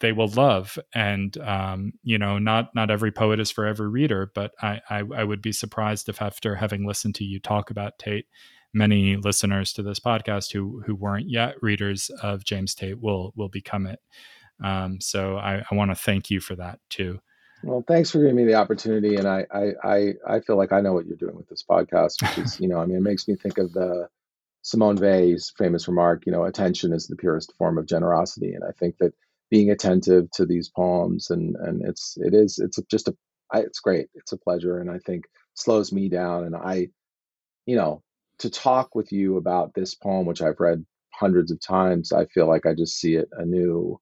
they 0.00 0.12
will 0.12 0.28
love, 0.28 0.78
and 0.94 1.36
um, 1.38 1.92
you 2.02 2.18
know, 2.18 2.38
not 2.38 2.74
not 2.74 2.90
every 2.90 3.10
poet 3.10 3.40
is 3.40 3.50
for 3.50 3.66
every 3.66 3.88
reader. 3.88 4.30
But 4.34 4.52
I, 4.62 4.80
I 4.88 5.02
I 5.16 5.24
would 5.24 5.42
be 5.42 5.52
surprised 5.52 6.08
if 6.08 6.22
after 6.22 6.54
having 6.54 6.86
listened 6.86 7.14
to 7.16 7.24
you 7.24 7.40
talk 7.40 7.70
about 7.70 7.98
Tate, 7.98 8.26
many 8.72 9.16
listeners 9.16 9.72
to 9.74 9.82
this 9.82 10.00
podcast 10.00 10.52
who 10.52 10.82
who 10.86 10.94
weren't 10.94 11.28
yet 11.28 11.56
readers 11.62 12.10
of 12.22 12.44
James 12.44 12.74
Tate 12.74 13.00
will 13.00 13.32
will 13.36 13.48
become 13.48 13.86
it. 13.86 14.00
Um, 14.62 15.00
so 15.00 15.36
I, 15.36 15.64
I 15.70 15.74
want 15.74 15.90
to 15.90 15.96
thank 15.96 16.30
you 16.30 16.40
for 16.40 16.56
that 16.56 16.80
too. 16.90 17.20
Well, 17.62 17.84
thanks 17.86 18.10
for 18.10 18.18
giving 18.18 18.36
me 18.36 18.44
the 18.44 18.54
opportunity, 18.54 19.16
and 19.16 19.26
I, 19.26 19.46
I, 19.52 19.72
I, 19.84 20.14
I 20.26 20.40
feel 20.40 20.56
like 20.56 20.72
I 20.72 20.80
know 20.80 20.92
what 20.92 21.06
you're 21.06 21.16
doing 21.16 21.36
with 21.36 21.48
this 21.48 21.64
podcast, 21.68 22.22
which 22.22 22.38
is, 22.38 22.56
you 22.60 22.68
know, 22.68 22.78
I 22.78 22.86
mean, 22.86 22.98
it 22.98 23.02
makes 23.02 23.26
me 23.28 23.36
think 23.36 23.58
of 23.58 23.72
the 23.72 24.08
Simone 24.62 24.96
Weil's 24.96 25.52
famous 25.58 25.88
remark, 25.88 26.24
you 26.26 26.32
know, 26.32 26.44
attention 26.44 26.92
is 26.92 27.08
the 27.08 27.16
purest 27.16 27.52
form 27.58 27.78
of 27.78 27.86
generosity, 27.86 28.54
and 28.54 28.64
I 28.64 28.72
think 28.78 28.98
that 28.98 29.14
being 29.50 29.70
attentive 29.70 30.30
to 30.32 30.44
these 30.46 30.68
poems 30.68 31.30
and 31.30 31.56
and 31.56 31.82
it's 31.82 32.18
it 32.18 32.34
is 32.34 32.58
it's 32.58 32.78
just 32.90 33.08
a 33.08 33.16
I, 33.52 33.60
it's 33.60 33.80
great, 33.80 34.08
it's 34.14 34.32
a 34.32 34.36
pleasure, 34.38 34.78
and 34.78 34.90
I 34.90 34.98
think 34.98 35.24
slows 35.54 35.92
me 35.92 36.08
down, 36.08 36.44
and 36.44 36.54
I, 36.56 36.88
you 37.66 37.76
know, 37.76 38.02
to 38.40 38.50
talk 38.50 38.94
with 38.94 39.12
you 39.12 39.36
about 39.36 39.74
this 39.74 39.94
poem, 39.94 40.26
which 40.26 40.42
I've 40.42 40.60
read 40.60 40.84
hundreds 41.12 41.50
of 41.50 41.60
times, 41.60 42.12
I 42.12 42.26
feel 42.26 42.46
like 42.46 42.66
I 42.66 42.74
just 42.74 42.98
see 42.98 43.16
it 43.16 43.28
anew 43.32 44.00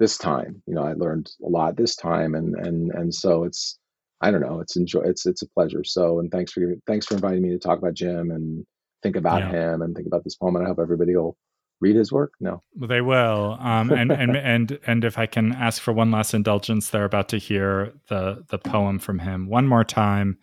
this 0.00 0.18
time. 0.18 0.60
You 0.66 0.74
know, 0.74 0.82
I 0.82 0.94
learned 0.94 1.30
a 1.44 1.48
lot 1.48 1.76
this 1.76 1.94
time, 1.94 2.34
and 2.34 2.56
and 2.56 2.90
and 2.92 3.14
so 3.14 3.44
it's 3.44 3.78
I 4.20 4.32
don't 4.32 4.40
know, 4.40 4.60
it's 4.60 4.76
enjoy 4.76 5.02
it's 5.02 5.26
it's 5.26 5.42
a 5.42 5.48
pleasure. 5.50 5.84
So 5.84 6.18
and 6.18 6.32
thanks 6.32 6.50
for 6.52 6.62
thanks 6.88 7.06
for 7.06 7.14
inviting 7.14 7.42
me 7.42 7.50
to 7.50 7.58
talk 7.58 7.78
about 7.78 7.94
Jim 7.94 8.32
and 8.32 8.64
think 9.04 9.14
about 9.14 9.40
Yeah. 9.40 9.50
him 9.50 9.82
and 9.82 9.94
think 9.94 10.08
about 10.08 10.24
this 10.24 10.34
poem. 10.34 10.56
And 10.56 10.64
I 10.64 10.68
hope 10.68 10.78
everybody 10.80 11.14
will 11.14 11.36
read 11.80 11.96
his 11.96 12.12
work. 12.12 12.32
No, 12.40 12.62
Well, 12.76 12.88
they 12.88 13.00
will. 13.00 13.56
Um, 13.60 13.90
and, 13.92 14.10
and 14.10 14.36
and 14.36 14.78
and 14.86 15.04
if 15.04 15.16
I 15.18 15.26
can 15.26 15.52
ask 15.52 15.80
for 15.80 15.92
one 15.92 16.10
last 16.10 16.34
indulgence, 16.34 16.90
they're 16.90 17.04
about 17.04 17.28
to 17.30 17.38
hear 17.38 17.92
the 18.08 18.44
the 18.48 18.58
poem 18.58 18.98
from 18.98 19.20
him 19.20 19.48
one 19.48 19.68
more 19.68 19.84
time. 19.84 20.38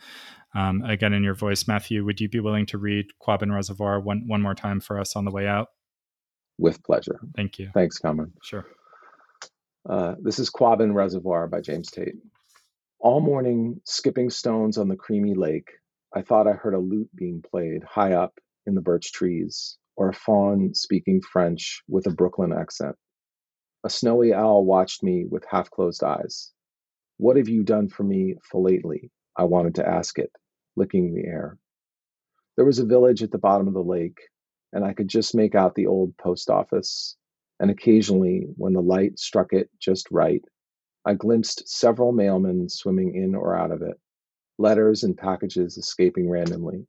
Um, 0.55 0.81
again, 0.83 1.13
in 1.13 1.23
your 1.23 1.35
voice, 1.35 1.67
Matthew, 1.67 2.03
would 2.05 2.19
you 2.19 2.29
be 2.29 2.39
willing 2.39 2.65
to 2.67 2.79
read 2.79 3.05
Quabbin 3.21 3.53
Reservoir 3.53 3.99
one 3.99 4.23
one 4.27 4.41
more 4.41 4.55
time 4.55 4.79
for 4.79 4.99
us 4.99 5.15
on 5.15 5.25
the 5.25 5.31
way 5.31 5.47
out? 5.47 5.67
with 6.59 6.81
pleasure. 6.83 7.19
Thank 7.35 7.59
you. 7.59 7.69
Thanks, 7.75 7.99
Kamran. 7.99 8.33
Sure. 8.43 8.65
Uh, 9.89 10.15
this 10.19 10.37
is 10.37 10.49
Quabbin 10.49 10.93
Reservoir 10.93 11.47
by 11.47 11.61
James 11.61 11.89
Tate. 11.89 12.17
All 12.99 13.21
morning, 13.21 13.79
skipping 13.85 14.29
stones 14.29 14.77
on 14.77 14.89
the 14.89 14.97
creamy 14.97 15.33
lake, 15.33 15.69
I 16.13 16.23
thought 16.23 16.47
I 16.47 16.53
heard 16.53 16.73
a 16.73 16.79
lute 16.79 17.09
being 17.15 17.41
played 17.41 17.85
high 17.85 18.11
up 18.11 18.37
in 18.65 18.75
the 18.75 18.81
birch 18.81 19.13
trees, 19.13 19.77
or 19.95 20.09
a 20.09 20.13
fawn 20.13 20.73
speaking 20.73 21.21
French 21.21 21.83
with 21.87 22.05
a 22.05 22.11
Brooklyn 22.11 22.51
accent. 22.51 22.97
A 23.85 23.89
snowy 23.89 24.33
owl 24.33 24.65
watched 24.65 25.03
me 25.03 25.25
with 25.29 25.45
half 25.49 25.69
closed 25.69 26.03
eyes. 26.03 26.51
What 27.15 27.37
have 27.37 27.47
you 27.47 27.63
done 27.63 27.87
for 27.87 28.03
me 28.03 28.35
lately? 28.53 29.09
I 29.37 29.45
wanted 29.45 29.75
to 29.75 29.87
ask 29.87 30.19
it, 30.19 30.31
licking 30.75 31.13
the 31.13 31.25
air. 31.25 31.57
There 32.57 32.65
was 32.65 32.79
a 32.79 32.85
village 32.85 33.23
at 33.23 33.31
the 33.31 33.37
bottom 33.37 33.69
of 33.69 33.73
the 33.73 33.79
lake, 33.79 34.19
and 34.73 34.83
I 34.83 34.93
could 34.93 35.07
just 35.07 35.33
make 35.33 35.55
out 35.55 35.75
the 35.75 35.87
old 35.87 36.17
post 36.17 36.49
office. 36.49 37.15
And 37.59 37.71
occasionally, 37.71 38.47
when 38.55 38.73
the 38.73 38.81
light 38.81 39.17
struck 39.17 39.53
it 39.53 39.69
just 39.79 40.09
right, 40.11 40.43
I 41.05 41.13
glimpsed 41.13 41.67
several 41.67 42.13
mailmen 42.13 42.69
swimming 42.69 43.15
in 43.15 43.33
or 43.33 43.55
out 43.55 43.71
of 43.71 43.81
it, 43.81 43.99
letters 44.57 45.03
and 45.03 45.17
packages 45.17 45.77
escaping 45.77 46.29
randomly. 46.29 46.85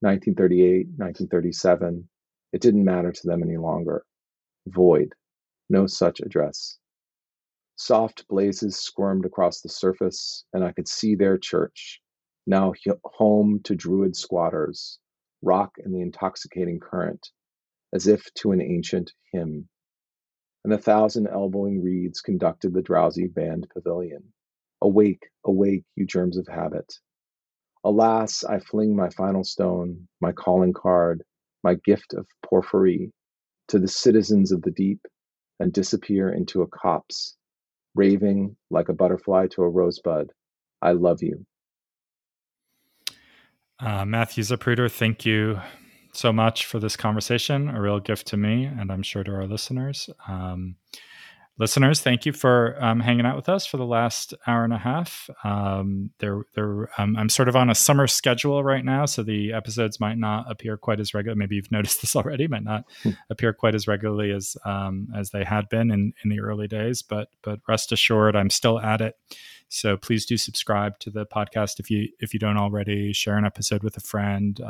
1938, 0.00 0.86
1937, 0.96 2.08
it 2.52 2.60
didn't 2.60 2.84
matter 2.84 3.12
to 3.12 3.26
them 3.26 3.42
any 3.42 3.56
longer. 3.56 4.04
Void, 4.66 5.14
no 5.70 5.86
such 5.86 6.20
address. 6.20 6.78
Soft 7.76 8.26
blazes 8.28 8.76
squirmed 8.76 9.24
across 9.24 9.60
the 9.60 9.68
surface, 9.68 10.44
and 10.52 10.62
I 10.62 10.72
could 10.72 10.88
see 10.88 11.14
their 11.14 11.38
church, 11.38 12.02
now 12.46 12.74
home 13.04 13.60
to 13.64 13.74
druid 13.74 14.14
squatters, 14.16 14.98
rock 15.40 15.72
in 15.78 15.92
the 15.92 16.00
intoxicating 16.00 16.80
current, 16.80 17.30
as 17.92 18.06
if 18.06 18.32
to 18.34 18.52
an 18.52 18.60
ancient 18.60 19.12
hymn. 19.32 19.68
And 20.64 20.72
a 20.72 20.78
thousand 20.78 21.26
elbowing 21.26 21.82
reeds 21.82 22.20
conducted 22.20 22.72
the 22.72 22.82
drowsy 22.82 23.26
band 23.26 23.66
pavilion. 23.72 24.32
Awake, 24.80 25.28
awake, 25.44 25.84
you 25.96 26.06
germs 26.06 26.36
of 26.36 26.46
habit. 26.46 26.92
Alas, 27.84 28.44
I 28.44 28.60
fling 28.60 28.94
my 28.94 29.10
final 29.10 29.42
stone, 29.42 30.06
my 30.20 30.32
calling 30.32 30.72
card, 30.72 31.24
my 31.64 31.74
gift 31.84 32.14
of 32.14 32.26
porphyry 32.44 33.12
to 33.68 33.78
the 33.78 33.88
citizens 33.88 34.52
of 34.52 34.62
the 34.62 34.70
deep 34.70 35.00
and 35.58 35.72
disappear 35.72 36.32
into 36.32 36.62
a 36.62 36.66
copse, 36.68 37.36
raving 37.94 38.56
like 38.70 38.88
a 38.88 38.92
butterfly 38.92 39.48
to 39.48 39.62
a 39.62 39.68
rosebud, 39.68 40.32
I 40.80 40.92
love 40.92 41.22
you. 41.22 41.44
Uh, 43.80 44.04
Matthew 44.04 44.44
Zapruder, 44.44 44.90
thank 44.90 45.26
you 45.26 45.60
so 46.12 46.32
much 46.32 46.66
for 46.66 46.78
this 46.78 46.96
conversation. 46.96 47.68
A 47.68 47.80
real 47.80 48.00
gift 48.00 48.26
to 48.28 48.36
me, 48.36 48.64
and 48.64 48.92
I'm 48.92 49.02
sure 49.02 49.24
to 49.24 49.32
our 49.32 49.46
listeners. 49.46 50.10
Um, 50.28 50.76
listeners, 51.58 52.00
thank 52.00 52.26
you 52.26 52.32
for 52.32 52.76
um, 52.84 53.00
hanging 53.00 53.24
out 53.26 53.36
with 53.36 53.48
us 53.48 53.66
for 53.66 53.76
the 53.76 53.86
last 53.86 54.34
hour 54.46 54.64
and 54.64 54.72
a 54.72 54.78
half. 54.78 55.30
Um, 55.44 56.10
there, 56.18 56.42
there, 56.54 56.90
um, 56.98 57.16
I'm 57.16 57.28
sort 57.28 57.48
of 57.48 57.56
on 57.56 57.70
a 57.70 57.74
summer 57.74 58.06
schedule 58.06 58.62
right 58.62 58.84
now, 58.84 59.06
so 59.06 59.22
the 59.22 59.52
episodes 59.52 60.00
might 60.00 60.18
not 60.18 60.50
appear 60.50 60.76
quite 60.76 61.00
as 61.00 61.14
regular. 61.14 61.36
Maybe 61.36 61.56
you've 61.56 61.72
noticed 61.72 62.00
this 62.00 62.16
already; 62.16 62.46
might 62.46 62.64
not 62.64 62.84
hmm. 63.02 63.10
appear 63.30 63.52
quite 63.52 63.74
as 63.74 63.88
regularly 63.88 64.32
as 64.32 64.56
um, 64.64 65.08
as 65.14 65.30
they 65.30 65.44
had 65.44 65.68
been 65.68 65.90
in 65.90 66.12
in 66.22 66.30
the 66.30 66.40
early 66.40 66.68
days. 66.68 67.02
But 67.02 67.28
but 67.42 67.60
rest 67.68 67.92
assured, 67.92 68.36
I'm 68.36 68.50
still 68.50 68.78
at 68.80 69.00
it. 69.00 69.16
So 69.68 69.96
please 69.96 70.26
do 70.26 70.36
subscribe 70.36 70.98
to 70.98 71.10
the 71.10 71.24
podcast 71.24 71.80
if 71.80 71.90
you 71.90 72.08
if 72.20 72.34
you 72.34 72.40
don't 72.40 72.58
already. 72.58 73.12
Share 73.14 73.38
an 73.38 73.46
episode 73.46 73.82
with 73.82 73.96
a 73.96 74.00
friend. 74.00 74.60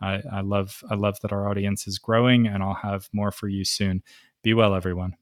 I, 0.00 0.22
I 0.32 0.40
love 0.40 0.82
I 0.90 0.94
love 0.94 1.18
that 1.22 1.32
our 1.32 1.48
audience 1.48 1.86
is 1.86 1.98
growing, 1.98 2.46
and 2.46 2.62
I'll 2.62 2.74
have 2.74 3.08
more 3.12 3.32
for 3.32 3.48
you 3.48 3.64
soon. 3.64 4.02
Be 4.42 4.54
well, 4.54 4.74
everyone. 4.74 5.14